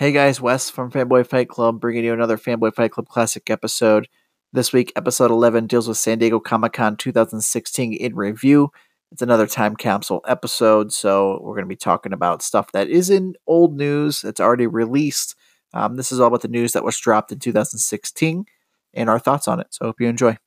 Hey 0.00 0.12
guys, 0.12 0.40
Wes 0.40 0.70
from 0.70 0.90
Fanboy 0.90 1.26
Fight 1.26 1.50
Club 1.50 1.78
bringing 1.78 2.04
you 2.04 2.14
another 2.14 2.38
Fanboy 2.38 2.74
Fight 2.74 2.90
Club 2.90 3.06
Classic 3.06 3.50
episode. 3.50 4.08
This 4.50 4.72
week, 4.72 4.94
episode 4.96 5.30
11 5.30 5.66
deals 5.66 5.86
with 5.86 5.98
San 5.98 6.18
Diego 6.18 6.40
Comic 6.40 6.72
Con 6.72 6.96
2016 6.96 7.92
in 7.92 8.16
review. 8.16 8.70
It's 9.12 9.20
another 9.20 9.46
time 9.46 9.76
capsule 9.76 10.22
episode, 10.26 10.90
so 10.94 11.38
we're 11.42 11.52
going 11.52 11.66
to 11.66 11.68
be 11.68 11.76
talking 11.76 12.14
about 12.14 12.40
stuff 12.40 12.72
that 12.72 12.88
is 12.88 13.10
in 13.10 13.34
old 13.46 13.76
news 13.76 14.22
that's 14.22 14.40
already 14.40 14.66
released. 14.66 15.34
Um, 15.74 15.96
this 15.96 16.10
is 16.10 16.18
all 16.18 16.28
about 16.28 16.40
the 16.40 16.48
news 16.48 16.72
that 16.72 16.82
was 16.82 16.98
dropped 16.98 17.30
in 17.30 17.38
2016 17.38 18.46
and 18.94 19.10
our 19.10 19.18
thoughts 19.18 19.46
on 19.48 19.60
it, 19.60 19.66
so 19.68 19.84
hope 19.84 20.00
you 20.00 20.08
enjoy. 20.08 20.38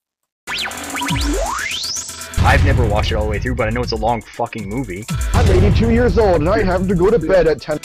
I've 2.40 2.66
never 2.66 2.88
watched 2.88 3.12
it 3.12 3.16
all 3.18 3.26
the 3.26 3.30
way 3.30 3.38
through, 3.38 3.54
but 3.54 3.68
I 3.68 3.70
know 3.70 3.84
it's 3.84 3.92
a 3.92 3.98
long 3.98 4.24
fucking 4.24 4.68
movie. 4.68 5.06
I'm 5.34 5.48
82 5.48 5.92
years 5.92 6.18
old 6.18 6.38
and 6.38 6.50
I 6.50 6.64
have 6.64 6.88
to 6.88 6.96
go 6.96 7.12
to 7.12 7.20
bed 7.20 7.46
at 7.46 7.62
10. 7.62 7.78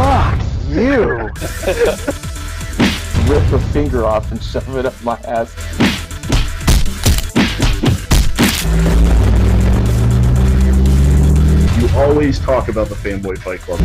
Fuck 0.00 0.40
you! 0.70 0.88
Rip 3.28 3.52
a 3.52 3.60
finger 3.70 4.06
off 4.06 4.32
and 4.32 4.42
shove 4.42 4.74
it 4.78 4.86
up 4.86 4.94
my 5.04 5.18
ass. 5.26 5.54
You 11.78 11.98
always 11.98 12.38
talk 12.38 12.68
about 12.68 12.88
the 12.88 12.94
Fanboy 12.94 13.36
Fight 13.40 13.60
Club. 13.60 13.78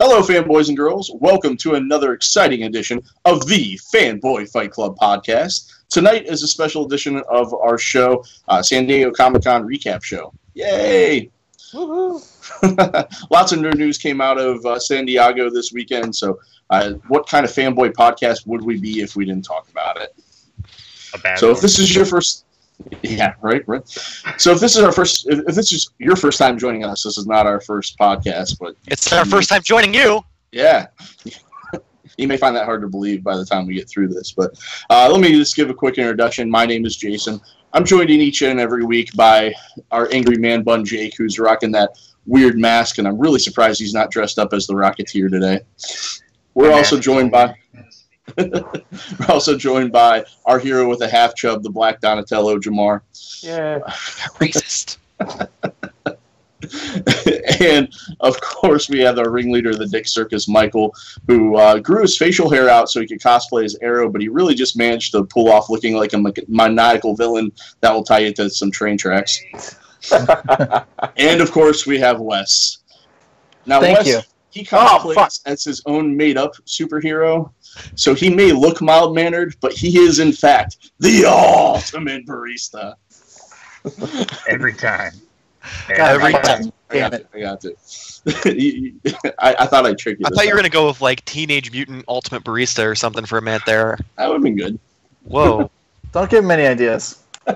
Hello, 0.00 0.22
fanboys 0.22 0.66
and 0.66 0.76
girls. 0.76 1.08
Welcome 1.20 1.56
to 1.58 1.74
another 1.74 2.14
exciting 2.14 2.64
edition 2.64 3.00
of 3.24 3.46
the 3.46 3.78
Fanboy 3.94 4.50
Fight 4.50 4.72
Club 4.72 4.96
podcast. 4.96 5.70
Tonight 5.90 6.26
is 6.26 6.42
a 6.44 6.48
special 6.48 6.86
edition 6.86 7.20
of 7.28 7.52
our 7.52 7.76
show, 7.76 8.24
uh, 8.48 8.62
San 8.62 8.86
Diego 8.86 9.10
Comic 9.10 9.42
Con 9.44 9.66
recap 9.66 10.02
show. 10.04 10.32
Yay! 10.54 11.30
Woohoo. 11.72 12.20
Lots 13.30 13.52
of 13.52 13.58
nerd 13.58 13.76
news 13.76 13.98
came 13.98 14.20
out 14.20 14.38
of 14.38 14.64
uh, 14.64 14.78
San 14.78 15.04
Diego 15.04 15.50
this 15.50 15.72
weekend. 15.72 16.14
So, 16.14 16.38
uh, 16.70 16.92
what 17.08 17.26
kind 17.28 17.44
of 17.44 17.50
fanboy 17.50 17.92
podcast 17.92 18.46
would 18.46 18.62
we 18.62 18.78
be 18.78 19.00
if 19.00 19.16
we 19.16 19.24
didn't 19.24 19.44
talk 19.44 19.68
about 19.68 20.00
it? 20.00 20.14
A 21.14 21.18
bad 21.18 21.38
So, 21.38 21.50
if 21.50 21.60
this 21.60 21.78
is 21.80 21.94
your 21.94 22.04
first, 22.04 22.44
yeah, 23.02 23.34
right, 23.40 23.66
right. 23.66 23.86
So, 24.38 24.52
if 24.52 24.60
this 24.60 24.76
is 24.76 24.82
our 24.84 24.92
first, 24.92 25.28
if, 25.28 25.40
if 25.48 25.54
this 25.56 25.72
is 25.72 25.90
your 25.98 26.14
first 26.16 26.38
time 26.38 26.56
joining 26.58 26.84
us, 26.84 27.02
this 27.02 27.18
is 27.18 27.26
not 27.26 27.46
our 27.46 27.60
first 27.60 27.98
podcast, 27.98 28.58
but 28.60 28.76
It's 28.86 29.12
our 29.12 29.24
first 29.24 29.48
time 29.48 29.62
joining 29.62 29.92
you. 29.94 30.20
yeah. 30.52 30.86
You 32.16 32.28
may 32.28 32.36
find 32.36 32.54
that 32.56 32.64
hard 32.64 32.82
to 32.82 32.88
believe 32.88 33.22
by 33.22 33.36
the 33.36 33.44
time 33.44 33.66
we 33.66 33.74
get 33.74 33.88
through 33.88 34.08
this, 34.08 34.32
but 34.32 34.58
uh, 34.90 35.08
let 35.10 35.20
me 35.20 35.32
just 35.32 35.56
give 35.56 35.70
a 35.70 35.74
quick 35.74 35.98
introduction. 35.98 36.50
My 36.50 36.66
name 36.66 36.84
is 36.84 36.96
Jason. 36.96 37.40
I'm 37.72 37.84
joined 37.84 38.10
in 38.10 38.20
each 38.20 38.42
and 38.42 38.58
every 38.58 38.84
week 38.84 39.14
by 39.14 39.54
our 39.90 40.08
angry 40.12 40.36
man 40.36 40.62
bun 40.62 40.84
Jake, 40.84 41.14
who's 41.16 41.38
rocking 41.38 41.70
that 41.72 41.90
weird 42.26 42.58
mask, 42.58 42.98
and 42.98 43.06
I'm 43.06 43.18
really 43.18 43.38
surprised 43.38 43.80
he's 43.80 43.94
not 43.94 44.10
dressed 44.10 44.38
up 44.38 44.52
as 44.52 44.66
the 44.66 44.74
Rocketeer 44.74 45.30
today. 45.30 45.60
We're 46.54 46.72
also 46.72 46.98
joined 46.98 47.30
by 47.30 47.54
we're 48.36 49.26
also 49.28 49.56
joined 49.56 49.92
by 49.92 50.24
our 50.46 50.58
hero 50.58 50.88
with 50.88 51.02
a 51.02 51.08
half 51.08 51.34
chub, 51.34 51.62
the 51.62 51.70
Black 51.70 52.00
Donatello 52.00 52.58
Jamar. 52.58 53.00
Yeah. 53.42 53.80
Racist. 54.38 54.98
and 57.60 57.92
of 58.20 58.40
course, 58.40 58.88
we 58.88 59.00
have 59.00 59.18
our 59.18 59.30
ringleader 59.30 59.70
of 59.70 59.78
the 59.78 59.86
Dick 59.86 60.06
Circus, 60.06 60.48
Michael, 60.48 60.94
who 61.26 61.56
uh, 61.56 61.78
grew 61.78 62.02
his 62.02 62.16
facial 62.16 62.50
hair 62.50 62.68
out 62.68 62.90
so 62.90 63.00
he 63.00 63.06
could 63.06 63.20
cosplay 63.20 63.64
as 63.64 63.76
Arrow, 63.82 64.08
but 64.10 64.20
he 64.20 64.28
really 64.28 64.54
just 64.54 64.76
managed 64.76 65.12
to 65.12 65.24
pull 65.24 65.50
off 65.50 65.70
looking 65.70 65.94
like 65.94 66.12
a 66.12 66.18
ma- 66.18 66.30
maniacal 66.48 67.14
villain 67.16 67.50
that 67.80 67.92
will 67.92 68.04
tie 68.04 68.20
you 68.20 68.32
to 68.34 68.50
some 68.50 68.70
train 68.70 68.96
tracks. 68.98 69.40
and 71.16 71.40
of 71.40 71.50
course, 71.50 71.86
we 71.86 71.98
have 71.98 72.20
Wes. 72.20 72.78
Now, 73.66 73.80
Thank 73.80 73.98
Wes, 73.98 74.06
you. 74.06 74.20
he 74.50 74.66
Oh, 74.72 74.98
cosplays 75.00 75.14
fuck. 75.14 75.32
as 75.46 75.64
his 75.64 75.82
own 75.86 76.16
made-up 76.16 76.54
superhero, 76.66 77.50
so 77.94 78.14
he 78.14 78.28
may 78.30 78.52
look 78.52 78.80
mild-mannered, 78.82 79.54
but 79.60 79.72
he 79.72 79.98
is 79.98 80.18
in 80.18 80.32
fact 80.32 80.90
the 80.98 81.24
ultimate 81.26 82.26
barista. 82.26 82.94
every 84.48 84.74
time. 84.74 85.12
Every 85.88 86.34
I- 86.34 86.40
time. 86.40 86.72
I 86.90 86.98
got 86.98 87.14
it. 87.14 87.26
I 87.32 87.40
got 87.40 87.64
it. 87.64 87.78
You- 88.46 88.94
you- 89.04 89.12
I, 89.38 89.54
I 89.60 89.66
thought 89.66 89.86
I'd 89.86 89.96
trick 89.98 90.18
you. 90.18 90.26
I 90.26 90.30
this 90.30 90.36
thought 90.38 90.46
you 90.46 90.50
were 90.52 90.56
gonna 90.58 90.68
go 90.68 90.88
with 90.88 91.00
like 91.00 91.24
Teenage 91.24 91.70
Mutant 91.70 92.04
Ultimate 92.08 92.42
Barista 92.42 92.84
or 92.84 92.94
something 92.94 93.24
for 93.24 93.38
a 93.38 93.42
minute 93.42 93.62
there. 93.66 93.96
That 94.16 94.26
would 94.28 94.34
have 94.34 94.42
been 94.42 94.56
good. 94.56 94.78
Whoa. 95.24 95.70
Don't 96.12 96.28
give 96.28 96.42
him 96.44 96.50
any 96.50 96.66
ideas. 96.66 97.22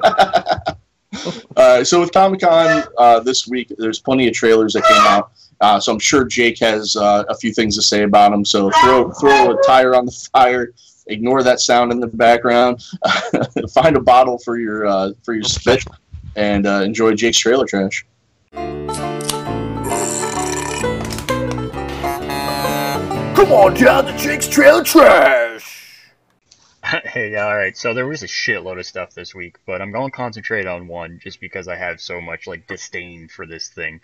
Uh, 1.56 1.84
so 1.84 2.00
with 2.00 2.12
Comic 2.12 2.40
Con 2.40 2.82
uh, 2.98 3.20
this 3.20 3.46
week, 3.46 3.72
there's 3.78 4.00
plenty 4.00 4.26
of 4.26 4.34
trailers 4.34 4.72
that 4.72 4.82
came 4.82 4.96
out. 5.02 5.30
Uh, 5.60 5.78
so 5.78 5.92
I'm 5.92 6.00
sure 6.00 6.24
Jake 6.24 6.58
has 6.58 6.96
uh, 6.96 7.22
a 7.28 7.36
few 7.36 7.52
things 7.52 7.76
to 7.76 7.82
say 7.82 8.02
about 8.02 8.32
them. 8.32 8.44
So 8.44 8.68
throw 8.82 9.12
throw 9.12 9.52
a 9.52 9.62
tire 9.62 9.94
on 9.94 10.06
the 10.06 10.28
fire. 10.32 10.72
Ignore 11.06 11.44
that 11.44 11.60
sound 11.60 11.92
in 11.92 12.00
the 12.00 12.08
background. 12.08 12.82
Find 13.72 13.96
a 13.96 14.00
bottle 14.00 14.38
for 14.38 14.58
your 14.58 14.86
uh, 14.86 15.12
for 15.22 15.34
your 15.34 15.44
spit, 15.44 15.84
and 16.36 16.66
uh, 16.66 16.82
enjoy 16.82 17.14
Jake's 17.14 17.38
trailer 17.38 17.66
trash. 17.66 18.04
Come 23.34 23.52
on 23.52 23.74
down 23.74 24.06
to 24.06 24.16
Jake's 24.16 24.48
Trailer 24.48 24.84
Trash! 24.84 26.10
hey, 27.04 27.34
all 27.36 27.56
right. 27.56 27.76
So 27.76 27.92
there 27.92 28.06
was 28.06 28.22
a 28.22 28.26
shitload 28.26 28.78
of 28.78 28.86
stuff 28.86 29.12
this 29.12 29.34
week, 29.34 29.58
but 29.66 29.82
I'm 29.82 29.92
going 29.92 30.10
to 30.10 30.16
concentrate 30.16 30.66
on 30.66 30.86
one 30.86 31.18
just 31.22 31.40
because 31.40 31.68
I 31.68 31.76
have 31.76 32.00
so 32.00 32.20
much 32.20 32.46
like 32.46 32.66
disdain 32.66 33.28
for 33.28 33.44
this 33.44 33.68
thing. 33.68 34.00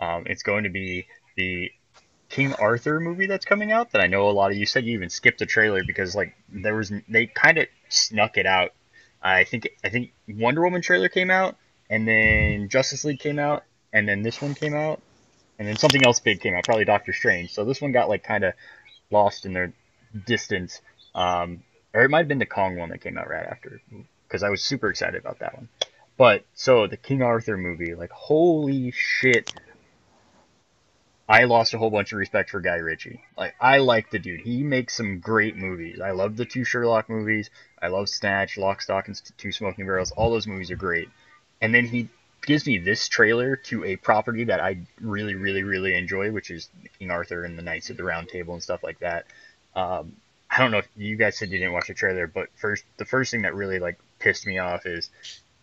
Um, 0.00 0.24
it's 0.26 0.42
going 0.42 0.64
to 0.64 0.70
be 0.70 1.06
the 1.36 1.70
King 2.28 2.54
Arthur 2.54 3.00
movie 3.00 3.26
that's 3.26 3.44
coming 3.44 3.72
out. 3.72 3.92
That 3.92 4.00
I 4.00 4.06
know 4.06 4.28
a 4.28 4.30
lot 4.30 4.50
of 4.50 4.56
you 4.56 4.66
said 4.66 4.84
you 4.84 4.94
even 4.94 5.10
skipped 5.10 5.38
the 5.40 5.46
trailer 5.46 5.82
because 5.86 6.14
like 6.14 6.34
there 6.48 6.74
was 6.74 6.92
they 7.08 7.26
kind 7.26 7.58
of 7.58 7.66
snuck 7.88 8.36
it 8.36 8.46
out. 8.46 8.72
I 9.22 9.44
think 9.44 9.68
I 9.82 9.88
think 9.88 10.12
Wonder 10.28 10.62
Woman 10.62 10.82
trailer 10.82 11.08
came 11.08 11.30
out, 11.30 11.56
and 11.90 12.06
then 12.06 12.68
Justice 12.68 13.04
League 13.04 13.20
came 13.20 13.38
out, 13.38 13.64
and 13.92 14.08
then 14.08 14.22
this 14.22 14.40
one 14.40 14.54
came 14.54 14.74
out, 14.74 15.00
and 15.58 15.66
then 15.66 15.76
something 15.76 16.04
else 16.04 16.20
big 16.20 16.40
came 16.40 16.54
out, 16.54 16.64
probably 16.64 16.84
Doctor 16.84 17.12
Strange. 17.12 17.52
So 17.52 17.64
this 17.64 17.80
one 17.80 17.92
got 17.92 18.08
like 18.08 18.22
kind 18.22 18.44
of 18.44 18.54
lost 19.10 19.46
in 19.46 19.52
their 19.52 19.72
distance. 20.26 20.80
Um, 21.14 21.62
or 21.94 22.02
it 22.02 22.10
might 22.10 22.18
have 22.18 22.28
been 22.28 22.38
the 22.38 22.46
Kong 22.46 22.76
one 22.76 22.90
that 22.90 23.00
came 23.00 23.18
out 23.18 23.28
right 23.28 23.46
after, 23.46 23.80
because 24.26 24.42
I 24.42 24.50
was 24.50 24.62
super 24.62 24.90
excited 24.90 25.20
about 25.20 25.38
that 25.40 25.54
one. 25.54 25.68
But 26.16 26.44
so 26.54 26.86
the 26.86 26.96
King 26.96 27.22
Arthur 27.22 27.56
movie, 27.56 27.94
like 27.94 28.10
holy 28.10 28.90
shit, 28.90 29.54
I 31.28 31.44
lost 31.44 31.74
a 31.74 31.78
whole 31.78 31.90
bunch 31.90 32.12
of 32.12 32.18
respect 32.18 32.50
for 32.50 32.60
Guy 32.60 32.76
Ritchie. 32.76 33.22
Like 33.36 33.54
I 33.60 33.78
like 33.78 34.10
the 34.10 34.18
dude. 34.18 34.40
He 34.40 34.62
makes 34.62 34.96
some 34.96 35.20
great 35.20 35.56
movies. 35.56 36.00
I 36.00 36.10
love 36.10 36.36
the 36.36 36.44
two 36.44 36.64
Sherlock 36.64 37.08
movies. 37.08 37.50
I 37.80 37.88
love 37.88 38.08
Snatch, 38.08 38.56
Lock, 38.58 38.82
Stock, 38.82 39.08
and 39.08 39.20
Two 39.36 39.52
Smoking 39.52 39.86
Barrels. 39.86 40.10
All 40.10 40.30
those 40.30 40.46
movies 40.46 40.70
are 40.70 40.76
great. 40.76 41.08
And 41.60 41.74
then 41.74 41.86
he 41.86 42.08
gives 42.42 42.66
me 42.66 42.78
this 42.78 43.08
trailer 43.08 43.56
to 43.56 43.84
a 43.84 43.96
property 43.96 44.44
that 44.44 44.60
I 44.60 44.78
really, 45.00 45.34
really, 45.34 45.62
really 45.62 45.94
enjoy, 45.94 46.30
which 46.30 46.50
is 46.50 46.68
King 46.98 47.10
Arthur 47.10 47.44
and 47.44 47.58
the 47.58 47.62
Knights 47.62 47.90
of 47.90 47.96
the 47.96 48.04
Round 48.04 48.28
Table 48.28 48.54
and 48.54 48.62
stuff 48.62 48.82
like 48.82 49.00
that. 49.00 49.26
Um, 49.74 50.16
I 50.50 50.58
don't 50.58 50.70
know 50.70 50.78
if 50.78 50.88
you 50.96 51.16
guys 51.16 51.36
said 51.36 51.50
you 51.50 51.58
didn't 51.58 51.74
watch 51.74 51.88
the 51.88 51.94
trailer, 51.94 52.26
but 52.26 52.48
first, 52.56 52.84
the 52.96 53.04
first 53.04 53.30
thing 53.30 53.42
that 53.42 53.54
really 53.54 53.78
like 53.78 53.98
pissed 54.18 54.46
me 54.46 54.58
off 54.58 54.86
is 54.86 55.10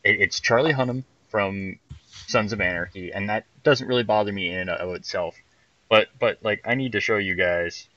it, 0.04 0.22
it's 0.22 0.40
Charlie 0.40 0.74
Hunnam 0.74 1.04
from 1.30 1.80
Sons 2.28 2.54
of 2.54 2.62
Anarchy, 2.62 3.12
and 3.12 3.30
that 3.30 3.46
doesn't 3.64 3.88
really 3.88 4.04
bother 4.04 4.32
me 4.32 4.50
in 4.50 4.70
and 4.70 4.70
of 4.70 4.96
itself. 4.96 5.36
But 5.90 6.10
but 6.20 6.40
like 6.44 6.62
I 6.66 6.76
need 6.76 6.94
to 6.94 7.00
show 7.00 7.18
you 7.18 7.36
guys 7.36 7.88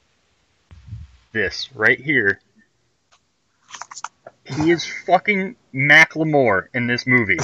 this 1.32 1.68
right 1.74 2.00
here. 2.00 2.40
He 4.44 4.70
is 4.70 4.86
fucking 4.86 5.56
Macklemore 5.74 6.68
in 6.72 6.86
this 6.86 7.06
movie. 7.06 7.38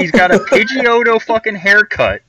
He's 0.00 0.10
got 0.10 0.30
a 0.34 0.38
Pidgeotto 0.38 1.20
fucking 1.22 1.56
haircut, 1.56 2.22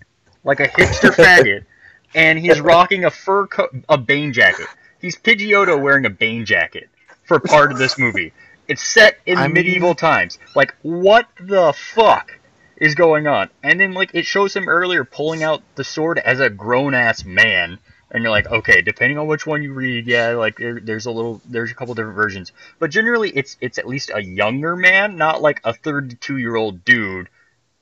like 0.44 0.60
a 0.60 0.68
hipster 0.68 1.10
faggot, 1.16 1.66
and 2.14 2.38
he's 2.38 2.60
rocking 2.60 3.06
a 3.06 3.10
fur 3.12 3.48
coat, 3.48 3.70
a 3.88 3.98
Bane 3.98 4.34
jacket. 4.34 4.68
He's 5.00 5.18
Pidgeotto 5.18 5.82
wearing 5.82 6.06
a 6.06 6.10
Bane 6.10 6.46
jacket 6.46 6.90
for 7.24 7.40
part 7.40 7.72
of 7.72 7.78
this 7.78 7.98
movie. 7.98 8.34
It's 8.68 8.84
set 8.84 9.18
in 9.26 9.38
I 9.38 9.48
mean- 9.48 9.54
medieval 9.54 9.96
times. 9.96 10.38
Like, 10.56 10.76
what 10.82 11.28
the 11.40 11.74
fuck 11.74 12.40
is 12.78 12.96
going 12.96 13.28
on? 13.28 13.50
And 13.64 13.80
then, 13.80 13.94
like, 13.94 14.12
it 14.14 14.26
shows 14.26 14.56
him 14.56 14.68
earlier 14.68 15.04
pulling 15.04 15.44
out 15.44 15.62
the 15.76 15.84
sword 15.84 16.20
as 16.20 16.40
a 16.40 16.50
grown 16.50 16.94
ass 16.94 17.24
man. 17.26 17.80
And 18.14 18.24
you're 18.24 18.32
like, 18.32 18.48
okay, 18.52 18.82
depending 18.82 19.18
on 19.18 19.28
which 19.28 19.46
one 19.48 19.64
you 19.64 19.74
read, 19.74 20.06
yeah, 20.06 20.32
like 20.32 20.58
there, 20.58 20.82
there's 20.82 21.06
a 21.06 21.12
little, 21.12 21.42
there's 21.50 21.72
a 21.72 21.74
couple 21.74 21.94
different 21.94 22.18
versions. 22.18 22.52
But 22.78 22.92
generally, 22.92 23.30
it's 23.30 23.56
it's 23.62 23.78
at 23.78 23.88
least 23.88 24.12
a 24.14 24.22
younger 24.22 24.76
man, 24.76 25.16
not 25.16 25.42
like 25.42 25.62
a 25.64 25.74
32 25.74 26.36
year 26.36 26.58
old 26.58 26.84
dude, 26.84 27.30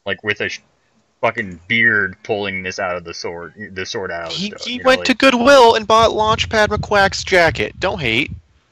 like 0.09 0.23
with 0.23 0.41
a 0.41 0.49
sh- 0.49 0.59
fucking 1.21 1.59
beard 1.67 2.15
pulling 2.23 2.63
this 2.63 2.79
out 2.79 2.95
of 2.95 3.03
the 3.03 3.13
sword, 3.13 3.53
the 3.73 3.85
sword 3.85 4.11
out. 4.11 4.31
He, 4.31 4.51
he 4.61 4.73
you 4.73 4.77
know, 4.79 4.87
went 4.87 4.99
like- 5.01 5.07
to 5.07 5.13
Goodwill 5.13 5.75
and 5.75 5.85
bought 5.85 6.11
Launchpad 6.11 6.67
McQuack's 6.69 7.23
jacket. 7.23 7.79
Don't 7.79 7.99
hate. 7.99 8.31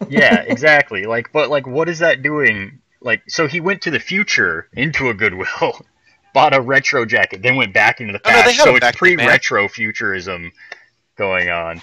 yeah, 0.10 0.42
exactly. 0.48 1.06
Like, 1.06 1.32
but 1.32 1.50
like, 1.50 1.68
what 1.68 1.88
is 1.90 2.00
that 2.00 2.22
doing 2.24 2.80
Like, 3.02 3.22
so 3.28 3.48
he 3.48 3.60
went 3.60 3.82
to 3.84 3.92
the 3.92 4.00
future 4.00 4.68
into 4.74 5.10
a 5.10 5.14
Goodwill, 5.14 5.86
bought 6.34 6.56
a 6.56 6.62
retro 6.62 7.06
jacket, 7.06 7.42
then 7.44 7.56
went 7.56 7.74
back 7.74 8.00
into 8.02 8.14
the 8.14 8.22
Oh, 8.26 8.32
no, 8.32 8.42
past. 8.44 8.58
so 8.58 8.76
it's 8.76 8.80
back 8.82 9.00
then, 9.00 9.16
man. 9.16 9.26
pre-retro 9.26 9.68
futurism 9.68 10.52
going 11.18 11.50
on. 11.50 11.82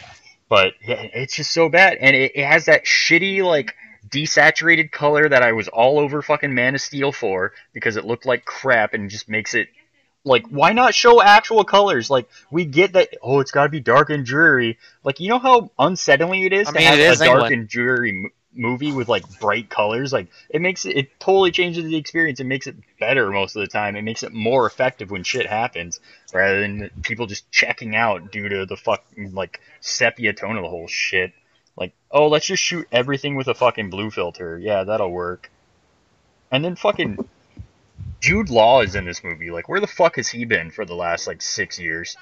But 0.49 0.75
yeah, 0.87 1.03
it's 1.15 1.37
just 1.37 1.51
so 1.53 1.69
bad, 1.69 1.99
and 2.01 2.15
it, 2.17 2.33
it 2.35 2.47
has 2.47 2.67
that 2.67 2.85
shitty 2.85 3.43
like 3.45 3.75
desaturated 4.09 4.91
color 4.91 5.29
that 5.29 5.43
I 5.43 5.53
was 5.53 5.69
all 5.69 5.99
over 5.99 6.23
fucking 6.23 6.55
Man 6.55 6.75
of 6.75 6.81
Steel 6.81 7.13
for 7.13 7.53
because 7.73 7.97
it 7.97 8.05
looked 8.05 8.27
like 8.27 8.45
crap 8.45 8.95
and 8.95 9.11
just 9.11 9.29
makes 9.29 9.55
it 9.55 9.69
like 10.25 10.47
why 10.49 10.73
not 10.73 10.95
show 10.95 11.23
actual 11.23 11.65
colors? 11.65 12.11
Like 12.11 12.29
we 12.51 12.65
get 12.65 12.95
that 12.95 13.11
oh 13.23 13.41
it's 13.41 13.51
got 13.51 13.65
to 13.65 13.69
be 13.69 13.81
dark 13.81 14.11
and 14.11 14.25
dreary. 14.25 14.79
Like 15.05 15.21
you 15.21 15.29
know 15.29 15.39
how 15.39 15.71
unsettling 15.79 16.43
it 16.43 16.53
is 16.53 16.69
I 16.69 16.73
to 16.73 16.79
mean, 16.79 16.87
have 16.87 16.99
it 16.99 17.21
a 17.21 17.25
dark 17.25 17.27
England. 17.27 17.55
and 17.55 17.69
dreary 17.69 18.11
m- 18.11 18.31
movie 18.55 18.93
with 18.93 19.09
like 19.09 19.25
bright 19.41 19.69
colors. 19.69 20.13
Like 20.13 20.29
it 20.49 20.63
makes 20.63 20.87
it 20.87 20.97
it 20.97 21.21
totally 21.21 21.51
changes 21.51 21.85
the 21.85 21.97
experience. 21.97 22.41
It 22.41 22.45
makes 22.47 22.67
it 22.67 22.77
better 22.99 23.31
most 23.31 23.55
of 23.57 23.61
the 23.61 23.67
time. 23.69 23.97
It 23.97 24.03
makes 24.03 24.23
it 24.23 24.33
more 24.33 24.67
effective 24.67 25.11
when 25.11 25.25
shit 25.25 25.47
happens 25.47 26.01
rather 26.33 26.61
than 26.61 26.91
people 27.03 27.27
just 27.27 27.51
checking 27.51 27.95
out 27.95 28.33
due 28.33 28.49
to 28.49 28.67
the 28.67 28.77
fucking 28.77 29.35
like 29.35 29.61
sepia 29.81 30.33
tone 30.33 30.57
of 30.57 30.63
the 30.63 30.71
whole 30.71 30.89
shit. 30.89 31.33
Like, 31.77 31.93
oh, 32.11 32.29
let's 32.29 32.47
just 32.47 32.63
shoot 32.63 32.87
everything 32.93 33.37
with 33.37 33.49
a 33.49 33.55
fucking 33.55 33.91
blue 33.91 34.11
filter. 34.11 34.59
Yeah, 34.59 34.85
that'll 34.85 35.11
work. 35.11 35.51
And 36.51 36.65
then 36.65 36.77
fucking 36.77 37.19
Jude 38.21 38.49
Law 38.51 38.81
is 38.83 38.95
in 38.95 39.05
this 39.05 39.25
movie. 39.25 39.51
Like, 39.51 39.69
where 39.69 39.81
the 39.81 39.87
fuck 39.87 40.17
has 40.17 40.29
he 40.29 40.45
been 40.45 40.71
for 40.71 40.85
the 40.85 40.95
last 40.95 41.27
like 41.27 41.43
six 41.43 41.79
years? 41.79 42.17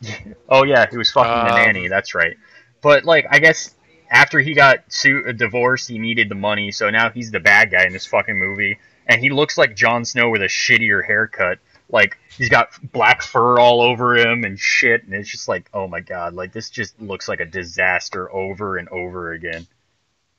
oh 0.48 0.64
yeah, 0.64 0.86
he 0.90 0.96
was 0.96 1.10
fucking 1.10 1.30
the 1.48 1.54
Um, 1.54 1.60
nanny. 1.60 1.88
That's 1.88 2.14
right. 2.14 2.36
But 2.80 3.04
like, 3.04 3.26
I 3.30 3.38
guess 3.38 3.74
after 4.10 4.38
he 4.40 4.54
got 4.54 4.90
su- 4.92 5.32
divorced, 5.32 5.88
he 5.88 5.98
needed 5.98 6.28
the 6.28 6.34
money, 6.34 6.70
so 6.72 6.90
now 6.90 7.10
he's 7.10 7.30
the 7.30 7.40
bad 7.40 7.70
guy 7.70 7.84
in 7.84 7.92
this 7.92 8.06
fucking 8.06 8.38
movie, 8.38 8.78
and 9.06 9.20
he 9.20 9.30
looks 9.30 9.58
like 9.58 9.76
Jon 9.76 10.04
Snow 10.04 10.30
with 10.30 10.42
a 10.42 10.46
shittier 10.46 11.04
haircut. 11.04 11.58
Like 11.90 12.18
he's 12.36 12.50
got 12.50 12.68
black 12.92 13.22
fur 13.22 13.58
all 13.58 13.80
over 13.80 14.16
him 14.16 14.44
and 14.44 14.58
shit, 14.58 15.04
and 15.04 15.14
it's 15.14 15.30
just 15.30 15.48
like, 15.48 15.70
oh 15.72 15.88
my 15.88 16.00
god, 16.00 16.34
like 16.34 16.52
this 16.52 16.68
just 16.68 17.00
looks 17.00 17.28
like 17.28 17.40
a 17.40 17.46
disaster 17.46 18.30
over 18.30 18.76
and 18.76 18.88
over 18.90 19.32
again. 19.32 19.66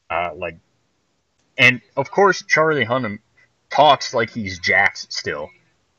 Uh, 0.09 0.31
like, 0.35 0.57
and 1.57 1.81
of 1.97 2.11
course 2.11 2.43
Charlie 2.47 2.85
Hunnam 2.85 3.19
talks 3.69 4.13
like 4.13 4.29
he's 4.29 4.59
Jax 4.59 5.07
still, 5.09 5.49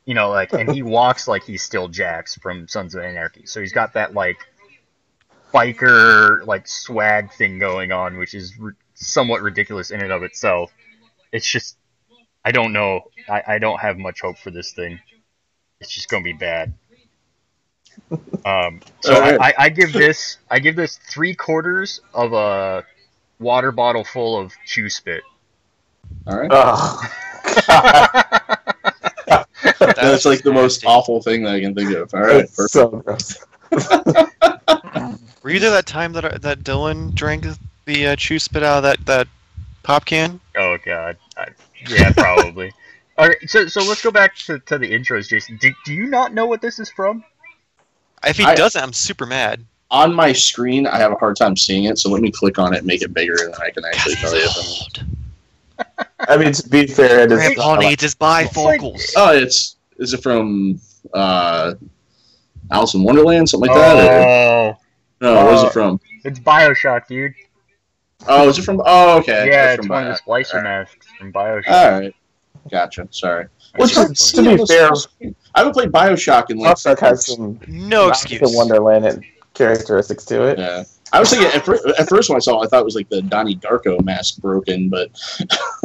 you 0.05 0.13
know, 0.13 0.29
like, 0.29 0.53
and 0.53 0.71
he 0.71 0.83
walks 0.83 1.27
like 1.27 1.43
he's 1.43 1.63
still 1.63 1.89
Jax 1.89 2.35
from 2.35 2.67
Sons 2.69 2.95
of 2.95 3.03
Anarchy. 3.03 3.45
So 3.45 3.59
he's 3.59 3.73
got 3.73 3.93
that 3.93 4.13
like 4.13 4.37
biker 5.53 6.45
like 6.45 6.65
swag 6.67 7.33
thing 7.33 7.59
going 7.59 7.91
on, 7.91 8.17
which 8.17 8.33
is 8.33 8.53
r- 8.61 8.75
somewhat 8.93 9.41
ridiculous 9.41 9.91
in 9.91 10.01
and 10.01 10.13
of 10.13 10.23
itself. 10.23 10.71
It's 11.33 11.49
just, 11.49 11.77
I 12.43 12.51
don't 12.51 12.71
know. 12.71 13.01
I, 13.29 13.43
I 13.47 13.59
don't 13.59 13.79
have 13.79 13.97
much 13.97 14.21
hope 14.21 14.37
for 14.37 14.51
this 14.51 14.71
thing. 14.71 14.99
It's 15.81 15.91
just 15.91 16.09
gonna 16.09 16.23
be 16.23 16.33
bad. 16.33 16.73
Um, 18.43 18.79
so 19.01 19.13
Alright. 19.13 19.39
I, 19.39 19.53
I 19.65 19.69
give 19.69 19.93
this 19.93 20.37
I 20.49 20.59
give 20.59 20.75
this 20.75 20.97
three 20.97 21.35
quarters 21.35 22.01
of 22.13 22.33
a 22.33 22.83
water 23.39 23.71
bottle 23.71 24.03
full 24.03 24.37
of 24.37 24.51
chew 24.65 24.89
spit. 24.89 25.21
All 26.25 26.39
right. 26.39 26.49
Oh, 26.51 27.01
That's 29.79 30.25
like 30.25 30.41
the 30.41 30.51
most 30.51 30.85
awful 30.85 31.21
thing 31.21 31.43
that 31.43 31.53
I 31.53 31.61
can 31.61 31.75
think 31.75 31.93
of. 31.95 32.13
All 32.13 32.21
right. 32.21 32.37
it's 32.37 32.55
Perfect. 32.55 32.71
so 32.71 32.89
gross. 32.89 33.37
Were 35.43 35.51
you 35.51 35.59
there 35.59 35.71
that 35.71 35.85
time 35.85 36.13
that 36.13 36.41
that 36.41 36.59
Dylan 36.61 37.13
drank 37.13 37.45
the 37.85 38.07
uh, 38.07 38.15
chew 38.15 38.39
spit 38.39 38.63
out 38.63 38.77
of 38.77 38.83
that 38.83 39.05
that 39.05 39.27
pop 39.83 40.05
can? 40.05 40.39
Oh 40.57 40.77
god. 40.83 41.17
I, 41.37 41.49
yeah, 41.87 42.11
probably. 42.13 42.73
All 43.17 43.27
right, 43.27 43.37
so 43.49 43.67
so 43.67 43.81
let's 43.83 44.01
go 44.01 44.11
back 44.11 44.35
to, 44.37 44.59
to 44.59 44.77
the 44.77 44.89
intros, 44.91 45.27
Jason. 45.27 45.57
Do, 45.57 45.71
do 45.85 45.93
you 45.93 46.07
not 46.07 46.33
know 46.33 46.45
what 46.45 46.61
this 46.61 46.79
is 46.79 46.89
from? 46.89 47.23
If 48.25 48.37
he 48.37 48.43
I- 48.45 48.55
doesn't, 48.55 48.81
I'm 48.81 48.93
super 48.93 49.25
mad. 49.25 49.65
On 49.91 50.13
my 50.15 50.31
screen, 50.31 50.87
I 50.87 50.97
have 50.99 51.11
a 51.11 51.15
hard 51.15 51.35
time 51.35 51.57
seeing 51.57 51.83
it, 51.83 51.99
so 51.99 52.09
let 52.09 52.21
me 52.21 52.31
click 52.31 52.57
on 52.57 52.73
it 52.73 52.77
and 52.77 52.87
make 52.87 53.01
it 53.01 53.13
bigger, 53.13 53.33
and 53.43 53.53
then 53.53 53.61
I 53.61 53.71
can 53.71 53.83
actually 53.83 54.15
he's 54.15 54.21
tell 54.31 54.37
you. 54.39 54.47
old. 54.57 56.07
I 56.29 56.37
mean, 56.37 56.53
to 56.53 56.69
be 56.69 56.87
fair, 56.87 57.19
it 57.25 57.31
is. 57.33 57.37
Grandpa 57.39 57.75
needs 57.75 58.01
his 58.01 58.15
bifocals. 58.15 59.01
Oh, 59.17 59.35
it's 59.37 59.75
is 59.97 60.13
it 60.13 60.23
from 60.23 60.79
uh, 61.13 61.73
Alice 62.71 62.93
in 62.93 63.03
Wonderland, 63.03 63.49
something 63.49 63.69
like 63.69 63.77
that? 63.77 63.97
Or, 63.97 64.77
Oh, 65.23 65.35
no, 65.35 65.45
where's 65.45 65.63
uh, 65.63 65.67
it 65.67 65.73
from? 65.73 65.99
it's 66.23 66.39
Bioshock, 66.39 67.07
dude. 67.07 67.33
Oh, 68.27 68.47
is 68.47 68.57
it 68.59 68.61
from? 68.61 68.81
Oh, 68.85 69.17
okay. 69.19 69.49
yeah, 69.49 69.71
It's 69.73 69.79
it's 69.79 69.87
from 69.87 69.93
one 69.95 70.07
of 70.07 70.15
the 70.15 70.21
Bio- 70.25 70.35
splicer 70.41 70.63
masks 70.63 71.07
from 71.19 71.33
Bioshock. 71.33 71.67
All 71.67 71.99
right, 71.99 72.15
gotcha. 72.69 73.07
Sorry. 73.11 73.45
That's 73.77 73.95
What's 73.95 74.09
just 74.19 74.35
to 74.35 74.57
be 74.57 74.65
fair- 74.65 74.91
I 75.55 75.59
haven't 75.59 75.73
played 75.73 75.91
Bioshock 75.91 76.49
in 76.49 76.57
like. 76.57 76.75
Bioshock 76.75 76.99
has 76.99 77.25
some 77.25 77.59
No 77.67 78.03
Alice 78.05 78.23
excuse. 78.23 78.55
Wonderland 78.55 79.05
and 79.05 79.23
characteristics 79.53 80.25
to 80.25 80.43
it. 80.43 80.59
Yeah. 80.59 80.83
I 81.13 81.19
was 81.19 81.29
thinking 81.29 81.49
at, 81.49 81.65
fir- 81.65 81.93
at 81.99 82.07
first 82.07 82.29
when 82.29 82.37
I 82.37 82.39
saw 82.39 82.61
it, 82.61 82.65
I 82.65 82.67
thought 82.69 82.81
it 82.81 82.85
was 82.85 82.95
like 82.95 83.09
the 83.09 83.21
Donnie 83.21 83.55
Darko 83.57 84.01
mask 84.03 84.37
broken, 84.41 84.87
but 84.89 85.09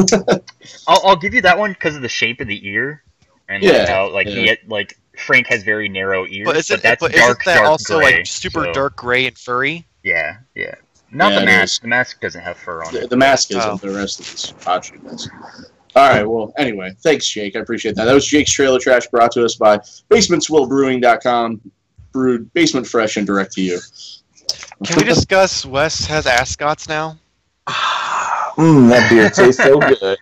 I'll, 0.88 1.00
I'll 1.04 1.16
give 1.16 1.34
you 1.34 1.42
that 1.42 1.58
one 1.58 1.72
because 1.72 1.96
of 1.96 2.02
the 2.02 2.08
shape 2.08 2.40
of 2.40 2.46
the 2.46 2.66
ear, 2.68 3.02
and 3.48 3.62
like 3.62 3.72
Yeah, 3.72 3.86
how 3.88 4.10
like 4.12 4.26
yeah. 4.28 4.32
he 4.54 4.56
like 4.68 4.96
Frank 5.18 5.46
has 5.48 5.64
very 5.64 5.88
narrow 5.88 6.26
ears, 6.28 6.46
But 6.46 6.56
is 6.56 6.70
it? 6.70 6.82
that's 6.82 7.00
but 7.00 7.12
dark, 7.12 7.40
isn't 7.40 7.44
that 7.46 7.56
dark 7.56 7.68
also 7.68 7.98
gray, 7.98 8.16
like 8.18 8.26
super 8.26 8.64
so- 8.66 8.72
dark 8.72 8.96
gray 8.96 9.26
and 9.26 9.36
furry? 9.36 9.86
Yeah, 10.04 10.36
yeah. 10.54 10.74
Not 11.10 11.32
Yeah, 11.32 11.40
the 11.40 11.46
mask. 11.46 11.72
is. 11.74 11.78
The 11.80 11.88
mask 11.88 12.20
doesn't 12.20 12.40
have 12.42 12.56
fur 12.56 12.84
on 12.84 12.92
the, 12.92 13.02
it. 13.04 13.10
the 13.10 13.16
mask 13.16 13.50
isn't. 13.50 13.62
Oh. 13.64 13.76
The 13.76 13.90
rest 13.90 14.20
of 14.20 14.26
this 14.30 14.52
Hachi 14.64 15.12
is. 15.12 15.28
All 15.96 16.06
right. 16.06 16.28
Well, 16.28 16.52
anyway, 16.58 16.94
thanks, 17.00 17.26
Jake. 17.26 17.56
I 17.56 17.60
appreciate 17.60 17.96
that. 17.96 18.04
That 18.04 18.12
was 18.12 18.26
Jake's 18.26 18.52
Trailer 18.52 18.78
Trash 18.78 19.06
brought 19.06 19.32
to 19.32 19.42
us 19.44 19.54
by 19.54 19.78
BasementsWillBrewing.com. 20.10 21.72
Brewed 22.12 22.52
basement 22.52 22.86
fresh 22.86 23.16
and 23.16 23.26
direct 23.26 23.52
to 23.54 23.62
you. 23.62 23.78
Can 24.84 24.98
we 24.98 25.04
discuss 25.04 25.64
Wes 25.64 26.04
has 26.04 26.26
ascots 26.26 26.86
now? 26.86 27.18
Mmm, 27.66 28.90
that 28.90 29.08
beer 29.10 29.30
tastes 29.30 29.62
so 29.62 29.78
good. 30.00 30.18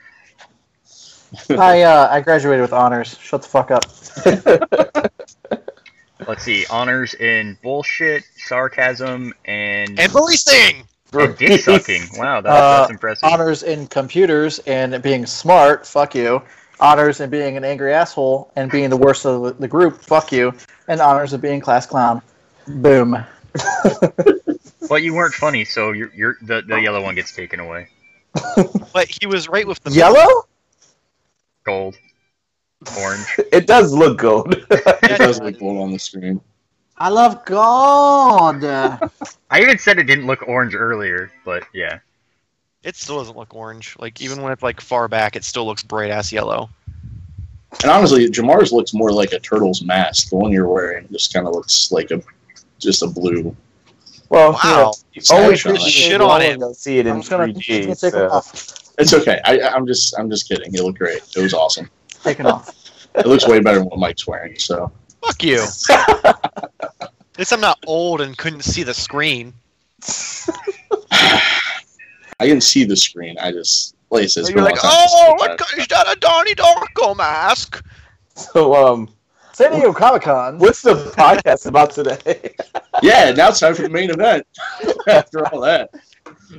I 1.58 1.82
uh, 1.82 2.08
I 2.10 2.20
graduated 2.20 2.62
with 2.62 2.72
honors. 2.72 3.18
Shut 3.18 3.42
the 3.42 3.48
fuck 3.48 3.70
up. 3.72 3.84
Let's 6.28 6.44
see. 6.44 6.64
Honors 6.70 7.14
in 7.14 7.58
bullshit, 7.62 8.22
sarcasm, 8.46 9.34
and, 9.44 9.98
And 9.98 10.12
Marie 10.12 10.36
Sting. 11.14 11.28
and 11.30 11.38
dick 11.38 11.60
sucking. 11.60 12.02
Wow, 12.16 12.40
that, 12.40 12.48
Uh, 12.50 12.78
that's 12.80 12.90
impressive. 12.90 13.24
honors 13.24 13.62
in 13.62 13.86
computers 13.86 14.58
and 14.60 15.00
being 15.02 15.24
smart. 15.26 15.86
Fuck 15.86 16.14
you. 16.14 16.42
Honors 16.80 17.20
in 17.20 17.30
being 17.30 17.56
an 17.56 17.64
angry 17.64 17.92
asshole 17.94 18.50
and 18.56 18.70
being 18.70 18.90
the 18.90 18.96
worst 18.96 19.24
of 19.24 19.42
the, 19.42 19.52
the 19.54 19.68
group. 19.68 20.00
Fuck 20.02 20.32
you. 20.32 20.52
And 20.88 21.00
honors 21.00 21.32
of 21.32 21.40
being 21.40 21.60
class 21.60 21.86
clown. 21.86 22.20
Boom. 22.66 23.16
But 24.86 25.02
you 25.02 25.14
weren't 25.14 25.32
funny, 25.32 25.64
so 25.64 25.92
you're, 25.92 26.12
you're 26.14 26.36
the, 26.42 26.60
the 26.60 26.78
yellow 26.78 27.02
one 27.02 27.14
gets 27.14 27.34
taken 27.34 27.58
away. 27.58 27.88
But 28.92 29.08
he 29.08 29.26
was 29.26 29.48
right 29.48 29.66
with 29.66 29.82
the 29.82 29.90
Yellow? 29.90 30.42
Gold, 31.64 31.96
orange. 33.00 33.24
It 33.52 33.66
does 33.66 33.94
look 33.94 34.18
gold. 34.18 34.54
It 34.70 35.18
does 35.18 35.40
look 35.40 35.58
gold 35.58 35.78
on 35.80 35.90
the 35.92 35.98
screen. 35.98 36.38
I 36.96 37.08
love 37.08 37.44
gold. 37.44 38.64
I 38.64 39.60
even 39.60 39.78
said 39.78 39.98
it 39.98 40.04
didn't 40.04 40.26
look 40.26 40.46
orange 40.46 40.74
earlier, 40.74 41.30
but 41.44 41.64
yeah. 41.74 41.98
It 42.82 42.96
still 42.96 43.16
doesn't 43.18 43.36
look 43.36 43.54
orange. 43.54 43.96
Like 43.98 44.20
even 44.20 44.42
when 44.42 44.52
it's 44.52 44.62
like 44.62 44.80
far 44.80 45.08
back, 45.08 45.36
it 45.36 45.44
still 45.44 45.66
looks 45.66 45.82
bright 45.82 46.10
ass 46.10 46.32
yellow. 46.32 46.68
And 47.82 47.90
honestly, 47.90 48.28
Jamar's 48.30 48.72
looks 48.72 48.94
more 48.94 49.10
like 49.10 49.32
a 49.32 49.40
turtle's 49.40 49.82
mask. 49.82 50.28
The 50.30 50.36
one 50.36 50.52
you're 50.52 50.68
wearing 50.68 51.08
just 51.10 51.32
kind 51.32 51.46
of 51.46 51.54
looks 51.54 51.90
like 51.90 52.10
a 52.12 52.22
just 52.78 53.02
a 53.02 53.06
blue. 53.08 53.56
well, 54.28 54.52
Wow. 54.52 54.92
you 55.12 55.22
know, 55.30 55.36
always 55.36 55.60
Shit 55.60 55.80
shit 55.80 56.20
on 56.20 56.40
him. 56.42 56.60
Go 56.60 56.72
see 56.72 56.98
it 56.98 57.06
in 57.06 57.14
I'm 57.14 57.18
just 57.20 57.30
gonna, 57.30 57.46
3D. 57.52 57.80
gonna 57.82 57.94
take 57.96 58.12
so- 58.12 58.24
it 58.26 58.30
off. 58.30 58.80
It's 58.96 59.12
okay. 59.12 59.40
I, 59.44 59.58
I'm 59.60 59.86
just 59.88 60.16
I'm 60.16 60.30
just 60.30 60.48
kidding. 60.48 60.72
It 60.72 60.80
looked 60.80 60.98
great. 61.00 61.20
It 61.36 61.40
was 61.42 61.52
awesome. 61.52 61.90
Take 62.22 62.38
it 62.38 62.46
off. 62.46 62.70
It 63.16 63.26
looks 63.26 63.48
way 63.48 63.58
better 63.60 63.78
than 63.78 63.88
what 63.88 63.98
Mike's 63.98 64.26
wearing. 64.26 64.56
So 64.56 64.92
Fuck 65.26 65.42
you. 65.42 65.64
At 65.90 67.38
least 67.38 67.52
I'm 67.52 67.60
not 67.60 67.78
old 67.86 68.20
and 68.20 68.36
couldn't 68.36 68.62
see 68.62 68.82
the 68.82 68.94
screen. 68.94 69.52
I 71.10 72.46
didn't 72.46 72.62
see 72.62 72.84
the 72.84 72.96
screen. 72.96 73.36
I 73.38 73.52
just 73.52 73.94
like 74.10 74.24
it 74.24 74.30
says. 74.30 74.50
You're 74.50 74.62
like, 74.62 74.78
oh, 74.82 75.34
what 75.38 75.60
is 75.76 75.86
that 75.88 76.16
a 76.16 76.18
Donnie 76.18 76.54
Darko 76.54 77.16
mask? 77.16 77.84
So, 78.36 78.74
um, 78.74 79.08
San 79.52 79.70
Diego 79.70 79.92
Comic 79.92 80.22
Con. 80.22 80.58
what's 80.58 80.82
the 80.82 80.94
podcast 81.16 81.66
about 81.66 81.92
today? 81.92 82.56
Yeah, 83.02 83.30
now 83.30 83.50
it's 83.50 83.60
time 83.60 83.74
for 83.74 83.82
the 83.82 83.88
main 83.88 84.10
event. 84.10 84.44
After 85.06 85.46
all 85.46 85.60
that, 85.60 85.90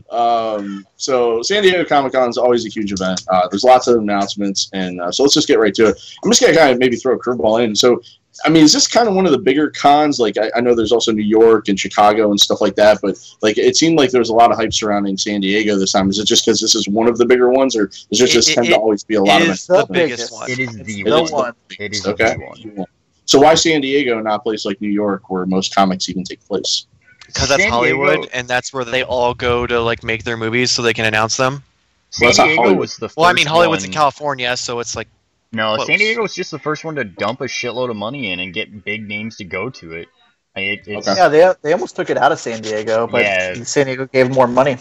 um, 0.10 0.86
so 0.96 1.42
San 1.42 1.64
Diego 1.64 1.84
Comic 1.84 2.14
Con 2.14 2.30
is 2.30 2.38
always 2.38 2.66
a 2.66 2.70
huge 2.70 2.92
event. 2.92 3.24
Uh, 3.30 3.48
there's 3.50 3.64
lots 3.64 3.88
of 3.88 3.98
announcements, 3.98 4.70
and 4.74 5.02
uh, 5.02 5.12
so 5.12 5.24
let's 5.24 5.34
just 5.34 5.48
get 5.48 5.60
right 5.60 5.74
to 5.76 5.88
it. 5.88 6.16
I'm 6.24 6.32
just 6.32 6.42
gonna 6.42 6.56
kind 6.56 6.72
of 6.72 6.80
maybe 6.80 6.96
throw 6.96 7.16
a 7.16 7.20
curveball 7.20 7.64
in. 7.64 7.76
So 7.76 8.02
I 8.44 8.50
mean, 8.50 8.64
is 8.64 8.74
this 8.74 8.88
kind 8.88 9.08
of 9.08 9.16
one 9.16 9.26
of 9.26 9.32
the 9.32 9.38
bigger 9.38 9.70
cons? 9.70 10.20
Like, 10.20 10.38
I, 10.38 10.52
I 10.58 10.62
know 10.62 10.76
there's 10.76 10.92
also 10.92 11.12
New 11.14 11.24
York 11.24 11.70
and 11.70 11.80
Chicago 11.80 12.32
and 12.32 12.40
stuff 12.40 12.60
like 12.60 12.76
that, 12.76 13.00
but 13.02 13.18
like, 13.42 13.58
it 13.58 13.78
seemed 13.78 13.98
like 13.98 14.12
there 14.12 14.20
was 14.20 14.30
a 14.30 14.34
lot 14.34 14.52
of 14.52 14.58
hype 14.58 14.74
surrounding 14.74 15.18
San 15.18 15.40
Diego 15.42 15.78
this 15.78 15.94
time. 15.94 16.10
Is 16.10 16.20
it 16.20 16.26
just 16.26 16.46
because 16.46 16.60
this 16.60 16.76
is 16.76 16.88
one 16.90 17.08
of 17.08 17.18
the 17.18 17.26
bigger 17.26 17.50
ones, 17.50 17.76
or 17.78 17.88
is 18.12 18.20
there 18.20 18.28
It- 18.28 18.32
just 18.32 18.50
it- 18.50 18.56
tend 18.56 18.68
it- 18.68 18.72
to 18.72 18.78
always 18.78 19.04
be 19.06 19.16
a 19.16 19.22
lot 19.22 19.42
it 19.42 19.48
of 19.48 19.54
is 19.54 19.68
the 19.68 19.88
biggest 19.90 20.32
biggest. 20.32 20.34
one. 20.34 20.52
It 20.52 20.60
is 20.60 20.76
the 20.76 21.04
the 21.04 21.12
one. 21.12 21.32
one. 21.32 21.54
It 21.80 21.94
is 21.94 22.06
Okay. 22.06 22.36
the 22.36 22.74
one. 22.76 22.86
So 23.26 23.40
why 23.40 23.56
San 23.56 23.82
Diego, 23.82 24.20
not 24.20 24.36
a 24.36 24.40
place 24.40 24.66
like 24.66 24.82
New 24.82 24.90
York, 24.92 25.30
where 25.30 25.46
most 25.46 25.74
comics 25.74 26.10
even 26.10 26.24
take 26.24 26.46
place? 26.46 26.86
Because 27.28 27.48
that's 27.50 27.64
San 27.64 27.72
Hollywood, 27.72 28.16
Diego- 28.18 28.30
and 28.34 28.48
that's 28.48 28.72
where 28.74 28.84
they 28.86 29.04
all 29.04 29.34
go 29.34 29.66
to 29.66 29.80
like 29.82 30.04
make 30.04 30.24
their 30.26 30.38
movies 30.38 30.72
so 30.72 30.82
they 30.82 30.94
can 30.94 31.06
announce 31.06 31.38
them. 31.38 31.64
San 32.12 32.32
Well, 32.38 32.48
Diego 32.48 32.74
was 32.74 32.98
the 32.98 33.08
first 33.10 33.18
Well, 33.18 33.26
I 33.28 33.34
mean, 33.34 33.48
Hollywood's 33.48 33.84
one, 33.84 33.90
in 33.90 33.94
California, 33.94 34.56
so 34.58 34.80
it's 34.80 34.96
like 34.96 35.08
No, 35.56 35.76
close. 35.76 35.88
San 35.88 36.00
Diego 36.00 36.22
was 36.22 36.34
just 36.36 36.52
the 36.52 36.60
first 36.60 36.84
one 36.84 36.96
to 36.96 37.06
dump 37.06 37.40
a 37.40 37.46
shitload 37.46 37.90
of 37.90 37.96
money 37.96 38.32
in 38.32 38.42
and 38.42 38.54
get 38.54 38.84
big 38.84 39.08
names 39.08 39.38
to 39.38 39.46
go 39.46 39.70
to 39.70 39.94
it. 39.94 40.10
It 40.56 40.86
it's, 40.86 41.08
Okay. 41.08 41.18
Yeah, 41.18 41.30
they 41.30 41.54
they 41.62 41.74
almost 41.74 41.96
took 41.96 42.10
it 42.10 42.18
out 42.18 42.34
of 42.34 42.40
San 42.40 42.62
Diego, 42.62 43.08
but 43.08 43.24
Yeah. 43.24 43.64
San 43.64 43.86
Diego 43.86 44.06
gave 44.06 44.30
more 44.30 44.48
money. 44.48 44.78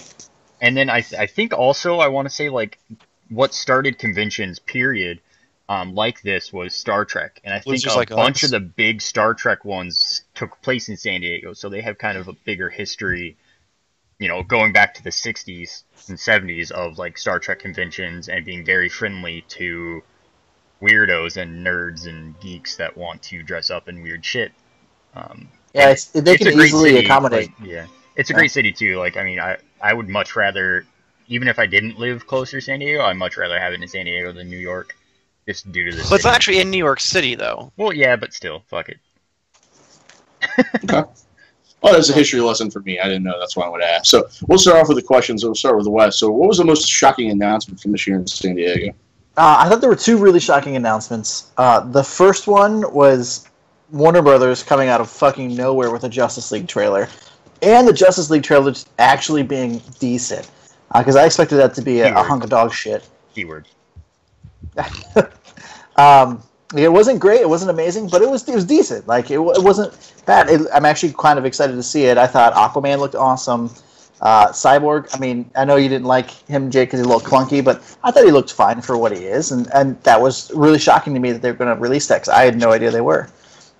And 0.61 0.77
then 0.77 0.91
I 0.91 1.01
th- 1.03 1.21
I 1.21 1.27
think 1.27 1.53
also 1.53 1.99
I 1.99 2.09
want 2.09 2.29
to 2.29 2.35
say 2.35 2.49
like 2.51 2.79
what 3.29 3.55
started 3.55 3.99
conventions 3.99 4.59
period 4.59 5.21
um, 5.69 5.95
like 5.95 6.23
this 6.23 6.53
was 6.53 6.75
Star 6.75 7.05
Trek, 7.05 7.41
and 7.45 7.55
I 7.55 7.59
think 7.59 7.75
Losers 7.75 7.95
a 7.95 7.99
Like 7.99 8.11
bunch 8.11 8.39
Us. 8.45 8.45
of 8.45 8.51
the 8.51 8.61
big 8.61 9.01
Star 9.01 9.33
Trek 9.33 9.65
ones 9.65 10.25
took 10.35 10.61
place 10.61 10.89
in 10.89 10.97
San 10.97 11.21
Diego, 11.21 11.53
so 11.55 11.69
they 11.69 11.81
have 11.81 11.99
kind 11.99 12.19
of 12.19 12.29
a 12.29 12.33
bigger 12.45 12.69
history. 12.69 13.37
You 14.19 14.29
know, 14.29 14.43
going 14.43 14.73
back 14.73 14.95
to 14.95 15.03
the 15.05 15.11
'60s 15.11 15.85
and 16.09 16.19
'70s 16.19 16.71
of 16.71 16.99
like 16.99 17.17
Star 17.17 17.39
Trek 17.39 17.61
conventions 17.61 18.29
and 18.29 18.45
being 18.45 18.65
very 18.65 18.89
friendly 18.89 19.43
to 19.49 20.03
weirdos 20.85 21.37
and 21.37 21.67
nerds 21.67 22.07
and 22.07 22.39
geeks 22.41 22.77
that 22.77 22.97
want 22.97 23.23
to 23.23 23.43
dress 23.43 23.71
up 23.71 23.89
in 23.89 24.03
weird 24.03 24.25
shit. 24.25 24.53
Um, 25.15 25.49
Yeah, 25.75 25.91
it's, 25.91 26.07
they 26.07 26.35
it's 26.35 26.43
a 26.43 26.45
can 26.51 26.55
great 26.55 26.67
easily 26.69 26.91
city, 26.91 27.05
accommodate. 27.07 27.51
like, 27.61 27.69
yeah, 27.69 27.87
it's 28.17 28.31
a 28.31 28.33
Yeah. 28.33 28.39
great 28.39 28.51
city 28.51 28.73
too. 28.73 28.99
Like, 28.99 29.17
I 29.17 29.25
mean, 29.25 29.41
I 29.41 29.57
I 29.81 29.93
would 29.95 30.09
much 30.09 30.37
rather, 30.37 30.85
even 31.29 31.49
if 31.49 31.59
I 31.59 31.67
didn't 31.67 31.99
live 31.99 32.27
closer 32.27 32.59
to 32.59 32.65
San 32.65 32.79
Diego, 32.81 33.03
I'd 33.03 33.17
much 33.17 33.37
rather 33.37 33.59
have 33.59 33.73
it 33.73 33.83
in 33.83 33.89
San 33.89 34.05
Diego 34.07 34.33
than 34.33 34.49
New 34.51 34.59
York, 34.59 34.95
just 35.47 35.71
due 35.73 35.91
to 35.91 35.97
the. 35.97 36.03
But 36.09 36.15
it's 36.15 36.23
city. 36.25 36.35
actually 36.35 36.61
in 36.61 36.71
New 36.71 36.79
York 36.79 37.01
City, 37.01 37.35
though. 37.35 37.73
Well, 37.77 37.93
yeah, 37.93 38.17
but 38.17 38.33
still, 38.33 38.63
fuck 38.69 38.89
it. 38.89 38.99
Oh, 41.87 41.93
that's 41.93 42.09
a 42.09 42.15
history 42.15 42.41
lesson 42.41 42.71
for 42.71 42.81
me. 42.81 42.99
I 42.99 43.05
didn't 43.05 43.25
know. 43.25 43.39
That's 43.39 43.57
why 43.59 43.67
I 43.67 43.69
would 43.69 43.83
ask. 43.83 44.07
So 44.07 44.27
we'll 44.49 44.57
start 44.59 44.79
off 44.79 44.89
with 44.89 44.97
the 44.97 45.03
questions. 45.03 45.45
We'll 45.45 45.55
start 45.55 45.77
with 45.77 45.85
the 45.85 45.91
West. 45.91 46.19
So, 46.19 46.31
what 46.31 46.49
was 46.49 46.57
the 46.57 46.65
most 46.65 46.89
shocking 46.89 47.31
announcement 47.31 47.79
from 47.79 47.93
this 47.93 48.07
year 48.07 48.17
in 48.17 48.27
San 48.27 48.55
Diego? 48.55 48.95
Uh, 49.37 49.57
I 49.59 49.69
thought 49.69 49.81
there 49.81 49.91
were 49.91 49.97
two 49.97 50.17
really 50.17 50.41
shocking 50.41 50.77
announcements. 50.77 51.51
Uh, 51.57 51.81
the 51.81 52.05
first 52.05 52.47
one 52.47 52.93
was 52.93 53.49
Warner 53.91 54.23
Brothers 54.23 54.63
coming 54.63 54.89
out 54.89 55.01
of 55.01 55.11
fucking 55.11 55.55
nowhere 55.55 55.91
with 55.91 56.05
a 56.05 56.09
Justice 56.09 56.53
League 56.53 56.69
trailer, 56.69 57.09
and 57.63 57.87
the 57.87 57.93
Justice 57.93 58.31
League 58.31 58.45
trailer 58.45 58.71
just 58.71 58.89
actually 58.99 59.43
being 59.43 59.83
decent. 59.99 60.51
Because 60.97 61.17
I 61.17 61.27
expected 61.27 61.57
that 61.57 61.75
to 61.75 61.83
be 61.83 62.01
a, 62.01 62.15
a 62.15 62.23
hunk 62.23 62.45
of 62.45 62.51
dog 62.51 62.73
shit. 62.73 63.09
Keyword. 63.35 63.67
Um, 65.97 66.43
it 66.77 66.93
wasn't 66.93 67.21
great. 67.21 67.41
It 67.41 67.49
wasn't 67.49 67.71
amazing, 67.71 68.09
but 68.09 68.23
it 68.23 68.29
was 68.29 68.49
it 68.49 68.55
was 68.55 68.65
decent. 68.65 69.07
Like 69.07 69.31
it, 69.31 69.39
it 69.39 69.63
wasn't 69.63 70.13
bad. 70.27 70.49
It, 70.49 70.67
I'm 70.73 70.85
actually 70.85 71.15
kind 71.17 71.39
of 71.39 71.45
excited 71.45 71.75
to 71.75 71.83
see 71.83 72.05
it. 72.05 72.19
I 72.19 72.27
thought 72.27 72.53
Aquaman 72.55 72.99
looked 72.99 73.15
awesome. 73.15 73.71
Uh, 74.21 74.49
Cyborg. 74.49 75.15
I 75.15 75.19
mean, 75.19 75.51
I 75.55 75.65
know 75.65 75.77
you 75.77 75.89
didn't 75.89 76.07
like 76.07 76.31
him, 76.47 76.71
Jake, 76.71 76.89
because 76.89 77.01
he's 77.01 77.07
a 77.07 77.09
little 77.11 77.29
clunky, 77.29 77.63
but 77.63 77.83
I 78.03 78.11
thought 78.11 78.25
he 78.25 78.31
looked 78.31 78.53
fine 78.53 78.81
for 78.81 78.97
what 78.97 79.13
he 79.13 79.25
is, 79.25 79.53
and 79.53 79.69
and 79.75 80.01
that 80.05 80.21
was 80.21 80.51
really 80.55 80.79
shocking 80.79 81.13
to 81.15 81.21
me 81.21 81.33
that 81.33 81.43
they're 81.43 81.53
going 81.53 81.75
to 81.75 81.81
release 81.81 82.07
that. 82.09 82.23
'cause 82.25 82.29
I 82.35 82.45
had 82.45 82.59
no 82.59 82.73
idea 82.73 82.91
they 82.91 83.01
were. 83.03 83.29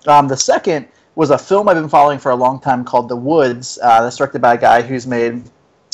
Um, 0.07 0.27
the 0.27 0.37
second 0.37 0.87
was 1.15 1.31
a 1.31 1.37
film 1.37 1.67
I've 1.69 1.75
been 1.77 1.89
following 1.89 2.19
for 2.19 2.31
a 2.31 2.35
long 2.35 2.59
time 2.59 2.83
called 2.83 3.09
The 3.09 3.15
Woods. 3.15 3.79
Uh, 3.81 4.03
that's 4.03 4.17
directed 4.17 4.41
by 4.41 4.53
a 4.53 4.57
guy 4.57 4.81
who's 4.81 5.07
made 5.07 5.41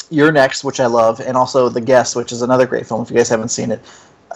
You're 0.10 0.32
Next, 0.32 0.64
which 0.64 0.80
I 0.80 0.88
love, 0.88 1.22
and 1.22 1.38
also 1.38 1.70
The 1.70 1.80
Guest, 1.80 2.16
which 2.16 2.32
is 2.32 2.42
another 2.42 2.66
great 2.66 2.86
film 2.88 3.04
if 3.04 3.12
you 3.12 3.16
guys 3.18 3.30
haven't 3.30 3.50
seen 3.50 3.72
it. 3.72 3.80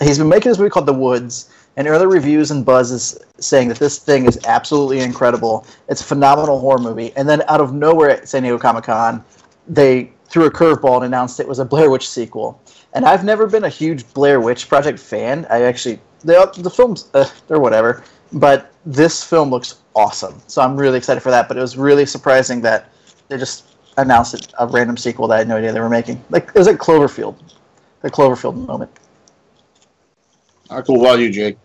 He's 0.01 0.17
been 0.19 0.29
making 0.29 0.51
this 0.51 0.59
movie 0.59 0.69
called 0.69 0.85
The 0.85 0.93
Woods, 0.93 1.49
and 1.75 1.87
early 1.87 2.05
reviews 2.05 2.51
and 2.51 2.63
buzz 2.63 2.91
is 2.91 3.17
saying 3.39 3.67
that 3.69 3.79
this 3.79 3.97
thing 3.97 4.27
is 4.27 4.39
absolutely 4.45 4.99
incredible. 5.01 5.65
It's 5.89 6.01
a 6.01 6.05
phenomenal 6.05 6.59
horror 6.59 6.79
movie. 6.79 7.11
And 7.17 7.27
then 7.27 7.41
out 7.49 7.59
of 7.59 7.73
nowhere 7.73 8.11
at 8.11 8.29
San 8.29 8.43
Diego 8.43 8.57
Comic 8.57 8.85
Con, 8.85 9.23
they 9.67 10.11
threw 10.27 10.45
a 10.45 10.51
curveball 10.51 10.97
and 10.97 11.05
announced 11.05 11.39
it 11.39 11.47
was 11.47 11.59
a 11.59 11.65
Blair 11.65 11.89
Witch 11.89 12.07
sequel. 12.07 12.61
And 12.93 13.05
I've 13.05 13.23
never 13.23 13.47
been 13.47 13.63
a 13.63 13.69
huge 13.69 14.11
Blair 14.13 14.39
Witch 14.39 14.67
Project 14.67 14.99
fan. 14.99 15.45
I 15.49 15.63
actually 15.63 15.99
the 16.21 16.51
the 16.57 16.69
films 16.69 17.09
uh, 17.13 17.29
they're 17.47 17.59
whatever, 17.59 18.03
but 18.33 18.73
this 18.85 19.23
film 19.23 19.49
looks 19.49 19.77
awesome. 19.95 20.41
So 20.47 20.61
I'm 20.61 20.75
really 20.75 20.97
excited 20.97 21.21
for 21.21 21.31
that. 21.31 21.47
But 21.47 21.57
it 21.57 21.61
was 21.61 21.77
really 21.77 22.05
surprising 22.05 22.61
that 22.61 22.89
they 23.27 23.37
just 23.37 23.75
announced 23.97 24.33
it, 24.33 24.53
a 24.59 24.67
random 24.67 24.97
sequel 24.97 25.27
that 25.27 25.35
I 25.35 25.37
had 25.39 25.47
no 25.47 25.57
idea 25.57 25.71
they 25.71 25.79
were 25.79 25.89
making. 25.89 26.23
Like 26.29 26.49
it 26.49 26.55
was 26.55 26.67
like 26.67 26.77
Cloverfield, 26.77 27.35
the 28.01 28.11
Cloverfield 28.11 28.65
moment. 28.67 28.91
All 30.69 30.77
right, 30.77 30.85
cool. 30.85 30.99
What 30.99 31.11
about 31.11 31.19
you, 31.19 31.29
Jake? 31.29 31.57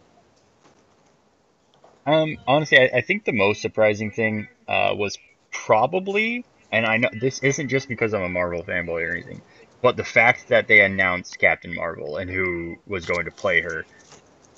Um, 2.06 2.36
honestly, 2.46 2.78
I, 2.78 2.98
I 2.98 3.00
think 3.00 3.24
the 3.24 3.32
most 3.32 3.62
surprising 3.62 4.10
thing 4.10 4.48
uh, 4.68 4.94
was 4.96 5.18
probably, 5.52 6.44
and 6.72 6.86
I 6.86 6.98
know 6.98 7.08
this 7.20 7.40
isn't 7.40 7.68
just 7.68 7.88
because 7.88 8.14
I'm 8.14 8.22
a 8.22 8.28
Marvel 8.28 8.62
fanboy 8.62 9.06
or 9.06 9.12
anything, 9.12 9.42
but 9.82 9.96
the 9.96 10.04
fact 10.04 10.48
that 10.48 10.68
they 10.68 10.80
announced 10.80 11.38
Captain 11.38 11.74
Marvel 11.74 12.16
and 12.16 12.30
who 12.30 12.76
was 12.86 13.06
going 13.06 13.24
to 13.24 13.30
play 13.30 13.60
her. 13.60 13.84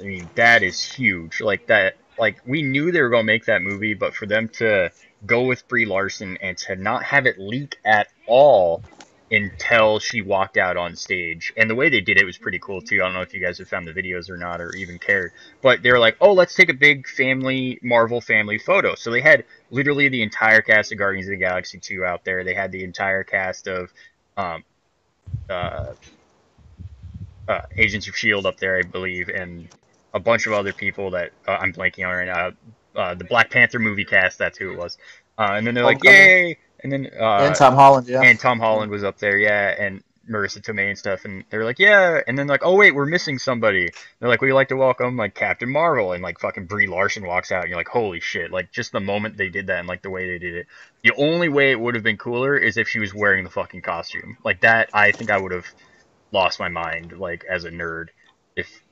I 0.01 0.05
mean, 0.05 0.31
that 0.35 0.63
is 0.63 0.83
huge. 0.83 1.41
Like 1.41 1.67
that, 1.67 1.95
like 2.19 2.39
we 2.45 2.63
knew 2.63 2.91
they 2.91 3.01
were 3.01 3.09
going 3.09 3.23
to 3.23 3.33
make 3.33 3.45
that 3.47 3.63
movie, 3.63 3.95
but 3.95 4.15
for 4.15 4.27
them 4.27 4.49
to 4.55 4.91
go 5.25 5.43
with 5.43 5.69
Brie 5.69 5.87
Larson 5.87 6.39
and 6.41 6.57
to 6.59 6.75
not 6.75 7.05
have 7.05 7.27
it 7.27 7.39
leak 7.39 7.77
at 7.85 8.09
all 8.27 8.83
until 9.33 9.99
she 9.99 10.21
walked 10.23 10.57
out 10.57 10.77
on 10.77 10.95
stage, 10.95 11.53
and 11.57 11.69
the 11.69 11.75
way 11.75 11.89
they 11.89 12.01
did 12.01 12.19
it 12.19 12.25
was 12.25 12.39
pretty 12.39 12.61
cool 12.61 12.81
too. 12.81 13.01
I 13.03 13.07
don't 13.07 13.15
know 13.15 13.23
if 13.23 13.35
you 13.35 13.41
guys 13.41 13.59
have 13.59 13.69
found 13.69 13.89
the 13.89 13.93
videos 13.93 14.31
or 14.31 14.37
not, 14.37 14.61
or 14.61 14.73
even 14.77 14.99
cared 14.99 15.33
but 15.63 15.83
they 15.83 15.91
were 15.91 15.99
like, 15.99 16.17
"Oh, 16.21 16.33
let's 16.33 16.55
take 16.55 16.69
a 16.69 16.75
big 16.75 17.09
family 17.09 17.79
Marvel 17.83 18.21
family 18.21 18.59
photo." 18.59 18.95
So 18.97 19.11
they 19.11 19.21
had 19.21 19.45
literally 19.71 20.09
the 20.09 20.23
entire 20.23 20.61
cast 20.61 20.93
of 20.93 20.99
Guardians 20.99 21.29
of 21.29 21.31
the 21.31 21.37
Galaxy 21.37 21.79
2 21.79 22.05
out 22.05 22.25
there. 22.25 22.45
They 22.45 22.55
had 22.55 22.73
the 22.73 22.85
entire 22.85 23.23
cast 23.23 23.69
of 23.69 23.93
um, 24.37 24.65
uh, 25.49 25.93
uh, 27.49 27.63
Agents 27.77 28.09
of 28.09 28.17
Shield 28.17 28.45
up 28.45 28.59
there, 28.59 28.77
I 28.77 28.83
believe, 28.83 29.29
and 29.29 29.69
a 30.13 30.21
bunch 30.21 30.47
of 30.47 30.53
other 30.53 30.73
people 30.73 31.11
that 31.13 31.31
uh, 31.47 31.53
I'm 31.53 31.73
blanking 31.73 32.07
on 32.07 32.15
right 32.15 32.27
now. 32.27 33.01
Uh, 33.01 33.15
the 33.15 33.25
Black 33.25 33.51
Panther 33.51 33.79
movie 33.79 34.05
cast, 34.05 34.37
that's 34.37 34.59
who 34.59 34.73
it 34.73 34.77
was. 34.77 34.99
Uh, 35.39 35.53
and 35.53 35.67
then 35.67 35.75
they're 35.75 35.85
like, 35.85 36.05
Homecoming. 36.05 36.29
"Yay!" 36.29 36.59
And 36.83 36.91
then 36.91 37.11
uh, 37.19 37.39
and 37.43 37.55
Tom 37.55 37.75
Holland, 37.75 38.09
yeah. 38.09 38.23
and 38.23 38.39
Tom 38.39 38.59
Holland 38.59 38.91
was 38.91 39.05
up 39.05 39.19
there, 39.19 39.39
yeah, 39.39 39.75
and 39.79 40.03
Marisa 40.29 40.61
Tomei 40.61 40.89
and 40.89 40.99
stuff, 40.99 41.25
and 41.25 41.45
they're 41.51 41.65
like, 41.65 41.79
yeah, 41.79 42.21
and 42.27 42.39
then 42.39 42.47
like, 42.47 42.65
oh 42.65 42.77
wait, 42.77 42.95
we're 42.95 43.07
missing 43.07 43.39
somebody. 43.39 43.91
They're 44.19 44.29
like, 44.29 44.41
we'd 44.41 44.53
like 44.53 44.69
to 44.69 44.77
welcome 44.77 45.17
like 45.17 45.35
Captain 45.35 45.71
Marvel, 45.71 46.13
and 46.13 46.23
like 46.23 46.39
fucking 46.41 46.67
Brie 46.67 46.87
Larson 46.87 47.27
walks 47.27 47.53
out, 47.53 47.63
and 47.63 47.71
you're 47.71 47.79
like, 47.79 47.89
holy 47.89 48.21
shit! 48.21 48.51
Like 48.51 48.73
just 48.73 48.93
the 48.93 49.01
moment 49.01 49.37
they 49.37 49.49
did 49.49 49.67
that 49.69 49.81
and 49.81 49.89
like 49.89 50.03
the 50.03 50.11
way 50.11 50.27
they 50.27 50.39
did 50.39 50.55
it, 50.55 50.67
the 51.03 51.13
only 51.17 51.49
way 51.49 51.71
it 51.71 51.81
would 51.81 51.95
have 51.95 52.05
been 52.05 52.19
cooler 52.19 52.57
is 52.57 52.77
if 52.77 52.89
she 52.89 52.99
was 52.99 53.15
wearing 53.15 53.45
the 53.45 53.51
fucking 53.51 53.83
costume 53.83 54.37
like 54.45 54.61
that. 54.61 54.91
I 54.93 55.13
think 55.13 55.31
I 55.31 55.39
would 55.39 55.53
have 55.53 55.67
lost 56.31 56.59
my 56.59 56.69
mind 56.69 57.19
like 57.19 57.45
as 57.45 57.65
a 57.65 57.71
nerd 57.71 58.09
if 58.57 58.83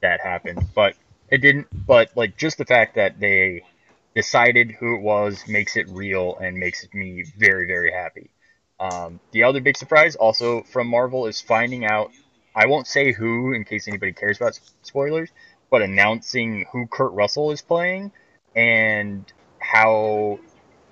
that 0.00 0.20
happened, 0.20 0.66
but 0.74 0.94
it 1.30 1.38
didn't. 1.38 1.68
But 1.86 2.16
like 2.16 2.36
just 2.36 2.58
the 2.58 2.66
fact 2.66 2.96
that 2.96 3.18
they 3.18 3.64
decided 4.14 4.70
who 4.72 4.96
it 4.96 5.02
was 5.02 5.46
makes 5.48 5.76
it 5.76 5.88
real 5.88 6.36
and 6.36 6.56
makes 6.56 6.86
me 6.94 7.24
very 7.36 7.66
very 7.66 7.92
happy. 7.92 8.30
Um, 8.78 9.20
the 9.30 9.44
other 9.44 9.60
big 9.60 9.76
surprise, 9.76 10.16
also 10.16 10.62
from 10.62 10.88
Marvel, 10.88 11.26
is 11.26 11.40
finding 11.40 11.84
out. 11.84 12.10
I 12.54 12.66
won't 12.66 12.86
say 12.86 13.12
who, 13.12 13.52
in 13.52 13.64
case 13.64 13.88
anybody 13.88 14.12
cares 14.12 14.36
about 14.36 14.58
spoilers, 14.82 15.30
but 15.70 15.82
announcing 15.82 16.66
who 16.72 16.86
Kurt 16.86 17.12
Russell 17.12 17.50
is 17.50 17.62
playing 17.62 18.12
and 18.54 19.24
how 19.58 20.38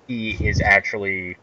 he 0.07 0.31
is 0.31 0.61
actually. 0.61 1.37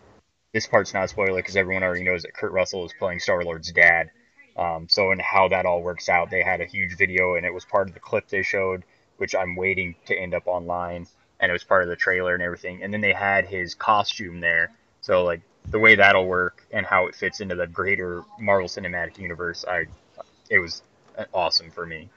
This 0.52 0.66
part's 0.66 0.92
not 0.92 1.04
a 1.04 1.08
spoiler 1.08 1.36
because 1.36 1.56
everyone 1.56 1.84
already 1.84 2.02
knows 2.02 2.22
that 2.22 2.34
Kurt 2.34 2.50
Russell 2.50 2.84
is 2.84 2.92
playing 2.98 3.20
Star 3.20 3.44
Lord's 3.44 3.70
dad. 3.70 4.10
Um, 4.56 4.88
so, 4.88 5.12
and 5.12 5.22
how 5.22 5.48
that 5.48 5.64
all 5.64 5.80
works 5.80 6.08
out, 6.08 6.28
they 6.30 6.42
had 6.42 6.60
a 6.60 6.66
huge 6.66 6.96
video, 6.96 7.36
and 7.36 7.46
it 7.46 7.54
was 7.54 7.64
part 7.64 7.86
of 7.88 7.94
the 7.94 8.00
clip 8.00 8.28
they 8.28 8.42
showed, 8.42 8.82
which 9.16 9.34
I'm 9.34 9.54
waiting 9.54 9.94
to 10.06 10.18
end 10.18 10.34
up 10.34 10.46
online, 10.46 11.06
and 11.40 11.50
it 11.50 11.52
was 11.52 11.64
part 11.64 11.82
of 11.82 11.88
the 11.88 11.96
trailer 11.96 12.34
and 12.34 12.42
everything. 12.42 12.82
And 12.82 12.92
then 12.92 13.00
they 13.00 13.12
had 13.12 13.46
his 13.46 13.74
costume 13.74 14.40
there, 14.40 14.72
so 15.00 15.24
like 15.24 15.40
the 15.66 15.78
way 15.78 15.94
that'll 15.94 16.26
work 16.26 16.64
and 16.72 16.86
how 16.86 17.06
it 17.06 17.14
fits 17.14 17.40
into 17.40 17.54
the 17.54 17.66
greater 17.66 18.22
Marvel 18.38 18.68
Cinematic 18.68 19.18
Universe, 19.18 19.64
I 19.66 19.86
it 20.48 20.58
was 20.58 20.82
uh, 21.18 21.24
awesome 21.32 21.70
for 21.70 21.86
me. 21.86 22.08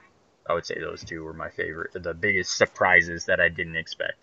I 0.48 0.52
would 0.52 0.66
say 0.66 0.78
those 0.78 1.02
two 1.04 1.24
were 1.24 1.32
my 1.32 1.48
favorite, 1.50 1.92
the 1.94 2.14
biggest 2.14 2.56
surprises 2.56 3.24
that 3.26 3.40
I 3.40 3.48
didn't 3.48 3.76
expect. 3.76 4.18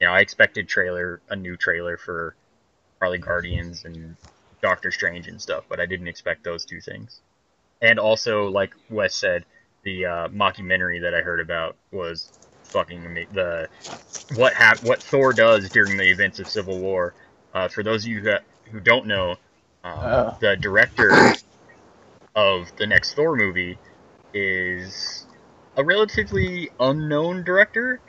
You 0.00 0.06
know, 0.06 0.12
I 0.12 0.20
expected 0.20 0.68
trailer 0.68 1.20
a 1.28 1.36
new 1.36 1.56
trailer 1.56 1.96
for 1.96 2.36
Harley 3.00 3.18
Guardians 3.18 3.84
and 3.84 4.16
Doctor 4.62 4.90
Strange 4.90 5.26
and 5.26 5.40
stuff, 5.40 5.64
but 5.68 5.80
I 5.80 5.86
didn't 5.86 6.08
expect 6.08 6.44
those 6.44 6.64
two 6.64 6.80
things. 6.80 7.20
And 7.82 7.98
also, 7.98 8.48
like 8.48 8.74
Wes 8.90 9.14
said, 9.14 9.44
the 9.82 10.06
uh, 10.06 10.28
mockumentary 10.28 11.02
that 11.02 11.14
I 11.14 11.20
heard 11.20 11.40
about 11.40 11.76
was 11.92 12.30
fucking 12.66 13.26
the 13.32 13.68
what 14.34 14.52
hap- 14.54 14.82
what 14.82 15.02
Thor 15.02 15.32
does 15.32 15.68
during 15.70 15.96
the 15.96 16.08
events 16.10 16.38
of 16.38 16.48
Civil 16.48 16.78
War. 16.78 17.14
Uh, 17.54 17.68
for 17.68 17.82
those 17.82 18.04
of 18.04 18.08
you 18.10 18.20
that, 18.22 18.42
who 18.70 18.80
don't 18.80 19.06
know, 19.06 19.32
um, 19.84 19.98
Oh. 19.98 20.36
the 20.40 20.56
director 20.56 21.32
of 22.34 22.70
the 22.76 22.86
next 22.86 23.14
Thor 23.14 23.36
movie 23.36 23.78
is 24.34 25.24
a 25.76 25.84
relatively 25.84 26.70
unknown 26.78 27.44
director, 27.44 28.00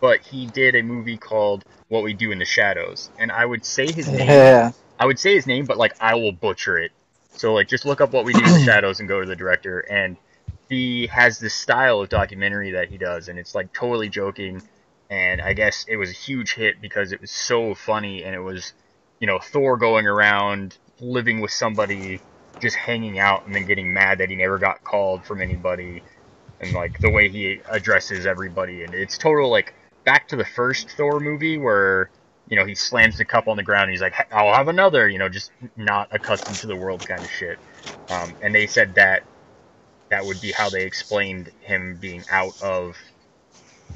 but 0.00 0.20
he 0.20 0.46
did 0.46 0.74
a 0.74 0.82
movie 0.82 1.16
called 1.16 1.64
What 1.88 2.02
We 2.02 2.12
Do 2.14 2.32
in 2.32 2.38
the 2.38 2.44
Shadows, 2.44 3.10
and 3.18 3.30
I 3.30 3.44
would 3.44 3.64
say 3.64 3.90
his 3.92 4.08
name. 4.08 4.28
Yeah. 4.28 4.72
I 4.98 5.06
would 5.06 5.18
say 5.18 5.34
his 5.34 5.46
name, 5.46 5.64
but 5.64 5.76
like 5.76 5.94
I 6.00 6.14
will 6.16 6.32
butcher 6.32 6.78
it. 6.78 6.90
So 7.32 7.54
like 7.54 7.68
just 7.68 7.84
look 7.84 8.00
up 8.00 8.12
what 8.12 8.24
we 8.24 8.32
do 8.32 8.40
in 8.44 8.52
the 8.52 8.64
shadows 8.64 8.98
and 8.98 9.08
go 9.08 9.20
to 9.20 9.26
the 9.26 9.36
director 9.36 9.80
and 9.80 10.16
he 10.68 11.06
has 11.08 11.38
this 11.38 11.54
style 11.54 12.00
of 12.00 12.08
documentary 12.08 12.72
that 12.72 12.88
he 12.88 12.98
does 12.98 13.28
and 13.28 13.38
it's 13.38 13.54
like 13.54 13.72
totally 13.72 14.08
joking 14.08 14.62
and 15.10 15.40
I 15.40 15.54
guess 15.54 15.84
it 15.88 15.96
was 15.96 16.10
a 16.10 16.14
huge 16.14 16.54
hit 16.54 16.80
because 16.80 17.12
it 17.12 17.20
was 17.20 17.30
so 17.30 17.74
funny 17.74 18.24
and 18.24 18.34
it 18.34 18.40
was 18.40 18.74
you 19.20 19.26
know 19.26 19.38
Thor 19.38 19.76
going 19.76 20.06
around 20.06 20.78
living 21.00 21.40
with 21.40 21.50
somebody 21.52 22.22
just 22.60 22.76
hanging 22.76 23.18
out 23.18 23.46
and 23.46 23.54
then 23.54 23.66
getting 23.66 23.92
mad 23.94 24.18
that 24.18 24.30
he 24.30 24.36
never 24.36 24.58
got 24.58 24.84
called 24.84 25.24
from 25.24 25.42
anybody 25.42 26.04
and 26.60 26.74
like 26.74 26.98
the 27.00 27.10
way 27.10 27.28
he 27.28 27.60
addresses 27.68 28.26
everybody 28.26 28.84
and 28.84 28.94
it's 28.94 29.18
total 29.18 29.50
like 29.50 29.74
back 30.04 30.28
to 30.28 30.36
the 30.36 30.44
first 30.44 30.90
Thor 30.92 31.20
movie 31.20 31.58
where 31.58 32.10
you 32.48 32.56
know, 32.56 32.64
he 32.64 32.74
slams 32.74 33.18
the 33.18 33.24
cup 33.24 33.46
on 33.48 33.56
the 33.56 33.62
ground 33.62 33.84
and 33.84 33.92
he's 33.92 34.00
like, 34.00 34.14
I'll 34.32 34.54
have 34.54 34.68
another, 34.68 35.08
you 35.08 35.18
know, 35.18 35.28
just 35.28 35.52
not 35.76 36.08
accustomed 36.12 36.60
to 36.60 36.66
the 36.66 36.76
world 36.76 37.04
kind 37.04 37.24
of 37.24 37.30
shit. 37.30 37.58
Um, 38.10 38.36
and 38.40 38.54
they 38.54 38.66
said 38.66 38.94
that 38.96 39.24
that 40.10 40.24
would 40.24 40.40
be 40.40 40.52
how 40.52 40.68
they 40.70 40.84
explained 40.84 41.50
him 41.60 41.98
being 42.00 42.24
out 42.30 42.60
of 42.62 42.96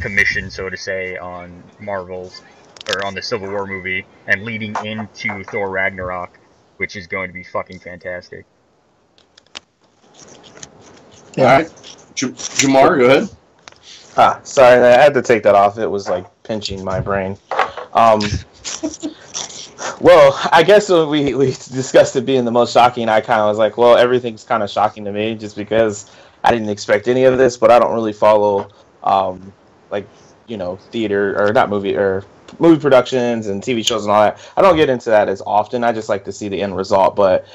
commission, 0.01 0.51
so 0.51 0.69
to 0.69 0.77
say, 0.77 1.17
on 1.17 1.63
Marvel's 1.79 2.43
or 2.89 3.05
on 3.05 3.15
the 3.15 3.23
Civil 3.23 3.49
War 3.49 3.67
movie 3.67 4.05
and 4.27 4.43
leading 4.43 4.75
into 4.85 5.45
Thor 5.45 5.71
Ragnarok, 5.71 6.39
which 6.77 6.97
is 6.97 7.07
going 7.07 7.29
to 7.29 7.35
be 7.35 7.45
fucking 7.45 7.79
fantastic. 7.79 8.45
All 11.39 11.45
right, 11.45 11.73
J- 12.15 12.29
Jamar, 12.29 12.99
go 12.99 13.07
ahead. 13.07 13.29
Ah, 14.17 14.41
sorry, 14.43 14.81
I 14.81 15.01
had 15.01 15.15
to 15.15 15.23
take 15.23 15.43
that 15.45 15.55
off. 15.55 15.79
It 15.79 15.87
was 15.87 16.09
like 16.09 16.27
pinching 16.43 16.85
my 16.85 17.01
brain. 17.01 17.39
Um, 17.95 18.21
well, 20.01 20.39
I 20.53 20.63
guess 20.63 20.89
when 20.89 21.09
we, 21.09 21.35
we 21.35 21.47
discussed 21.47 22.17
it 22.17 22.27
being 22.27 22.45
the 22.45 22.51
most 22.51 22.73
shocking, 22.73 23.09
I 23.09 23.21
kind 23.21 23.41
of 23.41 23.49
was 23.49 23.59
like, 23.59 23.77
well, 23.77 23.97
everything's 23.97 24.45
kind 24.45 24.63
of 24.63 24.71
shocking 24.71 25.05
to 25.05 25.13
me 25.13 25.35
just 25.35 25.57
because 25.57 26.11
I 26.45 26.51
didn't 26.53 26.69
expect 26.69 27.09
any 27.09 27.25
of 27.25 27.39
this, 27.39 27.57
but 27.57 27.71
I 27.71 27.79
don't 27.79 27.95
really 27.95 28.13
follow, 28.13 28.69
um, 29.05 29.53
like, 29.91 30.07
you 30.47 30.57
know, 30.57 30.77
theater 30.91 31.41
or 31.41 31.53
not 31.53 31.69
movie 31.71 31.97
or 31.97 32.25
movie 32.59 32.81
productions 32.81 33.47
and 33.47 33.63
TV 33.63 33.85
shows 33.87 34.05
and 34.05 34.13
all 34.13 34.23
that. 34.23 34.39
I 34.57 34.63
don't 34.63 34.77
get 34.77 34.89
into 34.89 35.11
that 35.11 35.29
as 35.29 35.43
often. 35.47 35.85
I 35.85 35.93
just 35.93 36.09
like 36.09 36.25
to 36.25 36.33
see 36.33 36.49
the 36.49 36.61
end 36.63 36.77
result. 36.77 37.17
But 37.17 37.47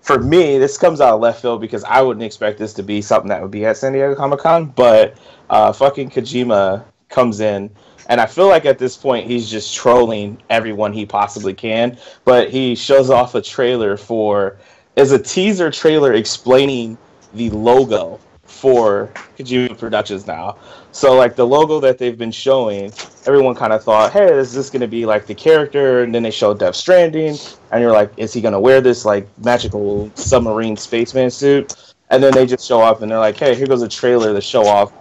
for 0.00 0.18
me, 0.18 0.58
this 0.58 0.78
comes 0.78 1.00
out 1.00 1.14
of 1.14 1.20
left 1.20 1.42
field 1.42 1.60
because 1.60 1.84
I 1.84 2.00
wouldn't 2.02 2.24
expect 2.24 2.58
this 2.58 2.72
to 2.74 2.82
be 2.82 3.02
something 3.02 3.28
that 3.28 3.42
would 3.42 3.50
be 3.50 3.66
at 3.66 3.76
San 3.76 3.92
Diego 3.92 4.14
Comic 4.14 4.40
Con. 4.40 4.66
But 4.66 5.16
uh, 5.50 5.72
fucking 5.72 6.10
Kojima 6.10 6.84
comes 7.08 7.40
in, 7.40 7.70
and 8.08 8.20
I 8.20 8.26
feel 8.26 8.48
like 8.48 8.64
at 8.64 8.78
this 8.78 8.96
point 8.96 9.26
he's 9.26 9.50
just 9.50 9.74
trolling 9.74 10.40
everyone 10.50 10.92
he 10.92 11.06
possibly 11.06 11.54
can. 11.54 11.98
But 12.24 12.50
he 12.50 12.74
shows 12.74 13.10
off 13.10 13.34
a 13.34 13.42
trailer 13.42 13.96
for 13.96 14.56
is 14.96 15.12
a 15.12 15.18
teaser 15.18 15.70
trailer 15.70 16.14
explaining 16.14 16.96
the 17.34 17.50
logo 17.50 18.18
for 18.44 19.10
Kojima 19.38 19.76
Productions 19.78 20.26
now. 20.26 20.56
So 20.92 21.14
like 21.14 21.36
the 21.36 21.46
logo 21.46 21.78
that 21.80 21.98
they've 21.98 22.16
been 22.16 22.32
showing, 22.32 22.92
everyone 23.26 23.54
kind 23.54 23.72
of 23.72 23.84
thought, 23.84 24.12
hey, 24.12 24.32
is 24.32 24.54
this 24.54 24.70
going 24.70 24.80
to 24.80 24.88
be 24.88 25.04
like 25.04 25.26
the 25.26 25.34
character? 25.34 26.02
And 26.02 26.14
then 26.14 26.22
they 26.22 26.30
showed 26.30 26.58
Death 26.58 26.76
Stranding, 26.76 27.36
and 27.70 27.82
you're 27.82 27.92
like, 27.92 28.10
is 28.16 28.32
he 28.32 28.40
going 28.40 28.54
to 28.54 28.60
wear 28.60 28.80
this 28.80 29.04
like 29.04 29.28
magical 29.44 30.10
submarine 30.14 30.76
spaceman 30.76 31.30
suit? 31.30 31.74
And 32.08 32.22
then 32.22 32.32
they 32.32 32.46
just 32.46 32.66
show 32.66 32.80
up 32.80 33.02
and 33.02 33.10
they're 33.10 33.18
like, 33.18 33.36
hey, 33.36 33.54
here 33.54 33.66
goes 33.66 33.82
a 33.82 33.88
trailer 33.88 34.32
to 34.32 34.40
show 34.40 34.64
off 34.64 34.92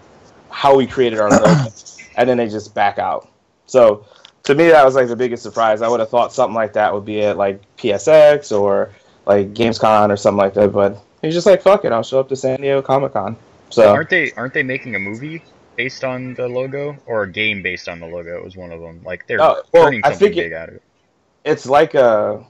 how 0.50 0.76
we 0.76 0.88
created 0.88 1.20
our 1.20 1.30
logo. 1.30 1.70
and 2.18 2.30
then 2.30 2.38
they 2.38 2.48
just 2.48 2.74
back 2.76 2.98
out. 3.00 3.30
So 3.68 4.06
to 4.44 4.56
me, 4.56 4.68
that 4.70 4.86
was 4.86 4.96
like 4.96 5.08
the 5.08 5.16
biggest 5.16 5.44
surprise. 5.44 5.82
I 5.82 5.88
would 5.88 6.00
have 6.00 6.10
thought 6.10 6.34
something 6.34 6.56
like 6.56 6.74
that 6.74 6.94
would 6.94 7.06
be 7.06 7.22
at 7.22 7.38
like 7.38 7.62
PSX 7.78 8.58
or 8.58 8.92
like 9.26 9.54
Gamescom 9.54 10.10
or 10.12 10.18
something 10.18 10.38
like 10.38 10.54
that. 10.56 10.72
But 10.72 11.02
he's 11.22 11.34
just 11.34 11.46
like, 11.48 11.62
fuck 11.62 11.86
it, 11.86 11.92
I'll 11.92 12.04
show 12.04 12.20
up 12.20 12.30
to 12.30 12.36
San 12.36 12.62
Diego 12.62 12.82
Comic 12.82 13.14
Con. 13.14 13.36
So 13.72 13.92
Aren't 13.92 14.10
they 14.10 14.32
aren't 14.34 14.54
they 14.54 14.64
making 14.64 14.96
a 14.96 15.00
movie 15.00 15.42
based 15.76 16.04
on 16.04 16.36
the 16.36 16.48
logo 16.48 16.96
or 17.08 17.24
a 17.24 17.32
game 17.32 17.62
based 17.64 17.90
on 17.90 18.00
the 18.00 18.06
logo? 18.08 18.38
It 18.38 18.44
was 18.44 18.56
one 18.56 18.72
of 18.72 18.80
them. 18.80 19.02
Like 19.04 19.26
they're 19.28 19.42
Oh, 19.42 19.64
well, 19.74 19.86
turning 19.86 20.02
I 20.04 20.10
something 20.12 20.28
think 20.28 20.38
it- 20.38 20.44
big 20.50 20.54
out 20.54 20.70
of 20.70 20.76
it. 20.76 20.82
it's 21.44 21.66
like 21.66 21.96
a, 21.96 22.46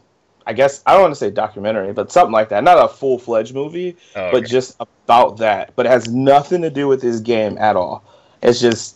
I 0.45 0.53
guess 0.53 0.83
I 0.85 0.91
don't 0.93 1.01
want 1.01 1.13
to 1.13 1.19
say 1.19 1.31
documentary, 1.31 1.91
but 1.93 2.11
something 2.11 2.33
like 2.33 2.49
that. 2.49 2.63
Not 2.63 2.77
a 2.83 2.87
full 2.87 3.17
fledged 3.17 3.55
movie, 3.55 3.95
Oh, 4.15 4.29
but 4.31 4.45
just 4.45 4.75
about 4.79 5.37
that. 5.37 5.71
But 5.75 5.85
it 5.87 5.89
has 5.89 6.07
nothing 6.09 6.61
to 6.61 6.69
do 6.69 6.87
with 6.87 7.01
his 7.01 7.21
game 7.21 7.57
at 7.57 7.75
all. 7.75 8.03
It's 8.43 8.59
just 8.59 8.94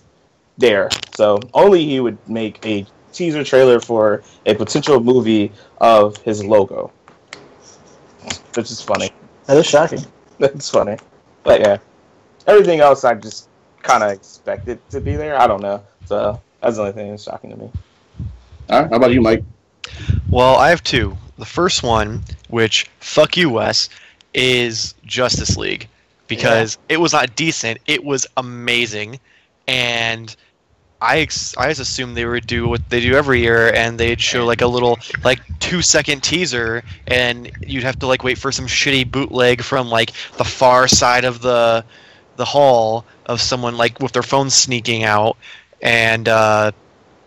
there. 0.60 0.90
So 1.16 1.40
only 1.54 1.86
he 1.86 2.00
would 2.00 2.18
make 2.30 2.64
a 2.66 2.86
teaser 3.12 3.44
trailer 3.44 3.80
for 3.80 4.24
a 4.46 4.54
potential 4.54 5.00
movie 5.00 5.52
of 5.82 6.18
his 6.18 6.44
logo, 6.44 6.92
which 8.56 8.70
is 8.70 8.82
funny. 8.82 9.10
That 9.48 9.58
is 9.58 9.66
shocking. 9.66 10.06
That's 10.40 10.70
funny. 10.70 10.98
But 11.44 11.62
yeah, 11.62 11.78
everything 12.48 12.80
else 12.80 13.04
I 13.04 13.16
just 13.16 13.50
kind 13.82 14.04
of 14.04 14.12
expected 14.12 14.80
to 14.92 15.02
be 15.02 15.16
there. 15.16 15.40
I 15.40 15.48
don't 15.48 15.62
know. 15.62 15.84
So 16.06 16.40
that's 16.62 16.76
the 16.76 16.82
only 16.82 16.94
thing 16.94 17.10
that's 17.12 17.24
shocking 17.24 17.52
to 17.52 17.56
me. 17.56 17.72
All 18.70 18.82
right, 18.82 18.90
how 18.90 18.98
about 18.98 19.12
you, 19.12 19.22
Mike? 19.22 19.44
Well, 20.30 20.56
I 20.56 20.70
have 20.70 20.84
two. 20.84 21.16
The 21.38 21.46
first 21.46 21.84
one, 21.84 22.24
which 22.50 22.90
fuck 23.00 23.38
you, 23.38 23.50
Wes, 23.50 23.90
is 24.34 24.94
Justice 25.06 25.56
League 25.58 25.88
because 26.28 26.78
it 26.90 26.98
was 27.00 27.14
not 27.14 27.36
decent. 27.36 27.80
It 27.88 28.04
was 28.04 28.28
amazing, 28.38 29.20
and 29.68 30.36
I 31.02 31.20
ex- 31.20 31.56
I 31.58 31.70
assumed 31.70 32.18
they 32.18 32.26
would 32.26 32.46
do 32.46 32.68
what 32.68 32.90
they 32.90 33.00
do 33.00 33.16
every 33.16 33.40
year, 33.42 33.74
and 33.74 33.98
they'd 33.98 34.20
show 34.20 34.46
like 34.46 34.62
a 34.62 34.68
little 34.68 35.00
like 35.24 35.40
two 35.60 35.82
second 35.82 36.24
teaser, 36.24 36.84
and 37.08 37.52
you'd 37.62 37.84
have 37.84 38.00
to 38.00 38.08
like 38.08 38.24
wait 38.24 38.38
for 38.38 38.52
some 38.52 38.68
shitty 38.68 39.10
bootleg 39.10 39.62
from 39.62 39.90
like 39.90 40.12
the 40.38 40.44
far 40.44 40.88
side 40.88 41.24
of 41.24 41.42
the 41.42 41.86
the 42.36 42.46
hall 42.46 43.06
of 43.28 43.40
someone 43.40 43.78
like 43.78 44.00
with 44.00 44.12
their 44.12 44.24
phone 44.24 44.50
sneaking 44.50 45.04
out, 45.04 45.38
and 45.82 46.28
uh, 46.28 46.72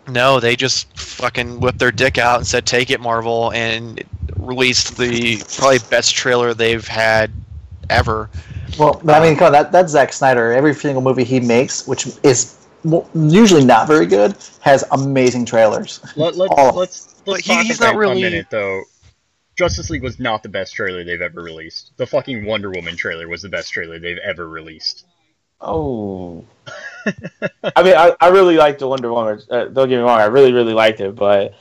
no, 0.06 0.38
they 0.38 0.54
just 0.54 0.98
fucking 0.98 1.60
whipped 1.60 1.78
their 1.78 1.92
dick 1.92 2.18
out 2.18 2.38
and 2.38 2.46
said, 2.46 2.66
"Take 2.66 2.90
it, 2.90 3.00
Marvel," 3.00 3.52
and 3.52 4.02
released 4.36 4.98
the 4.98 5.42
probably 5.56 5.78
best 5.88 6.14
trailer 6.14 6.52
they've 6.52 6.86
had 6.86 7.30
ever. 7.88 8.28
Well, 8.78 9.00
I 9.08 9.20
mean, 9.20 9.36
come 9.36 9.46
on, 9.46 9.52
that, 9.52 9.72
that's 9.72 9.92
Zack 9.92 10.12
Snyder. 10.12 10.52
Every 10.52 10.74
single 10.74 11.02
movie 11.02 11.24
he 11.24 11.40
makes, 11.40 11.86
which 11.86 12.06
is 12.22 12.61
mo- 12.84 13.08
usually 13.14 13.64
not 13.64 13.86
very 13.86 14.06
good, 14.06 14.36
has 14.60 14.84
amazing 14.92 15.44
trailers. 15.46 16.00
Let, 16.16 16.36
let's 16.36 16.52
all- 16.56 16.74
let's 16.74 17.14
But 17.24 17.32
let's 17.32 17.46
he- 17.46 17.62
he's 17.64 17.80
not 17.80 17.96
really- 17.96 18.22
a 18.22 18.30
minute 18.30 18.46
though. 18.50 18.82
Justice 19.56 19.90
League 19.90 20.02
was 20.02 20.18
not 20.18 20.42
the 20.42 20.48
best 20.48 20.74
trailer 20.74 21.04
they've 21.04 21.20
ever 21.20 21.42
released. 21.42 21.92
The 21.98 22.06
fucking 22.06 22.46
Wonder 22.46 22.70
Woman 22.70 22.96
trailer 22.96 23.28
was 23.28 23.42
the 23.42 23.50
best 23.50 23.70
trailer 23.70 23.98
they've 23.98 24.16
ever 24.24 24.48
released. 24.48 25.04
Oh. 25.60 26.44
I 27.76 27.82
mean, 27.82 27.94
I, 27.94 28.16
I 28.20 28.28
really 28.28 28.56
liked 28.56 28.78
the 28.78 28.88
Wonder 28.88 29.12
Woman. 29.12 29.40
Uh, 29.50 29.66
don't 29.66 29.88
get 29.90 29.96
me 29.96 30.02
wrong, 30.02 30.18
I 30.20 30.24
really, 30.24 30.52
really 30.52 30.72
liked 30.72 31.00
it, 31.00 31.14
but 31.14 31.54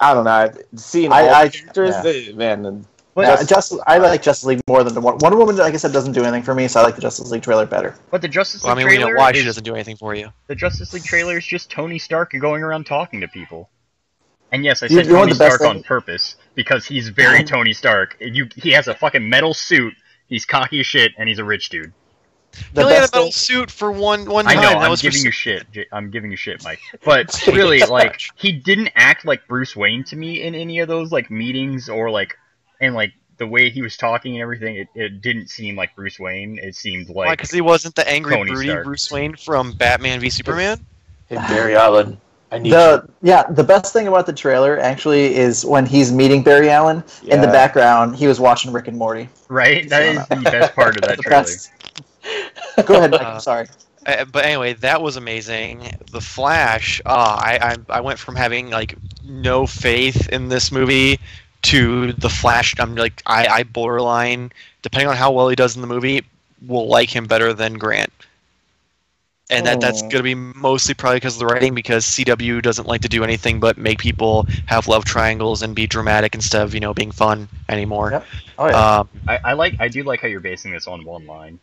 I 0.00 0.14
don't 0.14 0.24
know. 0.24 0.50
Seeing 0.76 1.12
all 1.12 1.18
I- 1.18 1.44
the 1.48 1.50
characters, 1.58 1.94
yeah. 1.96 2.02
they- 2.02 2.32
man, 2.32 2.64
and 2.64 2.86
But 3.16 3.22
Yeah, 3.22 3.42
Justice, 3.44 3.80
I 3.86 3.96
like 3.96 4.20
Justice 4.20 4.44
League 4.44 4.60
more 4.68 4.84
than 4.84 4.92
the 4.92 5.00
Wonder 5.00 5.24
Wonder 5.24 5.38
Woman. 5.38 5.56
Like 5.56 5.72
I 5.72 5.78
said, 5.78 5.90
doesn't 5.90 6.12
do 6.12 6.22
anything 6.22 6.42
for 6.42 6.54
me, 6.54 6.68
so 6.68 6.80
I 6.80 6.82
like 6.84 6.96
the 6.96 7.00
Justice 7.00 7.30
League 7.30 7.42
trailer 7.42 7.64
better. 7.64 7.94
but 8.10 8.20
the 8.20 8.28
Justice 8.28 8.62
Well, 8.62 8.72
I 8.72 8.76
League 8.76 8.84
mean, 8.84 8.92
we 8.92 8.96
trailer 8.98 9.14
know 9.14 9.18
why 9.18 9.32
she 9.32 9.42
doesn't 9.42 9.64
do 9.64 9.74
anything 9.74 9.96
for 9.96 10.14
you. 10.14 10.28
the 10.48 10.54
Justice 10.54 10.92
League 10.92 11.02
trailer 11.04 11.38
is 11.38 11.46
just 11.46 11.70
Tony 11.70 11.98
Stark 11.98 12.32
going 12.38 12.62
around 12.62 12.84
talking 12.84 13.22
to 13.22 13.28
people. 13.28 13.70
And 14.52 14.64
yes, 14.66 14.82
I 14.82 14.88
said 14.88 15.06
you 15.06 15.12
Tony 15.12 15.32
the 15.32 15.38
best 15.38 15.56
Stark 15.56 15.76
on 15.76 15.82
purpose 15.82 16.36
because 16.54 16.84
he's 16.84 17.08
very 17.08 17.42
Tony 17.54 17.72
Stark. 17.72 18.18
You, 18.20 18.48
he 18.54 18.70
has 18.72 18.86
a 18.86 18.94
fucking 18.94 19.26
metal 19.26 19.54
suit. 19.54 19.94
He's 20.28 20.44
cocky 20.44 20.80
as 20.80 20.86
shit, 20.86 21.12
and 21.16 21.26
he's 21.26 21.38
a 21.38 21.44
rich 21.44 21.70
dude. 21.70 21.92
The 22.74 22.82
he 22.82 22.84
only 22.84 22.94
had 22.96 23.04
a 23.04 23.06
metal 23.12 23.22
thing, 23.24 23.32
suit 23.32 23.70
for 23.70 23.90
one 23.90 24.28
one 24.28 24.44
time. 24.44 24.58
I 24.58 24.62
know. 24.62 24.68
That 24.68 24.78
I'm 24.82 24.90
was 24.90 25.00
giving 25.00 25.18
s- 25.20 25.24
you 25.24 25.30
shit. 25.30 25.70
J- 25.72 25.86
I'm 25.90 26.10
giving 26.10 26.30
you 26.30 26.36
shit, 26.36 26.62
Mike. 26.64 26.80
But 27.02 27.34
really, 27.46 27.80
like, 27.80 28.20
he 28.36 28.52
didn't 28.52 28.90
act 28.94 29.24
like 29.24 29.46
Bruce 29.48 29.74
Wayne 29.74 30.04
to 30.04 30.16
me 30.16 30.42
in 30.42 30.54
any 30.54 30.80
of 30.80 30.88
those 30.88 31.10
like 31.12 31.30
meetings 31.30 31.88
or 31.88 32.10
like, 32.10 32.36
and 32.80 32.94
like 32.94 33.12
the 33.38 33.46
way 33.46 33.70
he 33.70 33.82
was 33.82 33.96
talking 33.96 34.34
and 34.34 34.42
everything. 34.42 34.76
It, 34.76 34.88
it 34.94 35.20
didn't 35.20 35.48
seem 35.48 35.76
like 35.76 35.94
Bruce 35.94 36.18
Wayne. 36.18 36.58
It 36.58 36.74
seemed 36.74 37.08
Why? 37.08 37.26
like 37.26 37.38
Because 37.38 37.50
he 37.50 37.60
wasn't 37.60 37.94
the 37.94 38.08
angry, 38.08 38.34
Tony 38.34 38.52
broody 38.52 38.68
Stark. 38.68 38.84
Bruce 38.84 39.10
Wayne 39.10 39.36
from 39.36 39.72
Batman 39.72 40.20
v 40.20 40.30
Superman. 40.30 40.84
hey, 41.28 41.36
Barry 41.36 41.74
Allen, 41.76 42.20
I 42.50 42.58
need 42.58 42.72
the 42.72 43.08
yeah, 43.22 43.44
the 43.50 43.64
best 43.64 43.92
thing 43.92 44.06
about 44.08 44.26
the 44.26 44.32
trailer 44.32 44.78
actually 44.78 45.34
is 45.34 45.64
when 45.64 45.84
he's 45.84 46.12
meeting 46.12 46.42
Barry 46.42 46.70
Allen. 46.70 47.02
you. 47.22 47.30
In 47.30 47.40
the 47.40 47.48
background, 47.48 48.16
he 48.16 48.26
was 48.26 48.40
watching 48.40 48.72
Rick 48.72 48.88
and 48.88 48.96
Morty. 48.96 49.28
right. 49.48 49.88
That 49.88 50.02
is 50.02 50.26
the 50.28 50.36
best 50.50 50.74
part 50.74 50.96
of 50.96 51.02
that 51.02 51.18
trailer. 51.20 51.42
best. 51.42 51.70
Go 52.86 52.96
ahead, 52.96 53.10
Mike. 53.10 53.20
Uh, 53.22 53.24
I'm 53.24 53.40
sorry. 53.40 53.68
Uh, 54.06 54.24
but 54.26 54.44
anyway, 54.44 54.72
that 54.74 55.02
was 55.02 55.16
amazing. 55.16 55.90
The 56.12 56.20
Flash. 56.20 57.00
Uh, 57.04 57.10
I, 57.40 57.58
I 57.90 57.96
I 57.98 58.00
went 58.00 58.18
from 58.18 58.36
having 58.36 58.70
like 58.70 58.94
no 59.24 59.66
faith 59.66 60.28
in 60.28 60.48
this 60.48 60.70
movie 60.70 61.18
to 61.62 62.12
the 62.12 62.28
Flash. 62.28 62.74
I'm 62.78 62.94
like 62.94 63.22
I, 63.26 63.46
I 63.46 63.62
borderline, 63.64 64.52
depending 64.82 65.08
on 65.08 65.16
how 65.16 65.32
well 65.32 65.48
he 65.48 65.56
does 65.56 65.74
in 65.76 65.80
the 65.82 65.88
movie, 65.88 66.24
will 66.66 66.86
like 66.88 67.14
him 67.14 67.26
better 67.26 67.52
than 67.52 67.74
Grant. 67.74 68.12
And 69.48 69.64
that, 69.66 69.80
that's 69.80 69.98
Oh. 69.98 70.08
going 70.08 70.16
to 70.16 70.22
be 70.24 70.34
mostly 70.34 70.92
probably 70.92 71.18
because 71.18 71.34
of 71.34 71.38
the 71.38 71.46
writing, 71.46 71.72
because 71.72 72.04
CW 72.04 72.60
doesn't 72.62 72.88
like 72.88 73.00
to 73.02 73.08
do 73.08 73.22
anything 73.22 73.60
but 73.60 73.78
make 73.78 74.00
people 74.00 74.44
have 74.66 74.88
love 74.88 75.04
triangles 75.04 75.62
and 75.62 75.72
be 75.72 75.86
dramatic 75.86 76.34
instead 76.34 76.62
of 76.62 76.74
you 76.74 76.80
know 76.80 76.92
being 76.92 77.12
fun 77.12 77.48
anymore. 77.68 78.10
Yep. 78.10 78.26
Oh 78.58 78.66
yeah. 78.68 78.96
Um, 78.98 79.08
I, 79.28 79.38
I 79.44 79.52
like 79.52 79.76
I 79.78 79.86
do 79.86 80.02
like 80.02 80.20
how 80.20 80.26
you're 80.26 80.40
basing 80.40 80.72
this 80.72 80.88
on 80.88 81.04
one 81.04 81.26
line. 81.26 81.60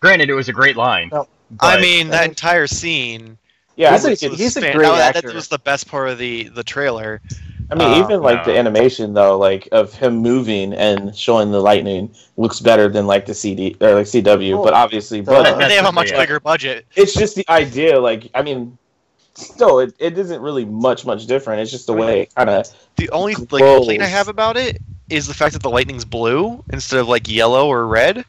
Granted, 0.00 0.30
it 0.30 0.34
was 0.34 0.48
a 0.48 0.52
great 0.52 0.76
line. 0.76 1.10
No. 1.12 1.28
I 1.60 1.78
mean, 1.80 2.08
that 2.08 2.26
entire 2.28 2.66
scene. 2.66 3.36
Yeah, 3.76 3.92
He's 3.92 4.04
a- 4.04 4.16
think 4.16 4.30
was 4.32 4.40
he's 4.40 4.56
a 4.56 4.60
great 4.60 4.76
that, 4.86 5.16
actor. 5.16 5.28
That 5.28 5.34
was 5.34 5.48
the 5.48 5.58
best 5.58 5.88
part 5.88 6.08
of 6.08 6.16
the 6.16 6.44
the 6.44 6.64
trailer. 6.64 7.20
I 7.70 7.74
mean, 7.74 7.88
Uh, 7.88 8.04
even 8.04 8.22
like 8.22 8.44
the 8.44 8.56
animation 8.56 9.14
though, 9.14 9.38
like 9.38 9.68
of 9.72 9.94
him 9.94 10.16
moving 10.16 10.72
and 10.74 11.14
showing 11.16 11.50
the 11.50 11.60
lightning 11.60 12.14
looks 12.36 12.60
better 12.60 12.88
than 12.88 13.06
like 13.06 13.26
the 13.26 13.34
CD 13.34 13.76
or 13.80 13.94
like 13.94 14.06
CW. 14.06 14.54
Well, 14.54 14.64
but 14.64 14.74
obviously, 14.74 15.20
the- 15.20 15.30
but 15.30 15.58
they 15.68 15.76
have 15.76 15.86
a 15.86 15.92
much 15.92 16.10
they- 16.10 16.16
bigger 16.16 16.40
budget. 16.40 16.86
it's 16.96 17.14
just 17.14 17.34
the 17.36 17.44
idea. 17.48 17.98
Like, 18.00 18.30
I 18.34 18.42
mean, 18.42 18.76
still, 19.34 19.78
it, 19.80 19.94
it 19.98 20.18
isn't 20.18 20.40
really 20.42 20.64
much 20.64 21.06
much 21.06 21.26
different. 21.26 21.60
It's 21.62 21.70
just 21.70 21.86
the 21.86 21.94
way 21.94 22.28
kind 22.36 22.50
of 22.50 22.66
The 22.96 23.08
only 23.10 23.34
like 23.34 23.48
complaint 23.48 24.02
I 24.02 24.06
have 24.06 24.28
about 24.28 24.56
it 24.56 24.78
is 25.08 25.26
the 25.26 25.34
fact 25.34 25.52
that 25.54 25.62
the 25.62 25.70
lightning's 25.70 26.04
blue 26.04 26.62
instead 26.72 27.00
of 27.00 27.08
like 27.08 27.28
yellow 27.28 27.68
or 27.68 27.86
red. 27.86 28.24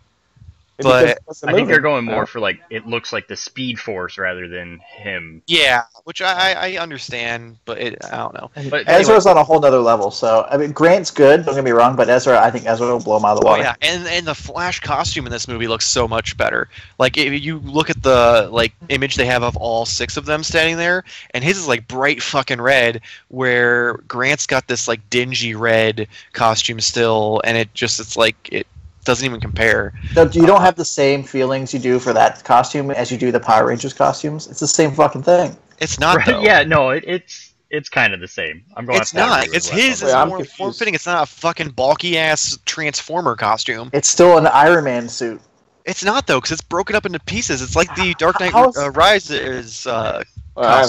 But 0.84 1.19
I 1.43 1.54
think 1.54 1.67
they're 1.67 1.80
going 1.80 2.06
more 2.06 2.26
for 2.26 2.39
like 2.39 2.62
it 2.69 2.86
looks 2.86 3.13
like 3.13 3.28
the 3.28 3.36
Speed 3.36 3.80
Force 3.80 4.17
rather 4.17 4.48
than 4.48 4.80
him. 4.80 5.41
Yeah, 5.48 5.84
which 6.04 6.22
I 6.22 6.54
I, 6.54 6.67
I 6.67 6.78
understand, 6.78 7.58
but 7.65 7.78
it, 7.80 8.04
I 8.06 8.17
don't 8.17 8.34
know. 8.34 8.52
But 8.69 8.88
Ezra's 8.88 9.26
on 9.26 9.38
a 9.38 9.43
whole 9.43 9.60
nother 9.60 9.80
level. 9.80 10.12
So 10.12 10.48
I 10.50 10.58
mean, 10.58 10.72
Grant's 10.72 11.12
good. 11.12 11.46
Don't 11.46 11.56
get 11.56 11.63
me 11.63 11.72
wrong, 11.72 11.96
but 11.96 12.10
Ezra, 12.10 12.39
I 12.39 12.52
think 12.52 12.65
Ezra 12.65 12.88
will 12.88 13.00
blow 13.00 13.17
him 13.17 13.26
out 13.26 13.34
of 13.34 13.41
the 13.41 13.46
water. 13.46 13.63
Oh 13.63 13.65
water. 13.65 13.78
yeah, 13.82 13.93
and 13.93 14.08
and 14.08 14.28
the 14.28 14.36
Flash 14.36 14.80
costume 14.80 15.26
in 15.26 15.32
this 15.32 15.48
movie 15.48 15.67
looks 15.67 15.86
so 15.86 16.08
much 16.08 16.38
better. 16.38 16.69
Like 17.00 17.17
if 17.17 17.43
you 17.43 17.60
look 17.60 17.89
at 17.89 18.02
the 18.04 18.50
like 18.52 18.74
image 18.89 19.15
they 19.15 19.26
have 19.26 19.43
of 19.43 19.56
all 19.58 19.86
six 19.86 20.17
of 20.17 20.26
them 20.26 20.43
standing 20.43 20.78
there, 20.78 21.04
and 21.32 21.43
his 21.43 21.58
is 21.58 21.67
like 21.67 21.88
bright 21.88 22.22
fucking 22.22 22.62
red, 22.62 23.02
where 23.30 23.93
Grant's 24.08 24.48
got 24.48 24.67
this 24.67 24.88
like 24.88 25.10
dingy 25.10 25.56
red 25.56 26.08
costume 26.34 26.80
still, 26.80 27.41
and 27.43 27.58
it 27.58 27.74
just 27.74 28.00
it's 28.00 28.17
like 28.17 28.36
it 28.52 28.67
doesn't 29.04 29.26
even 29.26 29.39
compare. 29.39 29.94
No, 30.16 30.24
You 30.24 30.46
don't 30.46 30.62
have 30.62 30.76
the 30.76 30.86
same 30.86 31.24
feelings 31.24 31.74
you 31.74 31.80
do 31.80 32.00
for 32.00 32.13
that 32.13 32.44
costume 32.44 32.92
as 32.92 33.12
you 33.12 33.18
do 33.18 33.32
the 33.32 33.39
Power 33.39 33.68
Rangers 33.68 33.94
costumes. 33.94 34.48
It's 34.48 34.60
the 34.60 34.68
same 34.68 34.92
fucking 34.92 35.24
thing. 35.24 35.56
It's 35.80 36.00
not 36.00 36.18
Right, 36.18 36.26
though. 36.28 36.42
yeah, 36.42 36.63
no, 36.63 36.89
it, 36.92 37.04
it's 37.08 37.54
it's 37.70 37.89
kind 37.89 38.13
of 38.13 38.20
the 38.20 38.28
same. 38.28 38.63
I'm 38.78 38.86
going. 38.86 39.02
It's 39.02 39.12
to 39.12 39.18
not. 39.18 39.48
It's 39.48 39.68
his 39.68 40.04
on 40.04 40.10
is 40.10 40.13
Wait, 40.13 40.13
I'm 40.13 40.28
more 40.30 40.46
form 40.46 40.74
fitting. 40.74 40.94
It's 40.94 41.08
not 41.08 41.24
a 41.24 41.26
fucking 41.26 41.70
bulky 41.72 42.18
ass 42.20 42.58
transformer 42.66 43.36
costume. 43.36 43.89
It's 43.94 44.08
still 44.08 44.38
an 44.38 44.46
Iron 44.48 44.84
Man 44.84 45.10
suit. 45.10 45.42
It's 45.86 46.04
not 46.04 46.28
though, 46.28 46.38
because 46.38 46.52
it's 46.52 46.62
broken 46.62 46.96
up 46.96 47.06
into 47.06 47.20
pieces. 47.20 47.62
It's 47.62 47.76
like 47.76 47.94
the 47.96 48.13
Dark 48.20 48.39
Knight 48.39 48.54
uh, 48.54 48.92
Rises. 48.92 49.86
Uh, 49.88 50.24
Well, 50.56 50.66
I 50.86 50.88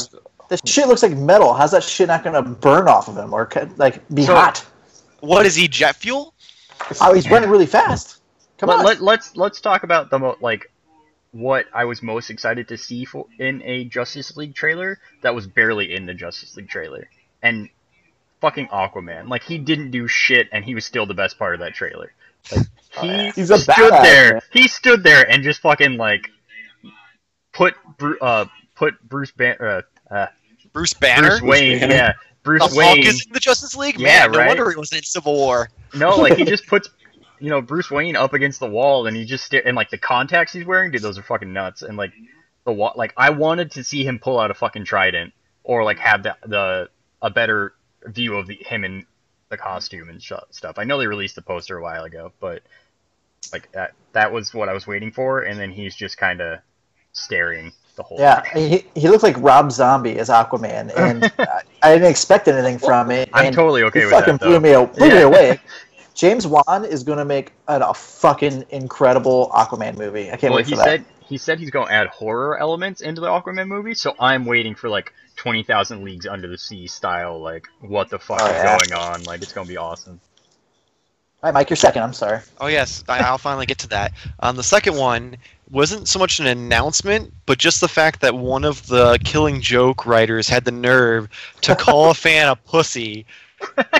This 0.50 0.60
shit 0.66 0.86
looks 0.86 1.02
like 1.02 1.12
metal. 1.16 1.54
How's 1.54 1.70
that 1.72 1.82
shit 1.82 2.06
not 2.08 2.22
gonna 2.22 2.42
burn 2.42 2.86
off 2.86 3.08
of 3.08 3.16
him 3.16 3.32
or 3.32 3.48
like 3.78 4.06
be 4.14 4.24
So- 4.26 4.34
hot? 4.34 4.64
what 5.20 5.46
is 5.46 5.54
he? 5.56 5.66
Jet 5.66 5.96
fuel? 5.96 6.33
Oh, 7.00 7.14
he's 7.14 7.30
running 7.30 7.50
really 7.50 7.66
fast. 7.66 8.20
Come 8.58 8.68
let, 8.68 8.78
on. 8.78 8.84
Let, 8.84 9.00
let's 9.02 9.36
let's 9.36 9.60
talk 9.60 9.82
about 9.82 10.10
the 10.10 10.18
mo- 10.18 10.36
like 10.40 10.70
what 11.32 11.66
I 11.74 11.84
was 11.84 12.02
most 12.02 12.30
excited 12.30 12.68
to 12.68 12.78
see 12.78 13.04
for 13.04 13.26
in 13.38 13.62
a 13.62 13.84
Justice 13.84 14.36
League 14.36 14.54
trailer 14.54 14.98
that 15.22 15.34
was 15.34 15.46
barely 15.46 15.94
in 15.94 16.06
the 16.06 16.14
Justice 16.14 16.56
League 16.56 16.68
trailer, 16.68 17.08
and 17.42 17.68
fucking 18.40 18.68
Aquaman. 18.68 19.28
Like 19.28 19.42
he 19.42 19.58
didn't 19.58 19.90
do 19.90 20.06
shit, 20.06 20.48
and 20.52 20.64
he 20.64 20.74
was 20.74 20.84
still 20.84 21.06
the 21.06 21.14
best 21.14 21.38
part 21.38 21.54
of 21.54 21.60
that 21.60 21.74
trailer. 21.74 22.12
Like 22.52 22.66
he 23.00 23.30
He's 23.30 23.50
a 23.50 23.58
stood 23.58 23.74
badass, 23.74 24.02
there. 24.02 24.32
man. 24.34 24.42
He 24.52 24.68
stood 24.68 25.02
there 25.02 25.28
and 25.28 25.42
just 25.42 25.60
fucking 25.60 25.96
like 25.96 26.30
put 27.52 27.74
Bru- 27.98 28.18
uh 28.20 28.46
put 28.76 29.00
Bruce 29.02 29.32
Ban- 29.32 29.56
uh, 29.60 29.82
uh, 30.10 30.26
Bruce 30.72 30.94
Banner? 30.94 31.40
Bruce 31.40 31.42
Wayne. 31.42 31.80
Banner. 31.80 31.94
Yeah, 31.94 32.12
the 32.44 32.50
Bruce 32.50 32.62
Hulk 32.62 32.76
Wayne. 32.76 33.06
is 33.06 33.26
in 33.26 33.32
the 33.32 33.40
Justice 33.40 33.76
League? 33.76 33.98
Yeah, 33.98 34.26
Man, 34.26 34.32
no 34.32 34.38
right? 34.38 34.48
wonder 34.48 34.70
he 34.70 34.76
wasn't 34.76 34.98
in 35.00 35.04
Civil 35.04 35.34
War. 35.34 35.70
No, 35.94 36.16
like 36.16 36.36
he 36.36 36.44
just 36.54 36.66
puts, 36.66 36.88
you 37.40 37.50
know, 37.50 37.60
Bruce 37.60 37.90
Wayne 37.90 38.16
up 38.16 38.32
against 38.34 38.60
the 38.60 38.68
wall, 38.68 39.06
and 39.06 39.16
he 39.16 39.24
just 39.24 39.44
stare, 39.44 39.66
and 39.66 39.76
like 39.76 39.90
the 39.90 39.98
contacts 39.98 40.52
he's 40.52 40.64
wearing, 40.64 40.90
dude, 40.90 41.02
those 41.02 41.18
are 41.18 41.22
fucking 41.22 41.52
nuts. 41.52 41.82
And 41.82 41.96
like 41.96 42.12
the 42.64 42.72
wa- 42.72 42.92
like 42.96 43.12
I 43.16 43.30
wanted 43.30 43.72
to 43.72 43.84
see 43.84 44.04
him 44.04 44.18
pull 44.18 44.38
out 44.38 44.50
a 44.50 44.54
fucking 44.54 44.84
trident, 44.84 45.32
or 45.62 45.84
like 45.84 45.98
have 45.98 46.22
the 46.22 46.36
the 46.46 46.90
a 47.22 47.30
better 47.30 47.74
view 48.06 48.36
of 48.36 48.46
the 48.46 48.54
him 48.54 48.84
in 48.84 49.06
the 49.48 49.56
costume 49.56 50.08
and 50.08 50.22
sh- 50.22 50.32
stuff. 50.50 50.78
I 50.78 50.84
know 50.84 50.98
they 50.98 51.06
released 51.06 51.36
the 51.36 51.42
poster 51.42 51.76
a 51.78 51.82
while 51.82 52.04
ago, 52.04 52.32
but 52.40 52.62
like 53.52 53.70
that 53.72 53.92
that 54.12 54.32
was 54.32 54.52
what 54.54 54.68
I 54.68 54.72
was 54.72 54.86
waiting 54.86 55.10
for, 55.12 55.40
and 55.42 55.58
then 55.58 55.70
he's 55.70 55.94
just 55.94 56.16
kind 56.18 56.40
of 56.40 56.60
staring 57.12 57.72
the 57.96 58.02
whole 58.02 58.18
yeah, 58.18 58.40
time. 58.40 58.56
he, 58.70 58.84
he 58.94 59.08
looked 59.08 59.22
like 59.22 59.36
Rob 59.38 59.70
Zombie 59.72 60.18
as 60.18 60.28
Aquaman, 60.28 60.92
and 60.96 61.24
I, 61.38 61.62
I 61.82 61.92
didn't 61.94 62.10
expect 62.10 62.48
anything 62.48 62.78
from 62.78 63.10
it. 63.10 63.28
I'm 63.32 63.52
totally 63.52 63.82
okay 63.84 64.04
with 64.04 64.10
fucking 64.14 64.38
that. 64.38 64.40
blew 64.40 64.60
me 64.60 64.72
blew 64.96 65.08
me 65.10 65.22
away. 65.22 65.60
James 66.14 66.46
Wan 66.46 66.84
is 66.84 67.02
gonna 67.02 67.24
make 67.24 67.52
an, 67.66 67.82
a 67.82 67.92
fucking 67.92 68.66
incredible 68.70 69.50
Aquaman 69.52 69.96
movie. 69.98 70.30
I 70.30 70.36
can't 70.36 70.52
well, 70.52 70.58
wait 70.58 70.66
he 70.66 70.72
for 70.72 70.76
that. 70.78 70.84
said 70.84 71.04
he 71.26 71.38
said 71.38 71.58
he's 71.58 71.70
going 71.70 71.86
to 71.88 71.92
add 71.92 72.08
horror 72.08 72.58
elements 72.58 73.00
into 73.00 73.20
the 73.20 73.28
Aquaman 73.28 73.66
movie, 73.66 73.94
so 73.94 74.14
I'm 74.20 74.44
waiting 74.44 74.74
for 74.74 74.88
like 74.90 75.12
Twenty 75.36 75.62
Thousand 75.62 76.04
Leagues 76.04 76.26
Under 76.26 76.48
the 76.48 76.58
Sea 76.58 76.86
style, 76.86 77.40
like 77.40 77.66
what 77.80 78.10
the 78.10 78.18
fuck 78.18 78.40
Oh, 78.42 78.46
is 78.46 78.52
yeah. 78.52 78.78
going 78.78 78.92
on? 78.92 79.22
Like 79.24 79.42
it's 79.42 79.52
gonna 79.52 79.66
be 79.66 79.76
awesome. 79.76 80.20
All 81.44 81.48
right, 81.48 81.54
Mike, 81.60 81.68
you're 81.68 81.76
second. 81.76 82.02
I'm 82.02 82.14
sorry. 82.14 82.40
Oh 82.58 82.68
yes, 82.68 83.04
I, 83.06 83.18
I'll 83.18 83.36
finally 83.36 83.66
get 83.66 83.76
to 83.80 83.88
that. 83.88 84.14
Um, 84.40 84.56
the 84.56 84.62
second 84.62 84.96
one 84.96 85.36
wasn't 85.70 86.08
so 86.08 86.18
much 86.18 86.40
an 86.40 86.46
announcement, 86.46 87.34
but 87.44 87.58
just 87.58 87.82
the 87.82 87.88
fact 87.88 88.22
that 88.22 88.34
one 88.34 88.64
of 88.64 88.86
the 88.86 89.18
Killing 89.24 89.60
Joke 89.60 90.06
writers 90.06 90.48
had 90.48 90.64
the 90.64 90.72
nerve 90.72 91.28
to 91.60 91.76
call 91.76 92.08
a 92.08 92.14
fan 92.14 92.48
a 92.48 92.56
pussy 92.56 93.26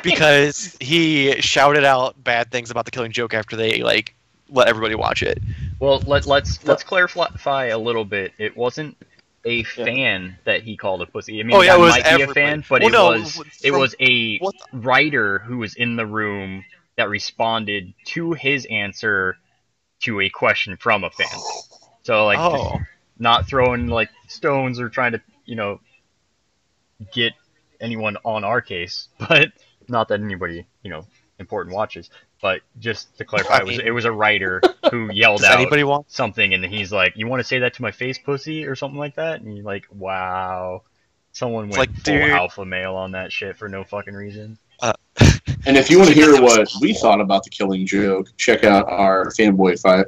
because 0.03 0.75
he 0.81 1.39
shouted 1.43 1.85
out 1.85 2.25
bad 2.25 2.51
things 2.51 2.71
about 2.71 2.87
the 2.87 2.91
Killing 2.91 3.13
Joke 3.13 3.35
after 3.35 3.57
they 3.57 3.83
like 3.83 4.15
let 4.49 4.67
everybody 4.67 4.95
watch 4.95 5.23
it. 5.23 5.39
Well, 5.81 5.99
let 6.07 6.25
let's 6.25 6.65
let's 6.65 6.83
clarify 6.83 7.67
a 7.67 7.79
little 7.79 8.07
bit. 8.07 8.33
It 8.39 8.57
wasn't 8.57 8.97
a 9.45 9.65
fan 9.65 10.39
that 10.45 10.63
he 10.63 10.79
called 10.79 11.03
a 11.03 11.07
pussy. 11.07 11.41
I 11.41 11.43
mean, 11.43 11.55
Oh, 11.55 11.61
yeah, 11.61 11.73
that 11.73 11.79
it 11.79 11.83
was 11.83 11.91
might 11.93 12.17
be 12.17 12.23
a 12.23 12.29
fan, 12.29 12.65
but 12.67 12.81
Well, 12.81 12.89
it 12.89 12.93
no, 12.93 13.11
was 13.23 13.37
from- 13.37 13.51
it 13.63 13.71
was 13.73 13.95
a 14.01 14.39
what 14.39 14.55
writer 14.73 15.41
who 15.41 15.59
was 15.59 15.75
in 15.75 15.97
the 15.97 16.07
room 16.07 16.65
that 16.97 17.09
responded 17.09 17.93
to 18.07 18.33
his 18.33 18.67
answer 18.67 19.37
to 20.01 20.21
a 20.21 20.29
question 20.29 20.77
from 20.77 21.05
a 21.05 21.11
fan. 21.11 21.27
So 22.03 22.25
like 22.25 22.39
Oh, 22.39 22.81
not 23.19 23.47
throwing 23.47 23.89
like 23.89 24.11
stones 24.29 24.81
or 24.81 24.89
trying 24.89 25.13
to 25.13 25.21
you 25.45 25.57
know 25.57 25.81
get 27.13 27.33
anyone 27.81 28.17
on 28.25 28.45
our 28.45 28.61
case, 28.61 29.09
but 29.19 29.49
not 29.89 30.09
that 30.09 30.21
anybody 30.21 30.67
you 30.83 30.91
know 30.91 31.07
important 31.39 31.75
watches. 31.75 32.11
But 32.41 32.61
just 32.79 33.17
to 33.19 33.25
clarify, 33.25 33.59
it 33.59 33.67
was 33.67 33.79
it 33.79 33.91
was 33.91 34.05
a 34.05 34.13
writer 34.13 34.61
who 34.91 35.11
yelled 35.13 35.41
does 35.41 35.51
out 35.51 35.59
anybody 35.61 35.85
want? 35.85 36.11
something, 36.11 36.53
and 36.53 36.65
he's 36.65 36.93
like, 36.93 37.15
"You 37.17 37.27
want 37.27 37.41
to 37.41 37.45
say 37.45 37.61
that 37.61 37.75
to 37.75 37.83
my 37.83 37.91
face, 37.91 38.19
pussy?" 38.19 38.67
or 38.67 38.75
something 38.75 38.99
like 38.99 39.15
that, 39.17 39.41
and 39.41 39.57
you're 39.57 39.65
like, 39.65 39.87
"Wow." 39.91 40.83
Someone 41.33 41.69
went 41.69 41.79
like, 41.79 41.91
full 41.91 42.15
dude. 42.15 42.31
alpha 42.31 42.65
male 42.65 42.95
on 42.95 43.13
that 43.13 43.33
shit 43.33 43.57
for 43.57 43.69
no 43.69 43.83
fucking 43.83 44.15
reason. 44.15 44.57
And 45.67 45.77
if 45.77 45.91
you 45.91 45.99
want 45.99 46.09
to 46.11 46.15
hear 46.15 46.41
what 46.41 46.69
we 46.81 46.95
thought 46.95 47.21
about 47.21 47.45
the 47.45 47.51
Killing 47.51 47.87
Joke, 47.87 48.29
check 48.37 48.65
out 48.65 48.89
our 48.89 49.27
fanboy 49.27 49.81
fight, 49.81 50.07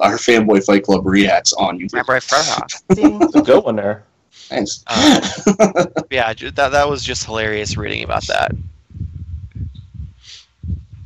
our 0.00 0.16
fanboy 0.16 0.64
fight 0.64 0.84
club 0.84 1.06
reacts 1.06 1.52
on 1.52 1.78
YouTube. 1.78 1.92
Remember 1.92 2.14
I 2.14 2.20
forgot. 2.20 2.72
It's 2.90 3.34
a 3.36 3.42
good 3.42 3.64
one 3.64 3.76
there. 3.76 4.04
Thanks. 4.32 4.84
Uh, 4.86 5.20
Yeah, 6.10 6.32
that 6.32 6.70
that 6.72 6.88
was 6.88 7.02
just 7.04 7.24
hilarious 7.24 7.76
reading 7.76 8.04
about 8.04 8.26
that. 8.26 8.52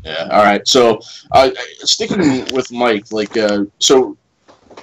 Yeah. 0.05 0.29
All 0.31 0.43
right. 0.43 0.67
So, 0.67 1.01
uh, 1.33 1.51
sticking 1.81 2.47
with 2.55 2.73
Mike, 2.73 3.13
like, 3.13 3.37
uh, 3.37 3.65
so 3.79 4.17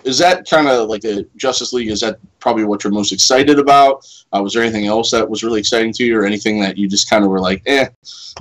is 0.04 0.18
that 0.20 0.48
kind 0.50 0.68
of 0.68 0.88
like 0.90 1.04
a 1.04 1.26
Justice 1.36 1.74
League? 1.74 1.90
Is 1.90 2.02
that 2.02 2.20
probably 2.40 2.64
what 2.64 2.84
you're 2.84 2.94
most 2.94 3.12
excited 3.12 3.60
about? 3.60 4.08
Uh, 4.32 4.42
was 4.42 4.54
there 4.54 4.64
anything 4.64 4.86
else 4.86 5.12
that 5.12 5.28
was 5.28 5.44
really 5.44 5.60
exciting 5.60 5.92
to 5.94 6.06
you, 6.06 6.18
or 6.18 6.26
anything 6.26 6.60
that 6.62 6.78
you 6.78 6.88
just 6.88 7.10
kind 7.10 7.24
of 7.24 7.30
were 7.30 7.40
like, 7.40 7.62
eh, 7.66 7.88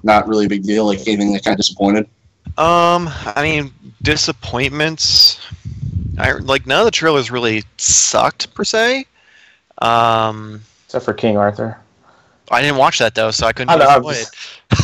not 0.03 0.29
really 0.29 0.47
a 0.47 0.49
big 0.49 0.63
deal? 0.63 0.87
Like 0.87 1.01
anything 1.01 1.33
that 1.33 1.45
kind 1.45 1.55
of 1.55 1.59
disappointed? 1.59 2.09
Um, 2.59 3.11
I 3.25 3.43
mean, 3.43 3.73
disappointments. 4.03 5.41
I 6.19 6.33
like 6.33 6.67
none 6.67 6.81
of 6.81 6.85
the 6.85 6.91
trailers 6.91 7.31
really 7.31 7.65
sucked 7.77 8.55
per 8.55 8.65
se. 8.65 9.07
Um, 9.79 10.63
Except 10.87 11.05
for 11.05 11.15
King 11.15 11.37
Arthur. 11.37 11.79
I 12.51 12.61
didn't 12.61 12.77
watch 12.77 12.99
that 12.99 13.15
though, 13.15 13.31
so 13.31 13.47
I 13.47 13.53
couldn't 13.53 13.71
I 13.71 13.77
know, 13.77 13.87
I'm 13.87 14.03
disappointed. 14.03 14.29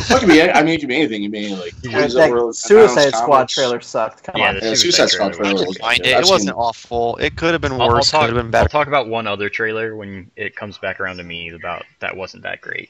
Well, 0.09 0.17
it 0.17 0.19
could 0.21 0.29
be. 0.29 0.41
I 0.41 0.63
mean, 0.63 0.75
it 0.75 0.79
could 0.79 0.89
be 0.89 0.95
anything. 0.95 1.21
You 1.23 1.29
mean 1.29 1.59
like 1.59 1.73
Yeah, 1.83 1.91
quiz 1.99 2.13
that 2.15 2.31
over 2.31 2.53
Suicide 2.53 3.13
Squad 3.15 3.35
comics. 3.35 3.53
trailer 3.53 3.81
sucked. 3.81 4.23
Come 4.23 4.35
Yeah, 4.37 4.49
on. 4.49 4.55
Yeah, 4.55 4.73
Suicide 4.73 4.77
Suicide 4.77 5.09
Squad 5.09 5.33
trailer 5.33 5.51
trailer 5.53 5.53
was 5.67 5.67
was 5.67 5.81
Mind 5.81 5.99
it, 6.03 6.07
it 6.07 6.27
wasn't 6.27 6.55
awful. 6.57 7.17
It 7.17 7.35
could 7.35 7.51
have 7.53 7.61
been 7.61 7.73
I'll, 7.73 7.81
I'll 7.83 7.89
worse. 7.89 8.09
talk, 8.09 8.27
Could 8.27 8.35
have 8.35 8.51
been 8.51 8.55
I'll 8.59 8.67
talk 8.67 8.87
about 8.87 9.07
one 9.07 9.27
other 9.27 9.49
trailer 9.49 9.95
when 9.95 10.31
it 10.35 10.55
comes 10.55 10.77
back 10.79 10.99
around 10.99 11.17
to 11.17 11.23
me 11.23 11.49
about 11.51 11.85
that 11.99 12.15
wasn't 12.15 12.43
that 12.43 12.61
great. 12.61 12.89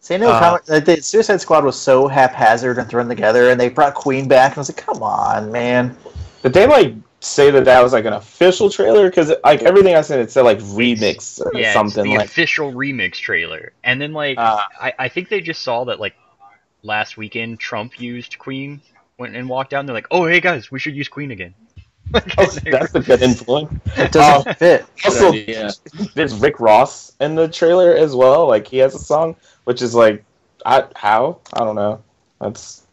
San 0.00 0.20
Diego 0.20 0.34
Uh, 0.34 0.38
Comic, 0.38 0.62
uh, 0.68 0.80
the 0.80 1.00
Suicide 1.00 1.40
Squad 1.40 1.64
was 1.64 1.78
so 1.80 2.06
haphazard 2.08 2.76
and 2.76 2.86
thrown 2.88 3.08
together, 3.08 3.48
and 3.48 3.58
they 3.58 3.70
brought 3.70 3.94
Queen 3.94 4.28
back, 4.28 4.52
and 4.52 4.58
I 4.58 4.60
was 4.60 4.68
like, 4.68 4.84
come 4.84 5.02
on, 5.02 5.50
man. 5.50 5.96
Did 6.42 6.52
they 6.52 6.66
like 6.66 6.94
say 7.24 7.50
that 7.50 7.64
that 7.64 7.82
was 7.82 7.92
like 7.92 8.04
an 8.04 8.12
official 8.14 8.70
trailer? 8.70 9.08
Because 9.08 9.32
like 9.44 9.62
everything 9.62 9.94
I 9.94 10.00
said, 10.02 10.20
it 10.20 10.30
said 10.30 10.42
like 10.42 10.58
remix 10.60 11.40
or 11.40 11.52
Yeah, 11.58 11.72
something 11.72 12.04
it's 12.04 12.10
the 12.10 12.16
like. 12.18 12.26
official 12.26 12.72
remix 12.72 13.14
trailer. 13.14 13.72
And 13.82 14.00
then 14.00 14.12
like 14.12 14.38
Uh, 14.38 14.62
I, 14.80 14.92
I 14.98 15.08
think 15.08 15.28
they 15.28 15.40
just 15.40 15.62
saw 15.62 15.84
that 15.84 16.00
like 16.00 16.14
last 16.82 17.16
weekend 17.16 17.58
Trump 17.60 18.00
used 18.00 18.38
Queen 18.38 18.80
went 19.18 19.36
and 19.36 19.48
walked 19.48 19.72
out 19.72 19.80
and 19.80 19.88
they're 19.88 19.94
like, 19.94 20.08
Oh 20.10 20.26
hey 20.26 20.40
guys, 20.40 20.70
we 20.70 20.78
should 20.78 20.94
use 20.96 21.08
Queen 21.08 21.30
again. 21.30 21.54
Like, 22.12 22.34
oh, 22.38 22.46
that's 22.70 22.94
were- 22.94 23.00
a 23.00 23.02
good 23.02 23.22
influence. 23.22 23.72
It 23.96 24.12
doesn't 24.12 24.56
fit. 24.58 24.86
Also, 25.04 25.32
Yeah. 25.48 25.70
there's 26.14 26.34
Rick 26.38 26.60
Ross 26.60 27.12
in 27.20 27.34
the 27.34 27.48
trailer 27.48 27.94
as 27.96 28.14
well. 28.14 28.46
Like 28.46 28.66
he 28.68 28.78
has 28.78 28.94
a 28.94 28.98
song, 28.98 29.34
which 29.64 29.82
is 29.82 29.94
like, 29.94 30.24
I 30.64 30.84
how 30.94 31.40
I 31.54 31.60
don't 31.60 31.74
know. 31.76 32.02
That's 32.40 32.86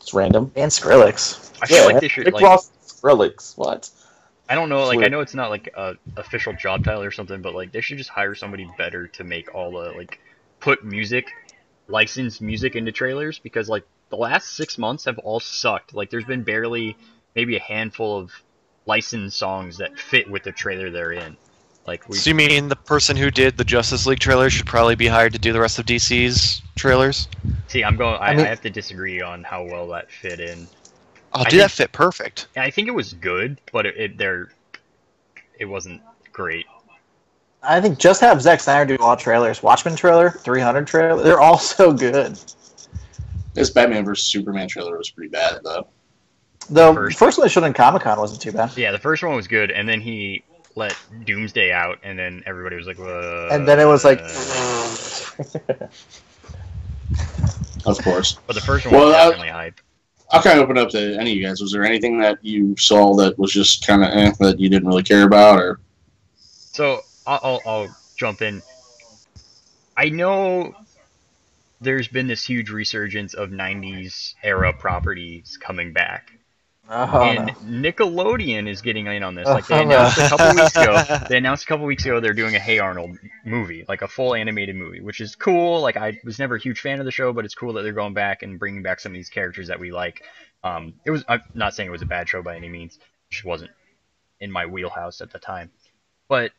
it's 0.00 0.12
random. 0.14 0.50
And 0.56 0.70
Skrillex. 0.70 1.52
I 1.62 1.66
feel 1.66 1.84
like 1.84 2.00
they 2.00 2.08
should 2.08 2.24
Rick 2.26 2.34
like 2.34 2.44
Ross, 2.44 2.70
Skrillex. 3.00 3.56
What? 3.56 3.90
I 4.48 4.54
don't 4.54 4.70
know, 4.70 4.84
like 4.86 5.04
I 5.04 5.08
know 5.08 5.20
it's 5.20 5.34
not 5.34 5.50
like 5.50 5.68
a 5.76 5.96
official 6.16 6.54
job 6.54 6.84
title 6.84 7.02
or 7.02 7.10
something, 7.10 7.42
but 7.42 7.54
like 7.54 7.70
they 7.70 7.82
should 7.82 7.98
just 7.98 8.08
hire 8.10 8.34
somebody 8.34 8.66
better 8.78 9.06
to 9.08 9.24
make 9.24 9.54
all 9.54 9.72
the 9.72 9.92
like 9.92 10.20
put 10.60 10.84
music, 10.84 11.30
licensed 11.86 12.40
music 12.40 12.74
into 12.74 12.90
trailers 12.90 13.38
because 13.38 13.68
like 13.68 13.84
the 14.08 14.16
last 14.16 14.56
six 14.56 14.78
months 14.78 15.04
have 15.04 15.18
all 15.18 15.38
sucked. 15.38 15.92
Like 15.92 16.08
there's 16.08 16.24
been 16.24 16.44
barely 16.44 16.96
maybe 17.36 17.56
a 17.56 17.60
handful 17.60 18.18
of 18.18 18.32
licensed 18.86 19.36
songs 19.38 19.78
that 19.78 19.98
fit 19.98 20.30
with 20.30 20.44
the 20.44 20.52
trailer 20.52 20.90
they're 20.90 21.12
in. 21.12 21.36
Like 21.86 22.08
we 22.08 22.16
So 22.16 22.30
you 22.30 22.34
mean 22.34 22.68
the 22.68 22.76
person 22.76 23.16
who 23.18 23.30
did 23.30 23.56
the 23.58 23.64
Justice 23.64 24.06
League 24.06 24.18
trailer 24.18 24.48
should 24.48 24.66
probably 24.66 24.94
be 24.94 25.08
hired 25.08 25.34
to 25.34 25.38
do 25.38 25.52
the 25.52 25.60
rest 25.60 25.78
of 25.78 25.84
DC's 25.86 26.62
trailers? 26.74 27.28
see, 27.66 27.84
I'm 27.84 27.96
going. 27.96 28.16
I, 28.16 28.28
I 28.28 28.34
mean- 28.36 28.46
I 28.46 28.48
have 28.48 28.62
to 28.62 28.70
disagree 28.70 29.20
on 29.20 29.42
how 29.44 29.64
well 29.64 29.88
that 29.88 30.10
fit 30.10 30.40
in. 30.40 30.68
Oh, 31.34 31.40
I 31.40 31.44
dude, 31.44 31.50
think- 31.50 31.62
that 31.62 31.70
fit 31.70 31.92
perfect. 31.92 32.48
And 32.56 32.64
I 32.64 32.70
think 32.70 32.88
it 32.88 32.92
was 32.94 33.12
good, 33.14 33.60
but 33.72 33.86
it, 33.86 33.96
it 33.96 34.18
there, 34.18 34.50
it 35.58 35.66
wasn't 35.66 36.00
great. 36.32 36.66
I 37.62 37.80
think 37.80 37.98
just 37.98 38.20
have 38.20 38.40
Zack 38.40 38.60
Snyder 38.60 38.96
do 38.96 39.02
all 39.02 39.16
trailers. 39.16 39.62
Watchmen 39.62 39.96
trailer, 39.96 40.30
300 40.30 40.86
trailer. 40.86 41.22
They're 41.22 41.40
all 41.40 41.58
so 41.58 41.92
good. 41.92 42.38
This 43.54 43.70
Batman 43.70 44.04
vs 44.04 44.24
Superman 44.26 44.68
trailer 44.68 44.96
was 44.96 45.10
pretty 45.10 45.28
bad 45.30 45.60
though. 45.64 45.88
The 46.70 46.92
First- 46.94 47.18
first 47.18 47.38
one 47.38 47.46
they 47.46 47.50
showed 47.50 47.64
in 47.64 47.72
Comic 47.72 48.02
Con 48.02 48.18
wasn't 48.18 48.40
too 48.40 48.52
bad. 48.52 48.76
Yeah, 48.76 48.92
the 48.92 48.98
first 48.98 49.22
one 49.22 49.34
was 49.34 49.48
good, 49.48 49.70
and 49.70 49.88
then 49.88 50.00
he 50.00 50.44
let 50.76 50.96
Doomsday 51.24 51.72
out, 51.72 51.98
and 52.04 52.16
then 52.18 52.42
everybody 52.46 52.76
was 52.76 52.86
like, 52.86 52.98
uh, 53.00 53.48
And 53.48 53.66
then 53.66 53.80
it 53.80 53.84
was 53.86 54.04
like, 54.04 54.20
Of 57.86 57.98
course. 58.04 58.38
But 58.46 58.54
the 58.54 58.60
first 58.60 58.86
one 58.86 58.94
Well, 58.94 59.06
was 59.06 59.14
uh, 59.14 59.24
definitely 59.30 59.48
hype. 59.48 59.80
I'll 60.30 60.42
kind 60.42 60.58
of 60.58 60.64
open 60.64 60.76
up 60.76 60.90
to 60.90 61.16
any 61.18 61.32
of 61.32 61.36
you 61.38 61.46
guys. 61.46 61.60
Was 61.60 61.72
there 61.72 61.84
anything 61.84 62.18
that 62.20 62.38
you 62.44 62.76
saw 62.76 63.14
that 63.16 63.38
was 63.38 63.52
just 63.52 63.86
kind 63.86 64.04
of 64.04 64.10
eh, 64.10 64.32
that 64.40 64.60
you 64.60 64.68
didn't 64.68 64.86
really 64.86 65.02
care 65.02 65.22
about, 65.22 65.58
or 65.58 65.80
So 66.36 67.00
I'll, 67.26 67.40
I'll, 67.42 67.60
I'll 67.66 67.96
jump 68.16 68.42
in. 68.42 68.62
I 69.96 70.10
know 70.10 70.74
there's 71.80 72.08
been 72.08 72.26
this 72.26 72.44
huge 72.44 72.70
resurgence 72.70 73.34
of 73.34 73.50
90s 73.50 74.34
era 74.42 74.72
properties 74.72 75.56
coming 75.56 75.92
back. 75.92 76.37
Oh, 76.88 77.22
and 77.22 77.46
no. 77.66 77.90
Nickelodeon 77.90 78.68
is 78.68 78.80
getting 78.82 79.06
in 79.06 79.22
on 79.22 79.34
this. 79.34 79.46
Like 79.46 79.66
they 79.66 79.82
announced 79.82 80.18
a 80.18 80.28
couple 80.28 80.54
weeks 80.54 80.76
ago. 80.76 81.02
They 81.28 81.36
announced 81.36 81.64
a 81.64 81.66
couple 81.66 81.86
weeks 81.86 82.04
ago 82.04 82.20
they're 82.20 82.32
doing 82.32 82.54
a 82.54 82.58
Hey 82.58 82.78
Arnold 82.78 83.18
movie, 83.44 83.84
like 83.88 84.02
a 84.02 84.08
full 84.08 84.34
animated 84.34 84.76
movie, 84.76 85.00
which 85.00 85.20
is 85.20 85.36
cool. 85.36 85.80
Like 85.80 85.96
I 85.96 86.18
was 86.24 86.38
never 86.38 86.56
a 86.56 86.60
huge 86.60 86.80
fan 86.80 86.98
of 87.00 87.04
the 87.04 87.10
show, 87.12 87.32
but 87.32 87.44
it's 87.44 87.54
cool 87.54 87.72
that 87.74 87.82
they're 87.82 87.92
going 87.92 88.14
back 88.14 88.42
and 88.42 88.58
bringing 88.58 88.82
back 88.82 89.00
some 89.00 89.12
of 89.12 89.16
these 89.16 89.28
characters 89.28 89.68
that 89.68 89.78
we 89.80 89.92
like. 89.92 90.22
Um, 90.64 90.94
it 91.04 91.10
was. 91.10 91.24
I'm 91.28 91.42
not 91.54 91.74
saying 91.74 91.88
it 91.88 91.92
was 91.92 92.02
a 92.02 92.06
bad 92.06 92.28
show 92.28 92.42
by 92.42 92.56
any 92.56 92.68
means. 92.68 92.96
It 92.96 93.02
just 93.34 93.44
wasn't 93.44 93.70
in 94.40 94.50
my 94.50 94.66
wheelhouse 94.66 95.20
at 95.20 95.30
the 95.30 95.38
time. 95.38 95.70
But 96.28 96.52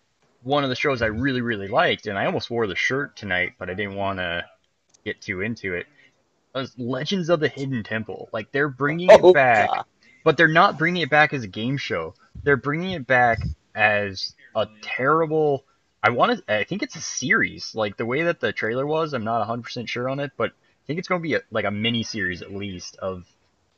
one 0.43 0.63
of 0.63 0.69
the 0.69 0.75
shows 0.75 1.01
I 1.01 1.07
really, 1.07 1.41
really 1.41 1.67
liked, 1.67 2.07
and 2.07 2.17
I 2.17 2.25
almost 2.25 2.49
wore 2.49 2.67
the 2.67 2.75
shirt 2.75 3.15
tonight, 3.15 3.53
but 3.59 3.69
I 3.69 3.73
didn't 3.73 3.95
want 3.95 4.19
to 4.19 4.45
get 5.05 5.21
too 5.21 5.41
into 5.41 5.73
it. 5.73 5.85
Was 6.55 6.73
Legends 6.77 7.29
of 7.29 7.39
the 7.39 7.47
Hidden 7.47 7.83
Temple. 7.83 8.29
Like 8.33 8.51
they're 8.51 8.69
bringing 8.69 9.09
it 9.09 9.19
Oh, 9.23 9.33
back 9.33 9.69
God. 9.69 9.85
But 10.23 10.37
they're 10.37 10.47
not 10.47 10.77
bringing 10.77 11.01
it 11.01 11.09
back 11.09 11.33
as 11.33 11.43
a 11.43 11.47
game 11.47 11.77
show. 11.77 12.13
They're 12.43 12.57
bringing 12.57 12.91
it 12.91 13.07
back 13.07 13.39
as 13.75 14.35
a 14.55 14.67
terrible. 14.81 15.65
I 16.01 16.11
want 16.11 16.45
to. 16.45 16.53
I 16.53 16.63
think 16.63 16.83
it's 16.83 16.95
a 16.95 17.01
series. 17.01 17.75
Like 17.75 17.97
the 17.97 18.05
way 18.05 18.23
that 18.23 18.39
the 18.39 18.53
trailer 18.53 18.85
was, 18.85 19.13
I'm 19.13 19.23
not 19.23 19.39
100 19.39 19.63
percent 19.63 19.89
sure 19.89 20.09
on 20.09 20.19
it, 20.19 20.31
but 20.37 20.51
I 20.51 20.87
think 20.87 20.99
it's 20.99 21.07
going 21.07 21.21
to 21.21 21.27
be 21.27 21.35
a, 21.35 21.41
like 21.51 21.65
a 21.65 21.71
mini 21.71 22.03
series 22.03 22.41
at 22.41 22.53
least 22.53 22.97
of 22.97 23.25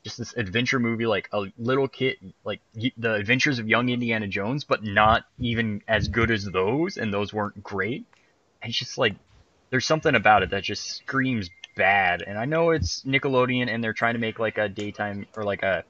just 0.04 0.18
this 0.18 0.34
adventure 0.34 0.80
movie, 0.80 1.06
like 1.06 1.30
a 1.32 1.46
little 1.58 1.88
kid, 1.88 2.18
like 2.44 2.60
the 2.74 3.14
Adventures 3.14 3.60
of 3.60 3.68
Young 3.68 3.90
Indiana 3.90 4.28
Jones, 4.28 4.64
but 4.64 4.84
not 4.84 5.26
even 5.40 5.82
as 5.88 6.08
good 6.08 6.32
as 6.32 6.46
those, 6.46 6.98
and 6.98 7.14
those 7.14 7.34
weren't 7.34 7.62
great. 7.62 8.06
It's 8.64 8.78
just 8.78 8.98
like 8.98 9.16
there's 9.70 9.86
something 9.86 10.16
about 10.16 10.44
it 10.44 10.50
that 10.52 10.64
just 10.64 10.88
screams 10.88 11.50
bad. 11.76 12.24
And 12.24 12.38
I 12.38 12.46
know 12.46 12.72
it's 12.72 13.04
Nickelodeon, 13.04 13.68
and 13.70 13.84
they're 13.84 13.94
trying 13.94 14.14
to 14.14 14.20
make 14.20 14.40
like 14.40 14.58
a 14.58 14.70
daytime 14.70 15.28
or 15.36 15.44
like 15.44 15.64
a 15.64 15.84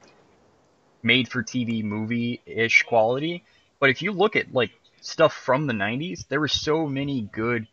made 1.04 1.30
for 1.30 1.44
TV 1.44 1.84
movie 1.84 2.42
ish 2.46 2.84
quality. 2.84 3.44
But 3.80 3.90
if 3.90 4.02
you 4.02 4.12
look 4.12 4.36
at 4.36 4.54
like 4.54 4.72
stuff 5.02 5.34
from 5.34 5.68
the 5.68 5.74
90s, 5.74 6.28
there 6.28 6.40
were 6.40 6.48
so 6.48 6.86
many 6.88 7.22
good 7.22 7.68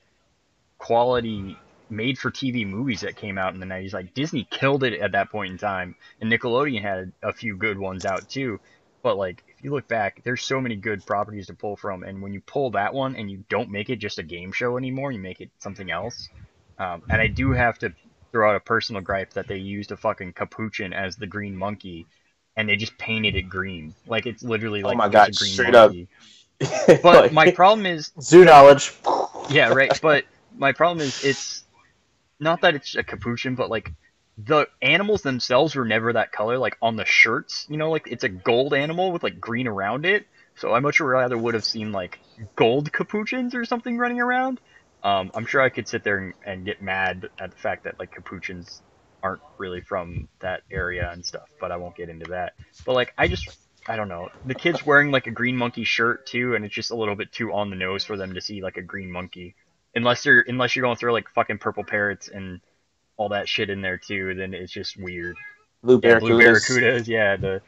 quality 0.78 1.56
made 1.90 2.18
for 2.18 2.30
TV 2.30 2.66
movies 2.66 3.00
that 3.00 3.16
came 3.16 3.38
out 3.38 3.54
in 3.54 3.60
the 3.60 3.66
90s. 3.66 3.92
Like 3.92 4.14
Disney 4.14 4.46
killed 4.50 4.84
it 4.84 5.00
at 5.00 5.12
that 5.12 5.30
point 5.30 5.52
in 5.52 5.58
time, 5.58 5.94
and 6.20 6.30
Nickelodeon 6.30 6.82
had 6.82 7.12
a 7.22 7.32
few 7.32 7.56
good 7.56 7.78
ones 7.78 8.04
out 8.04 8.28
too. 8.28 8.60
But 9.02 9.16
like 9.16 9.44
if 9.46 9.62
you 9.62 9.70
look 9.70 9.88
back, 9.88 10.22
there's 10.24 10.42
so 10.42 10.60
many 10.60 10.76
good 10.76 11.04
properties 11.06 11.46
to 11.46 11.54
pull 11.54 11.76
from, 11.76 12.02
and 12.02 12.22
when 12.22 12.32
you 12.32 12.40
pull 12.40 12.70
that 12.72 12.94
one 12.94 13.16
and 13.16 13.30
you 13.30 13.44
don't 13.48 13.70
make 13.70 13.90
it 13.90 13.96
just 13.96 14.18
a 14.18 14.22
game 14.22 14.52
show 14.52 14.76
anymore, 14.76 15.12
you 15.12 15.18
make 15.18 15.40
it 15.40 15.50
something 15.58 15.90
else. 15.90 16.28
Um, 16.78 17.02
and 17.10 17.20
I 17.20 17.26
do 17.26 17.52
have 17.52 17.78
to 17.78 17.92
throw 18.32 18.50
out 18.50 18.56
a 18.56 18.60
personal 18.60 19.02
gripe 19.02 19.32
that 19.32 19.48
they 19.48 19.56
used 19.56 19.90
a 19.90 19.96
fucking 19.96 20.32
capuchin 20.32 20.92
as 20.92 21.16
the 21.16 21.26
green 21.26 21.56
monkey, 21.56 22.06
and 22.58 22.68
they 22.68 22.76
just 22.76 22.98
painted 22.98 23.36
it 23.36 23.44
green. 23.44 23.94
Like 24.06 24.26
it's 24.26 24.44
literally 24.44 24.82
Oh 24.82 24.88
like 24.88 24.98
my 24.98 25.08
just 25.08 25.12
God, 25.12 25.34
green 25.34 25.52
straight 25.52 25.74
up. 25.74 25.92
But 27.02 27.32
my 27.32 27.48
problem 27.48 27.86
is 27.86 28.12
Zoo 28.20 28.44
knowledge. 28.44 28.92
yeah, 29.50 29.68
right. 29.68 29.98
But 30.02 30.24
my 30.56 30.72
problem 30.72 31.06
is 31.06 31.24
it's 31.24 31.64
not 32.40 32.62
that 32.62 32.74
it's 32.74 32.96
a 32.96 33.04
capuchin, 33.04 33.54
but 33.56 33.70
like 33.70 33.92
the 34.38 34.68
animals 34.82 35.22
themselves 35.22 35.76
were 35.76 35.84
never 35.84 36.12
that 36.14 36.32
color. 36.32 36.58
Like 36.58 36.76
on 36.82 36.96
the 36.96 37.04
shirts, 37.04 37.66
you 37.68 37.76
know, 37.76 37.90
like 37.90 38.08
it's 38.08 38.24
a 38.24 38.28
gold 38.30 38.74
animal 38.74 39.12
with 39.12 39.22
like 39.22 39.40
green 39.40 39.68
around 39.68 40.06
it. 40.06 40.26
So 40.56 40.74
I 40.74 40.80
much 40.80 41.00
rather 41.00 41.38
would 41.38 41.54
have 41.54 41.64
seen 41.64 41.92
like 41.92 42.20
gold 42.56 42.92
capuchins 42.92 43.54
or 43.54 43.64
something 43.64 43.98
running 43.98 44.20
around. 44.20 44.60
Um, 45.02 45.30
I'm 45.34 45.46
sure 45.46 45.62
I 45.62 45.70
could 45.70 45.88
sit 45.88 46.04
there 46.04 46.18
and, 46.18 46.34
and 46.44 46.66
get 46.66 46.82
mad 46.82 47.28
at 47.40 47.52
the 47.52 47.56
fact 47.58 47.84
that 47.84 47.98
like 48.00 48.12
capuchins 48.12 48.82
aren't 49.22 49.40
really 49.58 49.80
from 49.80 50.28
that 50.40 50.62
area 50.70 51.10
and 51.12 51.24
stuff, 51.24 51.48
but 51.60 51.72
I 51.72 51.76
won't 51.76 51.96
get 51.96 52.08
into 52.08 52.30
that. 52.30 52.54
But 52.86 52.94
like 52.94 53.12
I 53.18 53.28
just 53.28 53.48
I 53.86 53.96
don't 53.96 54.08
know. 54.08 54.28
The 54.44 54.54
kid's 54.54 54.84
wearing 54.84 55.10
like 55.10 55.26
a 55.26 55.30
green 55.30 55.56
monkey 55.56 55.84
shirt 55.84 56.26
too, 56.26 56.54
and 56.54 56.64
it's 56.64 56.74
just 56.74 56.90
a 56.90 56.94
little 56.96 57.16
bit 57.16 57.32
too 57.32 57.52
on 57.52 57.70
the 57.70 57.76
nose 57.76 58.04
for 58.04 58.16
them 58.16 58.34
to 58.34 58.40
see 58.40 58.62
like 58.62 58.76
a 58.76 58.82
green 58.82 59.10
monkey. 59.10 59.54
Unless 59.94 60.24
you're 60.26 60.44
unless 60.46 60.76
you're 60.76 60.82
going 60.84 60.96
through 60.96 61.12
like 61.12 61.28
fucking 61.30 61.58
purple 61.58 61.84
parrots 61.84 62.28
and 62.28 62.60
all 63.16 63.30
that 63.30 63.48
shit 63.48 63.70
in 63.70 63.80
there 63.80 63.98
too, 63.98 64.34
then 64.34 64.54
it's 64.54 64.72
just 64.72 64.96
weird. 64.96 65.36
Blue 65.82 66.00
Yeah, 66.02 66.18
blue 66.18 66.38
barracudas. 66.38 66.78
barracudas, 66.78 67.06
yeah, 67.08 67.36
the 67.36 67.62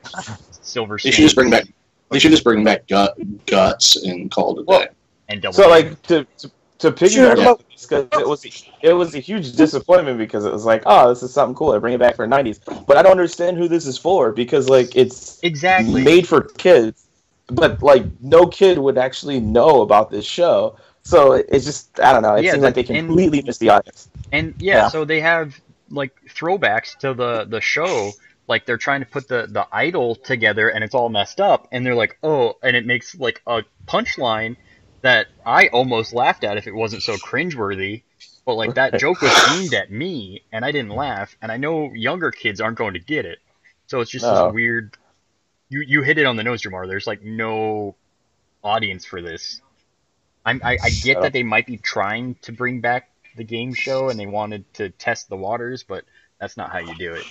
silver. 0.50 0.98
they 1.02 1.10
should 1.10 1.22
just 1.22 1.34
bring 1.36 1.50
back 1.50 1.64
they 2.10 2.18
should 2.18 2.32
just 2.32 2.44
bring 2.44 2.64
back 2.64 2.86
gut, 2.88 3.16
guts 3.46 3.96
and 4.04 4.30
call 4.30 4.58
it 4.58 4.62
a 4.62 4.64
Well, 4.64 4.80
day. 4.80 4.88
and 5.28 5.40
double. 5.40 5.54
So 5.54 5.68
like 5.68 6.00
to 6.02 6.26
to, 6.38 6.50
to 6.80 6.90
piggyback 6.90 7.36
Sure. 7.36 7.48
off 7.50 7.60
this, 7.70 7.86
'cause 7.86 8.06
it 8.12 8.26
was 8.28 8.44
it 8.82 8.92
was 8.92 9.14
a 9.14 9.18
huge 9.20 9.52
disappointment 9.54 10.18
because 10.18 10.44
it 10.44 10.52
was 10.52 10.64
like, 10.64 10.82
oh, 10.86 11.08
this 11.10 11.22
is 11.22 11.32
something 11.32 11.54
cool. 11.54 11.72
I 11.72 11.78
bring 11.78 11.94
it 11.94 12.00
back 12.00 12.16
for 12.16 12.26
'90s, 12.26 12.58
but 12.86 12.96
I 12.96 13.02
don't 13.02 13.12
understand 13.12 13.56
who 13.58 13.68
this 13.68 13.86
is 13.86 13.98
for 13.98 14.32
because 14.32 14.68
like 14.68 14.96
it's 14.96 15.38
exactly. 15.42 16.02
made 16.02 16.26
for 16.26 16.42
kids, 16.42 17.06
but 17.48 17.82
like 17.82 18.04
no 18.20 18.46
kid 18.46 18.78
would 18.78 18.98
actually 18.98 19.40
know 19.40 19.82
about 19.82 20.10
this 20.10 20.24
show. 20.24 20.76
So 21.02 21.32
it's 21.32 21.64
just 21.64 22.00
I 22.00 22.12
don't 22.12 22.22
know. 22.22 22.34
It 22.36 22.44
Yeah, 22.44 22.52
seems 22.52 22.64
like 22.64 22.74
they 22.74 22.82
the- 22.82 22.94
and- 22.94 23.08
completely 23.08 23.42
missed 23.42 23.60
the 23.60 23.70
audience. 23.70 24.08
And 24.32 24.54
yeah, 24.58 24.76
Yeah. 24.76 24.88
so 24.88 25.04
they 25.04 25.20
have 25.20 25.58
like 25.90 26.12
throwbacks 26.34 26.96
to 26.98 27.14
the 27.14 27.44
the 27.48 27.60
show. 27.60 28.12
Like 28.48 28.66
they're 28.66 28.78
trying 28.78 29.00
to 29.00 29.06
put 29.06 29.28
the 29.28 29.46
the 29.48 29.66
idol 29.72 30.14
together, 30.16 30.68
and 30.70 30.82
it's 30.82 30.94
all 30.94 31.08
messed 31.08 31.40
up. 31.40 31.68
And 31.72 31.84
they're 31.84 31.94
like, 31.94 32.18
oh, 32.22 32.54
and 32.62 32.74
it 32.74 32.84
makes 32.86 33.14
like 33.14 33.42
a 33.46 33.62
punchline 33.86 34.56
that 35.02 35.28
I 35.44 35.68
almost 35.68 36.12
laughed 36.12 36.44
at 36.44 36.56
if 36.56 36.66
it 36.66 36.74
wasn't 36.74 37.02
so 37.02 37.16
cringeworthy. 37.16 38.02
But 38.46 38.54
like 38.54 38.74
that 38.74 38.98
joke 38.98 39.20
was 39.20 39.32
aimed 39.54 39.74
at 39.74 39.90
me, 39.92 40.42
and 40.50 40.64
I 40.64 40.72
didn't 40.72 40.96
laugh, 40.96 41.36
and 41.42 41.52
I 41.52 41.56
know 41.56 41.92
younger 41.92 42.30
kids 42.30 42.60
aren't 42.60 42.78
going 42.78 42.94
to 42.94 42.98
get 43.00 43.26
it. 43.26 43.38
So 43.86 44.00
it's 44.00 44.10
just 44.10 44.24
No. 44.24 44.46
this 44.46 44.54
weird. 44.54 44.96
You 45.68 45.82
you 45.82 46.02
hit 46.02 46.18
it 46.18 46.26
on 46.26 46.36
the 46.36 46.42
nose, 46.42 46.62
Jamar. 46.62 46.88
There's 46.88 47.06
like 47.06 47.22
no 47.22 47.96
audience 48.62 49.04
for 49.04 49.22
this. 49.22 49.60
I'm, 50.44 50.60
I 50.64 50.78
I 50.82 50.90
get 50.90 51.20
that 51.20 51.32
they 51.32 51.42
might 51.42 51.66
be 51.66 51.76
trying 51.76 52.34
to 52.42 52.52
bring 52.52 52.80
back 52.80 53.10
the 53.36 53.44
game 53.44 53.74
show, 53.74 54.08
and 54.08 54.18
they 54.18 54.26
wanted 54.26 54.64
to 54.74 54.88
test 54.88 55.28
the 55.28 55.36
waters, 55.36 55.84
but 55.84 56.04
that's 56.40 56.56
not 56.56 56.72
how 56.72 56.78
you 56.78 56.94
do 56.96 57.12
it. 57.12 57.26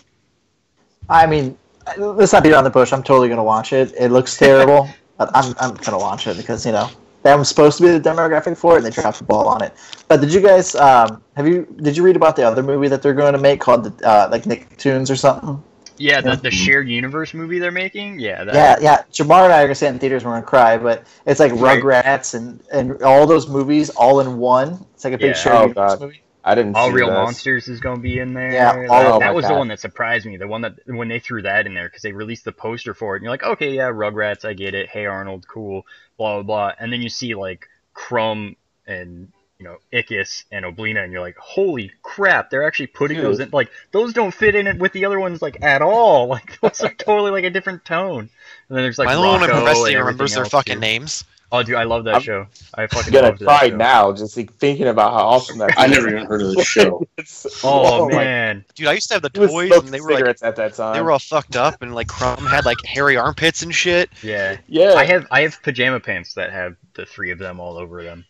I 1.09 1.25
mean, 1.25 1.57
let's 1.97 2.31
not 2.33 2.43
beat 2.43 2.53
around 2.53 2.65
the 2.65 2.69
bush. 2.69 2.93
I'm 2.93 3.03
totally 3.03 3.29
gonna 3.29 3.43
watch 3.43 3.73
it. 3.73 3.93
It 3.99 4.09
looks 4.09 4.37
terrible, 4.37 4.87
but 5.17 5.31
I'm 5.33 5.55
I'm 5.59 5.73
gonna 5.73 5.97
watch 5.97 6.27
it 6.27 6.37
because 6.37 6.65
you 6.65 6.71
know 6.71 6.89
that 7.23 7.37
was 7.37 7.49
supposed 7.49 7.77
to 7.77 7.83
be 7.83 7.89
the 7.89 7.99
demographic 7.99 8.57
for 8.57 8.73
it, 8.75 8.77
and 8.77 8.85
they 8.85 8.91
dropped 8.91 9.19
the 9.19 9.23
ball 9.25 9.47
on 9.47 9.61
it. 9.61 9.73
But 10.07 10.21
did 10.21 10.33
you 10.33 10.41
guys 10.41 10.75
um 10.75 11.21
have 11.35 11.47
you 11.47 11.65
did 11.81 11.95
you 11.97 12.03
read 12.03 12.15
about 12.15 12.35
the 12.35 12.43
other 12.43 12.63
movie 12.63 12.87
that 12.87 13.01
they're 13.01 13.13
going 13.13 13.33
to 13.33 13.39
make 13.39 13.59
called 13.59 13.83
the 13.83 14.07
uh, 14.07 14.29
like 14.31 14.43
Nicktoons 14.43 15.09
or 15.11 15.15
something? 15.15 15.61
Yeah, 15.97 16.21
the, 16.21 16.37
the 16.37 16.49
shared 16.49 16.87
universe 16.87 17.33
movie 17.33 17.59
they're 17.59 17.71
making. 17.71 18.19
Yeah, 18.19 18.45
that, 18.45 18.53
Yeah, 18.55 18.77
yeah. 18.81 19.03
Jamar 19.11 19.43
and 19.43 19.53
I 19.53 19.61
are 19.61 19.65
gonna 19.65 19.75
sit 19.75 19.89
in 19.89 19.99
theaters. 19.99 20.23
We're 20.23 20.31
gonna 20.31 20.45
cry, 20.45 20.77
but 20.77 21.05
it's 21.25 21.39
like 21.41 21.51
Right. 21.51 21.83
Rugrats 21.83 22.35
and 22.35 22.61
and 22.71 23.01
all 23.03 23.27
those 23.27 23.49
movies 23.49 23.89
all 23.91 24.21
in 24.21 24.37
one. 24.37 24.85
It's 24.95 25.03
like 25.03 25.13
a 25.13 25.17
big 25.17 25.31
Yeah. 25.31 25.33
shared 25.35 25.55
Oh, 25.55 25.67
universe 25.67 25.75
God. 25.75 25.99
movie. 25.99 26.23
I 26.43 26.55
didn't. 26.55 26.75
All 26.75 26.87
see 26.87 26.93
Real 26.93 27.07
this. 27.07 27.15
Monsters 27.15 27.67
is 27.67 27.79
going 27.79 27.97
to 27.97 28.01
be 28.01 28.17
in 28.17 28.33
there. 28.33 28.51
Yeah, 28.51 28.73
oh 28.73 28.81
that, 28.81 28.89
all 28.89 29.13
of 29.15 29.19
that 29.19 29.25
my 29.27 29.31
was 29.31 29.47
the 29.47 29.53
one 29.53 29.67
that 29.67 29.79
surprised 29.79 30.25
me. 30.25 30.37
The 30.37 30.47
one 30.47 30.61
that 30.61 30.79
when 30.85 31.09
they 31.09 31.19
threw 31.19 31.41
that 31.41 31.65
in 31.65 31.73
there 31.73 31.87
because 31.87 32.01
they 32.01 32.13
released 32.13 32.45
the 32.45 32.51
poster 32.51 32.93
for 32.93 33.15
it, 33.15 33.17
and 33.19 33.23
you're 33.23 33.33
like, 33.33 33.43
okay, 33.43 33.75
yeah, 33.75 33.89
Rugrats, 33.89 34.45
I 34.45 34.53
get 34.53 34.73
it. 34.73 34.89
Hey 34.89 35.05
Arnold, 35.05 35.47
cool, 35.47 35.85
blah 36.17 36.35
blah 36.35 36.43
blah. 36.43 36.71
And 36.79 36.93
then 36.93 37.01
you 37.01 37.09
see 37.09 37.35
like 37.35 37.67
Krumm 37.93 38.55
and 38.87 39.31
you 39.59 39.65
know 39.65 39.77
Ickis 39.91 40.45
and 40.49 40.63
Oblina, 40.63 41.03
and 41.03 41.11
you're 41.11 41.21
like, 41.21 41.37
holy 41.37 41.91
crap, 42.03 42.49
they're 42.49 42.65
actually 42.65 42.87
putting 42.87 43.17
Dude. 43.17 43.25
those 43.25 43.39
in. 43.41 43.49
Like 43.51 43.69
those 43.91 44.13
don't 44.13 44.33
fit 44.33 44.55
in 44.55 44.65
it 44.67 44.79
with 44.79 44.93
the 44.93 45.03
other 45.05 45.19
ones 45.19 45.41
like 45.41 45.61
at 45.61 45.81
all. 45.81 46.27
Like 46.29 46.59
those 46.61 46.81
are 46.81 46.93
totally 46.93 47.31
like 47.31 47.43
a 47.43 47.49
different 47.49 47.83
tone. 47.83 48.29
And 48.69 48.77
then 48.77 48.83
there's 48.83 48.97
like 48.97 49.07
My 49.07 49.15
only 49.15 49.27
one 49.27 49.39
Rocko 49.41 49.43
I'm 49.43 49.49
and 49.49 49.59
investing 49.59 49.95
everything 49.95 49.99
remembers 49.99 50.35
their 50.35 50.45
fucking 50.45 50.75
too. 50.75 50.79
names. 50.79 51.25
Oh, 51.51 51.63
dude, 51.63 51.75
I 51.75 51.83
love 51.83 52.03
that 52.03 52.15
I'm 52.15 52.21
show. 52.21 52.45
I 52.75 52.85
fucking 52.85 53.07
I'm 53.15 53.21
gonna 53.23 53.29
love 53.31 53.39
cry 53.39 53.69
now 53.69 54.11
just 54.13 54.37
like, 54.37 54.53
thinking 54.57 54.87
about 54.87 55.13
how 55.13 55.25
awesome 55.25 55.57
that. 55.57 55.71
I 55.77 55.87
never 55.87 56.07
even 56.09 56.25
heard 56.27 56.41
of 56.43 56.53
the 56.55 56.63
show. 56.63 57.07
It's- 57.17 57.61
Oh, 57.63 58.07
man, 58.09 58.63
Dude, 58.75 58.87
I 58.87 58.93
used 58.93 59.07
to 59.07 59.15
have 59.15 59.23
the 59.23 59.31
He 59.33 59.47
toys, 59.47 59.71
and 59.71 59.87
they 59.89 59.99
were 59.99 60.11
like 60.13 60.37
at 60.43 60.55
that 60.55 60.75
time. 60.75 60.93
they 60.93 61.01
were 61.01 61.11
all 61.11 61.17
fucked 61.19 61.55
up, 61.55 61.81
and 61.81 61.95
like 61.95 62.07
Krumm 62.07 62.47
had 62.47 62.65
like 62.65 62.77
hairy 62.85 63.17
armpits 63.17 63.63
and 63.63 63.73
shit. 63.73 64.09
yeah. 64.21 64.57
yeah. 64.67 64.93
I 64.93 65.05
have 65.05 65.25
I 65.31 65.41
have 65.41 65.61
pajama 65.63 65.99
pants 65.99 66.33
that 66.35 66.51
have 66.51 66.75
the 66.93 67.05
three 67.05 67.31
of 67.31 67.39
them 67.39 67.59
all 67.59 67.77
over 67.77 68.03
them. 68.03 68.25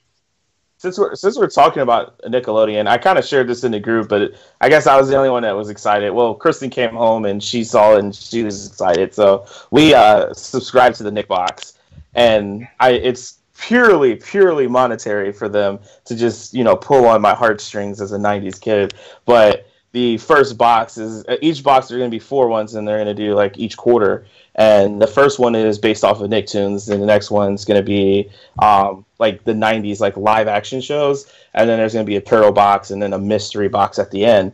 since 0.77 0.97
we're 0.97 1.13
since 1.15 1.37
we're 1.37 1.49
talking 1.49 1.81
about 1.81 2.17
Nickelodeon, 2.21 2.87
I 2.87 2.97
kind 2.97 3.19
of 3.19 3.25
shared 3.25 3.47
this 3.49 3.65
in 3.65 3.71
the 3.73 3.79
group, 3.81 4.07
but 4.07 4.31
I 4.61 4.69
guess 4.69 4.87
I 4.87 4.95
was 4.97 5.09
the 5.09 5.17
only 5.17 5.29
one 5.29 5.43
that 5.43 5.51
was 5.55 5.69
excited. 5.69 6.11
Well, 6.11 6.35
Kristen 6.35 6.69
came 6.69 6.91
home 6.91 7.25
and 7.25 7.43
she 7.43 7.65
saw 7.65 7.95
it 7.95 7.99
and 7.99 8.15
she 8.15 8.43
was 8.43 8.67
excited, 8.67 9.13
so 9.13 9.45
we 9.71 9.93
uh, 9.93 10.33
subscribed 10.33 10.95
to 10.97 11.03
the 11.03 11.11
Nick 11.11 11.27
Box, 11.27 11.73
and 12.15 12.67
I 12.79 12.91
it's 12.91 13.39
purely 13.57 14.15
purely 14.15 14.67
monetary 14.67 15.31
for 15.31 15.49
them 15.49 15.79
to 16.05 16.15
just 16.15 16.53
you 16.53 16.63
know 16.63 16.75
pull 16.75 17.05
on 17.05 17.21
my 17.21 17.33
heartstrings 17.33 18.01
as 18.01 18.11
a 18.11 18.17
'90s 18.17 18.59
kid, 18.59 18.93
but. 19.25 19.65
The 19.91 20.19
first 20.19 20.55
box 20.55 20.99
is 20.99 21.25
uh, 21.25 21.37
each 21.41 21.63
box. 21.63 21.87
There 21.87 21.97
are 21.97 21.99
going 21.99 22.11
to 22.11 22.15
be 22.15 22.19
four 22.19 22.47
ones, 22.47 22.75
and 22.75 22.87
they're 22.87 23.03
going 23.03 23.07
to 23.07 23.13
do 23.15 23.33
like 23.33 23.57
each 23.57 23.75
quarter. 23.75 24.27
And 24.53 25.01
the 25.01 25.07
first 25.07 25.39
one 25.39 25.55
is 25.55 25.79
based 25.79 26.03
off 26.03 26.21
of 26.21 26.29
Nicktoons, 26.29 26.91
and 26.91 27.01
the 27.01 27.07
next 27.07 27.31
one's 27.31 27.65
going 27.65 27.79
to 27.79 27.83
be 27.83 28.29
um, 28.59 29.03
like 29.19 29.43
the 29.43 29.53
90s 29.53 29.99
like 29.99 30.17
live 30.17 30.47
action 30.47 30.81
shows 30.81 31.31
and 31.53 31.69
then 31.69 31.77
there's 31.77 31.93
going 31.93 32.05
to 32.05 32.09
be 32.09 32.15
a 32.15 32.21
turtle 32.21 32.51
box 32.51 32.89
and 32.91 33.01
then 33.01 33.13
a 33.13 33.19
mystery 33.19 33.67
box 33.67 33.99
at 33.99 34.09
the 34.11 34.25
end 34.25 34.51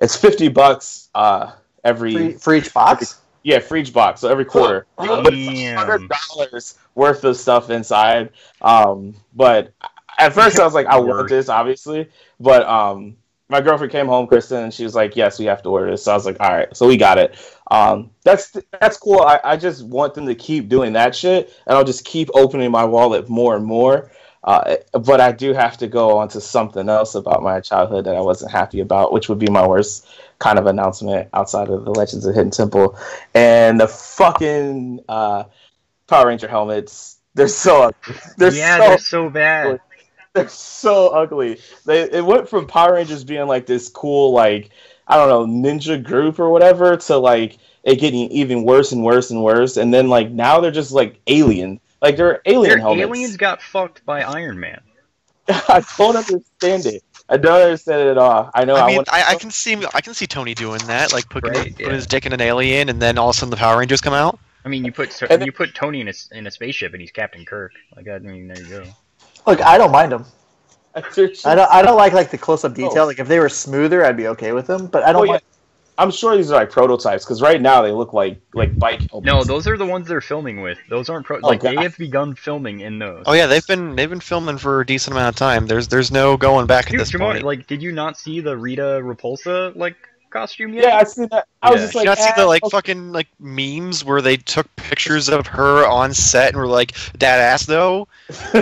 it's 0.00 0.16
50 0.16 0.48
bucks 0.48 1.08
uh 1.14 1.52
every 1.84 2.32
For, 2.32 2.38
for 2.38 2.54
each 2.54 2.74
box. 2.74 3.20
yeah 3.44 3.60
for 3.60 3.76
each 3.76 3.92
box 3.92 4.20
so 4.20 4.28
every 4.28 4.44
quarter 4.44 4.86
but 4.96 5.32
it's 5.32 5.78
hundred 5.78 6.08
dollars 6.08 6.78
worth 6.94 7.24
of 7.24 7.36
stuff 7.36 7.70
inside. 7.70 8.30
Um 8.60 9.14
but 9.34 9.72
at 10.18 10.32
first 10.32 10.60
i 10.60 10.64
was 10.64 10.74
like 10.74 10.86
i 10.86 10.98
want 10.98 11.28
this 11.28 11.48
obviously. 11.48 12.08
But 12.40 12.66
um 12.66 13.16
my 13.48 13.60
girlfriend 13.60 13.92
came 13.92 14.06
home 14.06 14.26
kristen 14.26 14.64
and 14.64 14.72
she 14.72 14.84
was 14.84 14.94
like 14.94 15.16
yes 15.16 15.38
we 15.38 15.46
have 15.46 15.62
to 15.62 15.68
order 15.68 15.90
this. 15.90 16.04
So 16.04 16.12
i 16.12 16.14
was 16.14 16.26
like 16.26 16.36
all 16.40 16.52
right. 16.52 16.74
So 16.76 16.86
we 16.86 16.96
got 16.96 17.18
it. 17.18 17.36
Um 17.70 18.10
that's 18.24 18.56
that's 18.80 18.96
cool. 18.96 19.20
I, 19.20 19.40
I 19.44 19.56
just 19.56 19.84
want 19.84 20.14
them 20.14 20.26
to 20.26 20.34
keep 20.34 20.68
doing 20.68 20.92
that 20.94 21.14
shit 21.14 21.52
and 21.66 21.76
i'll 21.76 21.84
just 21.84 22.04
keep 22.04 22.28
opening 22.34 22.70
my 22.70 22.84
wallet 22.84 23.28
more 23.28 23.56
and 23.56 23.64
more. 23.64 24.10
Uh, 24.44 24.76
but 24.92 25.20
I 25.20 25.30
do 25.30 25.52
have 25.52 25.76
to 25.78 25.86
go 25.86 26.18
on 26.18 26.28
to 26.28 26.40
something 26.40 26.88
else 26.88 27.14
about 27.14 27.42
my 27.42 27.60
childhood 27.60 28.04
that 28.06 28.16
I 28.16 28.20
wasn't 28.20 28.50
happy 28.50 28.80
about, 28.80 29.12
which 29.12 29.28
would 29.28 29.38
be 29.38 29.48
my 29.50 29.66
worst 29.66 30.08
kind 30.40 30.58
of 30.58 30.66
announcement 30.66 31.28
outside 31.32 31.68
of 31.68 31.84
the 31.84 31.92
Legends 31.92 32.26
of 32.26 32.34
Hidden 32.34 32.50
Temple. 32.50 32.98
And 33.34 33.80
the 33.80 33.86
fucking 33.86 35.00
uh, 35.08 35.44
Power 36.12 36.26
Ranger 36.28 36.46
helmets, 36.48 37.18
they're 37.34 37.48
so 37.48 37.84
ugly. 37.84 38.14
They're 38.36 38.52
yeah, 38.52 38.76
so 38.78 38.88
they're 38.88 38.98
so 38.98 39.30
bad. 39.30 39.80
they're 40.34 40.48
so 40.48 41.08
ugly. 41.08 41.58
They 41.86 42.02
it 42.02 42.22
went 42.24 42.48
from 42.48 42.66
Power 42.66 42.94
Rangers 42.94 43.24
being 43.24 43.46
like 43.46 43.64
this 43.64 43.88
cool 43.88 44.32
like 44.32 44.68
I 45.08 45.16
don't 45.16 45.28
know 45.28 45.70
ninja 45.70 46.02
group 46.02 46.38
or 46.38 46.50
whatever 46.50 46.96
to 46.96 47.16
like 47.16 47.56
it 47.84 47.96
getting 47.96 48.30
even 48.30 48.64
worse 48.64 48.92
and 48.92 49.02
worse 49.02 49.30
and 49.30 49.42
worse, 49.42 49.78
and 49.78 49.92
then 49.92 50.08
like 50.08 50.30
now 50.30 50.60
they're 50.60 50.70
just 50.70 50.92
like 50.92 51.18
alien. 51.28 51.80
Like 52.02 52.16
they're 52.18 52.42
alien 52.44 52.68
Their 52.70 52.78
helmets. 52.80 53.06
aliens 53.08 53.36
got 53.38 53.62
fucked 53.62 54.04
by 54.04 54.20
Iron 54.22 54.60
Man. 54.60 54.80
I 55.48 55.82
don't 55.96 56.16
understand 56.16 56.84
it. 56.86 57.02
I 57.30 57.38
don't 57.38 57.62
understand 57.62 58.02
it 58.02 58.08
at 58.08 58.18
all. 58.18 58.50
I 58.54 58.66
know. 58.66 58.74
I 58.74 58.82
I, 58.82 58.86
mean, 58.86 58.96
want- 58.96 59.12
I, 59.12 59.30
I 59.30 59.34
can 59.36 59.50
see 59.50 59.82
I 59.94 60.02
can 60.02 60.12
see 60.12 60.26
Tony 60.26 60.52
doing 60.52 60.80
that, 60.88 61.12
like 61.14 61.28
putting, 61.30 61.52
Right, 61.52 61.74
putting 61.74 61.92
his 61.94 62.06
dick 62.06 62.26
in 62.26 62.34
an 62.34 62.42
alien, 62.42 62.90
and 62.90 63.00
then 63.00 63.16
all 63.16 63.30
of 63.30 63.36
a 63.36 63.38
sudden 63.38 63.50
the 63.50 63.56
Power 63.56 63.78
Rangers 63.78 64.02
come 64.02 64.12
out. 64.12 64.38
I 64.64 64.68
mean, 64.68 64.84
you 64.84 64.92
put 64.92 65.20
And 65.22 65.30
then- 65.30 65.46
you 65.46 65.52
put 65.52 65.74
Tony 65.74 66.00
in 66.00 66.08
a 66.08 66.10
s- 66.10 66.28
in 66.32 66.46
a 66.46 66.50
spaceship 66.50 66.92
and 66.92 67.00
he's 67.00 67.10
Captain 67.10 67.44
Kirk. 67.44 67.72
Like 67.96 68.08
I 68.08 68.18
mean, 68.18 68.48
there 68.48 68.62
you 68.62 68.68
go. 68.68 68.84
Look, 69.46 69.60
I 69.60 69.78
don't 69.78 69.92
mind 69.92 70.12
them. 70.12 70.24
I 70.94 71.00
I 71.44 71.54
don't. 71.54 71.70
I 71.72 71.82
don't 71.82 71.96
like 71.96 72.12
like 72.12 72.30
the 72.30 72.38
close 72.38 72.64
up 72.64 72.72
oh. 72.72 72.74
detail. 72.74 73.04
Oh. 73.04 73.06
Like 73.06 73.18
if 73.18 73.28
they 73.28 73.38
were 73.38 73.48
smoother, 73.48 74.04
I'd 74.04 74.16
be 74.16 74.28
okay 74.28 74.52
with 74.52 74.66
them. 74.66 74.86
But 74.86 75.04
I 75.04 75.12
don't. 75.12 75.20
Well, 75.20 75.26
yeah, 75.26 75.32
mind. 75.32 75.42
I'm 75.98 76.10
sure 76.10 76.36
these 76.36 76.50
are 76.50 76.54
like 76.54 76.70
prototypes 76.70 77.24
because 77.24 77.42
right 77.42 77.60
now 77.60 77.82
they 77.82 77.92
look 77.92 78.12
like 78.12 78.40
like 78.54 78.78
bike 78.78 79.10
helmets. 79.10 79.26
No, 79.26 79.44
those 79.44 79.66
are 79.66 79.76
the 79.76 79.86
ones 79.86 80.08
they're 80.08 80.20
filming 80.20 80.62
with. 80.62 80.78
Those 80.88 81.08
aren't 81.08 81.26
pro. 81.26 81.38
Oh, 81.42 81.48
like 81.48 81.60
they 81.60 81.76
have 81.76 81.96
begun 81.96 82.34
filming 82.34 82.80
in 82.80 82.98
those. 82.98 83.24
Oh 83.26 83.32
yeah, 83.32 83.46
they've 83.46 83.66
been 83.66 83.94
they've 83.94 84.08
been 84.08 84.20
filming 84.20 84.58
for 84.58 84.80
a 84.80 84.86
decent 84.86 85.14
amount 85.14 85.28
of 85.28 85.36
time. 85.36 85.66
There's 85.66 85.88
there's 85.88 86.10
no 86.10 86.36
going 86.36 86.66
back 86.66 86.90
at 86.90 86.98
this 86.98 87.12
Jamar, 87.12 87.32
point. 87.32 87.42
like, 87.42 87.66
did 87.66 87.82
you 87.82 87.92
not 87.92 88.18
see 88.18 88.40
the 88.40 88.56
Rita 88.56 89.00
Repulsa 89.02 89.76
like 89.76 89.96
costume 90.32 90.72
yet? 90.74 90.84
Yeah, 90.84 90.96
I 90.96 91.04
see 91.04 91.26
that. 91.26 91.46
I 91.62 91.70
was 91.70 91.80
just 91.82 91.94
like, 91.94 92.04
you 92.04 92.10
not 92.10 92.18
see 92.18 92.30
the 92.36 92.42
ah, 92.42 92.46
like 92.46 92.62
okay. 92.64 92.70
fucking 92.76 93.12
like 93.12 93.28
memes 93.38 94.04
where 94.04 94.20
they 94.22 94.36
took 94.36 94.66
pictures 94.76 95.28
of 95.28 95.46
her 95.48 95.86
on 95.86 96.12
set 96.14 96.48
and 96.48 96.56
were 96.56 96.66
like, 96.66 96.92
"That 97.18 97.38
ass 97.40 97.66
though." 97.66 98.08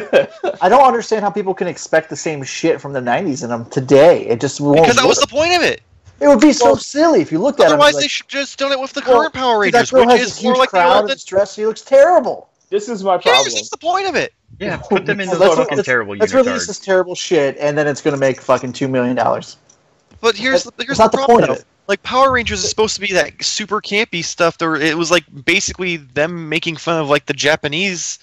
I 0.60 0.68
don't 0.68 0.84
understand 0.86 1.22
how 1.22 1.30
people 1.30 1.54
can 1.54 1.66
expect 1.66 2.10
the 2.10 2.16
same 2.16 2.42
shit 2.42 2.80
from 2.80 2.92
the 2.92 3.00
'90s 3.00 3.42
and 3.42 3.50
them 3.52 3.64
today. 3.66 4.26
It 4.26 4.40
just 4.40 4.60
won't. 4.60 4.80
Because 4.80 4.96
that 4.96 5.06
was 5.06 5.18
the 5.18 5.26
point 5.26 5.54
of 5.54 5.62
it. 5.62 5.82
It 6.20 6.28
would 6.28 6.40
be 6.40 6.52
so 6.52 6.66
Well, 6.66 6.76
silly 6.76 7.22
if 7.22 7.32
you 7.32 7.38
looked 7.38 7.60
at 7.60 7.64
it. 7.64 7.68
Otherwise, 7.68 7.96
they 7.96 8.06
should 8.08 8.28
just 8.28 8.58
done 8.58 8.72
it 8.72 8.78
with 8.78 8.92
the 8.92 9.02
Well, 9.06 9.20
current 9.20 9.32
Power 9.34 9.64
that 9.70 9.72
Rangers, 9.74 9.90
girl 9.90 10.06
which 10.06 10.18
has 10.20 10.36
is 10.36 10.42
more 10.42 10.52
huge 10.52 10.58
like 10.58 10.70
the 10.70 10.76
crowd 10.76 10.90
old. 10.90 11.00
and 11.00 11.08
That, 11.08 11.14
this 11.14 11.24
dress. 11.24 11.54
She 11.54 11.64
looks 11.64 11.80
terrible. 11.80 12.50
this 12.68 12.90
is 12.90 13.02
my 13.02 13.14
yeah, 13.14 13.20
problem. 13.22 13.52
that's 13.54 13.70
the 13.70 13.78
point 13.78 14.06
of 14.06 14.16
it. 14.16 14.34
Yeah, 14.58 14.76
put 14.76 15.06
them 15.06 15.20
in 15.22 15.28
Well, 15.30 15.38
those 15.38 15.48
let's- 15.48 15.60
fucking 15.60 15.76
let's- 15.78 15.86
terrible 15.86 16.16
Let's 16.16 16.34
release 16.34 16.64
unitards. 16.64 16.66
this 16.66 16.78
terrible 16.78 17.14
shit, 17.14 17.56
and 17.58 17.78
then 17.78 17.86
it's 17.86 18.02
going 18.02 18.12
to 18.14 18.20
make 18.20 18.42
fucking 18.42 18.74
two 18.74 18.86
million 18.88 19.16
dollars. 19.16 19.56
But 20.20 20.36
here's 20.36 20.64
That's- 20.64 20.86
here's 20.86 20.98
that's 20.98 20.98
the 20.98 21.04
not 21.04 21.12
the 21.12 21.18
problem. 21.18 21.38
point 21.40 21.50
of 21.50 21.56
it. 21.58 21.64
Like 21.88 22.02
Power 22.04 22.30
Rangers 22.32 22.62
is 22.62 22.70
supposed 22.70 22.94
to 22.94 23.00
be 23.00 23.12
that 23.14 23.42
super 23.42 23.80
campy 23.80 24.24
stuff. 24.24 24.58
There, 24.58 24.76
it 24.76 24.96
was 24.96 25.10
like 25.10 25.24
basically 25.44 25.96
them 25.96 26.48
making 26.48 26.76
fun 26.76 27.00
of 27.00 27.08
like 27.08 27.26
the 27.26 27.32
Japanese 27.34 28.18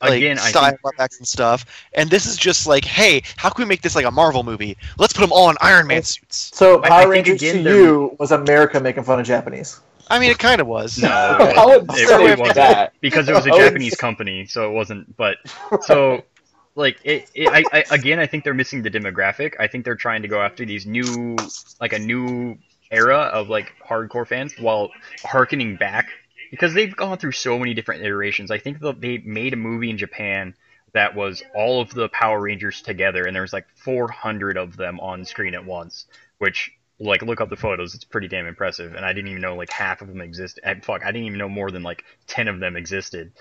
like 0.00 0.14
Again, 0.14 0.36
style 0.38 0.70
think- 0.70 0.80
effects 0.94 1.18
and 1.18 1.28
stuff. 1.28 1.64
And 1.92 2.10
this 2.10 2.26
is 2.26 2.36
just 2.36 2.66
like, 2.66 2.84
hey, 2.84 3.22
how 3.36 3.50
can 3.50 3.64
we 3.64 3.68
make 3.68 3.82
this 3.82 3.94
like 3.94 4.06
a 4.06 4.10
Marvel 4.10 4.42
movie? 4.42 4.76
Let's 4.98 5.12
put 5.12 5.20
them 5.20 5.30
all 5.32 5.48
in 5.50 5.56
Iron 5.60 5.86
Man 5.86 6.02
suits. 6.02 6.50
So 6.54 6.80
I- 6.82 6.86
I 6.86 6.88
Power 6.88 7.10
Rangers 7.10 7.40
again 7.42 7.58
to 7.58 7.62
they're- 7.62 7.76
you 7.76 8.16
was 8.18 8.32
America 8.32 8.80
making 8.80 9.04
fun 9.04 9.20
of 9.20 9.26
Japanese. 9.26 9.80
I 10.10 10.18
mean, 10.18 10.30
it 10.30 10.38
kind 10.38 10.60
of 10.60 10.66
was. 10.66 10.98
No, 10.98 11.08
I 11.08 11.64
wouldn't 11.64 11.90
it, 11.92 12.08
say 12.08 12.32
it 12.32 12.38
wasn't 12.38 12.56
that. 12.56 12.92
because 13.00 13.28
it 13.28 13.34
was 13.34 13.46
a 13.46 13.50
Japanese 13.50 13.94
company, 13.94 14.44
so 14.46 14.68
it 14.68 14.72
wasn't. 14.74 15.16
But 15.16 15.36
so, 15.82 16.22
like, 16.74 16.98
it, 17.04 17.30
it 17.34 17.48
I, 17.48 17.64
I 17.72 17.84
again, 17.90 18.18
I 18.18 18.26
think 18.26 18.44
they're 18.44 18.54
missing 18.54 18.82
the 18.82 18.90
demographic. 18.90 19.54
I 19.58 19.66
think 19.66 19.84
they're 19.84 19.96
trying 19.96 20.22
to 20.22 20.28
go 20.28 20.40
after 20.40 20.64
these 20.64 20.86
new, 20.86 21.36
like 21.80 21.92
a 21.92 21.98
new 21.98 22.58
era 22.90 23.18
of 23.18 23.48
like 23.48 23.72
hardcore 23.86 24.26
fans, 24.26 24.54
while 24.58 24.90
harkening 25.22 25.76
back 25.76 26.08
because 26.50 26.74
they've 26.74 26.94
gone 26.94 27.18
through 27.18 27.32
so 27.32 27.58
many 27.58 27.74
different 27.74 28.02
iterations. 28.02 28.50
I 28.50 28.58
think 28.58 28.78
they 29.00 29.18
made 29.18 29.52
a 29.52 29.56
movie 29.56 29.90
in 29.90 29.98
Japan 29.98 30.54
that 30.92 31.14
was 31.14 31.42
all 31.54 31.80
of 31.80 31.90
the 31.94 32.08
Power 32.10 32.40
Rangers 32.40 32.82
together, 32.82 33.24
and 33.24 33.34
there 33.34 33.42
was 33.42 33.52
like 33.52 33.66
400 33.76 34.58
of 34.58 34.76
them 34.76 35.00
on 35.00 35.24
screen 35.24 35.54
at 35.54 35.64
once, 35.64 36.06
which 36.38 36.70
like 37.02 37.22
look 37.22 37.40
up 37.40 37.48
the 37.48 37.56
photos 37.56 37.94
it's 37.94 38.04
pretty 38.04 38.28
damn 38.28 38.46
impressive 38.46 38.94
and 38.94 39.04
i 39.04 39.12
didn't 39.12 39.28
even 39.28 39.42
know 39.42 39.56
like 39.56 39.70
half 39.70 40.02
of 40.02 40.08
them 40.08 40.20
exist 40.20 40.60
eh, 40.62 40.74
fuck 40.82 41.02
i 41.04 41.10
didn't 41.10 41.26
even 41.26 41.38
know 41.38 41.48
more 41.48 41.70
than 41.70 41.82
like 41.82 42.04
10 42.28 42.48
of 42.48 42.60
them 42.60 42.76
existed 42.76 43.32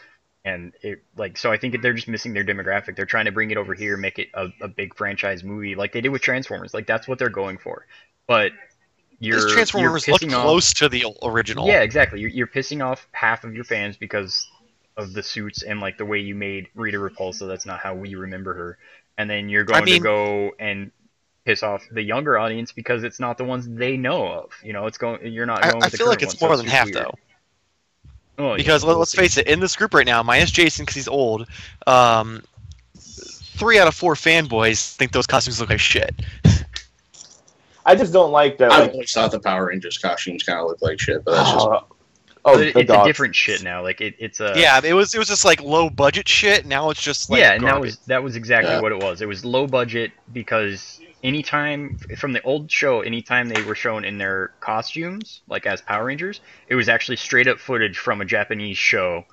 and 0.44 0.74
it 0.82 1.04
like 1.16 1.38
so 1.38 1.52
I 1.52 1.58
think 1.58 1.82
they're 1.82 1.94
just 1.94 2.08
missing 2.08 2.34
their 2.34 2.44
demographic. 2.44 2.96
They're 2.96 3.06
trying 3.06 3.26
to 3.26 3.32
bring 3.32 3.52
it 3.52 3.58
over 3.58 3.74
here, 3.74 3.98
make 3.98 4.20
it 4.20 4.30
a, 4.34 4.48
a 4.62 4.68
big 4.68 4.96
franchise 4.96 5.44
movie 5.44 5.76
like 5.76 5.92
they 5.94 6.02
did 6.02 6.10
with 6.10 6.22
Transformers. 6.22 6.74
Like 6.74 6.88
that's 6.88 7.08
what 7.08 7.20
they're 7.20 7.30
going 7.30 7.58
for. 7.58 7.86
But 8.28 8.52
you're 9.20 9.42
These 9.42 9.54
Transformers 9.54 10.08
you're 10.08 10.14
look 10.14 10.22
pissing 10.22 10.36
off- 10.36 10.44
close 10.44 10.74
to 10.74 10.89
the 10.89 11.06
original. 11.24 11.68
Yeah, 11.68 11.82
exactly. 11.82 12.20
You're, 12.22 12.32
you're 12.32 12.48
pissing 12.48 12.84
off 12.84 13.08
half 13.12 13.44
of 13.44 13.54
your 13.54 13.64
fans 13.64 13.98
because 13.98 14.48
of 14.98 15.14
the 15.14 15.22
suits 15.24 15.62
and 15.64 15.80
like 15.80 15.98
the 15.98 16.06
way 16.06 16.20
you 16.20 16.34
made 16.36 16.68
Rita 16.76 16.98
Repulsa. 16.98 17.48
That's 17.48 17.66
not 17.66 17.80
how 17.80 17.94
we 17.94 18.16
remember 18.16 18.54
her. 18.56 18.78
And 19.18 19.30
then 19.30 19.48
you're 19.50 19.64
going 19.64 19.84
mean- 19.86 19.96
to 19.96 20.00
go 20.02 20.52
and 20.60 20.92
piss 21.46 21.62
off 21.64 21.84
the 21.92 22.02
younger 22.02 22.38
audience 22.38 22.72
because 22.72 23.04
it's 23.04 23.20
not 23.20 23.38
the 23.38 23.44
ones 23.44 23.68
they 23.68 23.96
know 23.98 24.28
of. 24.28 24.52
You 24.64 24.74
know, 24.74 24.88
it's 24.88 24.98
going. 24.98 25.32
You're 25.32 25.46
not 25.46 25.64
I, 25.66 25.72
going. 25.72 25.84
I 25.84 25.86
with 25.86 25.92
the 25.92 25.98
feel 25.98 26.08
like 26.08 26.24
it's 26.24 26.34
ones, 26.34 26.42
more 26.42 26.56
so 26.56 26.62
than 26.64 26.68
half 26.72 26.86
weird. 26.86 26.96
though. 26.98 27.14
Oh, 28.42 28.52
yeah, 28.52 28.58
Because 28.58 28.84
let, 28.84 28.89
we'll 28.92 29.00
let's 29.00 29.12
see. 29.12 29.18
face 29.18 29.38
it, 29.38 29.48
in 29.48 29.60
this 29.60 29.76
group 29.76 29.94
right 29.94 30.06
now, 30.06 30.24
minus 30.24 30.52
Jason 30.52 30.84
because 30.84 30.96
he's 30.96 31.08
old, 31.08 31.48
um, 31.88 32.44
three 32.98 33.78
out 33.80 33.88
of 33.88 33.94
four 33.96 34.16
fanboys 34.16 34.96
think 34.96 35.12
those 35.12 35.28
costumes 35.28 35.60
look 35.60 35.70
like 35.70 35.80
shit. 35.80 36.14
I 37.86 37.96
just 37.96 38.14
don't 38.14 38.32
like 38.32 38.58
that. 38.60 38.72
I 38.72 38.82
Like, 38.82 38.92
always 38.94 39.12
thought 39.12 39.32
the 39.32 39.39
Power 39.39 39.68
Rangers 39.68 39.98
costumes 39.98 40.44
kind 40.44 40.60
of 40.60 40.68
look 40.68 40.82
like 40.82 41.00
shit, 41.00 41.24
but 41.26 41.32
that's 41.36 41.52
just 41.52 41.66
oh, 41.68 41.86
oh, 42.46 42.54
But 42.56 42.62
it- 42.62 42.74
the 42.74 42.80
it's 42.82 42.92
a 42.92 43.04
different 43.04 43.36
shit 43.36 43.64
now. 43.64 43.82
Like 43.82 44.02
it, 44.02 44.16
it's 44.20 44.39
a 44.39 44.54
yeah, 44.56 44.80
it 44.84 44.94
was 44.94 45.16
it 45.16 45.18
was 45.18 45.28
just 45.28 45.46
like 45.46 45.62
low 45.62 45.89
budget 45.89 46.28
shit. 46.28 46.66
Now 46.68 46.89
it's 46.92 47.02
just 47.02 47.30
like 47.30 47.39
yeah, 47.39 47.54
and 47.54 47.64
that 47.66 47.80
was 47.82 47.98
that 48.08 48.22
was 48.22 48.36
exactly 48.36 48.72
Yeah. 48.74 48.82
what 48.82 48.92
it 48.92 49.02
was. 49.02 49.22
It 49.22 49.28
was 49.28 49.44
low 49.44 49.66
budget 49.66 50.12
because 50.32 51.00
anytime 51.24 51.98
from 52.18 52.34
the 52.34 52.42
old 52.44 52.72
show, 52.72 53.02
anytime 53.02 53.50
they 53.50 53.62
were 53.64 53.76
shown 53.76 54.06
in 54.06 54.18
their 54.18 54.52
costumes, 54.60 55.42
like 55.48 55.66
as 55.66 55.82
Power 55.82 56.06
Rangers, 56.06 56.42
it 56.68 56.76
was 56.76 56.90
actually 56.90 57.18
straight 57.18 57.48
up 57.48 57.60
footage 57.60 57.98
from 57.98 58.22
a 58.22 58.26
Japanese 58.26 58.78
show. 58.78 59.26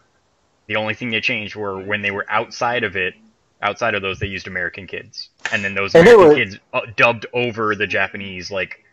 The 0.66 0.76
only 0.76 0.94
thing 0.94 1.10
they 1.10 1.20
changed 1.20 1.56
were 1.56 1.78
when 1.80 2.02
they 2.02 2.10
were 2.10 2.26
outside 2.28 2.84
of 2.84 2.96
it. 2.96 3.14
Outside 3.60 3.94
of 3.96 4.02
those, 4.02 4.20
they 4.20 4.26
used 4.28 4.46
American 4.46 4.86
kids, 4.86 5.30
and 5.50 5.64
then 5.64 5.74
those 5.74 5.92
And 5.94 6.06
American 6.06 6.28
were- 6.28 6.34
kids 6.36 6.58
uh, 6.72 6.80
dubbed 6.96 7.26
over 7.32 7.74
the 7.74 7.86
Japanese 7.88 8.50
like 8.52 8.84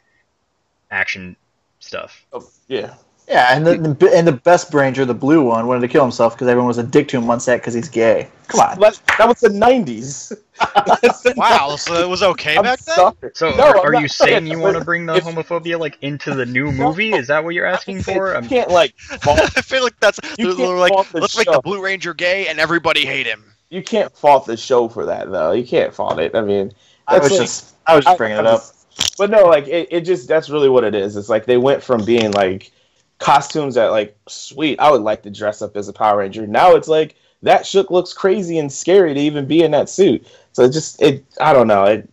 action 0.89 1.35
stuff. 1.79 2.25
Oh, 2.33 2.49
yeah. 2.67 2.95
Yeah, 3.27 3.55
and 3.57 3.65
the, 3.65 3.77
the 3.77 4.11
and 4.15 4.27
the 4.27 4.31
best 4.33 4.71
Ranger, 4.73 5.03
the 5.03 5.13
blue 5.15 5.41
one, 5.43 5.65
wanted 5.65 5.81
to 5.81 5.87
kill 5.87 6.03
himself 6.03 6.33
because 6.35 6.47
everyone 6.47 6.67
was 6.67 6.77
a 6.77 6.83
dick 6.83 7.07
to 7.07 7.17
him 7.17 7.27
on 7.29 7.39
set 7.39 7.59
because 7.59 7.73
he's 7.73 7.89
gay. 7.89 8.27
Come 8.49 8.59
on. 8.61 8.79
But 8.79 9.01
that 9.17 9.27
was 9.27 9.39
the 9.39 9.49
'90s. 9.49 10.37
Wow. 11.35 11.75
So 11.75 11.95
it 11.95 12.07
was 12.07 12.23
okay 12.23 12.55
I'm 12.57 12.63
back 12.63 12.79
then. 12.79 12.95
sorry. 12.95 13.15
So, 13.33 13.49
No, 13.55 13.63
are, 13.63 13.77
I'm 13.79 13.85
are 13.87 13.91
not 13.93 14.01
you 14.03 14.07
saying 14.07 14.29
saying 14.45 14.47
you 14.47 14.59
want 14.59 14.77
to 14.77 14.83
bring 14.85 15.05
the 15.05 15.15
if- 15.15 15.23
homophobia 15.23 15.79
like 15.79 15.97
into 16.01 16.33
the 16.35 16.45
new 16.45 16.71
movie? 16.71 17.13
Is 17.13 17.27
that 17.27 17.43
what 17.43 17.55
you're 17.55 17.65
asking 17.65 18.03
for? 18.03 18.29
You 18.31 18.35
I'm, 18.37 18.47
can't 18.47 18.69
like 18.69 18.95
fault, 18.97 19.39
I 19.57 19.61
feel 19.61 19.83
like 19.83 19.99
that's 19.99 20.19
You 20.37 20.53
they're, 20.53 20.67
can't 20.67 20.77
like 20.79 21.13
let's 21.13 21.35
make 21.37 21.47
the. 21.47 21.59
Blue 21.63 21.81
Ranger 21.83 22.13
gay 22.13 22.47
and 22.47 22.59
everybody 22.59 23.05
hate 23.05 23.25
him. 23.25 23.43
you 23.69 23.81
can't 23.83 24.15
fault 24.15 24.45
the 24.45 24.55
show 24.55 24.87
for 24.87 25.05
that 25.07 25.31
though. 25.31 25.51
You 25.51 25.65
can't 25.65 25.93
fault 25.93 26.19
it. 26.19 26.35
I 26.35 26.41
mean, 26.41 26.71
I 27.07 27.17
was 27.19 27.31
like- 27.31 27.41
just 27.41 27.75
I 27.87 27.95
was 27.95 28.05
just 28.05 28.17
bringing 28.17 28.37
I 28.37 28.41
it 28.41 28.45
up. 28.47 28.59
just- 28.61 29.17
But 29.17 29.29
no, 29.31 29.45
like 29.45 29.67
it, 29.67 29.87
it 29.91 30.01
just 30.01 30.27
that's 30.27 30.49
really 30.49 30.69
what 30.69 30.83
it 30.83 30.95
is. 30.95 31.15
It's 31.17 31.27
like 31.29 31.45
they 31.45 31.57
went 31.57 31.81
from 31.83 32.05
being 32.05 32.31
like 32.31 32.71
costumes 33.19 33.75
that 33.75 33.91
like 33.91 34.17
sweet, 34.27 34.79
I 34.79 34.91
would 34.91 35.01
like 35.01 35.23
to 35.23 35.29
dress 35.29 35.61
up 35.61 35.75
as 35.77 35.87
a 35.87 35.93
Power 35.93 36.19
Ranger. 36.19 36.45
Now 36.47 36.75
it's 36.75 36.87
like 36.87 37.15
that 37.41 37.65
shook 37.65 37.91
looks 37.91 38.13
crazy 38.13 38.59
and 38.59 38.71
scary 38.71 39.13
to 39.13 39.19
even 39.19 39.45
be 39.45 39.61
in 39.61 39.71
that 39.71 39.89
suit. 39.89 40.27
So 40.53 40.63
it 40.63 40.71
just 40.71 41.01
it 41.01 41.23
I 41.39 41.53
don't 41.53 41.67
know. 41.67 41.85
It 41.85 42.09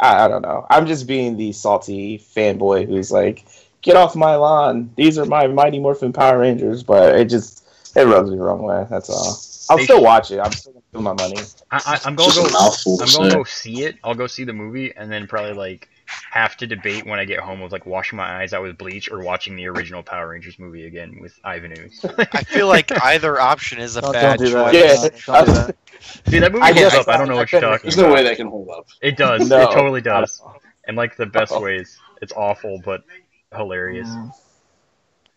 I, 0.00 0.24
I 0.24 0.28
don't 0.28 0.42
know. 0.42 0.66
I'm 0.70 0.86
just 0.86 1.06
being 1.06 1.36
the 1.36 1.52
salty 1.52 2.18
fanboy 2.18 2.86
who's 2.86 3.12
like, 3.12 3.46
get 3.82 3.96
off 3.96 4.16
my 4.16 4.34
lawn. 4.34 4.92
These 4.96 5.18
are 5.18 5.24
my 5.24 5.46
Mighty 5.46 5.78
Morphin 5.78 6.12
Power 6.12 6.38
Rangers, 6.38 6.82
but 6.82 7.14
it 7.14 7.26
just 7.26 7.64
it 7.94 8.04
rubs 8.04 8.30
me 8.30 8.36
the 8.36 8.42
wrong 8.42 8.62
way. 8.62 8.86
That's 8.90 9.08
all. 9.08 9.40
I'll 9.70 9.76
They 9.76 9.84
still 9.84 10.00
sh- 10.00 10.04
watch 10.04 10.30
it. 10.32 10.40
I'm 10.40 10.52
still 10.52 10.72
gonna 10.72 10.84
give 10.92 11.02
my 11.02 11.12
money. 11.12 11.40
I, 11.70 11.82
I, 11.86 12.00
I'm 12.04 12.16
gonna 12.16 12.32
just 12.32 12.52
go. 12.52 13.02
I'm 13.04 13.12
gonna 13.12 13.36
go 13.36 13.44
see 13.44 13.84
it. 13.84 13.96
I'll 14.02 14.14
go 14.14 14.26
see 14.26 14.44
the 14.44 14.52
movie, 14.52 14.92
and 14.94 15.10
then 15.10 15.26
probably 15.26 15.54
like 15.54 15.88
have 16.30 16.56
to 16.58 16.66
debate 16.66 17.06
when 17.06 17.18
I 17.18 17.24
get 17.24 17.40
home 17.40 17.60
with 17.60 17.72
like 17.72 17.86
washing 17.86 18.16
my 18.16 18.40
eyes 18.42 18.52
out 18.52 18.62
with 18.62 18.78
bleach 18.78 19.10
or 19.10 19.20
watching 19.22 19.56
the 19.56 19.66
original 19.68 20.02
Power 20.02 20.28
Rangers 20.28 20.58
movie 20.58 20.86
again 20.86 21.18
with 21.20 21.38
Ivan 21.44 21.72
Ooze. 21.78 22.04
I 22.18 22.42
feel 22.44 22.68
like 22.68 22.90
either 23.04 23.40
option 23.40 23.78
is 23.78 23.96
a 23.96 24.00
Don't, 24.00 24.12
bad 24.12 24.38
don't 24.38 24.46
do 24.46 24.52
choice. 24.52 24.74
Yeah. 24.74 25.08
Don't 25.26 25.46
do 25.46 25.52
that. 25.52 25.76
Dude, 26.24 26.42
that 26.42 26.52
movie 26.52 26.62
I 26.64 26.72
holds 26.72 26.94
up. 26.94 27.08
I 27.08 27.16
don't 27.16 27.28
know 27.28 27.34
I 27.34 27.36
what 27.38 27.52
you're 27.52 27.60
couldn't- 27.60 27.74
talking 27.76 27.88
There's 27.88 27.98
about. 27.98 28.08
no 28.08 28.14
way 28.14 28.22
that 28.24 28.36
can 28.36 28.48
hold 28.48 28.68
up. 28.70 28.86
It 29.00 29.16
does. 29.16 29.48
No. 29.48 29.62
It 29.62 29.72
totally 29.74 30.00
does. 30.00 30.40
I- 30.46 30.52
And 30.88 30.96
like 30.96 31.16
the 31.16 31.26
best 31.26 31.58
ways. 31.60 31.98
It's 32.22 32.32
awful, 32.32 32.80
but 32.84 33.02
hilarious. 33.54 34.08
Mm. 34.08 34.32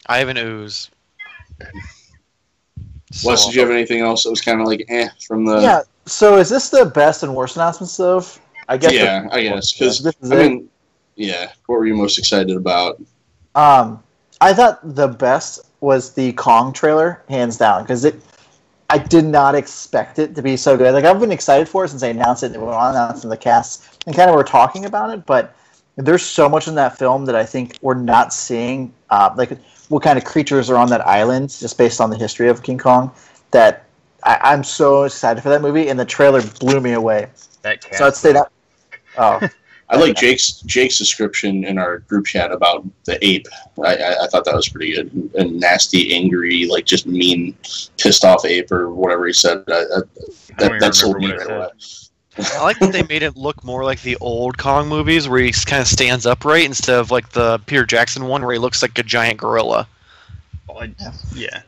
Ivan 0.07 0.37
Ooze. 0.37 0.89
So 3.11 3.29
Wes, 3.29 3.45
did 3.45 3.55
you 3.55 3.61
have 3.61 3.69
anything 3.71 4.01
else 4.01 4.23
that 4.23 4.29
was 4.29 4.41
kind 4.41 4.59
of 4.61 4.67
like 4.67 4.85
eh 4.89 5.07
from 5.25 5.45
the? 5.45 5.59
Yeah. 5.61 5.81
So 6.05 6.37
is 6.37 6.49
this 6.49 6.69
the 6.69 6.85
best 6.85 7.23
and 7.23 7.35
worst 7.35 7.55
announcements 7.55 7.99
of? 7.99 8.39
I 8.67 8.77
guess 8.77 8.93
yeah, 8.93 9.27
I 9.31 9.43
guess 9.43 9.73
because 9.73 10.01
This 10.01 10.15
is 10.21 10.31
I 10.31 10.35
it? 10.35 10.49
mean, 10.49 10.69
yeah. 11.15 11.51
What 11.67 11.79
were 11.79 11.85
you 11.85 11.95
most 11.95 12.17
excited 12.17 12.55
about? 12.55 13.01
Um, 13.53 14.01
I 14.41 14.53
thought 14.53 14.79
the 14.95 15.07
best 15.07 15.61
was 15.79 16.13
the 16.13 16.33
Kong 16.33 16.73
trailer, 16.73 17.23
hands 17.29 17.57
down, 17.57 17.83
because 17.83 18.05
it. 18.05 18.15
I 18.87 18.99
did 18.99 19.25
not 19.25 19.55
expect 19.55 20.19
it 20.19 20.35
to 20.35 20.43
be 20.43 20.55
so 20.55 20.77
good. 20.77 20.93
Like 20.93 21.05
I've 21.05 21.19
been 21.19 21.31
excited 21.31 21.67
for 21.67 21.85
it 21.85 21.89
since 21.89 22.01
they 22.01 22.11
announced 22.11 22.43
it. 22.43 22.51
and 22.51 22.61
We 22.61 22.67
announced 22.67 23.23
in 23.23 23.31
the 23.31 23.37
cast 23.37 24.03
and 24.05 24.15
kind 24.15 24.29
of 24.29 24.35
were 24.35 24.43
talking 24.43 24.85
about 24.85 25.11
it, 25.11 25.25
but 25.25 25.55
there's 25.95 26.21
so 26.21 26.47
much 26.47 26.67
in 26.67 26.75
that 26.75 26.97
film 26.97 27.25
that 27.25 27.35
I 27.35 27.45
think 27.45 27.77
we're 27.81 27.95
not 27.95 28.31
seeing. 28.33 28.93
Uh, 29.09 29.33
like 29.35 29.57
what 29.89 30.03
kind 30.03 30.17
of 30.17 30.23
creatures 30.23 30.69
are 30.69 30.77
on 30.77 30.89
that 30.89 31.05
island, 31.07 31.49
just 31.49 31.77
based 31.77 31.99
on 31.99 32.09
the 32.09 32.17
history 32.17 32.47
of 32.47 32.61
King 32.61 32.77
Kong. 32.77 33.11
That 33.51 33.85
I, 34.23 34.39
I'm 34.43 34.63
so 34.63 35.03
excited 35.03 35.41
for 35.41 35.49
that 35.49 35.61
movie, 35.61 35.89
and 35.89 35.99
the 35.99 36.05
trailer 36.05 36.41
blew 36.59 36.79
me 36.79 36.93
away. 36.93 37.27
That 37.63 37.81
cat. 37.81 37.95
So 37.95 38.07
I'd 38.07 38.15
say 38.15 38.33
that. 38.33 38.51
Oh, 39.17 39.39
I 39.89 39.97
like 39.97 40.15
Jake's 40.15 40.61
Jake's 40.61 40.97
description 40.97 41.63
in 41.63 41.77
our 41.77 41.99
group 41.99 42.25
chat 42.25 42.51
about 42.51 42.85
the 43.05 43.23
ape. 43.25 43.45
I, 43.83 43.95
I, 43.95 44.23
I 44.23 44.27
thought 44.27 44.43
that 44.45 44.55
was 44.55 44.67
pretty 44.67 44.93
good. 44.93 45.29
A 45.35 45.43
nasty, 45.45 46.15
angry, 46.15 46.65
like 46.65 46.85
just 46.85 47.05
mean, 47.05 47.55
pissed 47.97 48.25
off 48.25 48.45
ape 48.45 48.71
or 48.71 48.91
whatever 48.91 49.27
he 49.27 49.33
said. 49.33 49.63
I, 49.67 49.73
I, 49.73 49.77
I 49.77 50.01
that 50.57 50.65
even 50.65 50.79
that 50.79 50.95
sold 50.95 51.17
me 51.19 51.31
right 51.31 51.37
what 51.39 51.51
away. 51.51 51.67
it 52.37 52.51
I 52.55 52.63
like 52.63 52.79
that 52.79 52.91
they 52.91 53.03
made 53.03 53.21
it 53.23 53.37
look 53.37 53.63
more 53.63 53.83
like 53.85 54.01
the 54.01 54.17
old 54.17 54.57
Kong 54.57 54.89
movies 54.89 55.29
where 55.29 55.39
he 55.39 55.51
kind 55.51 55.81
of 55.81 55.87
stands 55.87 56.25
upright 56.25 56.65
instead 56.65 56.97
of 56.99 57.11
like 57.11 57.29
the 57.29 57.59
Peter 57.67 57.85
Jackson 57.85 58.25
one 58.25 58.41
where 58.41 58.53
he 58.53 58.59
looks 58.59 58.81
like 58.81 58.97
a 58.97 59.03
giant 59.03 59.39
gorilla. 59.39 59.87
Oh, 60.67 60.79
I- 60.79 60.95
yeah. 61.35 61.61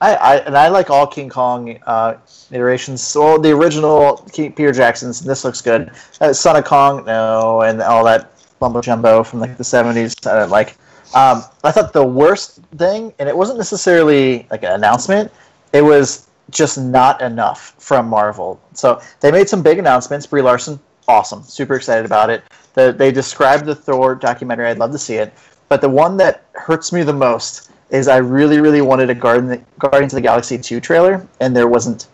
I, 0.00 0.14
I 0.14 0.36
and 0.38 0.56
I 0.56 0.68
like 0.68 0.90
all 0.90 1.06
King 1.06 1.28
Kong 1.28 1.78
uh, 1.86 2.16
iterations. 2.50 3.02
So 3.02 3.38
the 3.38 3.50
original 3.50 4.18
King, 4.32 4.52
Peter 4.52 4.72
Jackson's. 4.72 5.20
This 5.20 5.44
looks 5.44 5.60
good. 5.60 5.90
Uh, 6.20 6.32
Son 6.32 6.56
of 6.56 6.64
Kong, 6.64 7.04
no, 7.04 7.62
and 7.62 7.82
all 7.82 8.04
that 8.04 8.32
mumbo 8.60 8.80
jumbo 8.80 9.22
from 9.22 9.40
like 9.40 9.56
the 9.56 9.64
seventies. 9.64 10.14
I 10.26 10.34
don't 10.40 10.50
like. 10.50 10.76
Um, 11.14 11.42
I 11.64 11.72
thought 11.72 11.92
the 11.92 12.04
worst 12.04 12.60
thing, 12.76 13.12
and 13.18 13.28
it 13.28 13.36
wasn't 13.36 13.58
necessarily 13.58 14.46
like 14.50 14.62
an 14.62 14.72
announcement. 14.72 15.32
It 15.72 15.82
was 15.82 16.28
just 16.50 16.78
not 16.78 17.20
enough 17.20 17.74
from 17.78 18.08
Marvel. 18.08 18.60
So 18.74 19.00
they 19.20 19.30
made 19.30 19.48
some 19.48 19.62
big 19.62 19.78
announcements. 19.78 20.26
Brie 20.26 20.42
Larson, 20.42 20.78
awesome, 21.06 21.42
super 21.42 21.74
excited 21.74 22.04
about 22.04 22.30
it. 22.30 22.44
The, 22.74 22.92
they 22.92 23.10
described 23.10 23.64
the 23.64 23.74
Thor 23.74 24.14
documentary. 24.14 24.68
I'd 24.68 24.78
love 24.78 24.92
to 24.92 24.98
see 24.98 25.14
it. 25.14 25.32
But 25.68 25.80
the 25.80 25.88
one 25.88 26.16
that 26.18 26.44
hurts 26.52 26.92
me 26.92 27.02
the 27.02 27.12
most 27.12 27.70
is 27.90 28.08
I 28.08 28.18
really, 28.18 28.60
really 28.60 28.80
wanted 28.80 29.10
a 29.10 29.14
Garden, 29.14 29.64
Guardians 29.78 30.12
of 30.12 30.18
the 30.18 30.22
Galaxy 30.22 30.58
2 30.58 30.80
trailer, 30.80 31.26
and 31.40 31.56
there 31.56 31.68
wasn't 31.68 32.08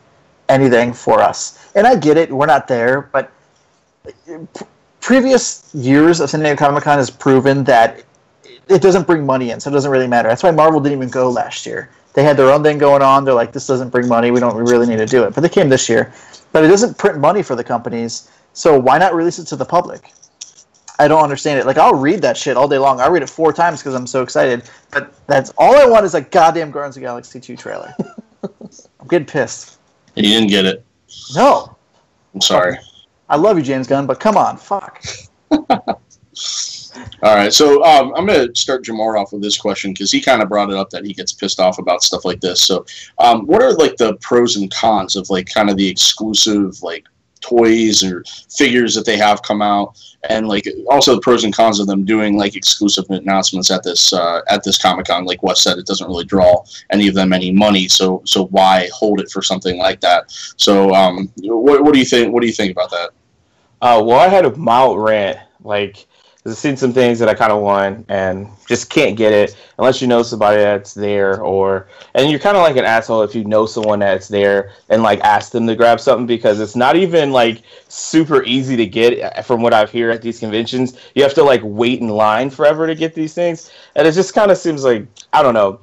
anything 0.48 0.92
for 0.92 1.20
us. 1.20 1.70
And 1.74 1.86
I 1.86 1.96
get 1.96 2.16
it, 2.16 2.30
we're 2.30 2.46
not 2.46 2.68
there, 2.68 3.08
but 3.12 3.30
previous 5.00 5.74
years 5.74 6.20
of 6.20 6.30
San 6.30 6.40
Diego 6.40 6.56
Comic 6.56 6.84
Con 6.84 6.98
has 6.98 7.10
proven 7.10 7.64
that 7.64 8.04
it 8.68 8.80
doesn't 8.80 9.06
bring 9.06 9.26
money 9.26 9.50
in, 9.50 9.60
so 9.60 9.70
it 9.70 9.72
doesn't 9.72 9.90
really 9.90 10.06
matter. 10.06 10.28
That's 10.28 10.42
why 10.42 10.50
Marvel 10.50 10.80
didn't 10.80 10.98
even 10.98 11.10
go 11.10 11.30
last 11.30 11.66
year. 11.66 11.90
They 12.14 12.22
had 12.22 12.36
their 12.36 12.50
own 12.50 12.62
thing 12.62 12.78
going 12.78 13.02
on. 13.02 13.24
They're 13.24 13.34
like, 13.34 13.52
this 13.52 13.66
doesn't 13.66 13.90
bring 13.90 14.06
money. 14.08 14.30
We 14.30 14.40
don't 14.40 14.56
really 14.56 14.86
need 14.86 14.98
to 14.98 15.06
do 15.06 15.24
it. 15.24 15.34
But 15.34 15.40
they 15.40 15.48
came 15.48 15.68
this 15.68 15.88
year. 15.88 16.12
But 16.52 16.64
it 16.64 16.68
doesn't 16.68 16.96
print 16.96 17.18
money 17.18 17.42
for 17.42 17.56
the 17.56 17.64
companies, 17.64 18.30
so 18.52 18.78
why 18.78 18.98
not 18.98 19.14
release 19.14 19.40
it 19.40 19.46
to 19.48 19.56
the 19.56 19.64
public? 19.64 20.12
I 20.99 21.09
don't 21.09 21.22
understand 21.22 21.59
it. 21.59 21.66
Like 21.66 21.78
I'll 21.78 21.95
read 21.95 22.22
that 22.22 22.36
shit 22.36 22.57
all 22.57 22.68
day 22.68 22.78
long. 22.78 23.01
I'll 23.01 23.11
read 23.11 23.22
it 23.22 23.30
four 23.30 23.53
times 23.53 23.80
because 23.80 23.95
I'm 23.95 24.07
so 24.07 24.22
excited. 24.22 24.70
But 24.90 25.14
that's 25.26 25.53
all 25.59 25.76
I 25.76 25.84
want 25.86 26.05
is 26.05 26.14
a 26.14 26.20
goddamn 26.20 26.70
Guardians 26.70 26.97
of 26.97 27.01
the 27.01 27.07
Galaxy 27.07 27.40
2 27.40 27.57
trailer. 27.57 27.92
I'm 28.42 29.09
getting 29.09 29.26
pissed. 29.26 29.78
And 30.16 30.24
you 30.24 30.32
didn't 30.32 30.51
get 30.51 30.64
it. 30.64 30.84
No. 31.34 31.76
I'm 32.34 32.40
sorry. 32.40 32.78
I 33.28 33.36
love 33.36 33.57
you, 33.57 33.64
James 33.64 33.86
Gunn, 33.86 34.07
but 34.07 34.20
come 34.20 34.36
on, 34.36 34.57
fuck. 34.57 35.03
All 37.22 37.34
right, 37.34 37.53
so 37.53 37.82
um, 37.84 38.12
I'm 38.14 38.26
going 38.26 38.49
to 38.49 38.61
start 38.61 38.84
Jamar 38.84 39.20
off 39.20 39.32
with 39.32 39.42
this 39.42 39.59
question 39.59 39.92
because 39.92 40.12
he 40.12 40.20
kind 40.20 40.42
of 40.42 40.49
brought 40.49 40.70
it 40.70 40.76
up 40.76 40.90
that 40.90 41.05
he 41.05 41.12
gets 41.12 41.32
pissed 41.32 41.59
off 41.59 41.78
about 41.78 42.03
stuff 42.03 42.24
like 42.24 42.40
this. 42.40 42.62
So, 42.62 42.84
um, 43.18 43.47
what 43.47 43.62
are 43.62 43.72
like 43.72 43.97
the 43.97 44.14
pros 44.16 44.57
and 44.57 44.70
cons 44.70 45.16
of 45.16 45.30
like 45.30 45.53
kind 45.53 45.70
of 45.70 45.76
the 45.76 45.88
exclusive 45.88 46.82
like 46.82 47.07
toys 47.45 48.03
or 48.03 48.24
figures 48.51 48.95
that 48.95 49.05
they 49.05 49.16
have 49.16 49.42
come 49.42 49.62
out, 49.62 49.99
and 50.30 50.49
like 50.49 50.66
also 50.88 51.14
the 51.14 51.20
pros 51.20 51.45
and 51.45 51.55
cons 51.55 51.80
of 51.80 51.86
them 51.86 52.05
doing 52.05 52.36
like 52.36 52.57
exclusive 52.57 53.05
announcements 53.11 53.70
at 53.70 53.82
this 53.82 54.12
uh, 54.12 54.40
at 54.49 54.64
this 54.64 54.78
Comic 54.78 55.07
Con. 55.07 55.24
Like 55.24 55.42
Wes 55.42 55.62
said, 55.62 55.78
it 55.78 55.86
doesn't 55.86 56.07
really 56.07 56.24
draw 56.24 56.64
any 56.90 57.09
of 57.09 57.14
them 57.14 57.32
any 57.32 57.51
money, 57.51 57.88
so 57.88 58.22
so 58.24 58.47
why 58.47 58.88
hold 58.92 59.20
it 59.20 59.30
for 59.30 59.42
something 59.42 59.76
like 59.78 60.01
that? 60.01 60.30
So, 60.57 60.95
um, 60.95 61.30
what, 61.42 61.82
what 61.84 61.92
do 61.92 61.99
you 61.99 62.07
think? 62.07 62.32
What 62.32 62.40
do 62.40 62.47
you 62.47 62.53
think 62.53 62.72
about 62.72 62.90
that? 62.90 63.11
Uh, 63.82 64.03
well, 64.03 64.18
I 64.18 64.28
had 64.28 64.47
a 64.47 64.57
mild 64.57 64.99
rant. 64.99 65.38
Like, 65.62 66.07
I've 66.47 66.57
seen 66.57 66.76
some 66.76 66.92
things 66.92 67.18
that 67.20 67.28
I 67.28 67.34
kind 67.34 67.53
of 67.53 67.62
want 67.62 68.05
and 68.11 68.49
just 68.68 68.90
can't 68.90 69.16
get 69.16 69.32
it 69.32 69.57
unless 69.78 70.03
you 70.03 70.07
know 70.09 70.22
somebody 70.22 70.59
that's 70.59 70.92
there, 70.92 71.40
or 71.40 71.88
and 72.14 72.30
you're 72.30 72.38
kind 72.38 72.57
of 72.57 72.62
like 72.62 72.76
an 72.76 72.84
asshole 72.84 73.22
if 73.22 73.34
you 73.34 73.45
know 73.45 73.64
someone 73.64 74.01
that's 74.01 74.28
there 74.28 74.72
and 74.90 75.03
like 75.03 75.20
ask 75.20 75.53
them 75.53 75.66
to 75.66 75.74
grab 75.74 76.01
something 76.01 76.26
because 76.26 76.61
it's 76.61 76.76
not 76.76 76.97
even 76.97 77.32
like 77.32 77.62
super 77.88 78.42
easy 78.45 78.76
to 78.76 78.86
get. 78.86 79.20
uh, 79.20 79.40
From 79.42 79.62
what 79.62 79.72
I've 79.72 79.90
heard 79.90 80.11
at 80.14 80.20
these 80.20 80.38
conventions, 80.38 80.99
you 81.14 81.22
have 81.22 81.34
to 81.34 81.42
like 81.42 81.62
wait 81.64 82.01
in 82.01 82.09
line 82.09 82.51
forever 82.51 82.86
to 82.86 82.95
get 82.95 83.14
these 83.14 83.32
things, 83.32 83.70
and 83.97 84.07
it 84.07 84.12
just 84.12 84.34
kind 84.34 84.51
of 84.51 84.59
seems 84.59 84.84
like 84.84 85.07
I 85.32 85.42
don't 85.42 85.55
know. 85.55 85.80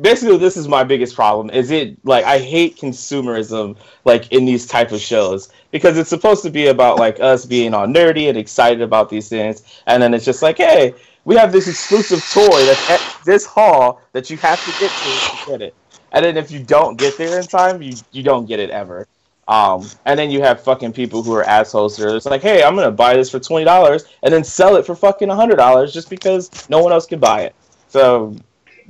Basically, 0.00 0.38
this 0.38 0.56
is 0.56 0.68
my 0.68 0.84
biggest 0.84 1.14
problem. 1.14 1.50
Is 1.50 1.70
it 1.70 1.98
like 2.04 2.24
I 2.24 2.38
hate 2.38 2.78
consumerism 2.78 3.76
like 4.06 4.32
in 4.32 4.46
these 4.46 4.66
type 4.66 4.90
of 4.90 5.00
shows 5.00 5.50
because 5.70 5.98
it's 5.98 6.08
supposed 6.08 6.42
to 6.44 6.50
be 6.50 6.68
about 6.68 6.98
like 6.98 7.20
us 7.20 7.44
being 7.44 7.74
all 7.74 7.86
nerdy 7.86 8.28
and 8.30 8.38
excited 8.38 8.80
about 8.80 9.10
these 9.10 9.28
things, 9.28 9.82
and 9.86 10.02
then 10.02 10.14
it's 10.14 10.24
just 10.24 10.40
like, 10.40 10.56
hey, 10.56 10.94
we 11.26 11.36
have 11.36 11.52
this 11.52 11.68
exclusive 11.68 12.24
toy 12.32 12.64
that's 12.64 12.90
at 12.90 13.24
this 13.26 13.44
hall 13.44 14.00
that 14.12 14.30
you 14.30 14.38
have 14.38 14.64
to 14.64 14.70
get 14.80 14.90
to 14.90 15.36
to 15.36 15.50
get 15.50 15.62
it, 15.62 15.74
and 16.12 16.24
then 16.24 16.38
if 16.38 16.50
you 16.50 16.60
don't 16.60 16.96
get 16.98 17.18
there 17.18 17.38
in 17.38 17.46
time, 17.46 17.82
you 17.82 17.94
you 18.12 18.22
don't 18.22 18.46
get 18.46 18.60
it 18.60 18.70
ever. 18.70 19.06
Um, 19.48 19.86
and 20.06 20.18
then 20.18 20.30
you 20.30 20.40
have 20.40 20.62
fucking 20.62 20.94
people 20.94 21.22
who 21.22 21.34
are 21.34 21.44
assholes. 21.44 21.98
That 21.98 22.08
are 22.08 22.12
just 22.12 22.26
like, 22.26 22.40
hey, 22.40 22.62
I'm 22.62 22.74
gonna 22.74 22.90
buy 22.90 23.14
this 23.14 23.28
for 23.28 23.40
twenty 23.40 23.66
dollars 23.66 24.04
and 24.22 24.32
then 24.32 24.42
sell 24.42 24.76
it 24.76 24.86
for 24.86 24.94
fucking 24.94 25.28
hundred 25.28 25.56
dollars 25.56 25.92
just 25.92 26.08
because 26.08 26.50
no 26.70 26.82
one 26.82 26.92
else 26.92 27.04
can 27.04 27.18
buy 27.18 27.42
it. 27.42 27.54
So 27.88 28.34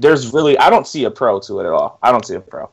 there's 0.03 0.33
really, 0.33 0.59
I 0.59 0.69
don't 0.69 0.87
see 0.87 1.05
a 1.05 1.11
pro 1.11 1.41
to 1.41 1.61
it 1.61 1.67
at 1.67 1.73
all. 1.73 1.99
I 2.03 2.11
don't 2.11 2.27
see 2.27 2.35
a 2.35 2.41
pro. 2.41 2.69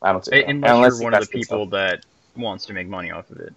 I 0.00 0.12
don't 0.12 0.24
see. 0.24 0.40
A 0.40 0.44
pro. 0.44 0.50
Unless, 0.50 0.72
Unless 0.72 1.00
you're 1.00 1.04
one 1.04 1.14
of 1.14 1.20
the 1.20 1.38
people 1.38 1.66
that 1.66 2.06
wants 2.36 2.66
to 2.66 2.72
make 2.72 2.88
money 2.88 3.10
off 3.10 3.30
of 3.30 3.38
it. 3.38 3.52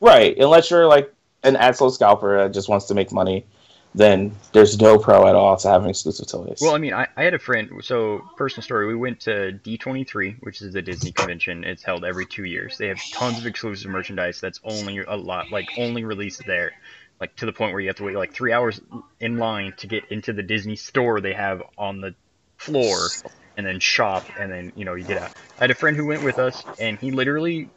Right. 0.00 0.36
Unless 0.38 0.70
you're 0.70 0.86
like 0.86 1.12
an 1.44 1.56
asshole 1.56 1.90
scalper 1.90 2.38
that 2.38 2.54
just 2.54 2.68
wants 2.68 2.86
to 2.86 2.94
make 2.94 3.12
money, 3.12 3.44
then 3.94 4.34
there's 4.52 4.80
no 4.80 4.98
pro 4.98 5.28
at 5.28 5.34
all 5.34 5.56
to 5.56 5.68
having 5.68 5.90
exclusive 5.90 6.26
toys. 6.26 6.58
Well, 6.60 6.74
I 6.74 6.78
mean, 6.78 6.94
I, 6.94 7.06
I 7.16 7.24
had 7.24 7.34
a 7.34 7.38
friend. 7.38 7.70
So, 7.82 8.22
personal 8.36 8.62
story. 8.62 8.86
We 8.86 8.96
went 8.96 9.20
to 9.20 9.58
D23, 9.62 10.42
which 10.42 10.62
is 10.62 10.72
the 10.72 10.82
Disney 10.82 11.12
convention. 11.12 11.64
It's 11.64 11.82
held 11.82 12.04
every 12.04 12.26
two 12.26 12.44
years. 12.44 12.78
They 12.78 12.88
have 12.88 12.98
tons 13.12 13.38
of 13.38 13.46
exclusive 13.46 13.90
merchandise 13.90 14.40
that's 14.40 14.60
only 14.64 14.98
a 14.98 15.16
lot, 15.16 15.50
like 15.50 15.68
only 15.76 16.04
released 16.04 16.42
there. 16.46 16.72
Like 17.20 17.34
to 17.36 17.46
the 17.46 17.52
point 17.52 17.72
where 17.72 17.80
you 17.80 17.88
have 17.88 17.96
to 17.96 18.04
wait 18.04 18.16
like 18.16 18.32
three 18.32 18.52
hours 18.52 18.80
in 19.20 19.38
line 19.38 19.74
to 19.78 19.86
get 19.86 20.04
into 20.10 20.32
the 20.32 20.42
Disney 20.42 20.76
store 20.76 21.20
they 21.20 21.32
have 21.32 21.62
on 21.76 22.00
the 22.00 22.14
floor, 22.58 23.10
and 23.56 23.66
then 23.66 23.80
shop, 23.80 24.24
and 24.38 24.52
then 24.52 24.72
you 24.76 24.84
know 24.84 24.94
you 24.94 25.04
get 25.04 25.18
out. 25.18 25.32
I 25.58 25.64
had 25.64 25.70
a 25.70 25.74
friend 25.74 25.96
who 25.96 26.06
went 26.06 26.22
with 26.22 26.38
us, 26.38 26.64
and 26.78 26.98
he 26.98 27.10
literally 27.10 27.70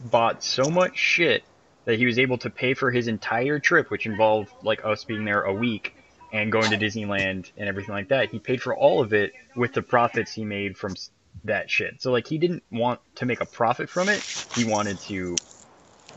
bought 0.00 0.42
so 0.42 0.68
much 0.70 0.96
shit 0.96 1.44
that 1.84 1.98
he 1.98 2.06
was 2.06 2.18
able 2.18 2.38
to 2.38 2.50
pay 2.50 2.74
for 2.74 2.90
his 2.90 3.08
entire 3.08 3.58
trip, 3.58 3.90
which 3.90 4.06
involved 4.06 4.50
like 4.62 4.84
us 4.84 5.04
being 5.04 5.24
there 5.24 5.42
a 5.42 5.54
week 5.54 5.94
and 6.32 6.50
going 6.50 6.70
to 6.70 6.76
Disneyland 6.76 7.50
and 7.56 7.68
everything 7.68 7.94
like 7.94 8.08
that. 8.08 8.30
He 8.30 8.38
paid 8.38 8.60
for 8.60 8.74
all 8.74 9.02
of 9.02 9.12
it 9.12 9.32
with 9.56 9.72
the 9.72 9.82
profits 9.82 10.32
he 10.32 10.44
made 10.44 10.76
from 10.76 10.94
that 11.44 11.70
shit. 11.70 12.00
So 12.00 12.10
like 12.10 12.26
he 12.26 12.38
didn't 12.38 12.64
want 12.70 13.00
to 13.16 13.26
make 13.26 13.40
a 13.40 13.46
profit 13.46 13.88
from 13.88 14.08
it. 14.08 14.22
He 14.54 14.64
wanted 14.64 15.00
to 15.02 15.36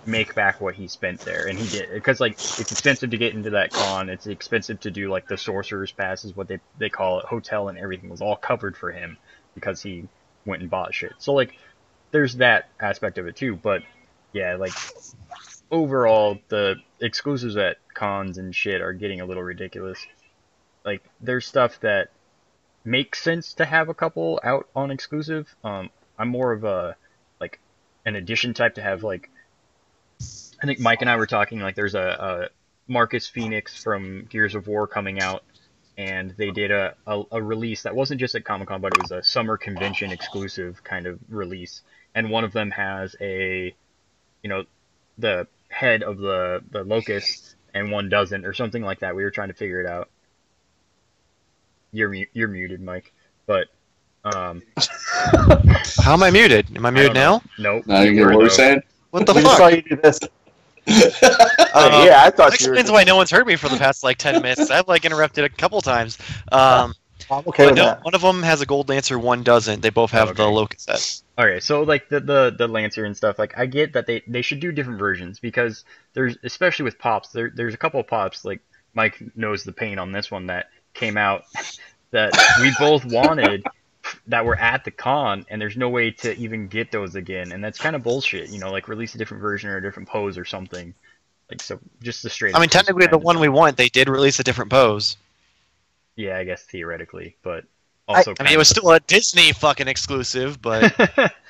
make 0.08 0.34
back 0.34 0.62
what 0.62 0.74
he 0.76 0.88
spent 0.88 1.20
there, 1.22 1.48
and 1.48 1.60
he 1.60 1.68
did 1.68 1.92
because 1.92 2.20
like 2.20 2.34
it's 2.34 2.72
expensive 2.72 3.12
to 3.12 3.18
get 3.18 3.34
into 3.34 3.52
that 3.52 3.72
con. 3.72 4.10
It's 4.10 4.26
expensive 4.26 4.80
to 4.82 4.92
do 4.92 5.10
like 5.10 5.28
the 5.28 5.38
sorcerer's 5.38 5.92
pass 5.92 6.26
is 6.26 6.36
what 6.36 6.48
they 6.48 6.60
they 6.78 6.90
call 6.90 7.20
it. 7.20 7.26
Hotel 7.26 7.68
and 7.68 7.78
everything 7.78 8.10
was 8.10 8.22
all 8.22 8.36
covered 8.36 8.78
for 8.78 8.92
him 8.92 9.18
because 9.54 9.82
he 9.82 10.08
went 10.46 10.62
and 10.62 10.72
bought 10.72 10.94
shit. 10.94 11.14
So 11.20 11.34
like 11.34 11.56
there's 12.12 12.38
that 12.38 12.70
aspect 12.80 13.18
of 13.18 13.28
it 13.28 13.36
too. 13.36 13.56
But 13.56 13.84
yeah, 14.34 14.56
like 14.56 14.74
overall 15.70 16.40
the 16.48 16.76
exclusives 17.02 17.58
at 17.58 17.78
cons 17.94 18.38
and 18.38 18.56
shit 18.56 18.82
are 18.82 18.94
getting 18.94 19.22
a 19.22 19.26
little 19.26 19.44
ridiculous. 19.44 20.00
Like 20.86 21.04
there's 21.20 21.46
stuff 21.46 21.80
that 21.82 22.10
makes 22.86 23.22
sense 23.22 23.54
to 23.56 23.66
have 23.66 23.90
a 23.90 23.94
couple 23.94 24.40
out 24.44 24.68
on 24.74 24.90
exclusive. 24.90 25.54
Um, 25.64 25.90
I'm 26.18 26.30
more 26.30 26.54
of 26.54 26.64
a 26.64 26.96
like 27.42 27.60
an 28.06 28.16
addition 28.16 28.54
type 28.54 28.76
to 28.76 28.82
have 28.82 29.04
like. 29.04 29.30
I 30.62 30.66
think 30.66 30.80
Mike 30.80 31.02
and 31.02 31.10
I 31.10 31.16
were 31.16 31.28
talking 31.28 31.60
like 31.60 31.76
there's 31.76 31.96
a, 31.96 32.50
a 32.50 32.92
Marcus 32.92 33.28
Phoenix 33.28 33.82
from 33.82 34.26
Gears 34.30 34.56
of 34.56 34.68
War 34.68 34.88
coming 34.88 35.22
out, 35.22 35.44
and 35.98 36.34
they 36.38 36.52
did 36.52 36.72
a, 36.72 36.96
a, 37.06 37.24
a 37.32 37.42
release 37.42 37.84
that 37.84 37.96
wasn't 37.96 38.20
just 38.20 38.36
at 38.36 38.44
Comic 38.44 38.70
Con, 38.70 38.82
but 38.82 38.94
it 38.96 39.02
was 39.02 39.12
a 39.12 39.24
summer 39.24 39.58
convention 39.58 40.12
exclusive 40.12 40.84
kind 40.84 41.06
of 41.06 41.20
release. 41.30 41.82
And 42.16 42.30
one 42.30 42.44
of 42.44 42.54
them 42.54 42.72
has 42.72 43.16
a, 43.22 43.76
you 44.42 44.50
know, 44.50 44.64
the 45.18 45.48
head 45.70 46.04
of 46.04 46.18
the 46.18 46.64
the 46.72 46.84
locust, 46.84 47.56
and 47.74 47.92
one 47.92 48.10
doesn't, 48.10 48.46
or 48.46 48.54
something 48.54 48.82
like 48.82 49.00
that. 49.00 49.16
We 49.16 49.24
were 49.24 49.32
trying 49.32 49.50
to 49.50 49.54
figure 49.54 49.82
it 49.82 49.88
out. 49.88 50.10
You're 51.92 52.14
you're 52.34 52.48
muted, 52.48 52.82
Mike. 52.82 53.14
But 53.46 53.68
um, 54.24 54.64
How 56.04 56.14
am 56.14 56.24
I 56.24 56.32
muted? 56.32 56.76
Am 56.76 56.86
I 56.86 56.90
muted 56.92 57.14
don't 57.14 57.46
now? 57.46 57.52
nope. 57.60 57.88
Now 57.88 58.02
you 58.02 58.14
get 58.14 58.26
what 58.28 58.38
we're 58.38 58.50
saying. 58.50 58.82
What 59.12 59.26
the 59.26 59.34
we 59.34 59.42
just 59.42 59.58
saw 59.58 59.70
fuck? 59.70 59.76
you 59.76 59.82
do 59.84 59.96
this. 60.02 60.20
Oh, 61.74 61.88
yeah, 61.88 62.24
I 62.24 62.30
That 62.38 62.54
thought 62.54 62.60
you 62.60 62.68
were. 62.68 62.78
explains 62.78 62.90
why 62.92 63.04
no 63.04 63.16
one's 63.16 63.30
heard 63.32 63.46
me 63.46 63.56
for 63.56 63.70
the 63.70 63.78
past 63.78 64.04
like 64.04 64.18
ten 64.18 64.42
minutes. 64.42 64.70
I've 64.70 64.88
like 64.88 65.06
interrupted 65.06 65.44
a 65.46 65.50
couple 65.50 65.82
times. 65.82 66.18
Um, 66.52 66.94
I'm 67.30 67.44
okay 67.48 67.68
with 67.68 67.76
no, 67.76 67.84
that. 67.84 68.02
one 68.02 68.16
of 68.16 68.22
them 68.22 68.44
has 68.44 68.62
a 68.62 68.66
gold 68.66 68.90
lancer, 68.90 69.20
one 69.20 69.44
doesn't. 69.44 69.82
They 69.82 69.90
both 69.92 70.12
have 70.12 70.36
the 70.36 70.46
Okay. 70.46 70.52
locust 70.52 70.86
set. 70.86 71.04
Okay, 71.40 71.60
so 71.62 71.84
like 71.84 72.10
the, 72.10 72.20
the 72.20 72.56
the 72.58 72.68
Lancer 72.68 73.06
and 73.06 73.18
stuff, 73.18 73.40
like 73.40 73.58
I 73.58 73.66
get 73.68 73.94
that 73.94 74.08
they 74.08 74.24
they 74.28 74.42
should 74.42 74.60
do 74.60 74.72
different 74.72 75.00
versions 75.00 75.40
because 75.40 75.86
there's 76.14 76.38
especially 76.44 76.86
with 76.86 77.00
pops, 77.00 77.30
there 77.32 77.52
there's 77.56 77.74
a 77.76 77.78
couple 77.78 78.00
of 78.00 78.08
pops 78.08 78.46
like 78.46 78.62
Mike 78.94 79.22
knows 79.36 79.64
the 79.64 79.74
pain 79.74 80.00
on 80.00 80.12
this 80.12 80.32
one 80.32 80.48
that 80.48 80.68
came 80.94 81.18
out 81.18 81.46
that 82.12 82.38
we 82.56 82.72
both 82.72 83.06
wanted 83.06 83.66
that 84.28 84.46
were 84.46 84.56
at 84.56 84.84
the 84.84 84.92
con 84.92 85.46
and 85.50 85.62
there's 85.62 85.78
no 85.78 85.90
way 85.90 86.12
to 86.12 86.36
even 86.38 86.68
get 86.68 86.92
those 86.92 87.16
again 87.16 87.52
and 87.52 87.64
that's 87.64 87.80
kind 87.80 87.96
of 87.96 88.04
bullshit, 88.04 88.50
you 88.50 88.60
know, 88.60 88.72
like 88.72 88.88
release 88.88 89.16
a 89.16 89.18
different 89.18 89.42
version 89.42 89.70
or 89.70 89.78
a 89.78 89.82
different 89.82 90.10
pose 90.10 90.38
or 90.38 90.46
something. 90.46 90.94
Like 91.50 91.62
so 91.62 91.80
just 92.02 92.24
the 92.24 92.30
straight 92.30 92.56
I 92.56 92.60
mean, 92.60 92.70
technically, 92.70 93.08
the 93.08 93.18
one 93.18 93.40
we 93.40 93.50
want, 93.50 93.78
they 93.78 93.90
did 93.90 94.10
release 94.10 94.40
a 94.40 94.44
different 94.44 94.70
pose. 94.70 95.16
Yeah, 96.16 96.38
I 96.38 96.44
guess 96.44 96.64
theoretically, 96.64 97.38
but 97.42 97.64
also 98.08 98.34
I 98.40 98.44
mean, 98.44 98.54
it 98.54 98.58
was 98.58 98.68
still 98.68 98.92
a 98.92 99.00
Disney 99.00 99.54
fucking 99.54 99.88
exclusive, 99.88 100.62
but 100.62 101.34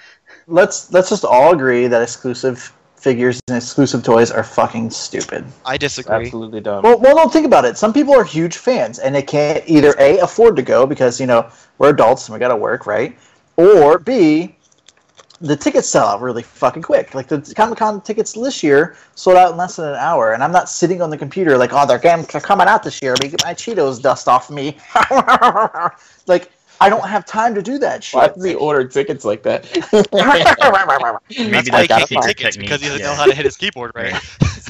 Let's 0.48 0.92
let's 0.94 1.10
just 1.10 1.26
all 1.26 1.54
agree 1.54 1.88
that 1.88 2.02
exclusive 2.02 2.72
figures 2.98 3.40
and 3.48 3.58
exclusive 3.58 4.04
toys 4.04 4.32
are 4.32 4.44
fucking 4.44 4.90
stupid. 4.90 5.46
I 5.66 5.78
disagree. 5.78 6.26
absolutely 6.26 6.62
dumb. 6.62 6.84
Well, 6.84 7.00
well, 7.00 7.16
no, 7.16 7.30
think 7.30 7.46
about 7.46 7.64
it. 7.64 7.78
Some 7.78 7.94
people 7.94 8.14
are 8.14 8.24
huge 8.24 8.58
fans, 8.58 9.00
and 9.00 9.16
they 9.16 9.22
can't 9.22 9.64
either 9.68 9.96
a 10.00 10.18
afford 10.20 10.56
to 10.58 10.62
go 10.62 10.86
because 10.86 11.20
you 11.20 11.28
know 11.28 11.50
we're 11.78 11.90
adults 11.90 12.28
and 12.28 12.34
we 12.34 12.40
got 12.40 12.50
to 12.50 12.56
work, 12.56 12.86
right? 12.86 13.18
Or 13.56 14.00
b 14.00 14.56
the 15.40 15.56
tickets 15.56 15.88
sell 15.88 16.08
out 16.08 16.22
really 16.22 16.42
fucking 16.42 16.82
quick. 16.82 17.14
Like 17.14 17.28
the 17.28 17.54
Comic 17.56 17.78
Con 17.78 18.02
tickets 18.02 18.34
this 18.34 18.64
year 18.64 18.96
sold 19.16 19.38
out 19.38 19.52
in 19.52 19.58
less 19.58 19.76
than 19.76 19.90
an 19.90 19.96
hour, 19.96 20.34
and 20.34 20.44
I'm 20.44 20.52
not 20.52 20.70
sitting 20.70 21.02
on 21.02 21.10
the 21.10 21.18
computer 21.18 21.58
like, 21.58 21.72
oh, 21.74 21.86
they're 21.86 22.00
they're 22.00 22.42
coming 22.42 22.68
out 22.68 22.84
this 22.84 23.02
year. 23.02 23.12
Let 23.14 23.24
me 23.24 23.30
get 23.30 23.44
my 23.46 23.54
Cheetos 23.54 24.02
dust 24.02 24.28
off 24.28 24.50
me. 24.50 24.78
like 26.28 26.52
I 26.80 26.90
don't 26.90 27.08
have 27.08 27.26
time 27.26 27.56
to 27.56 27.62
do 27.62 27.78
that 27.80 28.04
shit. 28.04 28.16
Why 28.18 28.28
does 28.28 28.44
he 28.44 28.54
order 28.56 28.88
tickets 28.88 29.26
like 29.26 29.44
that? 29.44 29.64
maybe 31.34 31.52
That's 31.52 31.70
why 31.72 31.82
he 31.82 31.88
that's 31.88 31.88
can't 31.88 32.10
get 32.10 32.22
tickets 32.24 32.56
technique, 32.56 32.60
because 32.62 32.82
he 32.82 32.88
doesn't 32.88 33.02
yeah. 33.02 33.08
know 33.08 33.16
how 33.16 33.26
to 33.26 33.34
hit 33.36 33.46
his 33.46 33.58
keyboard 33.58 33.92
right. 33.96 34.14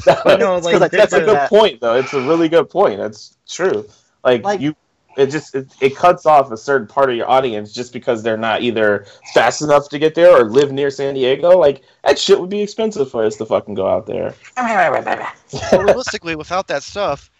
But 0.04 0.38
no, 0.40 0.56
It's 0.56 0.66
'cause 0.66 0.80
like, 0.80 0.90
That's 0.92 1.12
a 1.12 1.20
good 1.20 1.28
that. 1.36 1.50
point, 1.50 1.80
though. 1.80 1.94
It's 1.96 2.12
a 2.14 2.20
really 2.20 2.48
good 2.48 2.70
point. 2.70 2.98
That's 2.98 3.36
true. 3.48 3.86
Like, 4.24 4.42
Like- 4.44 4.60
you, 4.60 4.74
it 5.16 5.26
just 5.26 5.54
it, 5.54 5.66
it 5.80 5.96
cuts 5.96 6.26
off 6.26 6.52
a 6.52 6.56
certain 6.56 6.86
part 6.86 7.10
of 7.10 7.16
your 7.16 7.28
audience 7.28 7.72
just 7.72 7.92
because 7.92 8.22
they're 8.22 8.36
not 8.36 8.62
either 8.62 9.04
fast 9.34 9.62
enough 9.62 9.88
to 9.88 9.98
get 9.98 10.14
there 10.14 10.30
or 10.30 10.44
live 10.44 10.70
near 10.70 10.90
San 10.90 11.14
Diego. 11.14 11.58
Like 11.58 11.82
that 12.04 12.18
shit 12.18 12.38
would 12.40 12.50
be 12.50 12.62
expensive 12.62 13.10
for 13.10 13.24
us 13.24 13.34
to 13.36 13.44
fucking 13.44 13.74
go 13.74 13.88
out 13.88 14.06
there. 14.06 14.34
But 14.56 15.82
realistically, 15.84 16.36
without 16.36 16.68
that 16.68 16.82
stuff, 16.84 17.30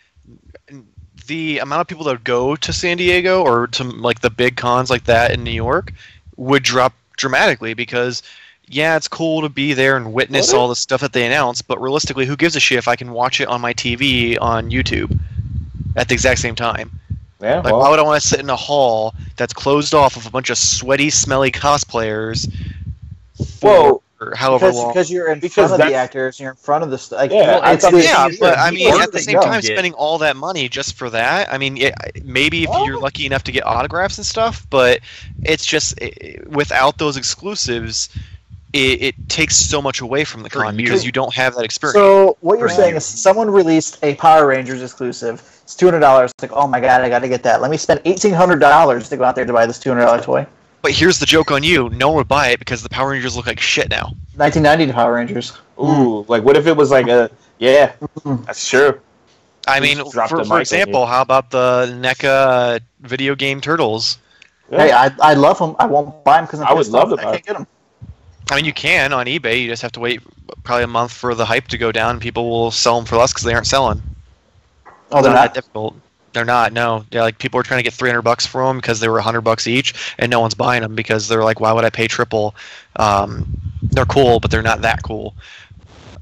the 1.29 1.59
amount 1.59 1.83
of 1.83 1.87
people 1.87 2.05
that 2.05 2.13
would 2.13 2.25
go 2.25 2.57
to 2.57 2.73
San 2.73 2.97
Diego 2.97 3.43
or 3.43 3.69
to 3.69 3.85
like 3.85 4.21
the 4.21 4.31
big 4.31 4.57
cons 4.57 4.91
like 4.91 5.05
that 5.05 5.31
in 5.31 5.45
New 5.45 5.53
York 5.53 5.93
would 6.37 6.63
drop 6.63 6.93
dramatically 7.17 7.75
because 7.75 8.23
yeah, 8.71 8.97
it's 8.97 9.09
cool 9.09 9.43
to 9.43 9.49
be 9.49 9.73
there 9.73 9.97
and 9.97 10.13
witness 10.13 10.53
all 10.53 10.69
the 10.69 10.77
stuff 10.77 11.01
that 11.01 11.13
they 11.13 11.25
announce, 11.25 11.63
but 11.63 11.81
realistically, 11.81 12.27
who 12.27 12.37
gives 12.37 12.55
a 12.55 12.61
shit 12.61 12.79
if 12.79 12.89
I 12.89 12.97
can 12.97 13.13
watch 13.13 13.41
it 13.41 13.49
on 13.49 13.61
my 13.61 13.73
TV 13.73 14.37
on 14.41 14.71
YouTube 14.71 15.19
at 15.97 16.09
the 16.09 16.15
exact 16.15 16.41
same 16.41 16.55
time? 16.55 16.91
Yeah, 17.41 17.57
Like, 17.57 17.67
well, 17.67 17.79
why 17.79 17.91
would 17.91 17.99
I 17.99 18.03
want 18.03 18.21
to 18.21 18.29
sit 18.29 18.41
in 18.41 18.51
a 18.51 18.57
hall 18.57 19.15
that's 19.37 19.53
closed 19.55 19.95
off 19.95 20.17
of 20.17 20.27
a 20.27 20.31
bunch 20.31 20.51
of 20.51 20.59
sweaty, 20.59 21.09
smelly 21.09 21.51
cosplayers? 21.51 22.53
For 23.61 24.03
Well- 24.21 24.31
for 24.31 24.37
however 24.37 24.67
because, 24.67 24.77
long. 24.77 24.89
because 24.89 25.11
you're 25.11 25.31
in 25.33 25.41
Because 25.41 25.69
front 25.69 25.83
of 25.83 25.89
the 25.89 25.95
actors, 25.95 26.41
you're 26.41 26.51
in 26.51 26.57
front 26.57 26.85
of 26.85 26.91
the 26.91 26.99
st- 26.99 27.19
like, 27.19 27.31
Yeah, 27.31 27.43
well, 27.43 27.61
I 27.63 27.73
it's 27.73 27.85
the- 27.85 27.93
the 27.93 28.03
yeah, 28.03 28.29
but 28.41 28.59
I 28.59 28.71
mean, 28.71 28.93
at 29.01 29.13
the 29.13 29.21
same 29.21 29.41
time, 29.41 29.61
get- 29.61 29.65
spending 29.73 29.95
all 29.95 30.19
that 30.19 30.37
money 30.37 30.69
just 30.69 30.97
for 30.97 31.11
that. 31.11 31.53
I 31.53 31.59
mean, 31.59 31.77
yeah, 31.77 31.95
maybe 32.25 32.65
if 32.65 32.71
you're 32.85 32.97
oh. 32.97 33.01
lucky 33.01 33.27
enough 33.27 33.45
to 33.45 33.53
get 33.53 33.67
autographs 33.67 34.19
and 34.19 34.27
stuff, 34.27 34.67
but 34.71 35.01
it's 35.45 35.65
just 35.65 35.95
i 36.03 36.39
without 36.47 36.99
those 36.99 37.17
exclusives, 37.17 38.09
it, 38.73 39.03
it 39.03 39.29
takes 39.29 39.57
so 39.57 39.81
much 39.81 40.01
away 40.01 40.25
from 40.25 40.43
the 40.43 40.51
For 40.51 40.63
con 40.63 40.77
because 40.77 41.05
you 41.05 41.13
don't 41.13 41.35
have 41.35 41.55
that 41.55 41.65
experience. 41.65 41.97
So 41.97 42.37
what 42.41 42.59
you're 42.59 42.69
saying 42.69 42.93
you. 42.93 42.97
is 42.99 43.05
someone 43.05 43.51
released 43.51 43.99
a 44.03 44.15
Power 44.17 44.47
Rangers 44.47 44.83
exclusive. 44.83 45.41
It's 45.63 45.75
two 45.75 45.87
hundred 45.87 46.01
dollars. 46.01 46.33
It's 46.33 46.43
like, 46.43 46.53
oh 46.53 46.67
my 46.67 46.81
god, 46.81 47.03
I 47.03 47.09
got 47.09 47.21
to 47.21 47.29
get 47.29 47.43
that. 47.45 47.61
Let 47.63 47.71
me 47.71 47.77
spend 47.77 48.01
eighteen 48.05 48.35
hundred 48.35 48.59
dollars 48.59 49.09
to 49.11 49.17
go 49.17 49.25
out 49.25 49.37
there 49.37 49.47
to 49.47 49.53
buy 49.53 49.67
this 49.67 49.79
two 49.79 49.91
hundred 49.91 50.03
dollar 50.03 50.21
toy. 50.21 50.47
But 50.83 50.93
here's 50.93 51.19
the 51.19 51.27
joke 51.27 51.51
on 51.51 51.63
you: 51.63 51.89
no 51.91 52.09
one 52.09 52.17
would 52.17 52.29
buy 52.29 52.49
it 52.49 52.59
because 52.59 52.83
the 52.83 52.89
Power 52.89 53.11
Rangers 53.11 53.37
look 53.37 53.47
like 53.47 53.61
shit 53.61 53.89
now. 53.91 54.13
Nineteen 54.37 54.63
ninety 54.63 54.91
Power 54.93 55.15
Rangers. 55.15 55.53
Ooh, 55.81 56.25
like 56.29 56.43
what 56.43 56.57
if 56.57 56.67
it 56.67 56.77
was 56.77 56.91
like 56.91 57.09
a 57.09 57.31
yeah? 57.59 57.93
That's 58.25 58.69
true. 58.69 59.01
I 59.67 59.81
mean, 59.81 59.99
for, 60.11 60.45
for 60.45 60.61
example, 60.61 61.05
how 61.05 61.21
about 61.21 61.51
the 61.51 61.95
NECA 62.01 62.25
uh, 62.25 62.79
video 63.01 63.35
game 63.35 63.61
Turtles? 63.61 64.19
Yeah. 64.71 64.79
Hey, 64.79 64.93
I, 64.93 65.11
I 65.21 65.35
love 65.35 65.59
them. 65.59 65.77
I 65.79 65.87
won't 65.87 66.25
buy 66.25 66.37
them 66.37 66.47
because 66.47 66.61
I 66.61 66.73
would 66.73 66.89
love 66.89 67.11
them. 67.11 67.19
I 67.19 67.25
can't 67.25 67.45
get 67.45 67.53
them. 67.55 67.67
I 68.51 68.57
mean, 68.57 68.65
you 68.65 68.73
can 68.73 69.13
on 69.13 69.27
eBay. 69.27 69.61
You 69.61 69.69
just 69.69 69.83
have 69.83 69.93
to 69.93 70.01
wait 70.01 70.23
probably 70.63 70.85
a 70.85 70.89
month 70.89 71.13
for 71.13 71.35
the 71.35 71.45
hype 71.45 71.69
to 71.69 71.79
go 71.79 71.93
down. 71.93 72.19
People 72.19 72.49
will 72.49 72.71
sell 72.71 72.97
them 72.97 73.05
for 73.05 73.17
less 73.17 73.33
because 73.33 73.45
they 73.45 73.53
aren't 73.53 73.67
selling. 73.67 74.03
Oh, 75.11 75.23
they're 75.23 75.33
not 75.33 75.53
that 75.53 75.55
difficult. 75.55 75.97
They're 76.39 76.45
not. 76.45 76.73
No, 76.73 77.05
yeah, 77.11 77.23
like 77.23 77.37
people 77.41 77.59
are 77.59 77.65
trying 77.65 77.81
to 77.81 77.83
get 77.83 77.93
300 77.95 78.23
bucks 78.23 78.47
for 78.47 78.65
them 78.65 78.77
because 78.77 79.01
they 79.01 79.09
were 79.09 79.17
100 79.17 79.41
bucks 79.41 79.67
each, 79.67 80.15
and 80.21 80.31
no 80.31 80.39
one's 80.39 80.55
buying 80.55 80.83
them 80.83 80.95
because 80.95 81.27
they're 81.27 81.43
like, 81.43 81.59
why 81.59 81.73
would 81.73 81.85
I 81.85 81.91
pay 81.91 82.07
triple? 82.07 82.55
Um, 82.95 83.61
they're 83.83 84.05
cool, 84.05 84.39
but 84.39 84.49
they're 84.53 84.63
not 84.63 84.81
that 84.83 85.03
cool. 85.03 85.35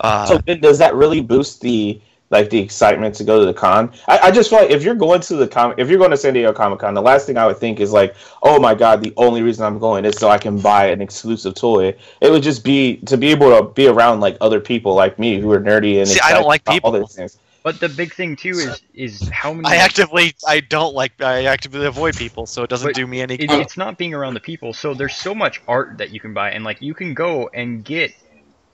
Uh, 0.00 0.24
So 0.24 0.38
does 0.38 0.78
that 0.78 0.94
really 0.94 1.20
boost 1.20 1.60
the 1.60 2.00
like 2.30 2.48
the 2.48 2.58
excitement 2.58 3.14
to 3.16 3.24
go 3.24 3.40
to 3.40 3.44
the 3.44 3.52
con? 3.52 3.92
I, 4.08 4.18
I 4.18 4.30
just 4.30 4.48
feel 4.48 4.60
like 4.60 4.70
if 4.70 4.82
you're 4.82 4.94
going 4.94 5.20
to 5.20 5.36
the 5.36 5.46
com, 5.46 5.74
if 5.76 5.90
you're 5.90 5.98
going 5.98 6.12
to 6.12 6.16
San 6.16 6.32
Diego 6.32 6.50
Comic 6.50 6.78
Con, 6.78 6.94
the 6.94 7.02
last 7.02 7.26
thing 7.26 7.36
I 7.36 7.46
would 7.46 7.58
think 7.58 7.78
is 7.78 7.92
like, 7.92 8.14
oh 8.42 8.58
my 8.58 8.74
god, 8.74 9.02
the 9.02 9.12
only 9.18 9.42
reason 9.42 9.66
I'm 9.66 9.78
going 9.78 10.06
is 10.06 10.16
so 10.16 10.30
I 10.30 10.38
can 10.38 10.58
buy 10.58 10.86
an 10.86 11.02
exclusive 11.02 11.54
toy. 11.54 11.94
It 12.22 12.30
would 12.30 12.42
just 12.42 12.64
be 12.64 12.96
to 13.04 13.18
be 13.18 13.28
able 13.32 13.54
to 13.54 13.70
be 13.70 13.86
around 13.86 14.20
like 14.20 14.38
other 14.40 14.60
people 14.60 14.94
like 14.94 15.18
me 15.18 15.38
who 15.38 15.52
are 15.52 15.60
nerdy 15.60 15.98
and 15.98 16.08
See, 16.08 16.20
I 16.24 16.32
don't 16.32 16.46
like 16.46 16.62
about 16.62 16.80
all 16.84 16.92
people. 16.92 17.06
things. 17.06 17.38
But 17.66 17.80
the 17.80 17.88
big 17.88 18.14
thing 18.14 18.36
too 18.36 18.50
is 18.50 18.80
is 18.94 19.28
how 19.30 19.52
many. 19.52 19.66
I 19.66 19.80
actively, 19.80 20.36
I 20.46 20.60
don't 20.60 20.94
like, 20.94 21.20
I 21.20 21.46
actively 21.46 21.84
avoid 21.84 22.14
people, 22.14 22.46
so 22.46 22.62
it 22.62 22.70
doesn't 22.70 22.94
do 22.94 23.04
me 23.08 23.20
any 23.20 23.34
it, 23.34 23.48
good. 23.48 23.60
it's 23.60 23.76
not 23.76 23.98
being 23.98 24.14
around 24.14 24.34
the 24.34 24.40
people. 24.40 24.72
So 24.72 24.94
there's 24.94 25.16
so 25.16 25.34
much 25.34 25.60
art 25.66 25.98
that 25.98 26.10
you 26.10 26.20
can 26.20 26.32
buy, 26.32 26.52
and 26.52 26.62
like 26.62 26.80
you 26.80 26.94
can 26.94 27.12
go 27.12 27.50
and 27.52 27.84
get 27.84 28.12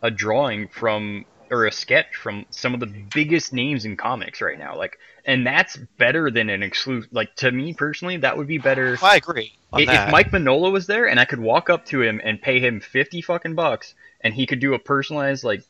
a 0.02 0.10
drawing 0.10 0.68
from 0.68 1.24
or 1.50 1.64
a 1.64 1.72
sketch 1.72 2.16
from 2.16 2.44
some 2.50 2.74
of 2.74 2.80
the 2.80 2.86
biggest 2.86 3.54
names 3.54 3.86
in 3.86 3.96
comics 3.96 4.42
right 4.42 4.58
now. 4.58 4.76
Like, 4.76 4.98
and 5.24 5.46
that's 5.46 5.78
better 5.96 6.30
than 6.30 6.50
an 6.50 6.62
exclusive. 6.62 7.10
Like 7.14 7.34
to 7.36 7.50
me 7.50 7.72
personally, 7.72 8.18
that 8.18 8.36
would 8.36 8.46
be 8.46 8.58
better. 8.58 8.98
Oh, 9.00 9.06
I 9.06 9.16
agree 9.16 9.54
on 9.72 9.80
I- 9.80 9.84
that. 9.86 10.08
If 10.08 10.12
Mike 10.12 10.32
Mignola 10.32 10.70
was 10.70 10.86
there 10.86 11.08
and 11.08 11.18
I 11.18 11.24
could 11.24 11.40
walk 11.40 11.70
up 11.70 11.86
to 11.86 12.02
him 12.02 12.20
and 12.22 12.42
pay 12.42 12.60
him 12.60 12.80
fifty 12.80 13.22
fucking 13.22 13.54
bucks, 13.54 13.94
and 14.20 14.34
he 14.34 14.44
could 14.44 14.60
do 14.60 14.74
a 14.74 14.78
personalized 14.78 15.44
like 15.44 15.62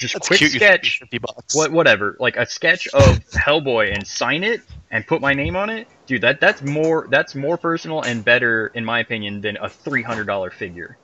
just 0.00 0.16
That's 0.16 0.28
quick 0.28 0.46
cute. 0.50 0.52
sketch, 0.52 1.00
50 1.00 1.18
bucks. 1.18 1.44
what 1.52 1.72
whatever, 1.72 2.16
like 2.20 2.36
a 2.36 2.46
sketch 2.46 2.88
of 2.88 3.24
Hellboy 3.36 3.94
and 3.94 4.06
sign 4.06 4.44
it 4.44 4.62
and 4.90 5.06
put 5.06 5.22
my 5.22 5.34
name 5.34 5.56
on 5.56 5.70
it, 5.70 5.88
dude. 6.08 6.22
That 6.22 6.40
that's 6.40 6.62
more 6.62 7.08
that's 7.10 7.34
more 7.36 7.58
personal 7.58 8.02
and 8.02 8.24
better 8.24 8.68
in 8.68 8.84
my 8.84 9.00
opinion 9.00 9.42
than 9.42 9.58
a 9.58 9.70
three 9.70 10.04
hundred 10.04 10.26
dollar 10.26 10.50
figure. 10.50 10.98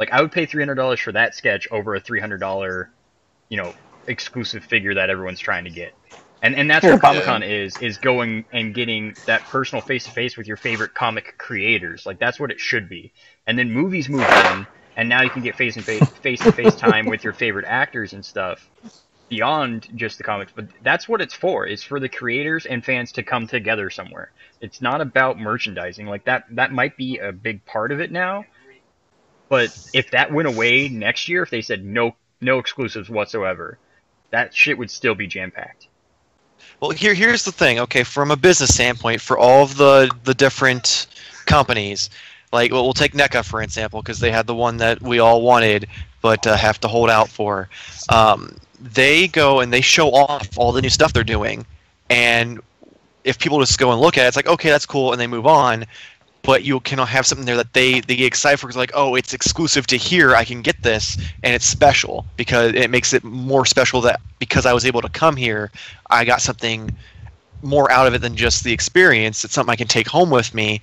Like 0.00 0.12
I 0.12 0.22
would 0.22 0.32
pay 0.32 0.46
three 0.46 0.62
hundred 0.62 0.76
dollars 0.76 1.00
for 1.00 1.12
that 1.12 1.34
sketch 1.34 1.68
over 1.72 1.94
a 1.94 2.00
three 2.00 2.20
hundred 2.20 2.38
dollar, 2.40 2.90
you 3.50 3.58
know, 3.58 3.74
exclusive 4.06 4.64
figure 4.64 4.94
that 4.94 5.10
everyone's 5.10 5.40
trying 5.40 5.64
to 5.64 5.70
get. 5.70 5.94
And 6.42 6.56
and 6.56 6.70
that's 6.70 6.86
Yeah. 6.86 6.88
what 6.88 7.00
Comic 7.00 7.24
Con 7.24 7.42
is 7.42 7.78
is 7.78 7.98
going 7.98 8.46
and 8.52 8.74
getting 8.74 9.16
that 9.26 9.48
personal 9.48 9.82
face 9.82 10.06
to 10.06 10.12
face 10.12 10.36
with 10.36 10.46
your 10.48 10.58
favorite 10.58 10.94
comic 10.94 11.36
creators. 11.38 12.06
Like 12.06 12.18
that's 12.20 12.40
what 12.40 12.52
it 12.52 12.60
should 12.60 12.88
be. 12.88 13.14
And 13.46 13.58
then 13.58 13.72
movies 13.72 14.08
move 14.08 14.30
in, 14.30 14.68
and 15.00 15.08
now 15.08 15.22
you 15.22 15.30
can 15.30 15.42
get 15.42 15.56
face 15.56 15.76
and 15.76 15.84
face 15.84 16.06
face 16.22 16.40
to 16.40 16.52
face 16.52 16.74
time 16.76 17.06
with 17.06 17.24
your 17.24 17.32
favorite 17.32 17.64
actors 17.66 18.12
and 18.12 18.22
stuff 18.22 18.68
beyond 19.30 19.88
just 19.94 20.18
the 20.18 20.24
comics. 20.24 20.52
But 20.54 20.66
that's 20.82 21.08
what 21.08 21.22
it's 21.22 21.32
for. 21.32 21.66
It's 21.66 21.82
for 21.82 21.98
the 21.98 22.08
creators 22.08 22.66
and 22.66 22.84
fans 22.84 23.12
to 23.12 23.22
come 23.22 23.46
together 23.46 23.88
somewhere. 23.88 24.30
It's 24.60 24.82
not 24.82 25.00
about 25.00 25.38
merchandising. 25.40 26.04
Like 26.04 26.24
that 26.24 26.44
that 26.50 26.72
might 26.72 26.98
be 26.98 27.16
a 27.16 27.32
big 27.32 27.64
part 27.64 27.92
of 27.92 28.00
it 28.00 28.12
now. 28.12 28.44
But 29.48 29.76
if 29.94 30.10
that 30.10 30.32
went 30.32 30.48
away 30.48 30.90
next 30.90 31.28
year, 31.28 31.42
if 31.42 31.48
they 31.48 31.62
said 31.62 31.82
no 31.82 32.14
no 32.42 32.58
exclusives 32.58 33.08
whatsoever, 33.08 33.78
that 34.28 34.54
shit 34.54 34.76
would 34.76 34.90
still 34.90 35.14
be 35.14 35.26
jam 35.26 35.50
packed. 35.50 35.88
Well, 36.78 36.90
here 36.90 37.14
here's 37.14 37.44
the 37.44 37.52
thing. 37.52 37.78
Okay, 37.78 38.04
from 38.04 38.30
a 38.30 38.36
business 38.36 38.74
standpoint, 38.74 39.22
for 39.22 39.38
all 39.38 39.62
of 39.62 39.78
the 39.78 40.10
the 40.24 40.34
different 40.34 41.06
companies, 41.46 42.10
like 42.52 42.72
well, 42.72 42.82
we'll 42.82 42.92
take 42.92 43.12
NECA 43.12 43.44
for 43.44 43.62
example, 43.62 44.02
because 44.02 44.18
they 44.18 44.30
had 44.30 44.46
the 44.46 44.54
one 44.54 44.76
that 44.78 45.00
we 45.00 45.18
all 45.18 45.42
wanted, 45.42 45.86
but 46.20 46.46
uh, 46.46 46.56
have 46.56 46.80
to 46.80 46.88
hold 46.88 47.10
out 47.10 47.28
for. 47.28 47.68
Um, 48.08 48.56
they 48.80 49.28
go 49.28 49.60
and 49.60 49.72
they 49.72 49.80
show 49.80 50.10
off 50.10 50.48
all 50.56 50.72
the 50.72 50.82
new 50.82 50.88
stuff 50.88 51.12
they're 51.12 51.24
doing, 51.24 51.64
and 52.08 52.60
if 53.24 53.38
people 53.38 53.60
just 53.60 53.78
go 53.78 53.92
and 53.92 54.00
look 54.00 54.18
at 54.18 54.24
it, 54.24 54.28
it's 54.28 54.36
like 54.36 54.48
okay, 54.48 54.70
that's 54.70 54.86
cool, 54.86 55.12
and 55.12 55.20
they 55.20 55.26
move 55.26 55.46
on. 55.46 55.84
But 56.42 56.64
you 56.64 56.80
can 56.80 56.98
have 56.98 57.26
something 57.26 57.44
there 57.44 57.58
that 57.58 57.74
they, 57.74 58.00
they 58.00 58.16
get 58.16 58.24
excited 58.24 58.58
for 58.58 58.66
because 58.66 58.76
like 58.78 58.92
oh 58.94 59.14
it's 59.14 59.34
exclusive 59.34 59.86
to 59.88 59.96
here 59.98 60.34
I 60.34 60.42
can 60.42 60.62
get 60.62 60.82
this 60.82 61.18
and 61.42 61.54
it's 61.54 61.66
special 61.66 62.24
because 62.38 62.72
it 62.72 62.90
makes 62.90 63.12
it 63.12 63.22
more 63.22 63.66
special 63.66 64.00
that 64.00 64.22
because 64.38 64.64
I 64.64 64.72
was 64.72 64.86
able 64.86 65.02
to 65.02 65.10
come 65.10 65.36
here 65.36 65.70
I 66.08 66.24
got 66.24 66.40
something 66.40 66.96
more 67.62 67.90
out 67.90 68.06
of 68.06 68.14
it 68.14 68.20
than 68.20 68.36
just 68.36 68.64
the 68.64 68.72
experience. 68.72 69.44
It's 69.44 69.54
something 69.54 69.72
I 69.72 69.76
can 69.76 69.88
take 69.88 70.08
home 70.08 70.30
with 70.30 70.54
me, 70.54 70.80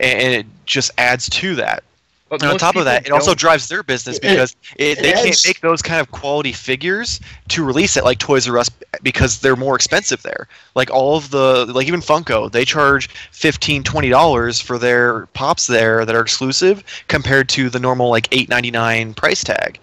and 0.00 0.34
it 0.34 0.46
just 0.66 0.90
adds 0.98 1.28
to 1.30 1.54
that. 1.56 1.82
But 2.28 2.42
And 2.42 2.52
on 2.52 2.58
top 2.58 2.76
of 2.76 2.84
that, 2.84 3.06
it 3.06 3.12
also 3.12 3.34
drives 3.34 3.68
their 3.68 3.82
business 3.82 4.18
because 4.18 4.54
it, 4.76 4.98
it 4.98 5.02
they 5.02 5.12
can't 5.12 5.40
make 5.46 5.60
those 5.60 5.80
kind 5.80 5.98
of 5.98 6.10
quality 6.10 6.52
figures 6.52 7.20
to 7.48 7.64
release 7.64 7.96
it 7.96 8.04
like 8.04 8.18
Toys 8.18 8.46
R 8.46 8.58
Us 8.58 8.68
because 9.02 9.40
they're 9.40 9.56
more 9.56 9.74
expensive 9.74 10.22
there. 10.22 10.46
Like 10.74 10.90
all 10.90 11.16
of 11.16 11.30
the, 11.30 11.64
like 11.72 11.86
even 11.86 12.00
Funko, 12.00 12.52
they 12.52 12.66
charge 12.66 13.08
15 13.32 13.82
dollars 14.10 14.60
for 14.60 14.78
their 14.78 15.26
pops 15.28 15.68
there 15.68 16.04
that 16.04 16.14
are 16.14 16.20
exclusive 16.20 16.84
compared 17.08 17.48
to 17.50 17.70
the 17.70 17.80
normal 17.80 18.10
like 18.10 18.28
eight 18.30 18.50
ninety 18.50 18.70
nine 18.70 19.14
price 19.14 19.42
tag. 19.42 19.78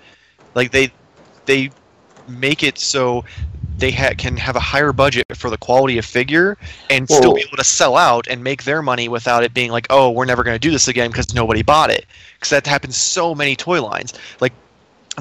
Like 0.54 0.72
they, 0.72 0.92
they 1.48 1.72
make 2.28 2.62
it 2.62 2.78
so 2.78 3.26
they 3.78 3.92
ha- 3.92 4.14
can 4.18 4.38
have 4.38 4.56
a 4.56 4.60
higher 4.60 4.94
budget 4.94 5.26
for 5.36 5.50
the 5.50 5.58
quality 5.58 5.98
of 5.98 6.06
figure 6.06 6.58
and 6.90 7.08
still 7.10 7.34
be 7.34 7.42
able 7.42 7.58
to 7.58 7.64
sell 7.64 7.98
out 7.98 8.28
and 8.30 8.44
make 8.44 8.64
their 8.64 8.82
money 8.82 9.10
without 9.10 9.44
it 9.44 9.54
being 9.54 9.72
like, 9.72 9.88
oh, 9.90 10.12
we're 10.12 10.26
never 10.26 10.44
going 10.44 10.56
to 10.56 10.60
do 10.60 10.72
this 10.72 10.88
again 10.88 11.12
because 11.12 11.34
nobody 11.34 11.62
bought 11.62 11.90
it. 11.90 12.06
Because 12.36 12.50
that 12.50 12.66
happens 12.66 12.96
so 12.96 13.36
many 13.36 13.56
toy 13.56 13.82
lines. 13.82 14.14
Like 14.40 14.54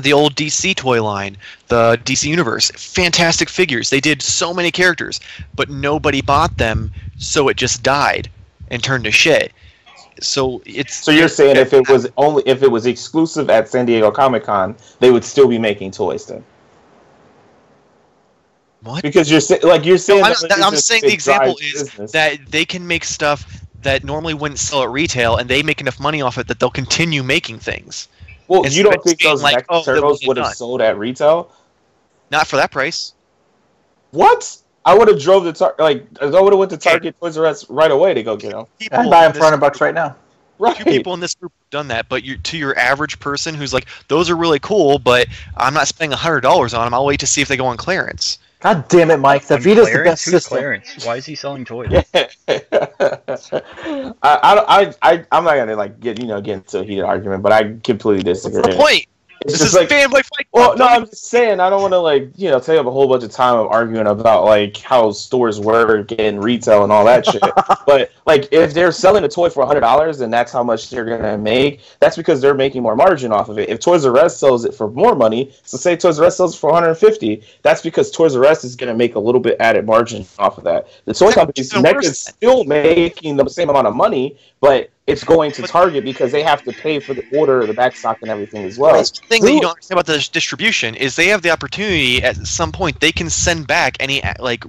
the 0.01 0.13
old 0.13 0.35
DC 0.35 0.75
toy 0.77 1.03
line, 1.03 1.37
the 1.69 1.99
DC 2.05 2.29
Universe, 2.29 2.71
fantastic 2.73 3.49
figures. 3.49 3.91
They 3.91 4.01
did 4.01 4.23
so 4.23 4.53
many 4.55 4.71
characters, 4.71 5.21
but 5.55 5.71
nobody 5.71 6.21
bought 6.21 6.57
them, 6.57 6.91
so 7.19 7.49
it 7.49 7.57
just 7.57 7.83
died 7.83 8.29
and 8.71 8.83
turned 8.83 9.05
to 9.05 9.11
shit. 9.11 9.53
So 10.21 10.63
it's 10.65 10.95
So 10.95 11.11
you're 11.11 11.29
saying 11.29 11.57
if 11.57 11.73
it 11.73 11.89
was 11.89 12.09
only 12.17 12.43
if 12.47 12.63
it 12.63 12.71
was 12.71 12.87
exclusive 12.87 13.51
at 13.51 13.69
San 13.69 13.87
Diego 13.87 14.11
Comic 14.11 14.45
Con, 14.45 14.77
they 15.01 15.11
would 15.11 15.25
still 15.25 15.49
be 15.49 15.59
making 15.59 15.91
toys 15.91 16.27
then? 16.27 16.45
What? 18.85 19.03
Because 19.03 19.31
you're 19.31 19.41
sa- 19.41 19.57
like 19.63 19.85
you're 19.85 19.99
saying. 19.99 20.25
I'm, 20.25 20.33
that 20.33 20.49
that- 20.49 20.65
I'm 20.65 20.77
saying 20.77 21.03
the 21.03 21.13
example 21.13 21.57
is 21.59 21.85
business. 21.85 22.13
that 22.13 22.39
they 22.47 22.65
can 22.65 22.87
make 22.87 23.05
stuff 23.05 23.63
that 23.83 24.05
normally 24.05 24.35
wouldn't 24.35 24.59
sell 24.59 24.83
at 24.83 24.91
retail, 24.91 25.37
and 25.37 25.49
they 25.49 25.63
make 25.63 25.81
enough 25.81 25.99
money 26.01 26.23
off 26.23 26.39
it 26.39 26.47
that 26.49 26.61
they'll 26.61 26.71
continue 26.71 27.23
making 27.23 27.59
things. 27.59 28.09
Well, 28.49 28.63
instead 28.63 28.77
you 28.79 28.83
don't 28.85 29.03
think 29.03 29.21
those 29.21 29.43
like, 29.43 29.57
like, 29.57 29.67
oh, 29.71 29.85
turtles 29.85 30.23
would 30.27 30.37
have 30.37 30.55
sold 30.55 30.81
at 30.81 30.99
retail? 30.99 31.51
Not 32.31 32.47
for 32.47 32.57
that 32.57 32.71
price. 32.71 33.15
What? 34.11 34.59
I 34.87 34.97
would 34.97 35.09
have 35.09 35.21
drove 35.21 35.45
the 35.45 35.53
tar- 35.53 35.75
like 35.79 36.07
I 36.21 36.27
would 36.27 36.53
have 36.53 36.59
went 36.59 36.71
to 36.73 36.77
Target 36.77 37.17
Toys 37.19 37.39
R 37.39 37.47
Us 37.47 37.69
right 37.71 37.91
away 37.91 38.13
to 38.13 38.23
go 38.23 38.37
get 38.37 38.53
them. 38.53 38.67
People 38.79 38.99
I'd 38.99 39.11
buy 39.11 39.23
them 39.23 39.33
for 39.33 39.39
this 39.39 39.45
hundred 39.45 39.59
bucks 39.59 39.81
right 39.81 39.95
now. 39.95 40.17
Right. 40.57 40.77
Few 40.77 40.85
people 40.85 41.15
in 41.15 41.21
this 41.21 41.35
group 41.35 41.51
have 41.59 41.71
done 41.71 41.89
that, 41.89 42.09
but 42.09 42.23
you 42.23 42.39
to 42.39 42.57
your 42.57 42.79
average 42.79 43.19
person 43.19 43.57
who's 43.57 43.75
like, 43.75 43.87
those 44.07 44.31
are 44.31 44.37
really 44.37 44.61
cool, 44.61 45.01
but 45.01 45.27
I'm 45.57 45.75
not 45.75 45.89
spending 45.89 46.17
hundred 46.17 46.43
dollars 46.43 46.75
on 46.75 46.87
them. 46.87 46.95
I'll 46.95 47.05
wait 47.05 47.19
to 47.21 47.27
see 47.27 47.43
if 47.43 47.49
they 47.49 47.57
go 47.57 47.67
on 47.67 47.77
clearance. 47.77 48.39
God 48.65 48.89
damn 48.89 49.11
it, 49.13 49.19
Mike! 49.19 49.47
The 49.47 49.57
On 49.57 49.61
Vita's 49.61 49.91
the 49.91 50.01
best 50.01 50.25
Who's 50.25 50.33
system. 50.33 50.59
Clarence? 50.59 51.05
Why 51.05 51.17
is 51.17 51.27
he 51.27 51.35
selling 51.37 51.67
toys? 51.67 51.91
I, 52.15 52.31
I, 52.49 54.15
I, 54.23 54.95
I, 55.03 55.27
I'm 55.33 55.45
not 55.45 55.57
gonna 55.57 55.77
like 55.77 56.01
get 56.01 56.19
you 56.19 56.27
know 56.27 56.41
get 56.41 56.55
into 56.55 56.81
a 56.81 56.85
heated 56.85 57.05
argument, 57.05 57.43
but 57.43 57.53
I 57.53 57.77
completely 57.85 58.23
What's 58.41 58.57
disagree. 58.57 58.63
the 58.63 58.69
point? 58.69 59.07
This 59.45 59.61
is 59.61 59.75
like 59.75 59.89
fanboy 59.89 60.25
fight. 60.25 60.47
Well, 60.53 60.77
no, 60.77 60.87
I'm 60.87 61.07
just 61.07 61.27
saying 61.27 61.61
I 61.61 61.69
don't 61.69 61.83
want 61.83 61.93
to 61.93 61.99
like 61.99 62.31
you 62.37 62.51
know 62.51 62.59
take 62.59 62.79
up 62.79 62.87
a 62.87 62.91
whole 62.91 63.09
bunch 63.09 63.25
of 63.25 63.31
time 63.31 63.57
of 63.59 63.67
arguing 63.67 64.07
about 64.07 64.45
like 64.45 64.77
how 64.79 65.11
stores 65.13 65.61
work 65.61 66.13
and 66.19 66.43
retail 66.43 66.83
and 66.83 66.91
all 66.91 67.05
that 67.05 67.27
shit. 67.27 67.43
but 67.87 68.11
like 68.27 68.49
if 68.53 68.73
they're 68.73 68.93
selling 68.93 69.25
a 69.25 69.29
toy 69.29 69.51
for 69.51 69.67
hundred 69.67 69.81
dollars 69.81 70.21
and 70.23 70.33
that's 70.33 70.51
how 70.51 70.63
much 70.63 70.89
they're 70.89 71.05
gonna 71.05 71.37
make, 71.37 71.81
that's 72.01 72.17
because 72.17 72.41
they're 72.41 72.55
making 72.55 72.83
more 72.83 72.97
margin 72.97 73.33
off 73.33 73.49
of 73.49 73.59
it. 73.59 73.69
If 73.69 73.81
Toys 73.81 74.07
R 74.07 74.17
Us 74.17 74.37
sells 74.37 74.65
it 74.65 74.75
for 74.75 74.91
more 74.91 75.15
money, 75.15 75.53
so 75.63 75.77
say 75.77 75.97
Toys 75.97 76.19
R 76.19 76.27
Us 76.27 76.37
sells 76.37 76.55
it 76.57 76.59
for 76.59 76.71
150, 76.71 77.43
that's 77.63 77.83
because 77.83 78.11
Toys 78.11 78.35
R 78.37 78.45
Us 78.47 78.65
is 78.65 78.77
gonna 78.77 78.95
make 78.95 79.15
a 79.15 79.21
little 79.21 79.41
bit 79.41 79.57
added 79.61 79.85
margin 79.85 80.25
off 80.39 80.57
of 80.57 80.65
that. 80.65 80.89
The 81.05 81.13
toy 81.13 81.33
companies, 81.33 81.73
even 81.75 81.85
NECA's 81.85 82.21
still 82.21 82.65
making 82.65 83.37
the 83.37 83.47
same 83.49 83.69
amount 83.69 83.89
of 83.89 83.95
money, 83.95 84.39
but 84.65 84.89
it's 85.07 85.23
going 85.23 85.53
to 85.53 85.63
Target 85.63 86.05
because 86.05 86.33
they 86.33 86.43
have 86.43 86.65
to 86.65 86.73
pay 86.73 86.99
for 86.99 87.13
the 87.13 87.23
order, 87.37 87.67
the 87.67 87.75
back 87.75 87.95
stock, 87.95 88.17
and 88.23 88.31
everything 88.31 88.65
as 88.65 88.79
well. 88.79 88.95
That's 88.95 89.11
the 89.11 89.27
thing 89.27 89.43
that 89.43 89.53
you 89.53 89.61
don't 89.61 89.73
understand 89.73 90.01
about 90.01 90.07
the 90.07 90.27
distribution 90.33 90.95
is 90.95 91.17
they 91.17 91.29
have 91.29 91.43
the 91.43 91.51
opportunity 91.51 92.23
at 92.23 92.37
some 92.47 92.73
point 92.73 92.99
they 92.99 93.13
can 93.13 93.29
send 93.29 93.67
back 93.67 93.99
any 94.01 94.25
uh, 94.25 94.33
like 94.41 94.65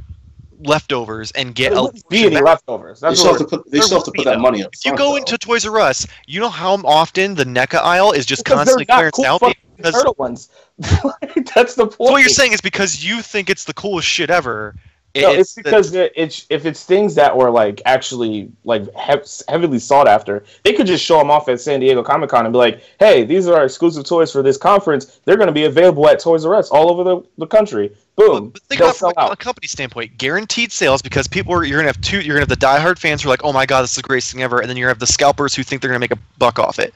leftovers 0.60 1.32
and 1.32 1.56
get 1.56 1.72
a 1.72 1.82
wouldn't 1.82 2.10
be 2.10 2.26
any 2.26 2.36
back. 2.36 2.44
leftovers. 2.44 3.00
They 3.00 3.16
still 3.16 3.38
have 3.38 3.38
to 3.38 3.46
put. 3.46 3.72
They 3.72 3.80
still 3.80 4.00
have 4.00 4.06
to 4.06 4.12
put 4.14 4.26
that 4.26 4.42
money 4.42 4.66
up. 4.66 4.74
If 4.74 4.84
you 4.84 4.98
go 4.98 5.16
into 5.16 5.38
Toys 5.38 5.66
R 5.66 5.80
Us, 5.80 6.06
you 6.28 6.42
know 6.42 6.50
how 6.50 6.74
often 6.84 7.36
the 7.36 7.46
NECA 7.46 7.76
aisle 7.76 8.12
is 8.12 8.26
just 8.26 8.44
because 8.44 8.58
constantly 8.58 8.84
they're 8.84 9.06
not 9.06 9.14
clearance 9.14 9.40
cool 9.40 9.48
out 9.48 9.56
because 9.78 9.94
turtle 9.94 10.16
ones. 10.18 10.50
That's 10.78 11.76
the 11.76 11.88
point. 11.88 11.94
so 11.94 12.12
what 12.12 12.20
you're 12.20 12.28
saying 12.28 12.52
is 12.52 12.60
because 12.60 13.02
you 13.02 13.22
think 13.22 13.50
it's 13.50 13.64
the 13.64 13.74
coolest 13.74 14.10
shit 14.10 14.30
ever. 14.30 14.76
It- 15.16 15.22
No, 15.22 15.32
it's 15.32 15.54
the- 15.56 15.64
because 15.64 15.94
it, 15.96 16.12
it's 16.16 16.46
if 16.50 16.66
it's 16.66 16.84
things 16.84 17.16
that 17.16 17.36
were 17.36 17.50
like 17.50 17.82
actually 17.86 18.52
like 18.66 18.94
hev- 18.96 19.26
heavily 19.48 19.80
sought 19.80 20.08
after, 20.08 20.44
they 20.64 20.74
could 20.74 20.86
just 20.86 21.04
show 21.04 21.18
them 21.18 21.32
off 21.32 21.48
at 21.50 21.60
San 21.62 21.80
Diego 21.80 22.04
Comic 22.04 22.30
Con 22.30 22.46
and 22.46 22.54
be 22.54 22.58
like, 22.60 22.82
"Hey, 23.00 23.24
these 23.24 23.48
are 23.48 23.56
our 23.56 23.66
exclusive 23.66 24.04
toys 24.06 24.32
for 24.32 24.42
this 24.44 24.58
conference. 24.58 25.20
They're 25.26 25.38
going 25.38 25.48
to 25.48 25.54
be 25.54 25.66
available 25.66 26.08
at 26.10 26.20
Toys 26.20 26.46
R 26.46 26.54
Us 26.56 26.70
all 26.70 26.90
over 26.92 27.04
the, 27.04 27.22
the 27.38 27.48
country. 27.48 27.92
Boom, 28.18 28.50
But, 28.50 28.54
but 28.54 28.62
think 28.64 28.82
about 28.82 28.96
from 28.98 29.14
a, 29.18 29.22
a 29.22 29.24
out." 29.32 29.40
company 29.40 29.68
standpoint, 29.68 30.18
guaranteed 30.18 30.72
sales 30.72 31.02
because 31.02 31.28
people 31.28 31.54
are 31.54 31.64
you're 31.64 31.80
gonna 31.80 31.88
have 31.90 32.00
two 32.02 32.20
you're 32.22 32.36
gonna 32.36 32.42
have 32.42 32.50
the 32.50 32.56
diehard 32.58 33.00
fans 33.00 33.24
who 33.24 33.30
are 33.30 33.32
like, 33.34 33.44
oh 33.44 33.54
my 33.54 33.66
god, 33.66 33.82
this 33.82 33.92
is 33.92 33.96
the 33.98 34.04
greatest 34.04 34.32
thing 34.32 34.42
ever, 34.44 34.60
and 34.60 34.70
then 34.70 34.78
you're 34.78 34.86
gonna 34.86 34.94
have 34.96 35.00
the 35.00 35.08
scalpers 35.08 35.56
who 35.56 35.64
think 35.64 35.82
they're 35.82 35.90
gonna 35.90 36.00
make 36.00 36.12
a 36.14 36.20
buck 36.38 36.60
off 36.60 36.78
it. 36.80 36.94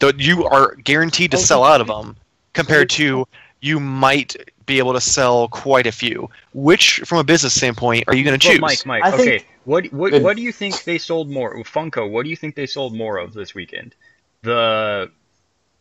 Though 0.00 0.12
you 0.16 0.44
are 0.44 0.74
guaranteed 0.76 1.30
to 1.30 1.38
sell 1.38 1.64
out 1.64 1.80
of 1.80 1.86
them, 1.86 2.16
compared 2.52 2.90
to 2.90 3.26
you 3.60 3.80
might 3.80 4.36
be 4.66 4.78
able 4.78 4.94
to 4.94 5.00
sell 5.00 5.48
quite 5.48 5.86
a 5.86 5.92
few. 5.92 6.30
Which, 6.52 7.00
from 7.04 7.18
a 7.18 7.24
business 7.24 7.54
standpoint, 7.54 8.04
are 8.06 8.14
you 8.14 8.24
gonna 8.24 8.38
Well, 8.42 8.52
choose? 8.52 8.60
Mike, 8.60 8.86
Mike, 8.86 9.04
I 9.04 9.12
okay. 9.14 9.44
What 9.64 9.86
what 9.92 10.12
Good. 10.12 10.22
what 10.22 10.36
do 10.36 10.42
you 10.42 10.52
think 10.52 10.84
they 10.84 10.98
sold 10.98 11.30
more? 11.30 11.54
Funko, 11.64 12.10
what 12.10 12.24
do 12.24 12.30
you 12.30 12.36
think 12.36 12.54
they 12.54 12.66
sold 12.66 12.94
more 12.94 13.18
of 13.18 13.32
this 13.32 13.54
weekend? 13.54 13.94
The 14.42 15.10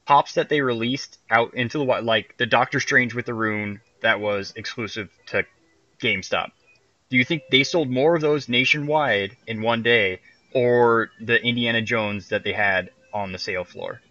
pops 0.05 0.33
that 0.33 0.49
they 0.49 0.61
released 0.61 1.19
out 1.29 1.53
into 1.53 1.77
the 1.77 1.83
wild, 1.83 2.05
like 2.05 2.37
the 2.37 2.45
Doctor 2.45 2.79
Strange 2.79 3.13
with 3.13 3.25
the 3.25 3.33
rune 3.33 3.81
that 4.01 4.19
was 4.19 4.53
exclusive 4.55 5.09
to 5.27 5.45
GameStop. 5.99 6.51
Do 7.09 7.17
you 7.17 7.25
think 7.25 7.43
they 7.51 7.63
sold 7.63 7.89
more 7.89 8.15
of 8.15 8.21
those 8.21 8.49
nationwide 8.49 9.35
in 9.47 9.61
one 9.61 9.83
day, 9.83 10.19
or 10.53 11.11
the 11.21 11.41
Indiana 11.41 11.81
Jones 11.81 12.29
that 12.29 12.43
they 12.43 12.53
had 12.53 12.89
on 13.13 13.31
the 13.31 13.37
sale 13.37 13.63
floor? 13.63 14.01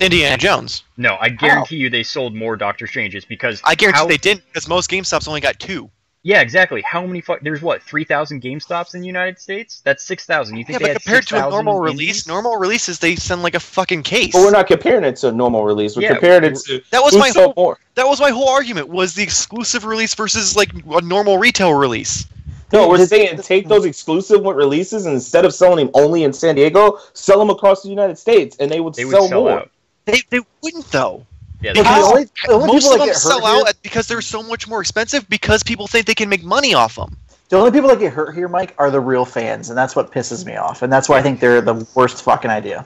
Indiana 0.00 0.36
Jones. 0.36 0.84
No, 0.96 1.16
I 1.20 1.30
guarantee 1.30 1.76
you 1.76 1.88
they 1.88 2.02
sold 2.02 2.34
more 2.34 2.56
Doctor 2.56 2.86
Stranges 2.86 3.24
because 3.24 3.60
I 3.64 3.74
guarantee 3.74 3.98
how- 3.98 4.06
they 4.06 4.18
didn't 4.18 4.44
because 4.46 4.68
most 4.68 4.90
GameStops 4.90 5.26
only 5.26 5.40
got 5.40 5.58
two. 5.58 5.90
Yeah, 6.22 6.40
exactly. 6.40 6.82
How 6.82 7.06
many? 7.06 7.20
Fu- 7.20 7.36
there's 7.40 7.62
what 7.62 7.82
three 7.84 8.02
thousand 8.02 8.42
GameStops 8.42 8.94
in 8.94 9.00
the 9.00 9.06
United 9.06 9.38
States? 9.38 9.80
That's 9.84 10.02
six 10.04 10.26
thousand. 10.26 10.56
You 10.56 10.64
think 10.64 10.74
Yeah, 10.74 10.78
they 10.78 10.84
but 10.86 10.92
had 10.94 11.02
compared 11.04 11.26
to 11.28 11.34
a 11.36 11.38
6,000 11.38 11.50
normal 11.64 11.86
indies? 11.86 11.98
release, 12.00 12.26
normal 12.26 12.56
releases 12.56 12.98
they 12.98 13.14
send 13.14 13.42
like 13.44 13.54
a 13.54 13.60
fucking 13.60 14.02
case. 14.02 14.32
But 14.32 14.40
we're 14.40 14.50
not 14.50 14.66
comparing 14.66 15.04
it 15.04 15.14
to 15.18 15.28
a 15.28 15.32
normal 15.32 15.64
release. 15.64 15.94
We're 15.94 16.02
Yeah, 16.02 16.12
comparing 16.14 16.44
it 16.52 16.56
to 16.66 16.82
That 16.90 17.02
was 17.04 17.16
my 17.16 17.28
whole 17.30 17.54
more. 17.56 17.78
that 17.94 18.08
was 18.08 18.20
my 18.20 18.30
whole 18.30 18.48
argument 18.48 18.88
was 18.88 19.14
the 19.14 19.22
exclusive 19.22 19.84
release 19.84 20.14
versus 20.16 20.56
like 20.56 20.70
a 20.90 21.00
normal 21.00 21.38
retail 21.38 21.72
release. 21.74 22.26
No, 22.72 22.88
we're 22.88 23.06
saying 23.06 23.38
take 23.42 23.68
those 23.68 23.84
exclusive 23.84 24.42
releases 24.42 25.06
and 25.06 25.14
instead 25.14 25.44
of 25.44 25.54
selling 25.54 25.86
them 25.86 25.90
only 25.94 26.24
in 26.24 26.32
San 26.32 26.56
Diego, 26.56 26.98
sell 27.12 27.38
them 27.38 27.50
across 27.50 27.84
the 27.84 27.88
United 27.88 28.18
States, 28.18 28.56
and 28.58 28.68
they 28.68 28.80
would 28.80 28.94
They 28.94 29.04
would 29.04 29.12
sell, 29.12 29.28
sell 29.28 29.40
more. 29.42 29.50
out. 29.60 29.70
They, 30.06 30.22
they 30.30 30.40
wouldn't 30.62 30.90
though. 30.90 31.26
Yeah, 31.60 31.72
they 31.72 31.80
Because 31.82 32.04
only, 32.04 32.24
the 32.46 32.52
only 32.52 32.66
Most 32.68 32.82
people 32.84 33.00
of 33.02 33.06
them 33.06 33.14
sell 33.14 33.44
out 33.46 33.68
at- 33.68 33.82
because 33.82 34.06
they're 34.06 34.20
so 34.22 34.42
much 34.42 34.68
more 34.68 34.80
expensive 34.80 35.28
because 35.28 35.62
people 35.62 35.86
think 35.86 36.06
they 36.06 36.14
can 36.14 36.28
make 36.28 36.44
money 36.44 36.74
off 36.74 36.94
them. 36.96 37.16
the 37.48 37.56
only 37.56 37.70
people 37.70 37.88
that 37.88 37.98
get 37.98 38.12
hurt 38.12 38.34
here, 38.34 38.48
Mike, 38.48 38.74
are 38.78 38.90
the 38.90 39.00
real 39.00 39.24
fans, 39.24 39.68
and 39.68 39.76
that's 39.78 39.94
what 39.96 40.10
pisses 40.12 40.44
me 40.46 40.56
off, 40.56 40.82
and 40.82 40.92
that's 40.92 41.08
why 41.08 41.18
I 41.18 41.22
think 41.22 41.40
they're 41.40 41.60
the 41.60 41.86
worst 41.94 42.22
fucking 42.22 42.50
idea. 42.50 42.84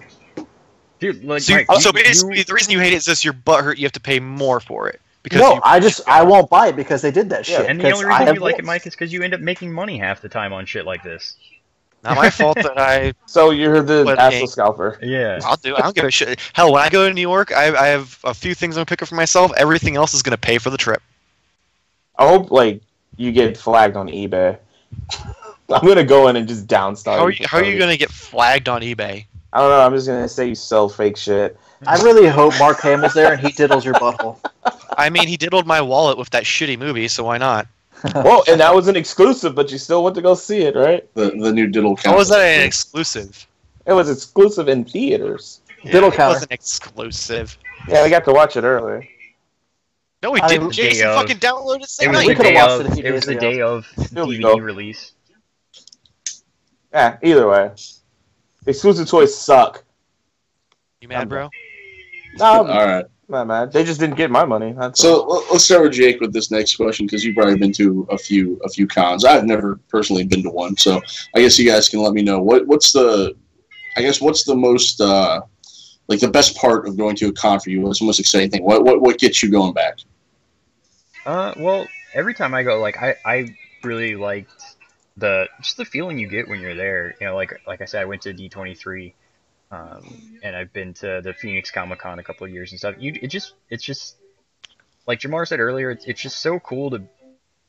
dude, 0.99 1.25
like 1.25 1.43
So, 1.43 1.55
you- 1.57 1.65
Mike, 1.69 1.81
so 1.81 1.89
you- 1.89 1.93
basically, 1.93 2.39
you- 2.39 2.45
the 2.45 2.55
reason 2.55 2.73
you 2.73 2.79
hate 2.81 2.93
it 2.93 2.97
is 2.97 3.05
just 3.07 3.25
your 3.25 3.33
butt 3.35 3.65
hurt. 3.65 3.79
You 3.79 3.85
have 3.85 3.93
to 3.93 4.01
pay 4.01 4.21
more 4.21 4.61
for 4.61 4.89
it 4.89 5.01
because 5.23 5.41
No, 5.41 5.61
I 5.65 5.81
just 5.81 6.01
I 6.07 6.23
won't 6.23 6.49
buy 6.51 6.69
it 6.69 6.77
because 6.77 7.03
they 7.03 7.11
did 7.11 7.29
that 7.31 7.49
Yeah, 7.49 7.59
shit. 7.59 7.71
and 7.71 7.81
the 7.81 7.91
only 7.91 8.05
reason 8.07 8.35
you 8.35 8.41
like 8.41 8.59
it. 8.59 8.65
Mike, 8.65 8.87
is 8.87 8.95
because 8.95 9.13
you 9.13 9.23
end 9.23 9.35
up 9.35 9.41
making 9.41 9.73
money 9.73 9.99
half 9.99 10.21
the 10.23 10.29
time 10.29 10.53
on 10.53 10.65
shit 10.67 10.85
like 10.87 11.03
this. 11.03 11.35
Not 12.03 12.17
my 12.17 12.31
fault 12.31 12.57
that 12.57 12.79
I. 12.79 13.13
So 13.27 13.51
you're 13.51 13.83
the 13.83 14.03
But, 14.05 14.19
asshole 14.19 14.49
scalper. 14.49 14.99
Yeah. 15.03 15.39
I'll 15.45 15.57
do. 15.57 15.77
I 15.77 15.83
don't 15.83 15.95
give 15.95 16.05
a 16.05 16.11
shit. 16.11 16.41
Hell, 16.53 16.73
when 16.73 16.83
I 16.83 16.89
go 16.89 17.07
to 17.07 17.15
New 17.15 17.21
York, 17.21 17.53
I, 17.53 17.75
I 17.77 17.87
have 17.89 18.19
a 18.25 18.35
few 18.35 18.55
things 18.55 18.77
I'm 18.77 18.81
gonna 18.81 18.87
pick 18.87 19.03
up 19.03 19.09
for 19.09 19.15
myself. 19.15 19.53
Everything 19.57 19.97
else 19.97 20.15
is 20.15 20.23
gonna 20.23 20.37
pay 20.37 20.59
for 20.59 20.71
the 20.71 20.77
trip. 20.77 21.01
I 22.19 22.29
hope 22.29 22.51
like 22.51 22.83
you 23.17 23.31
get 23.33 23.57
flagged 23.57 23.97
on 23.97 24.09
eBay. 24.09 24.59
I'm 25.71 25.87
gonna 25.87 26.05
go 26.05 26.29
in 26.29 26.37
and 26.37 26.49
just 26.49 26.67
downstart. 26.67 27.19
How 27.19 27.25
are 27.25 27.31
you? 27.31 27.47
How 27.47 27.59
are 27.59 27.65
you 27.65 27.79
gonna 27.79 27.97
get 27.97 28.11
flagged 28.11 28.69
on 28.69 28.83
eBay? 28.83 29.27
I 29.53 29.61
don't 29.61 29.71
know. 29.71 29.81
I'm 29.81 29.95
just 29.95 30.07
gonna 30.07 30.29
say 30.29 30.49
you 30.49 30.55
sell 30.55 30.89
fake 30.89 31.17
shit. 31.17 31.57
I 31.87 32.01
really 32.03 32.29
hope 32.29 32.59
Mark 32.59 32.81
Hamill's 32.81 33.15
there 33.15 33.33
and 33.33 33.41
he 33.41 33.53
diddles 33.53 33.85
your 33.85 33.95
butthole. 33.95 34.39
I 34.99 35.09
mean, 35.09 35.29
he 35.29 35.37
diddled 35.37 35.67
my 35.67 35.81
wallet 35.81 36.19
with 36.19 36.31
that 36.31 36.45
shitty 36.45 36.79
movie, 36.79 37.09
so 37.09 37.25
why 37.25 37.39
not? 37.39 37.67
Well, 38.15 38.43
and 38.49 38.61
that 38.61 38.75
was 38.75 38.89
an 38.89 38.97
exclusive, 38.97 39.55
but 39.55 39.71
you 39.71 39.79
still 39.79 40.03
went 40.05 40.15
to 40.17 40.23
go 40.23 40.35
see 40.35 40.63
it, 40.63 40.75
right? 40.77 41.07
the 41.15 41.31
the 41.31 41.53
new 41.53 41.67
diddle 41.67 41.97
How 41.97 42.03
count. 42.03 42.17
was 42.17 42.29
that 42.31 42.41
an 42.41 42.65
exclusive? 42.67 43.47
It 43.87 43.93
was 43.93 44.11
exclusive 44.11 44.69
in 44.69 44.85
theaters. 44.85 45.61
Diddle 45.85 46.11
it 46.11 46.15
counter. 46.17 46.35
wasn't 46.35 46.53
exclusive. 46.53 47.57
Yeah, 47.89 48.05
we 48.05 48.11
got 48.11 48.25
to 48.27 48.33
watch 48.33 48.57
it 48.57 48.65
early. 48.65 49.09
No, 50.23 50.31
we 50.33 50.41
I- 50.41 50.49
didn't. 50.49 50.75
Day 50.75 50.91
Jason 50.91 51.09
of. 51.09 51.15
fucking 51.15 51.39
downloaded 51.39 51.77
it 51.77 51.83
It 51.85 51.89
same 51.89 52.11
was 52.11 52.19
we 52.27 52.27
the 52.27 52.29
night. 52.29 52.37
could've 52.37 52.53
day 52.53 52.55
watched 52.63 52.91
of. 52.93 52.99
it 52.99 53.05
It 53.07 53.13
was 53.13 53.25
the 53.25 53.35
day 53.37 53.61
of 53.63 53.87
Here 54.13 54.25
we 54.27 54.39
DVD 54.39 54.43
go. 54.43 54.57
release. 54.59 55.13
Yeah, 56.93 57.17
either 57.23 57.49
way, 57.49 57.71
exclusive 58.67 59.09
toys 59.09 59.35
suck. 59.37 59.85
You 61.01 61.09
mad, 61.09 61.29
bro? 61.29 61.49
No, 62.37 62.45
All 62.45 62.65
right. 62.67 63.05
Not 63.31 63.47
mad. 63.47 63.73
They 63.73 63.85
just 63.85 64.01
didn't 64.01 64.17
get 64.17 64.31
my 64.31 64.45
money. 64.45 64.73
That's 64.73 65.01
So 65.01 65.23
all. 65.23 65.37
let- 65.41 65.53
let's 65.53 65.65
start 65.65 65.83
with 65.83 65.93
Jake 65.93 66.21
with 66.21 66.33
this 66.33 66.51
next 66.51 66.77
question 66.77 67.07
because 67.07 67.25
you've 67.25 67.37
probably 67.37 67.57
been 67.57 67.73
to 67.73 68.07
a 68.11 68.19
few 68.19 68.61
a 68.65 68.69
few 68.69 68.87
cons. 68.87 69.25
I've 69.25 69.45
never 69.45 69.77
personally 69.89 70.25
been 70.25 70.43
to 70.43 70.51
one, 70.51 70.77
so 70.77 71.01
I 71.35 71.41
guess 71.41 71.59
you 71.59 71.69
guys 71.69 71.89
can 71.89 72.01
let 72.01 72.13
me 72.13 72.23
know 72.23 72.41
what 72.41 72.67
what's 72.67 72.93
the 72.93 73.37
I 73.97 74.03
guess 74.03 74.21
what's 74.21 74.45
the 74.45 74.55
most 74.55 75.01
uh, 75.01 75.41
like 76.09 76.21
the 76.21 76.31
best 76.31 76.57
part 76.57 76.87
of 76.87 76.97
going 76.97 77.17
to 77.17 77.29
a 77.29 77.33
con 77.33 77.61
for 77.61 77.71
you? 77.71 77.81
What's 77.81 77.99
the 78.01 78.07
most 78.07 78.21
exciting 78.21 78.51
thing? 78.51 78.63
What 78.65 78.85
what 78.85 79.01
what 79.01 79.19
gets 79.19 79.43
you 79.43 79.51
going 79.51 79.73
back? 79.75 79.99
Uh, 81.27 81.53
well, 81.59 81.87
every 82.15 82.35
time 82.35 82.55
I 82.55 82.63
go, 82.63 82.81
like 82.81 82.97
I, 83.03 83.15
I 83.25 83.55
really 83.85 84.17
liked 84.17 84.63
the 85.17 85.49
just 85.61 85.77
the 85.77 85.85
feeling 85.85 86.19
you 86.19 86.27
get 86.29 86.49
when 86.49 86.61
you're 86.61 86.75
there. 86.75 87.15
You 87.21 87.27
know, 87.27 87.35
like 87.35 87.53
like 87.67 87.81
I 87.81 87.85
said, 87.85 88.03
I 88.03 88.05
went 88.07 88.23
to 88.23 88.33
D23, 88.35 89.13
um, 89.71 90.39
and 90.43 90.57
I've 90.57 90.73
been 90.73 90.95
to 90.95 91.21
the 91.23 91.33
Phoenix 91.33 91.71
Comic 91.71 92.01
Con 92.01 92.19
a 92.19 92.23
couple 92.23 92.47
of 92.47 92.53
years 92.53 92.73
and 92.73 92.79
stuff. 92.79 92.97
You, 92.99 93.19
it 93.21 93.29
just 93.29 93.55
it's 93.69 93.85
just 93.85 94.17
like 95.07 95.21
Jamar 95.21 95.47
said 95.47 95.61
earlier. 95.61 95.91
It's, 95.91 96.05
it's 96.07 96.21
just 96.21 96.41
so 96.41 96.59
cool 96.59 96.91
to 96.91 97.03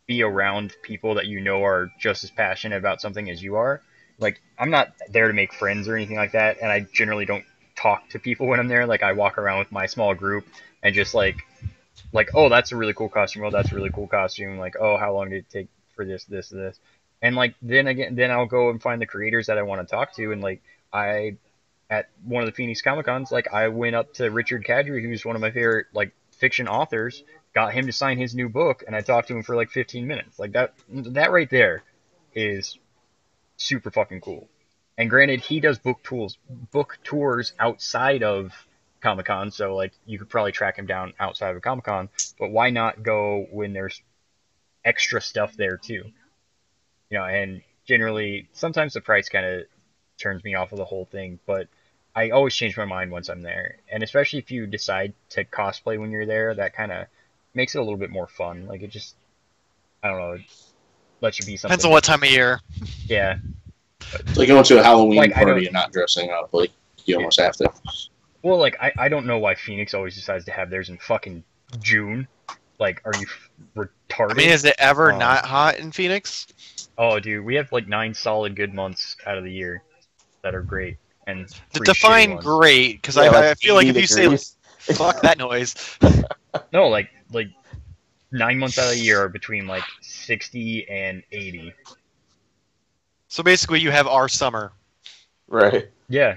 be 0.08 0.24
around 0.24 0.74
people 0.82 1.16
that 1.16 1.28
you 1.28 1.42
know 1.42 1.64
are 1.64 1.92
just 2.00 2.24
as 2.24 2.32
passionate 2.32 2.78
about 2.78 3.02
something 3.02 3.30
as 3.30 3.42
you 3.42 3.56
are. 3.56 3.82
Like 4.20 4.42
I'm 4.58 4.72
not 4.72 4.94
there 5.10 5.28
to 5.28 5.34
make 5.34 5.54
friends 5.54 5.88
or 5.88 5.96
anything 5.96 6.18
like 6.18 6.34
that, 6.34 6.58
and 6.62 6.72
I 6.72 6.82
generally 6.94 7.26
don't 7.26 7.46
talk 7.76 8.10
to 8.10 8.20
people 8.20 8.48
when 8.48 8.60
I'm 8.60 8.68
there. 8.68 8.86
Like 8.86 9.04
I 9.04 9.14
walk 9.14 9.38
around 9.38 9.60
with 9.60 9.72
my 9.72 9.86
small 9.86 10.14
group 10.16 10.46
and 10.84 10.96
just 10.96 11.14
like 11.14 11.38
like, 12.14 12.30
oh, 12.34 12.50
that's 12.50 12.72
a 12.72 12.76
really 12.76 12.94
cool 12.94 13.10
costume. 13.10 13.44
Oh, 13.46 13.52
that's 13.52 13.72
a 13.72 13.76
really 13.76 13.90
cool 13.90 14.08
costume. 14.08 14.58
Like, 14.58 14.76
oh, 14.80 14.98
how 14.98 15.14
long 15.14 15.30
did 15.30 15.40
it 15.40 15.50
take 15.50 15.68
for 15.96 16.06
this, 16.06 16.26
this, 16.26 16.50
this? 16.50 16.80
And 17.22 17.36
like, 17.36 17.56
then 17.62 17.88
again, 17.88 18.16
then 18.16 18.32
I'll 18.32 18.48
go 18.48 18.70
and 18.70 18.82
find 18.82 19.02
the 19.02 19.06
creators 19.06 19.48
that 19.48 19.58
I 19.58 19.62
want 19.62 19.88
to 19.88 19.90
talk 19.90 20.16
to. 20.16 20.32
And 20.32 20.42
like, 20.42 20.62
I, 20.92 21.38
at 21.92 22.10
one 22.24 22.42
of 22.42 22.48
the 22.48 22.56
Phoenix 22.56 22.82
Comic 22.82 23.06
Cons, 23.06 23.32
like, 23.32 23.54
I 23.54 23.68
went 23.68 23.96
up 23.96 24.14
to 24.16 24.32
Richard 24.32 24.64
Kadrey, 24.64 25.04
who's 25.04 25.26
one 25.26 25.36
of 25.36 25.42
my 25.42 25.52
favorite 25.52 25.88
like 25.94 26.14
fiction 26.32 26.68
authors, 26.68 27.24
got 27.54 27.74
him 27.74 27.86
to 27.86 27.92
sign 27.92 28.18
his 28.18 28.34
new 28.34 28.50
book, 28.50 28.84
and 28.88 28.96
I 28.96 29.02
talked 29.02 29.28
to 29.28 29.36
him 29.36 29.44
for 29.44 29.56
like 29.56 29.70
15 29.70 30.08
minutes. 30.08 30.40
Like 30.40 30.54
that, 30.54 30.74
that 30.90 31.32
right 31.32 31.50
there, 31.50 31.84
is 32.34 32.80
super 33.58 33.92
fucking 33.92 34.22
cool. 34.22 34.48
And 34.98 35.10
granted, 35.10 35.42
he 35.42 35.60
does 35.60 35.80
book 35.80 36.02
tools, 36.04 36.38
book 36.72 36.98
tours 37.04 37.54
outside 37.60 38.24
of 38.24 38.54
Comic 39.02 39.26
Con, 39.26 39.52
so 39.52 39.76
like 39.76 39.94
you 40.06 40.18
could 40.18 40.30
probably 40.30 40.52
track 40.52 40.78
him 40.78 40.86
down 40.86 41.14
outside 41.20 41.56
of 41.56 41.62
Comic 41.62 41.86
Con. 41.86 42.10
But 42.40 42.52
why 42.52 42.70
not 42.70 43.04
go 43.04 43.48
when 43.52 43.74
there's 43.74 44.02
extra 44.86 45.22
stuff 45.22 45.56
there 45.58 45.78
too? 45.78 46.04
You 47.10 47.18
know, 47.18 47.26
and 47.26 47.62
generally 47.86 48.48
sometimes 48.54 48.94
the 48.94 49.02
price 49.02 49.28
kind 49.28 49.46
of 49.46 49.64
turns 50.18 50.44
me 50.44 50.56
off 50.56 50.72
of 50.72 50.78
the 50.78 50.86
whole 50.86 51.06
thing, 51.06 51.40
but 51.46 51.68
I 52.16 52.30
always 52.32 52.56
change 52.56 52.76
my 52.78 52.86
mind 52.86 53.12
once 53.12 53.30
I'm 53.30 53.42
there, 53.42 53.78
and 53.92 54.04
especially 54.04 54.40
if 54.40 54.52
you 54.52 54.68
decide 54.68 55.14
to 55.30 55.46
cosplay 55.46 56.00
when 56.00 56.12
you're 56.12 56.26
there, 56.26 56.54
that 56.56 56.74
kind 56.76 56.92
of 56.92 57.06
makes 57.54 57.76
it 57.76 57.78
a 57.80 57.82
little 57.82 57.98
bit 57.98 58.10
more 58.10 58.28
fun. 58.28 58.68
Like 58.68 58.82
it 58.82 58.90
just, 58.90 59.16
I 60.04 60.10
don't 60.10 60.20
know, 60.20 60.32
it 60.34 60.42
lets 61.22 61.40
you 61.40 61.46
be 61.46 61.56
something. 61.58 61.70
Depends 61.70 61.86
on 61.86 61.92
what 61.92 62.04
time 62.04 62.24
of 62.24 62.30
year. 62.30 62.60
Yeah, 63.06 63.38
It's 64.14 64.38
like 64.38 64.48
going 64.50 64.64
to 64.64 64.80
a 64.80 64.84
Halloween 64.84 65.18
Like, 65.18 65.34
party 65.34 65.66
and 65.66 65.74
not 65.74 65.92
dressing 65.94 66.32
up. 66.32 66.54
Like 66.54 66.72
you 67.06 67.16
almost 67.16 67.40
have 67.40 67.56
to. 67.58 67.72
Well, 68.44 68.58
like 68.58 68.76
I, 68.82 68.92
I 68.98 69.08
don't 69.10 69.26
know 69.26 69.38
why 69.40 69.56
Phoenix 69.56 69.94
always 69.94 70.16
decides 70.16 70.46
to 70.46 70.52
have 70.52 70.70
theirs 70.70 70.90
in 70.90 70.98
fucking 70.98 71.44
June. 71.82 72.28
Like, 72.80 73.02
are 73.06 73.14
you 73.20 73.28
f- 73.28 73.88
retarded? 74.10 74.32
I 74.32 74.34
mean, 74.34 74.50
is 74.50 74.66
it 74.66 74.76
ever 74.80 75.12
Um, 75.14 75.20
not 75.20 75.46
hot 75.46 75.78
in 75.78 75.92
Phoenix? 75.92 76.48
oh, 76.98 77.20
dude, 77.20 77.46
we 77.46 77.56
have 77.56 77.72
like 77.72 77.88
nine 77.88 78.14
solid 78.14 78.56
good 78.56 78.74
months 78.74 79.16
out 79.26 79.38
of 79.38 79.44
the 79.44 79.52
year 79.52 79.84
that 80.42 80.56
are 80.56 80.62
great. 80.64 80.98
And 81.28 81.48
D- 81.74 81.82
define 81.84 82.32
ones. 82.36 82.44
great, 82.46 83.02
because 83.02 83.16
Yeah, 83.16 83.24
I, 83.24 83.28
like 83.30 83.36
I 83.46 83.54
feel 83.56 83.76
like 83.76 83.88
if 83.88 83.96
80 83.96 84.02
you 84.02 84.08
say 84.08 84.22
degrees. 84.24 84.56
fuck 84.80 85.22
that 85.22 85.38
noise, 85.38 85.76
No, 86.74 86.88
like 86.90 87.10
like 87.32 87.48
nine 88.32 88.58
months 88.58 88.78
out 88.78 88.86
of 88.86 88.92
the 88.92 89.00
year 89.00 89.22
are 89.24 89.30
between 89.30 89.68
like 89.68 89.84
sixty 90.02 90.88
and 90.90 91.24
eighty. 91.32 91.74
so 93.28 93.44
basically 93.44 93.80
you 93.80 93.92
have 93.92 94.08
our 94.08 94.28
summer. 94.28 94.72
right. 95.48 95.90
Yeah. 96.10 96.36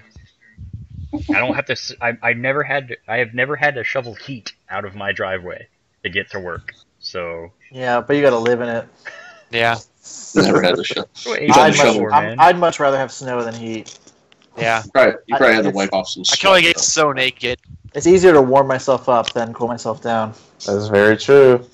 I 1.30 1.39
don't 1.39 1.55
have 1.55 1.66
to. 1.66 1.97
i've 2.22 2.37
never 2.37 2.62
had. 2.64 2.97
I 3.09 3.18
have 3.18 3.35
never 3.35 3.55
had 3.57 3.74
to 3.76 3.85
shovel 3.85 4.14
heat 4.14 4.53
out 4.68 4.85
of 4.85 4.95
my 4.97 5.12
driveway 5.12 5.68
to 6.03 6.11
get 6.11 6.28
to 6.32 6.41
work. 6.41 6.74
So 6.99 7.53
Yeah, 7.70 8.01
but 8.01 8.16
you 8.16 8.22
got 8.22 8.30
to 8.30 8.39
live 8.39 8.61
in 8.61 8.68
it. 8.68 8.89
Yeah, 9.51 9.78
Never 10.35 10.61
had 10.62 10.76
a 10.78 10.82
show. 10.85 11.05
Well, 11.24 11.37
I'd 11.41 11.51
I'd 11.51 11.74
shovel, 11.76 12.03
much, 12.03 12.11
man. 12.11 12.41
I'd 12.41 12.59
much 12.59 12.80
rather 12.80 12.97
have 12.97 13.12
snow 13.12 13.43
than 13.45 13.55
heat. 13.55 13.97
Yeah. 14.57 14.83
Probably, 14.93 15.15
you 15.27 15.37
probably 15.37 15.49
I- 15.49 15.57
had 15.57 15.65
to 15.65 15.71
wipe 15.71 15.93
off 15.93 16.09
some. 16.09 16.23
I 16.33 16.37
can 16.37 16.49
only 16.49 16.63
get 16.63 16.77
though. 16.77 16.83
so 16.83 17.13
naked. 17.13 17.61
It's 17.95 18.07
easier 18.07 18.33
to 18.33 18.43
warm 18.43 18.67
myself 18.67 19.09
up 19.09 19.33
than 19.33 19.55
cool 19.55 19.69
myself 19.69 20.03
down. 20.03 20.35
That's 20.67 20.89
very 20.89 21.17
true. 21.17 21.65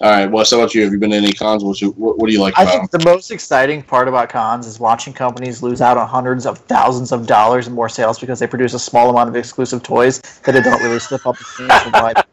All 0.00 0.10
right, 0.10 0.26
Wes, 0.30 0.50
how 0.52 0.58
about 0.58 0.74
you? 0.74 0.84
Have 0.84 0.92
you 0.92 0.98
been 0.98 1.10
to 1.10 1.16
any 1.16 1.32
cons? 1.32 1.64
What's 1.64 1.80
your, 1.80 1.90
what, 1.92 2.18
what 2.18 2.28
do 2.28 2.32
you 2.32 2.40
like 2.40 2.56
I 2.56 2.62
about 2.62 2.72
think 2.72 2.90
the 2.92 3.04
most 3.04 3.32
exciting 3.32 3.82
part 3.82 4.06
about 4.06 4.28
cons 4.28 4.64
is 4.66 4.78
watching 4.78 5.12
companies 5.12 5.60
lose 5.60 5.80
out 5.80 5.96
on 5.96 6.06
hundreds 6.06 6.46
of 6.46 6.58
thousands 6.58 7.10
of 7.10 7.26
dollars 7.26 7.66
in 7.66 7.72
more 7.72 7.88
sales 7.88 8.16
because 8.18 8.38
they 8.38 8.46
produce 8.46 8.74
a 8.74 8.78
small 8.78 9.10
amount 9.10 9.28
of 9.28 9.34
exclusive 9.34 9.82
toys 9.82 10.20
that 10.20 10.52
they 10.52 10.60
don't 10.60 10.80
release 10.84 11.08
to 11.08 11.16
the 11.16 11.18
public. 11.18 11.44
nationwide. 11.60 12.24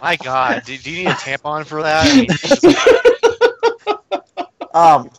My 0.00 0.16
God, 0.16 0.62
do, 0.64 0.78
do 0.78 0.90
you 0.90 0.96
need 1.04 1.08
a 1.08 1.14
tampon 1.14 1.66
for 1.66 1.82
that? 1.82 2.06
I 2.06 2.16
mean, 2.16 2.28
Jesus. 2.30 2.64
Um, 4.74 5.10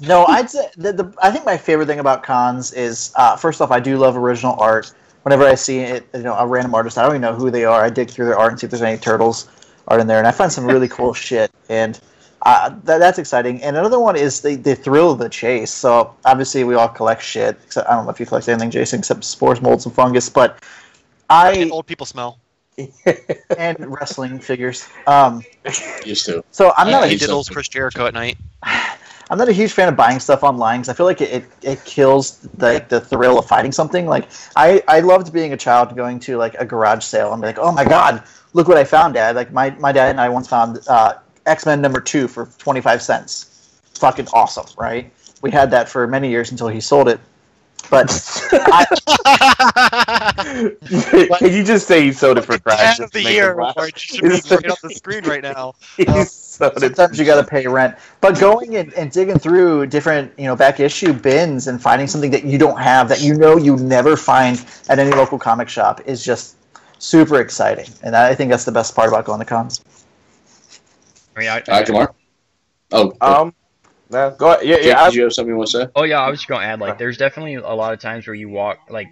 no, 0.00 0.24
I'd 0.26 0.50
say 0.50 0.70
the, 0.76 0.92
the 0.92 1.14
I 1.22 1.30
think 1.30 1.44
my 1.44 1.56
favorite 1.56 1.86
thing 1.86 1.98
about 1.98 2.22
cons 2.22 2.72
is 2.72 3.12
uh, 3.16 3.36
first 3.36 3.60
off, 3.60 3.70
I 3.70 3.80
do 3.80 3.96
love 3.98 4.16
original 4.16 4.58
art. 4.58 4.92
Whenever 5.22 5.44
I 5.44 5.54
see 5.54 5.80
it, 5.80 6.08
you 6.14 6.22
know, 6.22 6.34
a 6.34 6.46
random 6.46 6.74
artist, 6.74 6.96
I 6.96 7.02
don't 7.02 7.12
even 7.12 7.20
know 7.20 7.34
who 7.34 7.50
they 7.50 7.66
are. 7.66 7.84
I 7.84 7.90
dig 7.90 8.08
through 8.08 8.24
their 8.24 8.38
art 8.38 8.52
and 8.52 8.60
see 8.60 8.66
if 8.66 8.70
there's 8.70 8.82
any 8.82 8.96
turtles 8.96 9.48
art 9.88 10.00
in 10.00 10.06
there, 10.06 10.18
and 10.18 10.26
I 10.26 10.30
find 10.30 10.50
some 10.50 10.64
really 10.64 10.88
cool 10.88 11.12
shit. 11.12 11.50
And 11.68 12.00
uh, 12.42 12.70
that, 12.84 12.98
that's 12.98 13.18
exciting. 13.18 13.62
And 13.62 13.76
another 13.76 14.00
one 14.00 14.16
is 14.16 14.40
the, 14.40 14.56
the 14.56 14.74
thrill 14.74 15.12
of 15.12 15.18
the 15.18 15.28
chase. 15.28 15.70
So 15.70 16.14
obviously, 16.24 16.64
we 16.64 16.74
all 16.74 16.88
collect 16.88 17.22
shit. 17.22 17.58
Except, 17.64 17.86
I 17.86 17.94
don't 17.94 18.06
know 18.06 18.10
if 18.10 18.18
you 18.18 18.24
collect 18.24 18.48
anything, 18.48 18.70
Jason, 18.70 19.00
except 19.00 19.24
spores, 19.24 19.60
molds, 19.60 19.84
and 19.84 19.94
fungus. 19.94 20.30
But 20.30 20.62
I 21.28 21.68
old 21.70 21.86
people 21.86 22.06
smell. 22.06 22.38
and 23.58 23.76
wrestling 23.80 24.38
figures. 24.38 24.88
Um, 25.06 25.42
used 26.06 26.24
to? 26.26 26.42
so 26.50 26.72
I'm 26.78 26.90
not 26.90 27.02
I 27.02 27.06
a 27.06 27.08
He 27.10 27.18
hate 27.18 27.28
diddles. 27.28 27.50
Chris 27.50 27.68
Jericho 27.68 28.06
at 28.06 28.14
night. 28.14 28.38
I'm 29.30 29.38
not 29.38 29.48
a 29.48 29.52
huge 29.52 29.72
fan 29.72 29.88
of 29.88 29.96
buying 29.96 30.18
stuff 30.18 30.42
online 30.42 30.80
because 30.80 30.88
I 30.88 30.94
feel 30.94 31.06
like 31.06 31.20
it, 31.20 31.32
it, 31.32 31.44
it 31.62 31.84
kills 31.84 32.38
the, 32.58 32.84
the 32.88 33.00
thrill 33.00 33.38
of 33.38 33.46
fighting 33.46 33.70
something. 33.70 34.06
Like 34.06 34.28
I, 34.56 34.82
I 34.88 35.00
loved 35.00 35.32
being 35.32 35.52
a 35.52 35.56
child 35.56 35.94
going 35.94 36.18
to 36.20 36.36
like 36.36 36.54
a 36.54 36.64
garage 36.64 37.04
sale 37.04 37.32
and 37.32 37.40
be 37.40 37.46
like, 37.46 37.58
oh 37.58 37.70
my 37.70 37.84
god, 37.84 38.24
look 38.54 38.66
what 38.66 38.76
I 38.76 38.82
found, 38.82 39.14
Dad. 39.14 39.36
Like 39.36 39.52
my, 39.52 39.70
my 39.70 39.92
dad 39.92 40.10
and 40.10 40.20
I 40.20 40.28
once 40.28 40.48
found 40.48 40.80
uh, 40.88 41.14
X 41.46 41.64
Men 41.64 41.80
number 41.80 42.00
two 42.00 42.26
for 42.26 42.46
25 42.58 43.00
cents. 43.02 43.80
Fucking 43.94 44.26
awesome, 44.32 44.66
right? 44.76 45.12
We 45.42 45.50
had 45.52 45.70
that 45.70 45.88
for 45.88 46.06
many 46.08 46.28
years 46.28 46.50
until 46.50 46.68
he 46.68 46.80
sold 46.80 47.08
it. 47.08 47.20
But 47.88 48.08
Can 51.38 51.52
you 51.52 51.64
just 51.64 51.86
say 51.88 52.04
you 52.04 52.12
sold 52.12 52.38
it 52.38 52.42
for 52.42 52.54
Ad 52.54 52.62
Christ? 52.62 53.00
of 53.00 53.10
the 53.10 53.22
year, 53.22 53.54
or 53.54 53.88
it 53.88 53.98
should 53.98 54.22
be 54.22 54.28
right 54.28 54.70
on 54.70 54.76
the 54.82 54.90
screen 54.94 55.24
right 55.24 55.42
now. 55.42 55.74
you 55.96 56.24
sold 56.76 56.82
it. 56.82 56.96
sometimes 56.96 57.18
you 57.18 57.24
got 57.24 57.40
to 57.40 57.46
pay 57.48 57.66
rent. 57.66 57.96
But 58.20 58.38
going 58.38 58.76
and, 58.76 58.92
and 58.94 59.10
digging 59.10 59.38
through 59.38 59.86
different, 59.86 60.32
you 60.38 60.44
know, 60.44 60.56
back 60.56 60.80
issue 60.80 61.12
bins 61.12 61.66
and 61.68 61.80
finding 61.80 62.06
something 62.06 62.30
that 62.30 62.44
you 62.44 62.58
don't 62.58 62.78
have 62.78 63.08
that 63.08 63.20
you 63.22 63.34
know 63.34 63.56
you 63.56 63.76
never 63.76 64.16
find 64.16 64.64
at 64.88 64.98
any 64.98 65.10
local 65.10 65.38
comic 65.38 65.68
shop 65.68 66.00
is 66.06 66.24
just 66.24 66.56
super 66.98 67.40
exciting. 67.40 67.86
And 68.02 68.14
I 68.14 68.34
think 68.34 68.50
that's 68.50 68.64
the 68.64 68.72
best 68.72 68.94
part 68.94 69.08
about 69.08 69.24
going 69.24 69.40
to 69.40 69.46
cons. 69.46 69.82
I 71.36 71.40
mean, 71.40 71.48
I, 71.48 71.54
All 71.54 71.62
right, 71.68 71.86
Jamar. 71.86 72.14
Oh, 72.92 73.12
Um, 73.20 73.54
no, 74.10 74.34
go 74.36 74.52
ahead. 74.52 74.66
Yeah, 74.66 74.76
Jake, 74.76 74.86
yeah. 74.86 75.04
did 75.04 75.14
you 75.14 75.22
have 75.22 75.32
something 75.32 75.50
you 75.52 75.56
want 75.56 75.70
to 75.70 75.84
say? 75.84 75.88
Oh 75.94 76.02
yeah, 76.02 76.20
I 76.20 76.28
was 76.28 76.40
just 76.40 76.48
gonna 76.48 76.64
add 76.66 76.80
like 76.80 76.98
there's 76.98 77.16
definitely 77.16 77.54
a 77.54 77.68
lot 77.68 77.92
of 77.92 78.00
times 78.00 78.26
where 78.26 78.34
you 78.34 78.48
walk 78.48 78.78
like 78.90 79.06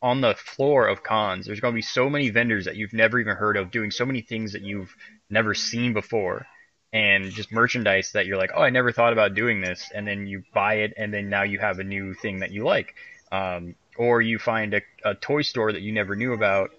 on 0.00 0.22
the 0.22 0.34
floor 0.34 0.88
of 0.88 1.02
cons. 1.02 1.44
There's 1.46 1.60
gonna 1.60 1.74
be 1.74 1.82
so 1.82 2.08
many 2.08 2.30
vendors 2.30 2.64
that 2.64 2.76
you've 2.76 2.94
never 2.94 3.20
even 3.20 3.36
heard 3.36 3.58
of 3.58 3.70
doing 3.70 3.90
so 3.90 4.06
many 4.06 4.22
things 4.22 4.52
that 4.52 4.62
you've 4.62 4.94
never 5.28 5.52
seen 5.54 5.92
before, 5.92 6.46
and 6.92 7.30
just 7.30 7.50
merchandise 7.50 8.12
that 8.12 8.26
you're 8.26 8.36
like, 8.36 8.50
oh, 8.54 8.62
I 8.62 8.70
never 8.70 8.92
thought 8.92 9.12
about 9.12 9.34
doing 9.34 9.60
this, 9.60 9.90
and 9.94 10.06
then 10.06 10.26
you 10.26 10.44
buy 10.52 10.74
it, 10.74 10.92
and 10.96 11.12
then 11.12 11.28
now 11.28 11.42
you 11.42 11.58
have 11.58 11.78
a 11.78 11.84
new 11.84 12.14
thing 12.14 12.40
that 12.40 12.50
you 12.50 12.64
like, 12.64 12.94
um, 13.30 13.74
or 13.96 14.20
you 14.20 14.38
find 14.38 14.74
a, 14.74 14.82
a 15.04 15.14
toy 15.14 15.42
store 15.42 15.72
that 15.72 15.80
you 15.80 15.92
never 15.92 16.14
knew 16.16 16.32
about 16.32 16.70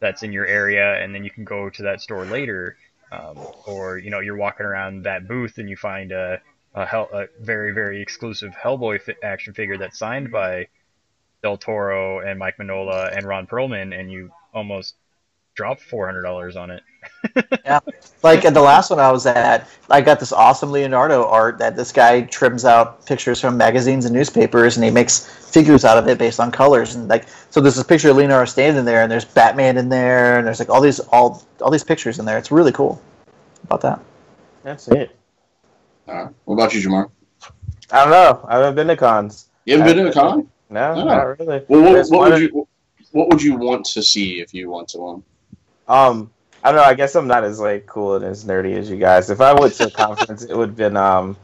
that's 0.00 0.22
in 0.22 0.32
your 0.32 0.46
area, 0.46 1.00
and 1.02 1.14
then 1.14 1.24
you 1.24 1.30
can 1.30 1.44
go 1.44 1.70
to 1.70 1.82
that 1.84 2.00
store 2.00 2.24
later, 2.24 2.76
um, 3.12 3.38
or 3.66 3.98
you 3.98 4.10
know 4.10 4.20
you're 4.20 4.36
walking 4.36 4.66
around 4.66 5.04
that 5.04 5.28
booth 5.28 5.58
and 5.58 5.68
you 5.68 5.76
find 5.76 6.10
a 6.12 6.40
a, 6.74 6.86
Hell, 6.86 7.08
a 7.12 7.26
very 7.40 7.72
very 7.72 8.00
exclusive 8.00 8.52
Hellboy 8.52 9.02
fi- 9.02 9.16
action 9.22 9.54
figure 9.54 9.76
that's 9.76 9.98
signed 9.98 10.30
by 10.30 10.68
Del 11.42 11.56
Toro 11.56 12.20
and 12.20 12.38
Mike 12.38 12.56
Mignola 12.58 13.16
and 13.16 13.26
Ron 13.26 13.46
Perlman, 13.46 13.98
and 13.98 14.10
you 14.10 14.30
almost 14.52 14.94
drop 15.54 15.80
four 15.80 16.06
hundred 16.06 16.22
dollars 16.22 16.56
on 16.56 16.70
it. 16.70 16.82
Yeah, 17.64 17.80
like 18.22 18.44
at 18.44 18.52
the 18.54 18.60
last 18.60 18.90
one 18.90 18.98
I 18.98 19.10
was 19.12 19.24
at, 19.26 19.68
I 19.88 20.00
got 20.00 20.18
this 20.20 20.32
awesome 20.32 20.70
Leonardo 20.72 21.24
art 21.26 21.58
that 21.58 21.76
this 21.76 21.92
guy 21.92 22.22
trims 22.22 22.64
out 22.64 23.04
pictures 23.06 23.40
from 23.40 23.56
magazines 23.56 24.04
and 24.06 24.14
newspapers, 24.14 24.76
and 24.76 24.84
he 24.84 24.90
makes 24.90 25.26
figures 25.52 25.84
out 25.84 25.96
of 25.98 26.08
it 26.08 26.18
based 26.18 26.40
on 26.40 26.50
colors. 26.50 26.94
And 26.94 27.08
like, 27.08 27.26
so 27.50 27.60
there's 27.60 27.76
this 27.76 27.84
picture 27.86 28.10
of 28.10 28.16
Leonardo 28.16 28.44
standing 28.46 28.84
there, 28.84 29.02
and 29.02 29.10
there's 29.12 29.24
Batman 29.24 29.76
in 29.78 29.88
there, 29.88 30.38
and 30.38 30.46
there's 30.46 30.58
like 30.58 30.68
all 30.68 30.80
these 30.80 30.98
all 31.00 31.42
all 31.60 31.70
these 31.70 31.84
pictures 31.84 32.18
in 32.18 32.24
there. 32.24 32.36
It's 32.38 32.50
really 32.50 32.72
cool. 32.72 33.00
About 33.64 33.80
that. 33.82 34.00
That's 34.62 34.88
it. 34.88 35.14
All 36.08 36.14
right. 36.24 36.34
What 36.46 36.54
about 36.54 36.74
you, 36.74 36.80
Jamar? 36.80 37.10
I 37.92 38.02
don't 38.04 38.10
know. 38.10 38.44
I 38.48 38.56
haven't 38.56 38.74
been 38.74 38.88
to 38.88 38.96
cons. 38.96 39.48
You 39.64 39.78
haven't 39.78 39.94
been 39.96 40.04
to 40.06 40.10
a 40.10 40.14
con? 40.14 40.48
No, 40.70 40.92
Oh. 40.92 41.04
not 41.04 41.38
really. 41.38 41.64
Well, 41.68 41.82
what, 41.82 42.06
what 42.08 42.18
one- 42.18 42.30
would 42.32 42.40
you 42.42 42.68
what 43.12 43.28
would 43.28 43.42
you 43.42 43.56
want 43.56 43.84
to 43.86 44.02
see 44.02 44.40
if 44.40 44.52
you 44.54 44.70
went 44.70 44.88
to 44.88 44.98
one? 44.98 45.22
Um, 45.90 46.30
I 46.62 46.70
don't 46.72 46.76
know. 46.80 46.84
I 46.86 46.94
guess 46.94 47.14
I'm 47.16 47.26
not 47.26 47.42
as 47.44 47.58
like 47.60 47.86
cool 47.86 48.16
and 48.16 48.24
as 48.24 48.44
nerdy 48.44 48.76
as 48.76 48.88
you 48.90 48.96
guys. 48.96 49.30
If 49.30 49.40
I 49.40 49.52
went 49.52 49.74
to 49.74 49.86
a 49.86 49.90
conference, 49.90 50.44
it 50.44 50.56
would 50.56 50.68
have 50.70 50.76
been 50.76 50.96
um, 50.96 51.36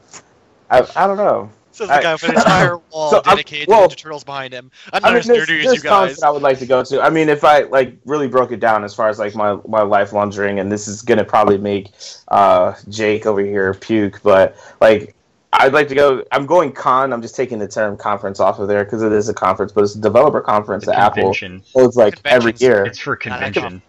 I, 0.70 0.86
I 0.94 1.06
don't 1.06 1.16
know. 1.16 1.50
Says 1.72 1.88
the 1.88 1.94
I- 1.94 2.02
guy 2.02 2.12
with 2.14 2.24
an 2.24 2.34
entire 2.36 2.78
wall 2.92 3.10
So, 3.10 3.16
I'm- 3.24 3.36
dedicated 3.36 3.68
well- 3.68 3.88
to 3.88 3.94
Ninja 3.94 3.98
Turtles 3.98 4.24
behind 4.24 4.52
him. 4.52 4.70
I'm 4.92 5.04
I 5.04 5.08
not 5.08 5.12
mean, 5.12 5.18
as 5.20 5.26
there's, 5.26 5.48
nerdy 5.48 5.64
as 5.66 5.74
you 5.74 5.80
cons 5.88 6.10
guys. 6.10 6.16
that 6.18 6.26
I 6.26 6.30
would 6.30 6.42
like 6.42 6.58
to 6.60 6.66
go 6.66 6.84
to. 6.84 7.00
I 7.02 7.10
mean, 7.10 7.28
if 7.28 7.44
I 7.44 7.62
like 7.64 7.96
really 8.04 8.28
broke 8.28 8.52
it 8.52 8.60
down 8.60 8.84
as 8.84 8.94
far 8.94 9.08
as 9.08 9.18
like 9.18 9.34
my 9.34 9.58
my 9.66 9.82
lifelong 9.82 10.30
dream, 10.30 10.58
and 10.58 10.70
this 10.70 10.86
is 10.86 11.02
gonna 11.02 11.24
probably 11.24 11.58
make 11.58 11.88
uh 12.28 12.74
Jake 12.88 13.26
over 13.26 13.40
here 13.40 13.74
puke, 13.74 14.22
but 14.22 14.56
like. 14.80 15.14
I'd 15.58 15.72
like 15.72 15.88
to 15.88 15.94
go. 15.94 16.22
I'm 16.32 16.44
going 16.44 16.70
con. 16.70 17.14
I'm 17.14 17.22
just 17.22 17.34
taking 17.34 17.58
the 17.58 17.68
term 17.68 17.96
conference 17.96 18.40
off 18.40 18.58
of 18.58 18.68
there 18.68 18.84
because 18.84 19.02
it 19.02 19.12
is 19.12 19.30
a 19.30 19.32
conference, 19.32 19.72
but 19.72 19.84
it's 19.84 19.94
a 19.94 20.00
developer 20.00 20.42
conference 20.42 20.82
It's 20.82 20.90
a 20.90 20.94
at 20.98 20.98
Apple. 21.06 21.22
convention. 21.32 21.62
holds 21.72 21.96
like 21.96 22.20
every 22.26 22.52
year. 22.58 22.84
It's 22.84 22.98
for 22.98 23.16
convention. 23.16 23.80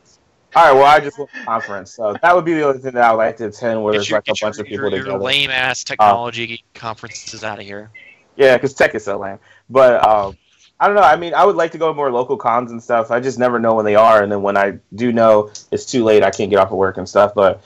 All 0.58 0.64
right, 0.64 0.72
well, 0.74 0.86
I 0.86 1.00
just 1.00 1.20
want 1.20 1.30
a 1.40 1.46
conference, 1.46 1.94
so 1.94 2.16
that 2.20 2.36
would 2.36 2.44
be 2.44 2.56
the 2.56 2.66
only 2.68 2.80
thing 2.80 2.94
that 2.94 3.04
I 3.04 3.12
would 3.12 3.18
like 3.18 3.38
to 3.38 3.46
attend, 3.46 3.84
where 3.84 3.94
Get 3.94 3.98
there's 4.00 4.10
your, 4.10 4.18
like 4.18 4.24
a 4.24 4.32
get 4.32 4.42
your, 4.42 4.48
bunch 4.48 4.60
of 4.60 4.68
your, 4.68 4.80
people 4.80 4.90
your 4.98 5.06
together. 5.06 5.24
lame 5.24 5.52
ass 5.52 5.84
technology 5.84 6.64
conferences 6.74 7.44
out 7.44 7.60
of 7.60 7.66
here. 7.66 7.92
Yeah, 8.38 8.58
because 8.58 8.74
tech 8.74 8.96
is 8.96 9.06
so 9.06 9.20
lame. 9.20 9.38
But 9.70 10.04
um, 10.04 10.36
I 10.80 10.88
don't 10.88 10.96
know. 10.96 11.04
I 11.04 11.16
mean, 11.16 11.36
I 11.36 11.46
would 11.46 11.56
like 11.58 11.72
to 11.74 11.78
go 11.78 11.90
to 11.90 11.94
more 11.94 12.12
local 12.12 12.38
cons 12.38 12.72
and 12.72 12.82
stuff. 12.82 13.12
I 13.12 13.20
just 13.20 13.38
never 13.38 13.60
know 13.60 13.76
when 13.76 13.86
they 13.86 13.94
are, 13.94 14.24
and 14.24 14.32
then 14.32 14.42
when 14.42 14.58
I 14.58 14.80
do 14.96 15.12
know, 15.12 15.52
it's 15.72 15.86
too 15.86 16.04
late. 16.04 16.24
I 16.24 16.32
can't 16.32 16.50
get 16.50 16.58
off 16.58 16.72
of 16.72 16.78
work 16.78 16.98
and 16.98 17.08
stuff. 17.08 17.36
But 17.36 17.62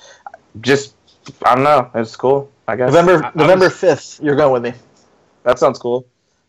just, 0.59 0.93
I 1.45 1.55
don't 1.55 1.63
know. 1.63 1.89
It's 1.95 2.17
cool. 2.17 2.51
I 2.67 2.75
guess 2.75 2.91
November 2.91 3.23
I- 3.23 3.29
I 3.29 3.31
November 3.35 3.69
fifth. 3.69 4.19
You're 4.21 4.35
going 4.35 4.51
with 4.51 4.63
me. 4.63 4.73
that 5.43 5.59
sounds 5.59 5.79
cool. 5.79 6.05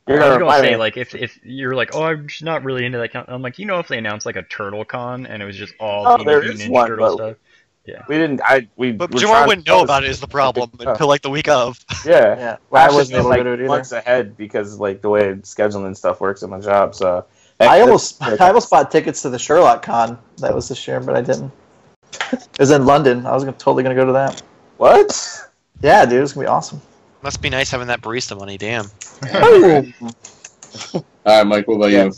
You're 0.08 0.20
I 0.22 0.28
was 0.28 0.38
gonna 0.38 0.44
gonna 0.50 0.62
say 0.62 0.70
me. 0.72 0.76
like 0.76 0.96
if 0.96 1.14
if 1.14 1.38
you're 1.44 1.74
like 1.74 1.94
oh 1.94 2.02
I'm 2.04 2.26
just 2.26 2.42
not 2.42 2.64
really 2.64 2.84
into 2.84 2.98
that. 2.98 3.12
Con-. 3.12 3.24
I'm 3.28 3.40
like 3.42 3.58
you 3.58 3.66
know 3.66 3.78
if 3.78 3.88
they 3.88 3.98
announced 3.98 4.26
like 4.26 4.36
a 4.36 4.42
Turtle 4.42 4.84
Con 4.84 5.26
and 5.26 5.42
it 5.42 5.46
was 5.46 5.56
just 5.56 5.74
all 5.78 6.06
Oh, 6.06 6.16
Teenage 6.16 6.42
Mutant 6.44 6.60
Ninja 6.60 6.68
one, 6.70 6.88
Turtle 6.88 7.06
but- 7.06 7.14
stuff. 7.14 7.36
We 8.08 8.16
didn't. 8.16 8.40
I 8.44 8.68
we. 8.76 8.92
But 8.92 9.12
were 9.12 9.18
Jamar 9.18 9.44
wouldn't 9.44 9.66
know 9.66 9.78
post- 9.78 9.84
about 9.84 10.04
it 10.04 10.10
is 10.10 10.20
the 10.20 10.28
problem 10.28 10.70
until 10.78 11.08
like 11.08 11.22
the 11.22 11.30
week 11.30 11.48
of. 11.48 11.84
Yeah. 12.06 12.36
Yeah. 12.38 12.56
Well, 12.70 12.88
I 12.88 12.94
wasn't 12.94 13.18
able 13.18 13.30
like, 13.30 13.38
to 13.38 13.44
go 13.44 13.56
to 13.56 13.60
it 13.60 13.64
either. 13.64 13.68
months 13.68 13.90
ahead 13.90 14.36
because 14.36 14.78
like 14.78 15.02
the 15.02 15.08
way 15.10 15.34
scheduling 15.42 15.86
and 15.86 15.96
stuff 15.96 16.20
works 16.20 16.44
at 16.44 16.48
my 16.48 16.60
job. 16.60 16.94
So 16.94 17.24
I 17.58 17.80
almost 17.80 18.22
I 18.40 18.46
almost 18.48 18.70
bought 18.70 18.92
tickets 18.92 19.22
to 19.22 19.30
the 19.30 19.38
Sherlock 19.38 19.82
Con 19.82 20.16
that 20.38 20.54
was 20.54 20.68
this 20.68 20.86
year, 20.86 21.00
but 21.00 21.16
I 21.16 21.22
didn't. 21.22 21.50
It 22.32 22.58
was 22.60 22.70
in 22.70 22.86
London. 22.86 23.26
I 23.26 23.32
was 23.32 23.42
gonna, 23.42 23.56
totally 23.56 23.82
gonna 23.82 23.96
go 23.96 24.06
to 24.06 24.12
that. 24.12 24.42
what? 24.76 25.50
Yeah, 25.82 26.06
dude, 26.06 26.22
it's 26.22 26.34
gonna 26.34 26.44
be 26.46 26.48
awesome. 26.48 26.80
Must 27.22 27.40
be 27.40 27.50
nice 27.50 27.70
having 27.70 27.86
that 27.86 28.00
barista 28.00 28.36
money. 28.36 28.58
Damn. 28.58 28.86
All 30.94 31.04
right, 31.24 31.46
Mike. 31.46 31.68
What 31.68 31.76
about 31.76 31.92
you? 31.92 32.12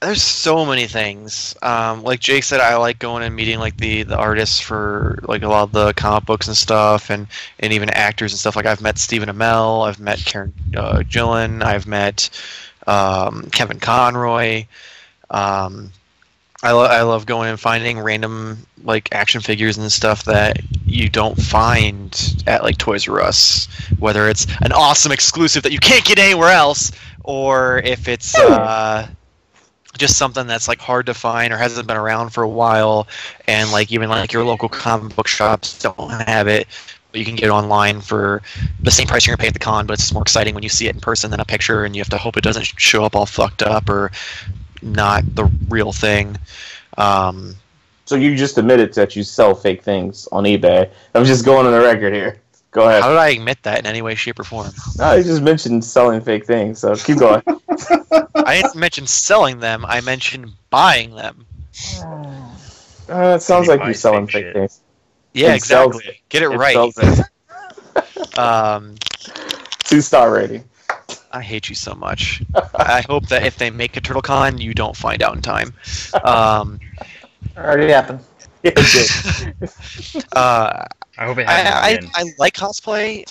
There's 0.00 0.22
so 0.22 0.64
many 0.64 0.86
things. 0.86 1.54
Um, 1.62 2.02
like 2.02 2.18
Jake 2.18 2.42
said, 2.42 2.60
I 2.60 2.76
like 2.76 2.98
going 2.98 3.22
and 3.22 3.36
meeting 3.36 3.58
like 3.60 3.76
the, 3.76 4.02
the 4.02 4.16
artists 4.16 4.58
for 4.58 5.20
like 5.24 5.42
a 5.42 5.48
lot 5.48 5.62
of 5.64 5.72
the 5.72 5.92
comic 5.92 6.24
books 6.24 6.48
and 6.48 6.56
stuff, 6.56 7.10
and, 7.10 7.28
and 7.60 7.72
even 7.72 7.90
actors 7.90 8.32
and 8.32 8.40
stuff. 8.40 8.56
Like 8.56 8.66
I've 8.66 8.80
met 8.80 8.98
Stephen 8.98 9.28
Amell, 9.28 9.86
I've 9.86 10.00
met 10.00 10.18
Karen 10.24 10.52
uh, 10.76 11.00
Gillan, 11.00 11.62
I've 11.62 11.86
met 11.86 12.30
um, 12.86 13.48
Kevin 13.52 13.78
Conroy. 13.78 14.66
Um, 15.30 15.92
I, 16.62 16.72
lo- 16.72 16.84
I 16.84 17.02
love 17.02 17.26
going 17.26 17.50
and 17.50 17.58
finding 17.58 17.98
random 17.98 18.66
like 18.84 19.08
action 19.12 19.40
figures 19.40 19.78
and 19.78 19.90
stuff 19.90 20.24
that 20.24 20.58
you 20.84 21.08
don't 21.08 21.40
find 21.40 22.44
at 22.46 22.62
like 22.62 22.78
Toys 22.78 23.08
R 23.08 23.20
Us, 23.20 23.66
whether 23.98 24.28
it's 24.28 24.46
an 24.60 24.72
awesome 24.72 25.12
exclusive 25.12 25.62
that 25.64 25.72
you 25.72 25.78
can't 25.78 26.04
get 26.04 26.18
anywhere 26.18 26.50
else, 26.50 26.92
or 27.24 27.78
if 27.78 28.08
it's 28.08 28.36
uh, 28.38 29.08
just 29.98 30.16
something 30.16 30.46
that's 30.46 30.68
like 30.68 30.78
hard 30.78 31.06
to 31.06 31.14
find 31.14 31.52
or 31.52 31.56
hasn't 31.56 31.86
been 31.86 31.96
around 31.96 32.30
for 32.30 32.42
a 32.42 32.48
while, 32.48 33.08
and 33.48 33.72
like 33.72 33.90
even 33.90 34.08
like 34.08 34.32
your 34.32 34.44
local 34.44 34.68
comic 34.68 35.14
book 35.16 35.28
shops 35.28 35.80
don't 35.80 36.10
have 36.10 36.46
it. 36.46 36.66
But 37.10 37.18
you 37.18 37.24
can 37.26 37.34
get 37.34 37.46
it 37.46 37.50
online 37.50 38.00
for 38.00 38.40
the 38.80 38.90
same 38.90 39.06
price 39.06 39.26
you're 39.26 39.36
gonna 39.36 39.42
pay 39.42 39.48
at 39.48 39.52
the 39.52 39.58
con, 39.58 39.86
but 39.86 39.94
it's 39.94 40.02
just 40.02 40.14
more 40.14 40.22
exciting 40.22 40.54
when 40.54 40.62
you 40.62 40.70
see 40.70 40.86
it 40.86 40.94
in 40.94 41.00
person 41.00 41.30
than 41.30 41.40
a 41.40 41.44
picture, 41.44 41.84
and 41.84 41.94
you 41.94 42.00
have 42.00 42.08
to 42.10 42.18
hope 42.18 42.36
it 42.36 42.44
doesn't 42.44 42.64
show 42.64 43.04
up 43.04 43.14
all 43.14 43.26
fucked 43.26 43.62
up 43.62 43.88
or 43.90 44.10
not 44.82 45.22
the 45.34 45.50
real 45.68 45.92
thing. 45.92 46.36
Um, 46.98 47.54
So 48.04 48.16
you 48.16 48.36
just 48.36 48.58
admitted 48.58 48.92
that 48.94 49.16
you 49.16 49.22
sell 49.22 49.54
fake 49.54 49.82
things 49.82 50.28
on 50.32 50.44
eBay. 50.44 50.90
I'm 51.14 51.24
just 51.24 51.44
going 51.44 51.66
on 51.66 51.72
the 51.72 51.80
record 51.80 52.12
here. 52.12 52.38
Go 52.72 52.88
ahead. 52.88 53.02
how 53.02 53.10
did 53.10 53.18
I 53.18 53.28
admit 53.28 53.62
that 53.64 53.78
in 53.80 53.86
any 53.86 54.00
way, 54.02 54.14
shape, 54.14 54.38
or 54.40 54.44
form? 54.44 54.70
No, 54.96 55.14
you 55.14 55.22
just 55.22 55.42
mentioned 55.42 55.84
selling 55.84 56.20
fake 56.22 56.46
things. 56.46 56.78
So 56.80 56.94
keep 56.96 57.18
going. 57.18 57.42
I 58.34 58.60
didn't 58.62 58.76
mention 58.76 59.06
selling 59.06 59.60
them. 59.60 59.84
I 59.86 60.00
mentioned 60.00 60.52
buying 60.70 61.14
them. 61.14 61.44
Uh, 63.08 63.34
it 63.36 63.42
sounds 63.42 63.66
He 63.66 63.72
like 63.72 63.84
you're 63.84 63.92
selling 63.94 64.26
fake 64.26 64.32
fake 64.32 64.44
shit. 64.46 64.54
things. 64.54 64.80
Yeah, 65.34 65.54
It 65.54 65.62
sells 65.62 65.96
exactly. 65.96 66.20
Get 66.30 66.42
it 66.42 66.50
It 66.52 66.56
right. 66.56 66.94
Um, 68.38 68.94
Two 69.84 70.00
star 70.00 70.32
rating. 70.32 70.64
I 71.32 71.42
hate 71.42 71.68
you 71.68 71.74
so 71.74 71.94
much. 71.94 72.42
I 72.74 73.02
hope 73.08 73.28
that 73.28 73.44
if 73.44 73.56
they 73.56 73.70
make 73.70 73.96
a 73.96 74.00
TurtleCon, 74.00 74.60
you 74.60 74.74
don't 74.74 74.96
find 74.96 75.22
out 75.22 75.34
in 75.34 75.42
time. 75.42 75.72
Um, 76.24 76.78
Already 77.56 77.92
happened. 77.92 78.20
It 78.64 78.76
did. 78.76 80.24
uh, 80.36 80.86
I 81.18 81.24
hope 81.26 81.38
it 81.38 81.48
I, 81.48 81.52
happens 81.52 81.84
I, 81.84 81.88
again. 81.90 82.10
I 82.14 82.24
like 82.38 82.54
cosplay. 82.54 83.24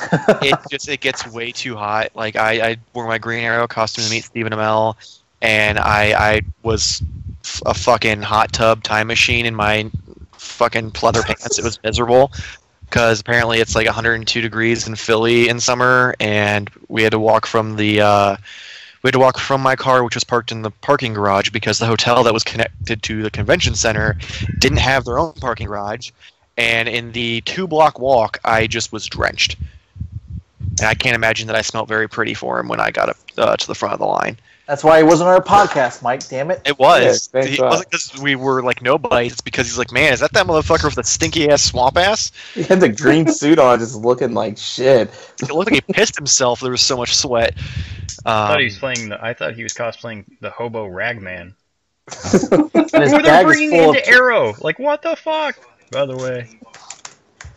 It 0.44 0.60
just 0.70 0.90
it 0.90 1.00
gets 1.00 1.26
way 1.26 1.54
too 1.54 1.78
hot. 1.78 2.10
Like 2.16 2.36
I, 2.36 2.72
I 2.72 2.78
wore 2.94 3.08
my 3.08 3.18
Green 3.18 3.46
Arrow 3.46 3.66
costume 3.66 4.04
to 4.04 4.12
meet 4.12 4.26
Stephen 4.26 4.52
Amell, 4.52 4.96
and 5.42 5.80
I 5.80 6.32
I 6.32 6.42
was 6.64 7.02
f- 7.46 7.62
a 7.66 7.74
fucking 7.74 8.22
hot 8.22 8.52
tub 8.52 8.84
time 8.84 9.08
machine 9.08 9.46
in 9.46 9.56
my 9.56 9.90
fucking 10.34 10.92
pleather 10.92 11.24
pants. 11.24 11.58
It 11.58 11.64
was 11.64 11.82
miserable 11.82 12.30
because 12.92 13.20
apparently 13.20 13.60
it's 13.60 13.74
like 13.74 13.88
102 13.88 14.42
degrees 14.42 14.88
in 14.88 14.96
Philly 14.96 15.50
in 15.50 15.60
summer, 15.60 16.14
and 16.20 16.70
we 16.90 17.02
had 17.02 17.12
to 17.12 17.20
walk 17.20 17.48
from 17.48 17.78
the. 17.78 18.02
Uh, 18.02 18.38
we 19.02 19.08
had 19.08 19.14
to 19.14 19.20
walk 19.20 19.40
from 19.40 19.62
my 19.62 19.76
car, 19.76 20.04
which 20.04 20.14
was 20.14 20.24
parked 20.24 20.52
in 20.52 20.62
the 20.62 20.70
parking 20.70 21.16
garage, 21.16 21.50
because 21.50 21.80
the 21.80 21.88
hotel 21.88 22.24
that 22.24 22.34
was 22.34 22.44
connected 22.44 23.02
to 23.02 23.24
the 23.24 23.32
convention 23.32 23.74
center 23.74 24.16
didn't 24.60 24.78
have 24.78 25.06
their 25.06 25.18
own 25.18 25.34
parking 25.34 25.66
garage 25.66 26.12
and 26.58 26.88
in 26.88 27.12
the 27.14 27.42
two 27.42 27.68
block 27.68 28.00
walk 28.00 28.40
i 28.44 28.68
just 28.68 28.92
was 28.92 29.06
drenched 29.06 29.56
and 30.80 30.88
i 30.88 30.94
can't 30.94 31.16
imagine 31.16 31.48
that 31.48 31.56
i 31.56 31.62
smelled 31.62 31.88
very 31.88 32.08
pretty 32.08 32.34
for 32.34 32.60
him 32.60 32.68
when 32.68 32.80
i 32.80 32.92
got 32.92 33.10
up 33.10 33.18
uh, 33.38 33.56
to 33.56 33.68
the 33.68 33.76
front 33.76 33.94
of 33.94 34.00
the 34.00 34.06
line 34.06 34.38
That's 34.68 34.84
why 34.84 34.98
he 34.98 35.04
wasn't 35.04 35.30
on 35.30 35.36
our 35.36 35.44
podcast, 35.44 36.02
Mike. 36.02 36.28
Damn 36.30 36.52
it. 36.52 36.62
it 36.66 36.80
was 36.80 37.30
Yeah, 37.34 37.42
it 37.44 37.60
wasn't 37.60 37.90
because 37.90 38.22
we 38.22 38.36
were 38.36 38.64
like 38.64 38.82
nobodies 38.82 39.34
it's 39.34 39.42
because 39.42 39.68
he's 39.68 39.78
like 39.78 39.92
man 39.92 40.14
is 40.14 40.20
that 40.22 40.32
that 40.34 40.48
motherfucker 40.48 40.86
with 40.86 40.96
the 40.96 41.04
stinky 41.04 41.50
ass 41.50 41.64
swamp 41.64 41.98
ass 41.98 42.32
He 42.54 42.64
had 42.64 42.80
the 42.80 42.90
green 42.90 43.28
suit 43.32 43.60
on, 43.60 43.80
just 43.80 43.96
looking 43.96 44.34
like 44.34 44.58
shit. 44.58 45.10
it 45.42 45.52
looked 45.52 45.72
like 45.72 45.84
he 45.86 45.94
pissed 45.94 46.16
himself 46.16 46.62
there 46.62 46.72
was 46.72 46.82
so 46.82 46.96
much 46.96 47.16
sweat 47.16 47.58
I 48.26 48.48
thought 48.48 48.52
um, 48.52 48.60
he 48.60 48.66
was 48.66 48.78
playing 48.78 49.10
the. 49.10 49.24
I 49.24 49.34
thought 49.34 49.56
he 49.56 49.64
was 49.64 49.74
cosplaying 49.74 50.26
the 50.42 50.50
hobo 50.50 50.86
Ragman. 50.86 51.56
And 52.94 53.04
his 53.04 53.12
Who 53.14 53.22
they're 53.22 53.32
bag 53.32 53.46
is 53.46 53.54
bringing 53.54 53.70
full 53.70 53.92
of 53.92 53.96
into 53.96 54.08
Arrow? 54.10 54.54
Like 54.60 54.78
what 54.78 55.02
the 55.02 55.16
fuck? 55.16 55.56
By 55.92 56.06
the 56.06 56.18
way, 56.18 56.50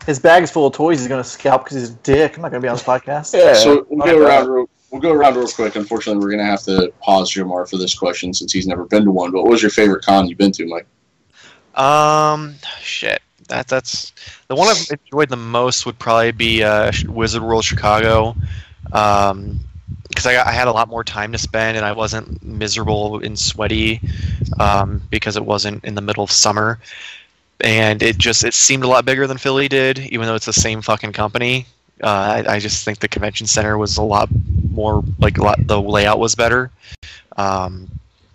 his 0.05 0.17
bag 0.17 0.43
is 0.43 0.51
full 0.51 0.67
of 0.67 0.73
toys. 0.73 0.99
He's 0.99 1.09
gonna 1.09 1.25
scalp 1.25 1.65
because 1.65 1.77
he's 1.77 1.89
a 1.89 1.93
dick. 1.95 2.35
I'm 2.37 2.41
not 2.41 2.51
gonna 2.51 2.61
be 2.61 2.69
on 2.69 2.75
this 2.75 2.83
podcast. 2.83 3.33
Yeah. 3.33 3.53
So 3.53 3.85
we'll 3.89 3.97
not 3.99 4.07
go 4.07 4.25
around. 4.25 4.47
Real, 4.47 4.69
we'll 4.95 5.01
go 5.01 5.11
around 5.11 5.35
real 5.35 5.45
quick. 5.47 5.75
Unfortunately, 5.75 6.23
we're 6.23 6.31
gonna 6.31 6.45
have 6.45 6.63
to 6.63 6.93
pause 7.01 7.29
Jamar 7.29 7.69
for 7.69 7.75
this 7.75 7.93
question 7.93 8.33
since 8.33 8.53
he's 8.53 8.65
never 8.65 8.85
been 8.85 9.03
to 9.03 9.11
one. 9.11 9.29
But 9.29 9.41
what 9.41 9.51
was 9.51 9.61
your 9.61 9.71
favorite 9.71 10.05
con 10.05 10.29
you've 10.29 10.37
been 10.37 10.53
to, 10.53 10.65
Mike? 10.65 10.87
Um, 11.75 12.55
shit. 12.79 13.21
That 13.49 13.67
that's 13.67 14.13
the 14.47 14.55
one 14.55 14.69
I've 14.69 14.89
enjoyed 14.89 15.27
the 15.27 15.35
most 15.35 15.85
would 15.85 15.99
probably 15.99 16.31
be 16.31 16.63
uh, 16.63 16.93
Wizard 17.09 17.43
World 17.43 17.65
Chicago, 17.65 18.37
um, 18.93 19.59
because 20.07 20.25
I, 20.25 20.41
I 20.47 20.51
had 20.51 20.69
a 20.69 20.71
lot 20.71 20.87
more 20.87 21.03
time 21.03 21.33
to 21.33 21.37
spend 21.37 21.75
and 21.75 21.85
I 21.85 21.91
wasn't 21.91 22.41
miserable 22.41 23.21
and 23.21 23.37
sweaty, 23.37 23.99
um, 24.61 25.01
because 25.09 25.35
it 25.35 25.45
wasn't 25.45 25.83
in 25.83 25.95
the 25.95 26.01
middle 26.01 26.23
of 26.23 26.31
summer, 26.31 26.79
and 27.59 28.01
it 28.01 28.17
just 28.17 28.45
it 28.45 28.53
seemed 28.53 28.85
a 28.85 28.87
lot 28.87 29.03
bigger 29.03 29.27
than 29.27 29.37
Philly 29.37 29.67
did, 29.67 29.99
even 29.99 30.25
though 30.25 30.35
it's 30.35 30.45
the 30.45 30.53
same 30.53 30.81
fucking 30.81 31.11
company. 31.11 31.65
Uh, 32.03 32.43
I, 32.47 32.55
I 32.55 32.59
just 32.59 32.83
think 32.83 32.99
the 32.99 33.07
convention 33.07 33.47
center 33.47 33.77
was 33.77 33.97
a 33.97 34.03
lot 34.03 34.29
more 34.71 35.03
like 35.19 35.37
lot, 35.37 35.65
the 35.65 35.81
layout 35.81 36.19
was 36.19 36.35
better. 36.35 36.71
Um, 37.37 37.89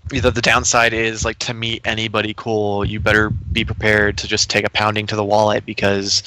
the, 0.08 0.30
the 0.30 0.42
downside 0.42 0.92
is 0.92 1.24
like 1.24 1.38
to 1.38 1.54
meet 1.54 1.82
anybody 1.84 2.34
cool 2.36 2.84
you 2.84 2.98
better 2.98 3.30
be 3.30 3.64
prepared 3.64 4.18
to 4.18 4.26
just 4.26 4.50
take 4.50 4.66
a 4.66 4.70
pounding 4.70 5.06
to 5.06 5.14
the 5.14 5.24
wallet 5.24 5.64
because 5.64 6.24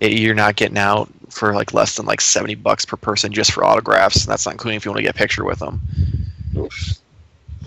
it, 0.00 0.12
you're 0.12 0.34
not 0.34 0.56
getting 0.56 0.76
out 0.76 1.08
for 1.30 1.54
like 1.54 1.72
less 1.72 1.96
than 1.96 2.04
like 2.04 2.20
70 2.20 2.56
bucks 2.56 2.84
per 2.84 2.96
person 2.98 3.32
just 3.32 3.52
for 3.52 3.64
autographs 3.64 4.22
and 4.24 4.30
that's 4.30 4.44
not 4.44 4.52
including 4.52 4.76
if 4.76 4.84
you 4.84 4.90
want 4.90 4.98
to 4.98 5.02
get 5.02 5.14
a 5.14 5.18
picture 5.18 5.44
with 5.44 5.58
them 5.60 5.80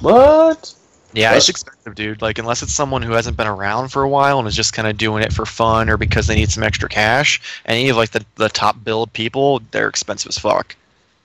What? 0.02 0.74
Yeah 1.16 1.30
That's- 1.30 1.48
it's 1.48 1.50
expensive 1.50 1.96
dude 1.96 2.22
like 2.22 2.38
unless 2.38 2.62
it's 2.62 2.74
someone 2.74 3.02
who 3.02 3.14
hasn't 3.14 3.38
been 3.38 3.48
around 3.48 3.90
for 3.90 4.04
a 4.04 4.10
while 4.10 4.40
and 4.40 4.48
is 4.48 4.56
just 4.56 4.74
kind 4.74 4.88
of 4.88 4.98
doing 4.98 5.24
it 5.24 5.34
for 5.34 5.46
fun 5.46 5.90
or 5.90 5.98
because 5.98 6.28
they 6.28 6.36
need 6.36 6.52
some 6.52 6.64
extra 6.64 6.88
cash 6.90 7.42
any 7.66 7.90
of 7.90 7.98
like 7.98 8.12
the, 8.12 8.24
the 8.36 8.50
top 8.50 8.84
build 8.84 9.12
people 9.14 9.62
they're 9.72 9.88
expensive 9.90 10.30
as 10.30 10.38
fuck 10.38 10.76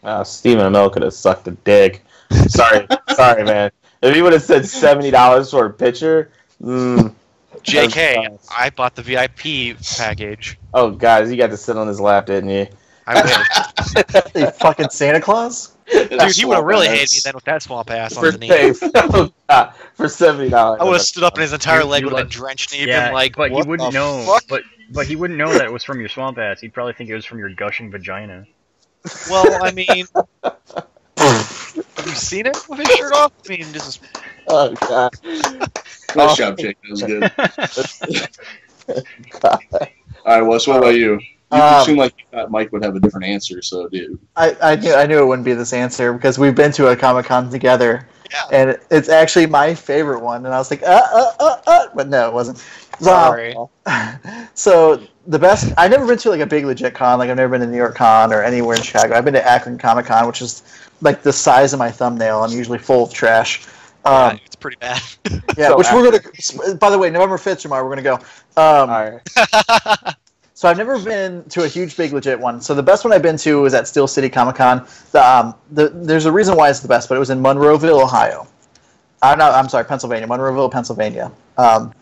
Uh, 0.02 0.24
Stephen 0.24 0.64
Amell 0.72 0.90
could 0.90 1.02
have 1.02 1.12
sucked 1.12 1.46
a 1.48 1.50
dick. 1.50 2.02
Sorry, 2.48 2.86
sorry, 3.14 3.44
man. 3.44 3.70
If 4.00 4.14
he 4.14 4.22
would 4.22 4.32
have 4.32 4.42
said 4.42 4.64
seventy 4.64 5.10
dollars 5.10 5.50
for 5.50 5.66
a 5.66 5.70
picture, 5.70 6.30
mm, 6.62 7.12
jk 7.64 8.38
i 8.56 8.70
bought 8.70 8.94
the 8.94 9.02
vip 9.02 9.36
package 9.98 10.56
oh 10.72 10.90
guys, 10.90 11.30
you 11.30 11.36
got 11.36 11.50
to 11.50 11.56
sit 11.58 11.76
on 11.76 11.86
his 11.86 12.00
lap, 12.00 12.26
didn't 12.26 12.48
you? 12.48 12.66
I 13.06 13.22
wish 13.22 14.34
You 14.34 14.50
fucking 14.52 14.90
Santa 14.90 15.20
Claus. 15.20 15.72
Dude, 15.90 16.10
he 16.36 16.44
would 16.44 16.54
have 16.54 16.64
really 16.64 16.86
hated 16.86 17.10
me 17.12 17.18
then 17.24 17.34
with 17.34 17.44
that 17.44 17.62
swamp 17.62 17.90
ass 17.90 18.14
For, 18.14 18.26
underneath. 18.26 18.78
oh, 18.94 19.32
God, 19.48 19.74
for 19.94 20.08
seventy 20.08 20.48
dollars. 20.48 20.80
I 20.80 20.84
would 20.84 20.92
have 20.92 21.02
stood 21.02 21.24
up 21.24 21.34
and 21.34 21.42
his 21.42 21.52
entire 21.52 21.80
You- 21.80 21.86
leg 21.86 22.02
you 22.02 22.06
would 22.06 22.12
have 22.12 22.26
let- 22.26 22.30
been 22.30 22.38
drenched 22.38 22.72
and 22.72 22.80
he'd 22.80 22.88
yeah, 22.88 23.06
been 23.06 23.14
like, 23.14 23.34
but 23.34 23.50
he 23.50 23.56
wouldn't 23.62 23.92
the 23.92 23.98
know. 23.98 24.22
fuck? 24.24 24.44
But 24.48 24.62
but 24.92 25.06
he 25.06 25.16
wouldn't 25.16 25.38
know 25.38 25.52
that 25.52 25.64
it 25.64 25.72
was 25.72 25.82
from 25.82 25.98
your 25.98 26.08
swamp 26.08 26.38
ass. 26.38 26.60
He'd 26.60 26.72
probably 26.72 26.92
think 26.92 27.10
it 27.10 27.14
was 27.14 27.24
from 27.24 27.38
your 27.38 27.50
gushing 27.50 27.90
vagina. 27.90 28.46
Well, 29.28 29.64
I 29.64 29.72
mean, 29.72 30.06
have 30.44 32.06
you 32.06 32.12
seen 32.14 32.46
it 32.46 32.56
with 32.68 32.78
his 32.80 32.88
shirt 32.96 33.12
off? 33.14 33.32
I 33.46 33.48
mean, 33.56 33.72
just 33.72 34.00
Oh 34.46 34.72
god. 34.74 35.14
Nice 36.16 36.36
job, 36.36 36.58
Jake. 36.58 36.76
That 36.82 36.90
was 36.90 37.02
good. 37.02 37.30
All 40.24 40.40
right, 40.40 40.42
Wes. 40.42 40.66
What 40.66 40.78
about 40.78 40.94
you? 40.96 41.20
You 41.52 41.58
Um, 41.60 41.84
seem 41.84 41.96
like 41.96 42.14
you 42.18 42.24
thought 42.30 42.50
Mike 42.50 42.70
would 42.72 42.84
have 42.84 42.94
a 42.96 43.00
different 43.00 43.26
answer, 43.26 43.60
so 43.62 43.88
dude. 43.88 44.18
I, 44.36 44.56
I 44.62 44.76
knew 44.76 44.94
I 44.94 45.06
knew 45.06 45.18
it 45.20 45.26
wouldn't 45.26 45.44
be 45.44 45.52
this 45.54 45.72
answer 45.72 46.12
because 46.12 46.38
we've 46.38 46.54
been 46.54 46.72
to 46.72 46.88
a 46.88 46.96
Comic 46.96 47.26
Con 47.26 47.50
together, 47.50 48.06
Yeah. 48.30 48.42
and 48.52 48.78
it's 48.90 49.08
actually 49.08 49.46
my 49.46 49.74
favorite 49.74 50.20
one. 50.20 50.46
And 50.46 50.54
I 50.54 50.58
was 50.58 50.70
like, 50.70 50.82
uh, 50.84 51.00
uh, 51.12 51.32
uh, 51.40 51.56
uh, 51.66 51.86
but 51.94 52.08
no, 52.08 52.28
it 52.28 52.34
wasn't. 52.34 52.58
So, 52.58 53.04
Sorry. 53.06 53.54
so 54.54 55.02
the 55.26 55.38
best 55.38 55.72
I've 55.76 55.90
never 55.90 56.06
been 56.06 56.18
to 56.18 56.30
like 56.30 56.40
a 56.40 56.46
big 56.46 56.64
legit 56.66 56.94
con. 56.94 57.18
Like 57.18 57.30
I've 57.30 57.36
never 57.36 57.50
been 57.50 57.62
to 57.62 57.66
New 57.66 57.76
York 57.76 57.94
Con 57.96 58.32
or 58.32 58.42
anywhere 58.42 58.76
in 58.76 58.82
Chicago. 58.82 59.14
I've 59.16 59.24
been 59.24 59.34
to 59.34 59.44
Akron 59.46 59.78
Comic 59.78 60.06
Con, 60.06 60.26
which 60.26 60.42
is 60.42 60.62
like 61.00 61.22
the 61.22 61.32
size 61.32 61.72
of 61.72 61.78
my 61.78 61.90
thumbnail. 61.90 62.42
I'm 62.44 62.52
usually 62.52 62.78
full 62.78 63.04
of 63.04 63.12
trash, 63.12 63.66
Um, 64.04 64.38
it's 64.44 64.54
pretty 64.56 64.76
bad. 64.80 65.00
yeah, 65.56 65.68
So 65.68 65.78
which 65.78 65.86
we're 65.92 66.10
gonna. 66.10 66.74
By 66.76 66.90
the 66.90 66.98
way, 66.98 67.10
November 67.10 67.38
fifth, 67.38 67.62
Jamar, 67.64 67.82
we're 67.84 67.96
gonna 67.96 68.02
go. 68.02 68.14
Um, 68.56 68.90
All 68.90 69.10
right. 69.10 70.14
So 70.60 70.68
I've 70.68 70.76
never 70.76 70.98
been 70.98 71.42
to 71.44 71.64
a 71.64 71.68
huge, 71.68 71.96
big, 71.96 72.12
legit 72.12 72.38
one. 72.38 72.60
So 72.60 72.74
the 72.74 72.82
best 72.82 73.02
one 73.02 73.14
I've 73.14 73.22
been 73.22 73.38
to 73.38 73.62
was 73.62 73.72
at 73.72 73.88
Steel 73.88 74.06
City 74.06 74.28
Comic 74.28 74.56
Con. 74.56 74.86
The, 75.10 75.26
um, 75.26 75.54
the, 75.70 75.88
there's 75.88 76.26
a 76.26 76.32
reason 76.32 76.54
why 76.54 76.68
it's 76.68 76.80
the 76.80 76.86
best, 76.86 77.08
but 77.08 77.14
it 77.14 77.18
was 77.18 77.30
in 77.30 77.40
Monroeville, 77.40 78.02
Ohio. 78.02 78.46
Uh, 79.22 79.34
no, 79.36 79.50
I'm 79.50 79.70
sorry, 79.70 79.86
Pennsylvania. 79.86 80.28
Monroeville, 80.28 80.70
Pennsylvania. 80.70 81.32
Um, 81.56 81.94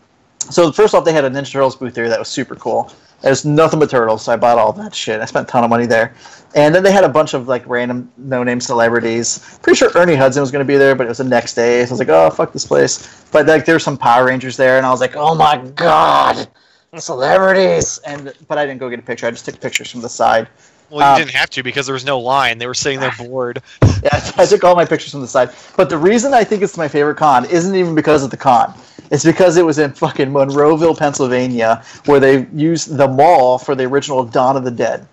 so 0.50 0.72
first 0.72 0.92
off, 0.92 1.04
they 1.04 1.12
had 1.12 1.24
a 1.24 1.30
Ninja 1.30 1.52
Turtles 1.52 1.76
booth 1.76 1.94
there 1.94 2.08
that 2.08 2.18
was 2.18 2.26
super 2.26 2.56
cool. 2.56 2.92
There's 3.22 3.44
nothing 3.44 3.78
but 3.78 3.90
turtles, 3.90 4.24
so 4.24 4.32
I 4.32 4.36
bought 4.36 4.58
all 4.58 4.72
that 4.72 4.92
shit. 4.92 5.20
I 5.20 5.24
spent 5.26 5.46
a 5.46 5.50
ton 5.52 5.62
of 5.62 5.70
money 5.70 5.86
there. 5.86 6.16
And 6.56 6.74
then 6.74 6.82
they 6.82 6.90
had 6.90 7.04
a 7.04 7.08
bunch 7.08 7.34
of 7.34 7.46
like 7.46 7.62
random 7.64 8.10
no-name 8.16 8.60
celebrities. 8.60 9.56
Pretty 9.62 9.76
sure 9.76 9.92
Ernie 9.94 10.16
Hudson 10.16 10.40
was 10.40 10.50
going 10.50 10.66
to 10.66 10.68
be 10.68 10.76
there, 10.76 10.96
but 10.96 11.06
it 11.06 11.10
was 11.10 11.18
the 11.18 11.24
next 11.24 11.54
day. 11.54 11.84
So 11.84 11.90
I 11.90 11.92
was 11.92 11.98
like, 12.00 12.08
oh 12.08 12.28
fuck 12.30 12.52
this 12.52 12.66
place. 12.66 13.24
But 13.30 13.46
like 13.46 13.66
there 13.66 13.76
were 13.76 13.78
some 13.78 13.96
Power 13.96 14.26
Rangers 14.26 14.56
there, 14.56 14.78
and 14.78 14.84
I 14.84 14.90
was 14.90 15.00
like, 15.00 15.14
oh 15.14 15.36
my 15.36 15.58
god, 15.76 16.48
celebrities! 16.96 17.98
And 18.06 18.32
but 18.48 18.58
I 18.58 18.66
didn't 18.66 18.80
go 18.80 18.88
get 18.88 18.98
a 18.98 19.02
picture. 19.02 19.26
I 19.26 19.30
just 19.30 19.44
took 19.44 19.60
pictures 19.60 19.90
from 19.90 20.00
the 20.00 20.08
side. 20.08 20.48
well, 20.90 21.00
you 21.00 21.12
Um, 21.14 21.18
didn't 21.26 21.34
have 21.36 21.50
to 21.50 21.62
because 21.62 21.86
there 21.86 21.92
was 21.92 22.04
no 22.04 22.18
line. 22.18 22.58
They 22.58 22.66
were 22.66 22.74
sitting 22.74 23.00
there 23.00 23.12
bored. 23.18 23.62
Yeah, 24.00 24.30
I 24.36 24.46
took 24.46 24.62
all 24.62 24.76
my 24.76 24.84
pictures 24.84 25.10
from 25.10 25.22
the 25.22 25.26
side. 25.26 25.50
But 25.76 25.90
the 25.90 25.98
reason 25.98 26.32
I 26.32 26.44
think 26.44 26.62
it's 26.62 26.76
my 26.76 26.86
favorite 26.86 27.16
con 27.16 27.46
isn't 27.46 27.74
even 27.74 27.96
because 27.96 28.22
of 28.22 28.30
the 28.30 28.36
con. 28.36 28.72
It's 29.10 29.24
because 29.24 29.56
it 29.56 29.66
was 29.66 29.80
in 29.80 29.92
fucking 29.92 30.28
Monroeville, 30.30 30.96
Pennsylvania, 30.96 31.82
where 32.06 32.20
they 32.20 32.46
used 32.52 32.96
the 32.96 33.08
mall 33.08 33.58
for 33.58 33.74
the 33.74 33.84
original 33.86 34.22
Dawn 34.22 34.56
of 34.56 34.62
the 34.62 34.70
Dead. 34.70 35.04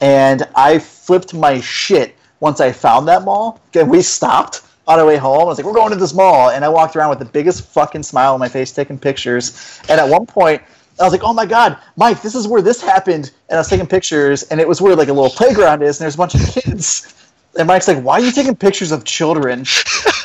And 0.00 0.48
I 0.56 0.80
flipped 0.80 1.32
my 1.32 1.60
shit 1.60 2.16
once 2.40 2.60
I 2.60 2.72
found 2.72 3.06
that 3.06 3.22
mall. 3.22 3.60
And 3.74 3.88
we 3.88 4.02
stopped 4.02 4.62
on 4.88 4.98
our 4.98 5.06
way 5.06 5.16
home. 5.16 5.42
I 5.42 5.44
was 5.44 5.58
like, 5.58 5.66
we're 5.66 5.74
going 5.74 5.90
to 5.90 5.96
this 5.96 6.12
mall. 6.12 6.50
And 6.50 6.64
I 6.64 6.68
walked 6.68 6.96
around 6.96 7.10
with 7.10 7.20
the 7.20 7.24
biggest 7.26 7.66
fucking 7.68 8.02
smile 8.02 8.34
on 8.34 8.40
my 8.40 8.48
face 8.48 8.72
taking 8.72 8.98
pictures. 8.98 9.80
And 9.88 10.00
at 10.00 10.08
one 10.08 10.26
point, 10.26 10.60
I 11.00 11.04
was 11.04 11.12
like, 11.12 11.24
oh 11.24 11.32
my 11.32 11.46
god, 11.46 11.78
Mike, 11.96 12.22
this 12.22 12.34
is 12.34 12.46
where 12.46 12.62
this 12.62 12.80
happened. 12.80 13.32
And 13.48 13.56
I 13.56 13.60
was 13.60 13.68
taking 13.68 13.86
pictures, 13.86 14.44
and 14.44 14.60
it 14.60 14.68
was 14.68 14.80
where 14.80 14.94
like 14.94 15.08
a 15.08 15.12
little 15.12 15.30
playground 15.30 15.82
is, 15.82 15.98
and 15.98 16.04
there's 16.04 16.14
a 16.14 16.18
bunch 16.18 16.34
of 16.34 16.40
kids. 16.40 17.14
And 17.58 17.68
Mike's 17.68 17.86
like, 17.86 18.02
"Why 18.02 18.14
are 18.14 18.20
you 18.20 18.32
taking 18.32 18.56
pictures 18.56 18.92
of 18.92 19.04
children?" 19.04 19.64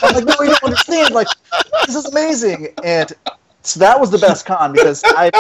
I'm 0.02 0.16
like, 0.16 0.26
"No, 0.26 0.36
you 0.44 0.50
don't 0.50 0.64
understand. 0.64 1.14
Like, 1.14 1.28
this 1.86 1.96
is 1.96 2.06
amazing." 2.06 2.70
And 2.84 3.12
so 3.62 3.80
that 3.80 4.00
was 4.00 4.12
the 4.12 4.18
best 4.18 4.46
con 4.46 4.74
because 4.74 5.04
I'm 5.06 5.32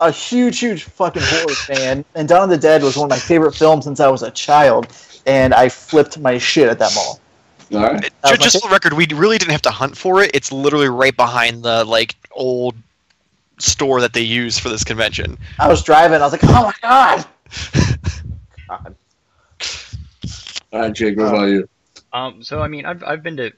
a 0.00 0.10
huge, 0.10 0.58
huge 0.58 0.84
fucking 0.84 1.22
horror 1.24 1.54
fan, 1.54 2.04
and 2.14 2.28
Dawn 2.28 2.44
of 2.44 2.50
the 2.50 2.58
Dead 2.58 2.82
was 2.82 2.96
one 2.96 3.06
of 3.06 3.10
my 3.10 3.18
favorite 3.18 3.54
films 3.54 3.84
since 3.84 4.00
I 4.00 4.08
was 4.08 4.22
a 4.22 4.30
child, 4.30 4.88
and 5.26 5.54
I 5.54 5.68
flipped 5.68 6.18
my 6.18 6.38
shit 6.38 6.68
at 6.68 6.78
that 6.78 6.94
mall. 6.94 7.20
All 7.74 7.80
right. 7.80 8.12
That 8.22 8.38
Ju- 8.38 8.44
just 8.44 8.60
for 8.60 8.68
the 8.68 8.72
record, 8.72 8.92
we 8.92 9.06
really 9.06 9.38
didn't 9.38 9.52
have 9.52 9.62
to 9.62 9.70
hunt 9.70 9.96
for 9.96 10.22
it. 10.22 10.32
It's 10.34 10.52
literally 10.52 10.88
right 10.88 11.16
behind 11.16 11.62
the 11.62 11.84
like 11.84 12.16
old 12.32 12.74
store 13.62 14.00
that 14.00 14.12
they 14.12 14.22
use 14.22 14.58
for 14.58 14.68
this 14.68 14.84
convention. 14.84 15.38
I 15.58 15.68
was 15.68 15.82
driving. 15.82 16.20
I 16.20 16.24
was 16.24 16.32
like, 16.32 16.44
"Oh 16.44 16.64
my 16.64 16.74
god!" 16.82 17.26
God. 18.68 18.94
All 20.72 20.80
right, 20.80 20.92
Jake. 20.92 21.16
What 21.16 21.28
about 21.28 21.44
you? 21.46 21.68
Um, 22.12 22.42
so 22.42 22.60
I 22.60 22.68
mean, 22.68 22.86
I've 22.86 23.02
I've 23.04 23.22
been 23.22 23.36
to 23.38 23.52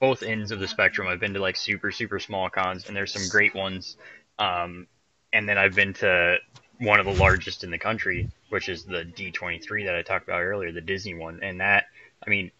both 0.00 0.22
ends 0.22 0.50
of 0.50 0.60
the 0.60 0.68
spectrum. 0.68 1.08
I've 1.08 1.20
been 1.20 1.34
to 1.34 1.40
like 1.40 1.56
super 1.56 1.90
super 1.90 2.18
small 2.18 2.50
cons, 2.50 2.86
and 2.86 2.96
there's 2.96 3.12
some 3.12 3.28
great 3.30 3.54
ones. 3.54 3.96
Um, 4.38 4.86
and 5.32 5.48
then 5.48 5.58
I've 5.58 5.74
been 5.74 5.94
to 5.94 6.38
one 6.78 7.00
of 7.00 7.06
the 7.06 7.12
largest 7.12 7.64
in 7.64 7.70
the 7.70 7.78
country, 7.78 8.30
which 8.50 8.68
is 8.68 8.84
the 8.84 9.04
D23 9.04 9.86
that 9.86 9.94
I 9.94 10.02
talked 10.02 10.28
about 10.28 10.42
earlier, 10.42 10.72
the 10.72 10.80
Disney 10.80 11.14
one. 11.14 11.40
And 11.42 11.60
that, 11.60 11.86
I 12.26 12.30
mean, 12.30 12.50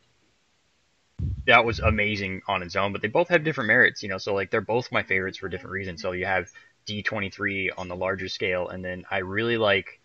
that 1.46 1.64
was 1.64 1.78
amazing 1.80 2.42
on 2.46 2.62
its 2.62 2.76
own. 2.76 2.92
But 2.92 3.02
they 3.02 3.08
both 3.08 3.28
have 3.28 3.44
different 3.44 3.68
merits, 3.68 4.02
you 4.02 4.08
know. 4.08 4.18
So 4.18 4.34
like 4.34 4.50
they're 4.50 4.60
both 4.60 4.92
my 4.92 5.02
favorites 5.02 5.38
for 5.38 5.48
different 5.48 5.72
reasons. 5.72 6.02
So 6.02 6.12
you 6.12 6.26
have 6.26 6.50
D23 6.86 7.70
on 7.76 7.88
the 7.88 7.96
larger 7.96 8.28
scale, 8.28 8.68
and 8.68 8.84
then 8.84 9.04
I 9.10 9.18
really 9.18 9.56
like 9.56 10.00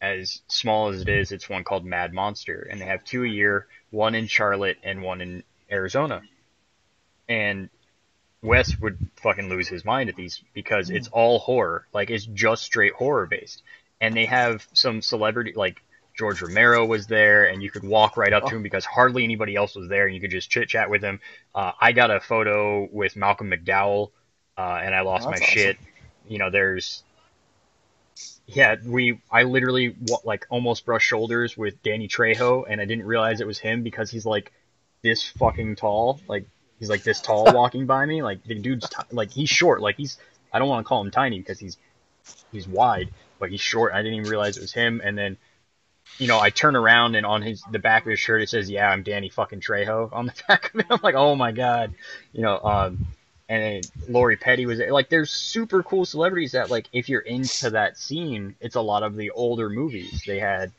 as 0.00 0.40
small 0.48 0.88
as 0.88 1.02
it 1.02 1.08
is, 1.08 1.30
it's 1.30 1.48
one 1.48 1.64
called 1.64 1.84
Mad 1.84 2.12
Monster, 2.14 2.66
and 2.70 2.80
they 2.80 2.86
have 2.86 3.04
two 3.04 3.24
a 3.24 3.28
year, 3.28 3.66
one 3.90 4.14
in 4.14 4.26
Charlotte 4.26 4.78
and 4.82 5.02
one 5.02 5.20
in 5.20 5.44
Arizona. 5.70 6.22
And 7.28 7.68
Wes 8.42 8.78
would 8.78 9.10
fucking 9.16 9.50
lose 9.50 9.68
his 9.68 9.84
mind 9.84 10.08
at 10.08 10.16
these 10.16 10.42
because 10.54 10.88
it's 10.88 11.08
all 11.08 11.38
horror, 11.38 11.86
like 11.92 12.10
it's 12.10 12.24
just 12.24 12.62
straight 12.62 12.94
horror 12.94 13.26
based. 13.26 13.62
And 14.00 14.16
they 14.16 14.24
have 14.24 14.66
some 14.72 15.02
celebrity, 15.02 15.52
like 15.54 15.82
George 16.20 16.42
Romero 16.42 16.84
was 16.84 17.06
there, 17.06 17.46
and 17.46 17.62
you 17.62 17.70
could 17.70 17.82
walk 17.82 18.18
right 18.18 18.34
up 18.34 18.44
to 18.44 18.56
him 18.56 18.62
because 18.62 18.84
hardly 18.84 19.24
anybody 19.24 19.56
else 19.56 19.74
was 19.74 19.88
there, 19.88 20.04
and 20.04 20.14
you 20.14 20.20
could 20.20 20.30
just 20.30 20.50
chit 20.50 20.68
chat 20.68 20.90
with 20.90 21.00
him. 21.02 21.18
Uh, 21.54 21.72
I 21.80 21.92
got 21.92 22.10
a 22.10 22.20
photo 22.20 22.86
with 22.92 23.16
Malcolm 23.16 23.50
McDowell, 23.50 24.10
uh, 24.58 24.80
and 24.84 24.94
I 24.94 25.00
lost 25.00 25.26
Oh, 25.26 25.30
my 25.30 25.36
awesome. 25.38 25.46
shit. 25.46 25.78
You 26.28 26.38
know, 26.38 26.50
there's 26.50 27.02
yeah, 28.46 28.76
we 28.84 29.18
I 29.32 29.44
literally 29.44 29.96
like 30.22 30.46
almost 30.50 30.84
brushed 30.84 31.06
shoulders 31.08 31.56
with 31.56 31.82
Danny 31.82 32.06
Trejo, 32.06 32.64
and 32.68 32.82
I 32.82 32.84
didn't 32.84 33.06
realize 33.06 33.40
it 33.40 33.46
was 33.46 33.58
him 33.58 33.82
because 33.82 34.10
he's 34.10 34.26
like 34.26 34.52
this 35.02 35.22
fucking 35.22 35.76
tall, 35.76 36.20
like 36.28 36.44
he's 36.78 36.90
like 36.90 37.02
this 37.02 37.22
tall 37.22 37.44
walking 37.54 37.86
by 37.86 38.04
me. 38.04 38.22
Like 38.22 38.44
the 38.44 38.56
dude's 38.56 38.90
t- 38.90 38.96
like 39.10 39.30
he's 39.30 39.48
short, 39.48 39.80
like 39.80 39.96
he's 39.96 40.18
I 40.52 40.58
don't 40.58 40.68
want 40.68 40.84
to 40.84 40.88
call 40.88 41.00
him 41.00 41.10
tiny 41.10 41.38
because 41.38 41.58
he's 41.58 41.78
he's 42.52 42.68
wide, 42.68 43.08
but 43.38 43.50
he's 43.50 43.62
short. 43.62 43.94
I 43.94 44.02
didn't 44.02 44.18
even 44.18 44.28
realize 44.28 44.58
it 44.58 44.60
was 44.60 44.74
him, 44.74 45.00
and 45.02 45.16
then 45.16 45.38
you 46.18 46.26
know 46.26 46.38
I 46.38 46.50
turn 46.50 46.76
around 46.76 47.14
and 47.14 47.24
on 47.24 47.42
his 47.42 47.62
the 47.70 47.78
back 47.78 48.04
of 48.04 48.10
his 48.10 48.20
shirt 48.20 48.42
it 48.42 48.48
says 48.48 48.70
yeah 48.70 48.88
I'm 48.88 49.02
Danny 49.02 49.28
fucking 49.28 49.60
Trejo 49.60 50.12
on 50.12 50.26
the 50.26 50.34
back 50.48 50.74
of 50.74 50.80
it. 50.80 50.86
I'm 50.90 51.00
like 51.02 51.14
oh 51.14 51.34
my 51.34 51.52
god, 51.52 51.94
you 52.32 52.42
know 52.42 52.60
um 52.60 53.06
and 53.50 53.84
Lori 54.08 54.36
Petty 54.36 54.64
was. 54.64 54.78
Like, 54.78 55.08
there's 55.08 55.32
super 55.32 55.82
cool 55.82 56.04
celebrities 56.04 56.52
that, 56.52 56.70
like, 56.70 56.88
if 56.92 57.08
you're 57.08 57.20
into 57.20 57.70
that 57.70 57.98
scene, 57.98 58.54
it's 58.60 58.76
a 58.76 58.80
lot 58.80 59.02
of 59.02 59.16
the 59.16 59.32
older 59.32 59.68
movies. 59.68 60.22
They 60.24 60.38
had 60.38 60.70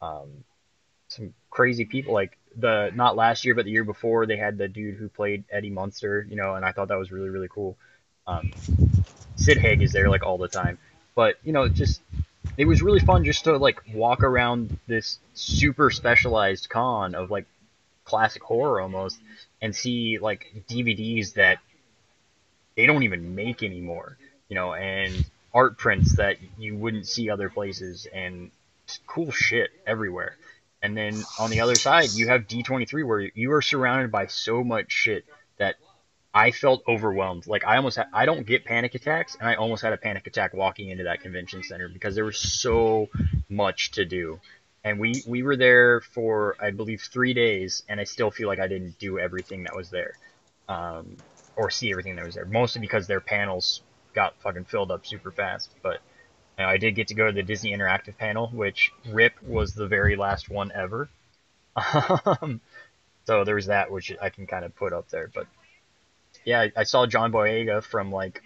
um, 0.00 0.44
some 1.08 1.34
crazy 1.50 1.84
people, 1.84 2.14
like 2.14 2.38
the 2.56 2.90
not 2.94 3.16
last 3.16 3.44
year, 3.44 3.56
but 3.56 3.64
the 3.64 3.72
year 3.72 3.82
before, 3.82 4.26
they 4.26 4.36
had 4.36 4.56
the 4.56 4.68
dude 4.68 4.96
who 4.96 5.08
played 5.08 5.44
Eddie 5.50 5.70
Munster, 5.70 6.24
you 6.28 6.36
know, 6.36 6.54
and 6.54 6.64
I 6.64 6.72
thought 6.72 6.88
that 6.88 6.98
was 6.98 7.10
really 7.10 7.28
really 7.28 7.48
cool. 7.48 7.76
Um, 8.26 8.52
Sid 9.36 9.58
Haig 9.58 9.82
is 9.82 9.92
there 9.92 10.08
like 10.08 10.22
all 10.22 10.38
the 10.38 10.48
time, 10.48 10.78
but 11.14 11.38
you 11.42 11.52
know, 11.52 11.68
just 11.68 12.02
it 12.56 12.66
was 12.66 12.82
really 12.82 13.00
fun 13.00 13.24
just 13.24 13.44
to 13.44 13.56
like 13.56 13.80
walk 13.94 14.22
around 14.22 14.78
this 14.86 15.18
super 15.34 15.90
specialized 15.90 16.68
con 16.68 17.14
of 17.14 17.30
like 17.30 17.46
classic 18.04 18.42
horror 18.42 18.80
almost 18.80 19.18
and 19.60 19.74
see 19.74 20.18
like 20.18 20.52
DVDs 20.68 21.34
that 21.34 21.58
they 22.76 22.86
don't 22.86 23.02
even 23.02 23.34
make 23.34 23.62
anymore, 23.62 24.16
you 24.48 24.54
know, 24.54 24.74
and 24.74 25.24
art 25.54 25.78
prints 25.78 26.16
that 26.16 26.38
you 26.58 26.76
wouldn't 26.76 27.06
see 27.06 27.30
other 27.30 27.48
places 27.48 28.06
and 28.12 28.50
cool 29.06 29.30
shit 29.30 29.70
everywhere. 29.86 30.36
And 30.82 30.96
then 30.96 31.22
on 31.38 31.50
the 31.50 31.60
other 31.60 31.76
side, 31.76 32.10
you 32.12 32.28
have 32.28 32.48
D23 32.48 33.06
where 33.06 33.20
you 33.20 33.52
are 33.52 33.62
surrounded 33.62 34.10
by 34.10 34.26
so 34.26 34.64
much 34.64 34.90
shit 34.90 35.24
I 36.34 36.50
felt 36.50 36.82
overwhelmed. 36.88 37.46
Like 37.46 37.64
I 37.64 37.76
almost 37.76 37.96
had, 37.96 38.06
I 38.12 38.24
don't 38.24 38.46
get 38.46 38.64
panic 38.64 38.94
attacks 38.94 39.36
and 39.38 39.48
I 39.48 39.54
almost 39.54 39.82
had 39.82 39.92
a 39.92 39.98
panic 39.98 40.26
attack 40.26 40.54
walking 40.54 40.88
into 40.88 41.04
that 41.04 41.20
convention 41.20 41.62
center 41.62 41.88
because 41.88 42.14
there 42.14 42.24
was 42.24 42.38
so 42.38 43.08
much 43.48 43.92
to 43.92 44.04
do. 44.04 44.40
And 44.84 44.98
we 44.98 45.22
we 45.26 45.42
were 45.42 45.56
there 45.56 46.00
for 46.00 46.56
I 46.60 46.70
believe 46.70 47.02
3 47.02 47.34
days 47.34 47.82
and 47.88 48.00
I 48.00 48.04
still 48.04 48.30
feel 48.30 48.48
like 48.48 48.60
I 48.60 48.66
didn't 48.66 48.98
do 48.98 49.18
everything 49.18 49.64
that 49.64 49.76
was 49.76 49.90
there. 49.90 50.14
Um, 50.68 51.16
or 51.54 51.70
see 51.70 51.90
everything 51.90 52.16
that 52.16 52.24
was 52.24 52.34
there. 52.34 52.46
Mostly 52.46 52.80
because 52.80 53.06
their 53.06 53.20
panels 53.20 53.82
got 54.14 54.34
fucking 54.40 54.64
filled 54.64 54.90
up 54.90 55.06
super 55.06 55.30
fast. 55.30 55.70
But 55.82 56.00
you 56.58 56.64
know, 56.64 56.70
I 56.70 56.78
did 56.78 56.94
get 56.94 57.08
to 57.08 57.14
go 57.14 57.26
to 57.26 57.32
the 57.32 57.42
Disney 57.42 57.72
Interactive 57.72 58.16
panel, 58.16 58.48
which 58.48 58.90
Rip 59.10 59.34
was 59.42 59.74
the 59.74 59.86
very 59.86 60.16
last 60.16 60.48
one 60.48 60.72
ever. 60.74 61.08
Um, 62.24 62.60
so 63.24 63.44
there 63.44 63.54
was 63.54 63.66
that, 63.66 63.90
which 63.90 64.12
I 64.20 64.30
can 64.30 64.46
kind 64.46 64.64
of 64.64 64.74
put 64.74 64.92
up 64.92 65.08
there. 65.08 65.30
But 65.32 65.46
yeah, 66.44 66.60
I, 66.60 66.72
I 66.76 66.82
saw 66.84 67.06
John 67.06 67.32
Boyega 67.32 67.82
from 67.82 68.10
like 68.10 68.42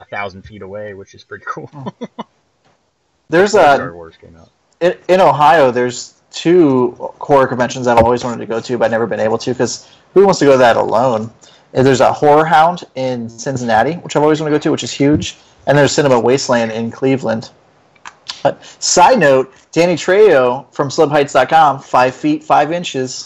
a 0.00 0.04
thousand 0.06 0.42
feet 0.42 0.62
away, 0.62 0.94
which 0.94 1.14
is 1.14 1.24
pretty 1.24 1.44
cool. 1.46 1.70
Oh. 1.74 1.92
There's 3.28 3.54
a 3.54 3.60
uh, 3.60 3.74
Star 3.76 3.90
a 3.90 3.94
Wars 3.94 4.16
came 4.16 4.36
out. 4.36 4.50
in, 4.80 4.96
in 5.08 5.20
Ohio. 5.20 5.70
There's 5.70 6.20
two 6.32 6.92
horror 7.20 7.46
conventions 7.46 7.86
I've 7.86 7.98
always 7.98 8.24
wanted 8.24 8.38
to 8.38 8.46
go 8.46 8.60
to, 8.60 8.78
but 8.78 8.86
I've 8.86 8.90
never 8.90 9.06
been 9.06 9.20
able 9.20 9.38
to 9.38 9.52
because 9.52 9.88
who 10.14 10.24
wants 10.24 10.38
to 10.40 10.46
go 10.46 10.52
to 10.52 10.58
that 10.58 10.76
alone? 10.76 11.32
And 11.72 11.86
There's 11.86 12.00
a 12.00 12.12
Horror 12.12 12.44
Hound 12.44 12.82
in 12.96 13.28
Cincinnati, 13.28 13.94
which 13.94 14.16
I've 14.16 14.22
always 14.24 14.40
wanted 14.40 14.50
to 14.50 14.58
go 14.58 14.62
to, 14.62 14.72
which 14.72 14.82
is 14.82 14.90
huge, 14.90 15.36
and 15.68 15.78
there's 15.78 15.92
Cinema 15.92 16.18
Wasteland 16.18 16.72
in 16.72 16.90
Cleveland. 16.90 17.50
But 18.42 18.64
side 18.82 19.20
note, 19.20 19.52
Danny 19.70 19.94
Trejo 19.94 20.72
from 20.72 20.88
CelebHeights.com, 20.88 21.80
five 21.80 22.14
feet 22.14 22.42
five 22.42 22.72
inches. 22.72 23.24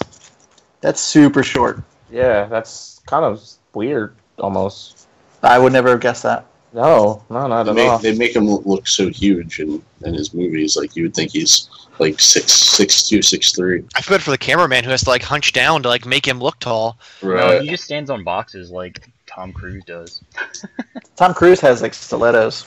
That's 0.82 1.00
super 1.00 1.42
short. 1.42 1.82
Yeah, 2.10 2.44
that's 2.44 3.00
kind 3.06 3.24
of 3.24 3.42
weird, 3.74 4.14
almost. 4.38 5.06
I 5.42 5.58
would 5.58 5.72
never 5.72 5.90
have 5.90 6.00
guessed 6.00 6.22
that. 6.22 6.46
No, 6.72 7.22
no, 7.30 7.46
not 7.46 7.64
They 7.64 7.70
at 7.70 7.74
make, 7.76 7.88
all. 7.90 7.98
they 7.98 8.14
make 8.16 8.34
him 8.34 8.48
look, 8.48 8.66
look 8.66 8.88
so 8.88 9.08
huge 9.08 9.60
in, 9.60 9.80
in 10.04 10.14
his 10.14 10.34
movies. 10.34 10.76
Like 10.76 10.96
you 10.96 11.04
would 11.04 11.14
think 11.14 11.30
he's 11.32 11.68
like 12.00 12.18
six 12.18 12.52
six 12.52 13.08
two 13.08 13.22
six 13.22 13.52
three. 13.52 13.84
I 13.94 14.00
feel 14.00 14.16
bad 14.16 14.24
for 14.24 14.32
the 14.32 14.38
cameraman 14.38 14.82
who 14.82 14.90
has 14.90 15.02
to 15.04 15.10
like 15.10 15.22
hunch 15.22 15.52
down 15.52 15.82
to 15.84 15.88
like 15.88 16.04
make 16.04 16.26
him 16.26 16.40
look 16.40 16.58
tall. 16.58 16.98
No, 17.22 17.28
Right. 17.30 17.62
he 17.62 17.68
just 17.68 17.84
stands 17.84 18.10
on 18.10 18.24
boxes 18.24 18.70
like 18.72 19.08
Tom 19.28 19.52
Cruise 19.52 19.84
does. 19.84 20.22
Tom 21.16 21.32
Cruise 21.32 21.60
has 21.60 21.80
like 21.80 21.94
stilettos. 21.94 22.66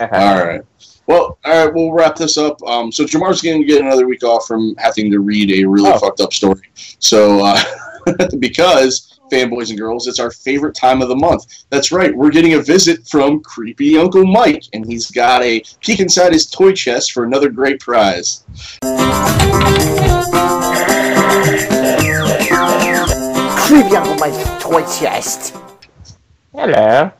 All 0.00 0.08
right. 0.10 0.60
Well, 1.06 1.38
all 1.44 1.64
right. 1.64 1.72
We'll 1.74 1.92
wrap 1.92 2.16
this 2.16 2.36
up. 2.36 2.62
Um, 2.64 2.92
so 2.92 3.04
Jamar's 3.06 3.40
going 3.40 3.60
to 3.60 3.66
get 3.66 3.80
another 3.80 4.06
week 4.06 4.22
off 4.22 4.46
from 4.46 4.74
having 4.76 5.10
to 5.10 5.20
read 5.20 5.50
a 5.52 5.64
really 5.66 5.90
Oh. 5.90 5.98
fucked 5.98 6.20
up 6.20 6.32
story. 6.32 6.60
So 6.74 7.44
uh, 7.44 7.60
because 8.38 9.18
fanboys 9.30 9.70
and 9.70 9.78
girls, 9.78 10.06
it's 10.06 10.18
our 10.18 10.30
favorite 10.30 10.74
time 10.74 11.02
of 11.02 11.08
the 11.08 11.16
month. 11.16 11.64
That's 11.70 11.92
right. 11.92 12.14
We're 12.14 12.30
getting 12.30 12.54
a 12.54 12.60
visit 12.60 13.06
from 13.08 13.40
creepy 13.40 13.98
Uncle 13.98 14.26
Mike, 14.26 14.64
and 14.72 14.86
he's 14.86 15.10
got 15.10 15.42
a 15.42 15.62
peek 15.80 16.00
inside 16.00 16.32
his 16.32 16.46
toy 16.46 16.72
chest 16.72 17.12
for 17.12 17.24
another 17.24 17.50
great 17.50 17.80
prize. 17.80 18.44
Creepy 23.66 23.96
Uncle 23.96 24.16
Mike's 24.16 24.62
toy 24.62 24.82
chest. 24.98 25.56
Hello. 26.52 27.12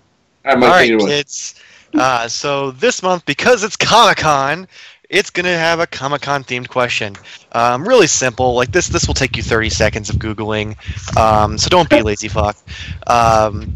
All 0.44 0.54
right, 0.54 0.58
Mike, 0.58 0.62
All 0.62 0.68
right, 0.68 0.88
take 0.88 1.00
kids. 1.00 1.54
Uh, 1.94 2.28
so 2.28 2.70
this 2.72 3.02
month, 3.02 3.24
because 3.26 3.64
it's 3.64 3.76
Comic 3.76 4.18
Con, 4.18 4.68
it's 5.08 5.30
gonna 5.30 5.56
have 5.56 5.80
a 5.80 5.86
Comic 5.86 6.22
Con 6.22 6.44
themed 6.44 6.68
question. 6.68 7.16
Um, 7.52 7.86
really 7.86 8.06
simple. 8.06 8.54
Like 8.54 8.72
this, 8.72 8.88
this 8.88 9.06
will 9.06 9.14
take 9.14 9.36
you 9.36 9.42
30 9.42 9.70
seconds 9.70 10.10
of 10.10 10.16
googling. 10.16 10.76
Um, 11.16 11.56
so 11.58 11.68
don't 11.68 11.88
be 11.88 12.02
lazy 12.02 12.28
fuck. 12.28 12.56
Um, 13.06 13.74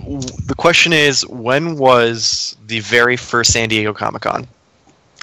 the 0.00 0.54
question 0.56 0.92
is, 0.92 1.26
when 1.26 1.76
was 1.76 2.56
the 2.66 2.80
very 2.80 3.16
first 3.16 3.52
San 3.52 3.68
Diego 3.68 3.92
Comic 3.92 4.22
Con? 4.22 4.46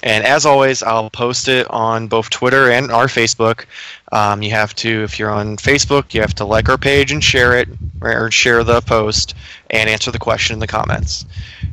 And 0.02 0.24
as 0.24 0.46
always, 0.46 0.82
I'll 0.82 1.10
post 1.10 1.48
it 1.48 1.66
on 1.68 2.08
both 2.08 2.30
Twitter 2.30 2.70
and 2.70 2.90
our 2.90 3.06
Facebook. 3.06 3.66
Um, 4.12 4.42
you 4.42 4.50
have 4.50 4.74
to, 4.76 5.02
if 5.02 5.18
you're 5.18 5.30
on 5.30 5.58
Facebook, 5.58 6.14
you 6.14 6.22
have 6.22 6.34
to 6.36 6.46
like 6.46 6.70
our 6.70 6.78
page 6.78 7.12
and 7.12 7.22
share 7.22 7.58
it, 7.58 7.68
or 8.00 8.30
share 8.30 8.64
the 8.64 8.80
post, 8.80 9.34
and 9.68 9.90
answer 9.90 10.10
the 10.10 10.18
question 10.18 10.54
in 10.54 10.60
the 10.60 10.66
comments. 10.66 11.26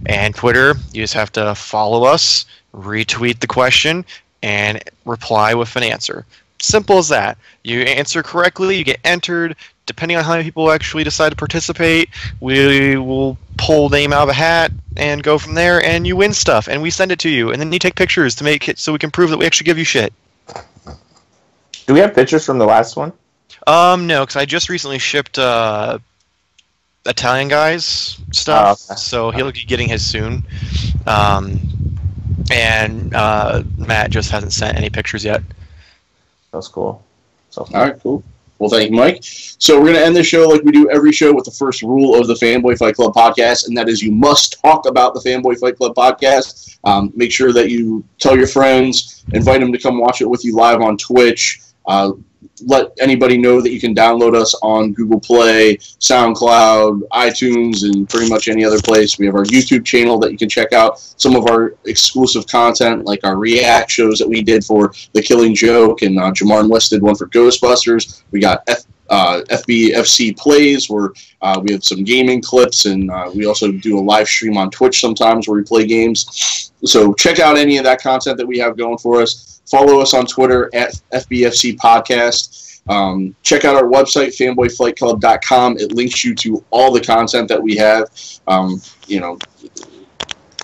And 0.07 0.35
Twitter, 0.35 0.75
you 0.91 1.03
just 1.03 1.13
have 1.13 1.31
to 1.33 1.55
follow 1.55 2.03
us, 2.03 2.45
retweet 2.77 3.39
the 3.39 3.47
question, 3.47 4.05
and 4.43 4.81
reply 5.05 5.53
with 5.55 5.75
an 5.75 5.83
answer. 5.83 6.25
Simple 6.59 6.97
as 6.99 7.09
that. 7.09 7.37
You 7.63 7.81
answer 7.81 8.23
correctly, 8.23 8.77
you 8.77 8.83
get 8.83 8.99
entered. 9.03 9.55
Depending 9.85 10.17
on 10.17 10.23
how 10.23 10.31
many 10.31 10.43
people 10.43 10.69
actually 10.69 11.03
decide 11.05 11.29
to 11.29 11.35
participate, 11.35 12.09
we 12.41 12.97
will 12.97 13.37
pull 13.57 13.89
name 13.89 14.11
out 14.11 14.23
of 14.23 14.29
a 14.29 14.33
hat 14.33 14.71
and 14.97 15.23
go 15.23 15.37
from 15.37 15.53
there, 15.53 15.81
and 15.83 16.05
you 16.05 16.15
win 16.15 16.33
stuff, 16.33 16.67
and 16.67 16.81
we 16.81 16.89
send 16.89 17.11
it 17.11 17.19
to 17.19 17.29
you, 17.29 17.51
and 17.51 17.61
then 17.61 17.71
you 17.71 17.79
take 17.79 17.95
pictures 17.95 18.35
to 18.35 18.43
make 18.43 18.67
it 18.67 18.79
so 18.79 18.91
we 18.91 18.99
can 18.99 19.11
prove 19.11 19.29
that 19.29 19.37
we 19.37 19.45
actually 19.45 19.65
give 19.65 19.77
you 19.77 19.85
shit. 19.85 20.11
Do 21.85 21.93
we 21.93 21.99
have 22.01 22.13
pictures 22.13 22.45
from 22.45 22.57
the 22.57 22.65
last 22.65 22.97
one? 22.97 23.13
Um, 23.65 24.07
no, 24.07 24.23
because 24.23 24.35
I 24.35 24.45
just 24.45 24.67
recently 24.67 24.99
shipped 24.99 25.39
uh, 25.39 25.99
Italian 27.05 27.47
guys 27.47 28.17
stuff, 28.31 28.81
Oh, 28.89 28.93
okay. 28.93 28.99
so 28.99 29.31
he'll 29.31 29.51
be 29.51 29.63
getting 29.63 29.87
his 29.87 30.05
soon. 30.05 30.43
Um, 31.05 31.59
and 32.51 33.13
uh, 33.13 33.63
Matt 33.77 34.11
just 34.11 34.31
hasn't 34.31 34.53
sent 34.53 34.77
any 34.77 34.89
pictures 34.89 35.23
yet. 35.23 35.41
That's 36.51 36.67
cool. 36.67 37.03
So 37.49 37.67
All 37.73 37.81
right, 37.81 37.99
cool. 38.01 38.23
Well, 38.59 38.69
thank 38.69 38.89
you, 38.89 38.95
Mike. 38.95 39.19
So 39.21 39.77
we're 39.77 39.85
going 39.85 39.97
to 39.97 40.05
end 40.05 40.15
the 40.15 40.23
show 40.23 40.47
like 40.47 40.63
we 40.63 40.71
do 40.71 40.89
every 40.89 41.11
show 41.11 41.33
with 41.33 41.45
the 41.45 41.51
first 41.51 41.83
rule 41.83 42.19
of 42.19 42.27
the 42.27 42.33
Fanboy 42.33 42.77
Fight 42.77 42.95
Club 42.95 43.13
podcast, 43.13 43.67
and 43.67 43.77
that 43.77 43.87
is 43.87 44.01
you 44.01 44.11
must 44.11 44.59
talk 44.61 44.87
about 44.87 45.13
the 45.13 45.19
Fanboy 45.19 45.59
Fight 45.59 45.77
Club 45.77 45.93
podcast. 45.95 46.79
Um, 46.83 47.11
make 47.15 47.31
sure 47.31 47.53
that 47.53 47.69
you 47.69 48.03
tell 48.17 48.35
your 48.35 48.47
friends, 48.47 49.23
invite 49.33 49.61
them 49.61 49.71
to 49.71 49.77
come 49.77 49.99
watch 49.99 50.21
it 50.21 50.29
with 50.29 50.43
you 50.43 50.55
live 50.55 50.81
on 50.81 50.97
Twitch. 50.97 51.61
Uh, 51.87 52.11
let 52.65 52.91
anybody 52.99 53.37
know 53.37 53.61
that 53.61 53.71
you 53.71 53.79
can 53.79 53.93
download 53.93 54.35
us 54.35 54.55
on 54.61 54.93
Google 54.93 55.19
Play, 55.19 55.77
SoundCloud, 55.77 57.01
iTunes, 57.09 57.83
and 57.83 58.09
pretty 58.09 58.29
much 58.29 58.47
any 58.47 58.65
other 58.65 58.81
place. 58.81 59.19
We 59.19 59.25
have 59.27 59.35
our 59.35 59.43
YouTube 59.45 59.85
channel 59.85 60.17
that 60.19 60.31
you 60.31 60.37
can 60.37 60.49
check 60.49 60.73
out 60.73 60.99
some 60.99 61.35
of 61.35 61.47
our 61.47 61.75
exclusive 61.85 62.47
content, 62.47 63.05
like 63.05 63.23
our 63.23 63.37
react 63.37 63.91
shows 63.91 64.17
that 64.19 64.27
we 64.27 64.41
did 64.41 64.63
for 64.63 64.93
The 65.13 65.21
Killing 65.21 65.55
Joke, 65.55 66.01
and 66.01 66.19
uh, 66.19 66.31
Jamar 66.31 66.67
did 66.89 67.01
one 67.01 67.15
for 67.15 67.27
Ghostbusters. 67.27 68.23
We 68.31 68.39
got 68.39 68.63
F, 68.67 68.83
uh, 69.09 69.41
FBFC 69.49 70.37
Plays, 70.37 70.89
where 70.89 71.11
uh, 71.41 71.59
we 71.63 71.71
have 71.73 71.83
some 71.83 72.03
gaming 72.03 72.41
clips, 72.41 72.85
and 72.85 73.09
uh, 73.11 73.29
we 73.33 73.45
also 73.45 73.71
do 73.71 73.97
a 73.97 74.01
live 74.01 74.27
stream 74.27 74.57
on 74.57 74.69
Twitch 74.71 74.99
sometimes 74.99 75.47
where 75.47 75.57
we 75.57 75.63
play 75.63 75.85
games. 75.85 76.71
So 76.85 77.13
check 77.13 77.39
out 77.39 77.57
any 77.57 77.77
of 77.77 77.83
that 77.85 78.01
content 78.01 78.37
that 78.37 78.45
we 78.47 78.57
have 78.59 78.77
going 78.77 78.97
for 78.97 79.21
us. 79.21 79.61
Follow 79.65 79.99
us 79.99 80.13
on 80.13 80.25
Twitter 80.25 80.69
at 80.73 80.91
FBFC 81.13 81.77
Podcast. 81.77 82.81
Um, 82.89 83.35
check 83.43 83.65
out 83.65 83.75
our 83.75 83.83
website, 83.83 84.29
fanboyfightclub.com. 84.37 85.77
It 85.77 85.91
links 85.91 86.23
you 86.23 86.33
to 86.35 86.63
all 86.69 86.91
the 86.91 87.01
content 87.01 87.49
that 87.49 87.61
we 87.61 87.75
have. 87.75 88.09
Um, 88.47 88.81
you 89.07 89.19
know, 89.19 89.37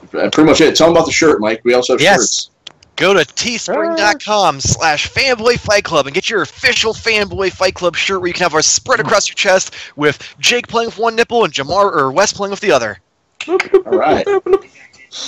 pretty 0.09 0.43
much 0.43 0.61
it. 0.61 0.75
Tell 0.75 0.87
them 0.87 0.95
about 0.95 1.05
the 1.05 1.11
shirt, 1.11 1.41
Mike. 1.41 1.61
We 1.65 1.73
also 1.73 1.93
have 1.93 2.01
Yes. 2.01 2.19
shirts. 2.19 2.49
Go 2.95 3.13
to 3.13 3.21
teespring.com 3.21 4.55
ah. 4.55 4.59
slash 4.59 5.09
fanboy 5.11 5.59
fight 5.59 5.83
club 5.83 6.05
and 6.05 6.13
get 6.13 6.29
your 6.29 6.41
official 6.43 6.93
fanboy 6.93 7.51
fight 7.51 7.73
club 7.73 7.95
shirt 7.95 8.19
where 8.21 8.27
you 8.27 8.33
can 8.33 8.43
have 8.43 8.53
ours 8.53 8.67
spread 8.67 8.99
across 8.99 9.27
your 9.27 9.35
chest 9.35 9.73
with 9.95 10.35
Jake 10.39 10.67
playing 10.67 10.87
with 10.89 10.97
one 10.99 11.15
nipple 11.15 11.43
and 11.43 11.51
Jamar 11.53 11.91
or 11.91 12.11
Wes 12.11 12.33
playing 12.33 12.51
with 12.51 12.59
the 12.59 12.71
other. 12.71 12.99
All 13.47 13.57
right. 13.97 14.25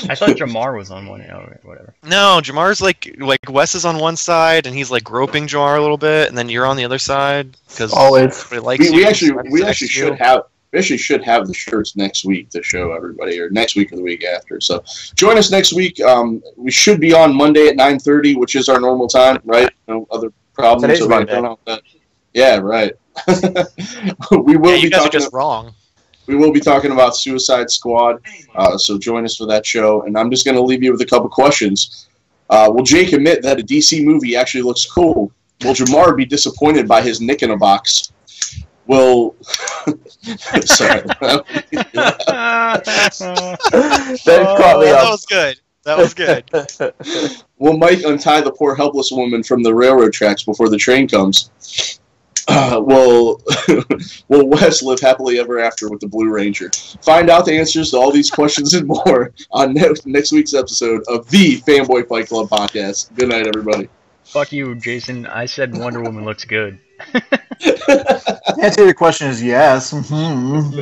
I 0.10 0.16
thought 0.16 0.30
Jamar 0.30 0.76
was 0.78 0.90
on 0.90 1.06
one. 1.08 1.22
Oh, 1.22 1.48
whatever. 1.64 1.94
No, 2.04 2.40
Jamar's 2.42 2.82
like 2.82 3.16
like 3.20 3.50
Wes 3.50 3.76
is 3.76 3.86
on 3.86 4.00
one 4.00 4.16
side 4.16 4.66
and 4.66 4.76
he's 4.76 4.90
like 4.90 5.04
groping 5.04 5.46
Jamar 5.48 5.78
a 5.78 5.82
little 5.82 5.98
bit, 5.98 6.28
and 6.30 6.38
then 6.38 6.50
you're 6.50 6.66
on 6.66 6.76
the 6.78 6.86
other 6.86 6.98
side 6.98 7.56
because 7.68 7.94
Always. 7.94 8.40
everybody 8.46 8.66
likes 8.66 8.80
We, 8.80 8.88
you. 8.90 8.96
we 8.96 9.06
actually 9.06 9.32
we 9.52 9.62
likes 9.62 9.70
actually 9.72 9.88
you. 9.88 9.92
should 9.94 10.16
have 10.20 10.44
we 10.76 10.80
actually 10.80 10.98
should 10.98 11.24
have 11.24 11.48
the 11.48 11.54
shirts 11.54 11.96
next 11.96 12.26
week 12.26 12.50
to 12.50 12.62
show 12.62 12.92
everybody, 12.92 13.40
or 13.40 13.50
next 13.50 13.78
week 13.78 13.94
or 13.94 13.96
the 13.96 14.02
week 14.02 14.26
after. 14.26 14.60
So 14.60 14.84
join 15.16 15.38
us 15.38 15.50
next 15.50 15.72
week. 15.72 16.02
Um, 16.02 16.44
we 16.58 16.70
should 16.70 17.00
be 17.00 17.14
on 17.14 17.34
Monday 17.34 17.68
at 17.68 17.78
nine 17.78 17.98
thirty, 17.98 18.36
which 18.36 18.56
is 18.58 18.68
our 18.68 18.80
normal 18.82 19.08
time, 19.08 19.40
right? 19.46 19.70
No 19.88 20.06
other 20.12 20.34
problems. 20.54 20.82
Today's 21.00 21.02
or 21.10 21.14
anything 21.14 21.44
Monday. 21.44 21.62
like. 21.66 21.84
Yeah, 22.34 22.58
right. 22.58 22.92
we 24.32 24.58
will 24.58 24.72
Yeah, 24.72 24.76
be 24.76 24.82
you 24.82 24.90
guys 24.90 25.00
are 25.00 25.04
talking. 25.06 25.20
just 25.22 25.32
wrong. 25.32 25.74
we 26.28 26.36
will 26.36 26.52
be 26.52 26.60
talking 26.60 26.92
about 26.92 27.16
Suicide 27.16 27.72
Squad. 27.72 28.22
Uh, 28.54 28.78
so 28.78 28.98
join 28.98 29.24
us 29.24 29.38
for 29.38 29.46
that 29.48 29.66
show. 29.66 30.02
And 30.02 30.18
I'm 30.18 30.30
just 30.30 30.44
going 30.44 30.56
to 30.56 30.62
leave 30.62 30.84
you 30.84 30.92
with 30.92 31.00
a 31.02 31.06
couple 31.06 31.30
questions. 31.30 32.10
Uh, 32.50 32.70
will 32.70 32.84
Jake 32.84 33.14
admit 33.14 33.42
that 33.44 33.60
a 33.62 33.64
DC 33.64 34.04
movie 34.04 34.36
actually 34.36 34.64
looks 34.64 34.86
cool? 34.86 35.32
Will 35.64 35.74
Jamar 35.74 36.18
be 36.18 36.26
disappointed 36.26 36.86
by 36.90 37.02
his 37.02 37.22
Nick 37.22 37.42
in 37.42 37.52
a 37.52 37.58
box? 37.58 38.12
Will 38.88 39.36
sorry. 39.42 41.02
that 41.02 41.44
caught 44.58 44.80
me 44.80 44.86
that 44.86 45.02
off. 45.04 45.12
was 45.12 45.26
good. 45.26 45.60
That 45.84 45.98
was 45.98 46.14
good. 46.14 46.44
Will 47.60 47.78
Mike 47.78 48.00
untie 48.04 48.42
the 48.42 48.52
poor 48.52 48.76
helpless 48.76 49.12
woman 49.12 49.44
from 49.44 49.62
the 49.62 49.74
railroad 49.74 50.14
tracks 50.14 50.44
before 50.44 50.68
the 50.68 50.78
train 50.78 51.08
comes? 51.08 51.52
Uh, 52.48 52.80
will 52.80 53.42
Will 54.28 54.48
Wes 54.48 54.84
live 54.84 55.00
happily 55.00 55.40
ever 55.40 55.60
after 55.60 55.90
with 55.90 56.00
the 56.00 56.08
Blue 56.08 56.30
Ranger? 56.30 56.70
Find 57.02 57.30
out 57.30 57.46
the 57.46 57.58
answers 57.58 57.92
to 57.92 57.98
all 57.98 58.12
these 58.12 58.30
questions 58.30 58.74
and 58.76 58.88
more 58.88 59.32
on 59.52 59.74
next, 59.74 60.06
next 60.06 60.32
week's 60.32 60.54
episode 60.54 61.04
of 61.08 61.28
the 61.30 61.58
Fanboy 61.62 62.08
Fight 62.08 62.28
Club 62.28 62.50
podcast. 62.50 63.14
Good 63.16 63.30
night, 63.30 63.48
everybody. 63.48 63.90
Fuck 64.26 64.52
you, 64.52 64.76
Jason. 64.76 65.26
I 65.28 65.46
said 65.46 65.76
Wonder 65.78 66.02
Woman 66.02 66.26
looks 66.26 66.46
good. 66.46 66.80
The 67.60 68.60
answer 68.64 68.82
to 68.82 68.86
your 68.86 68.94
question 68.94 69.28
is 69.28 69.42
yes. 69.44 69.92
hmm 69.92 70.80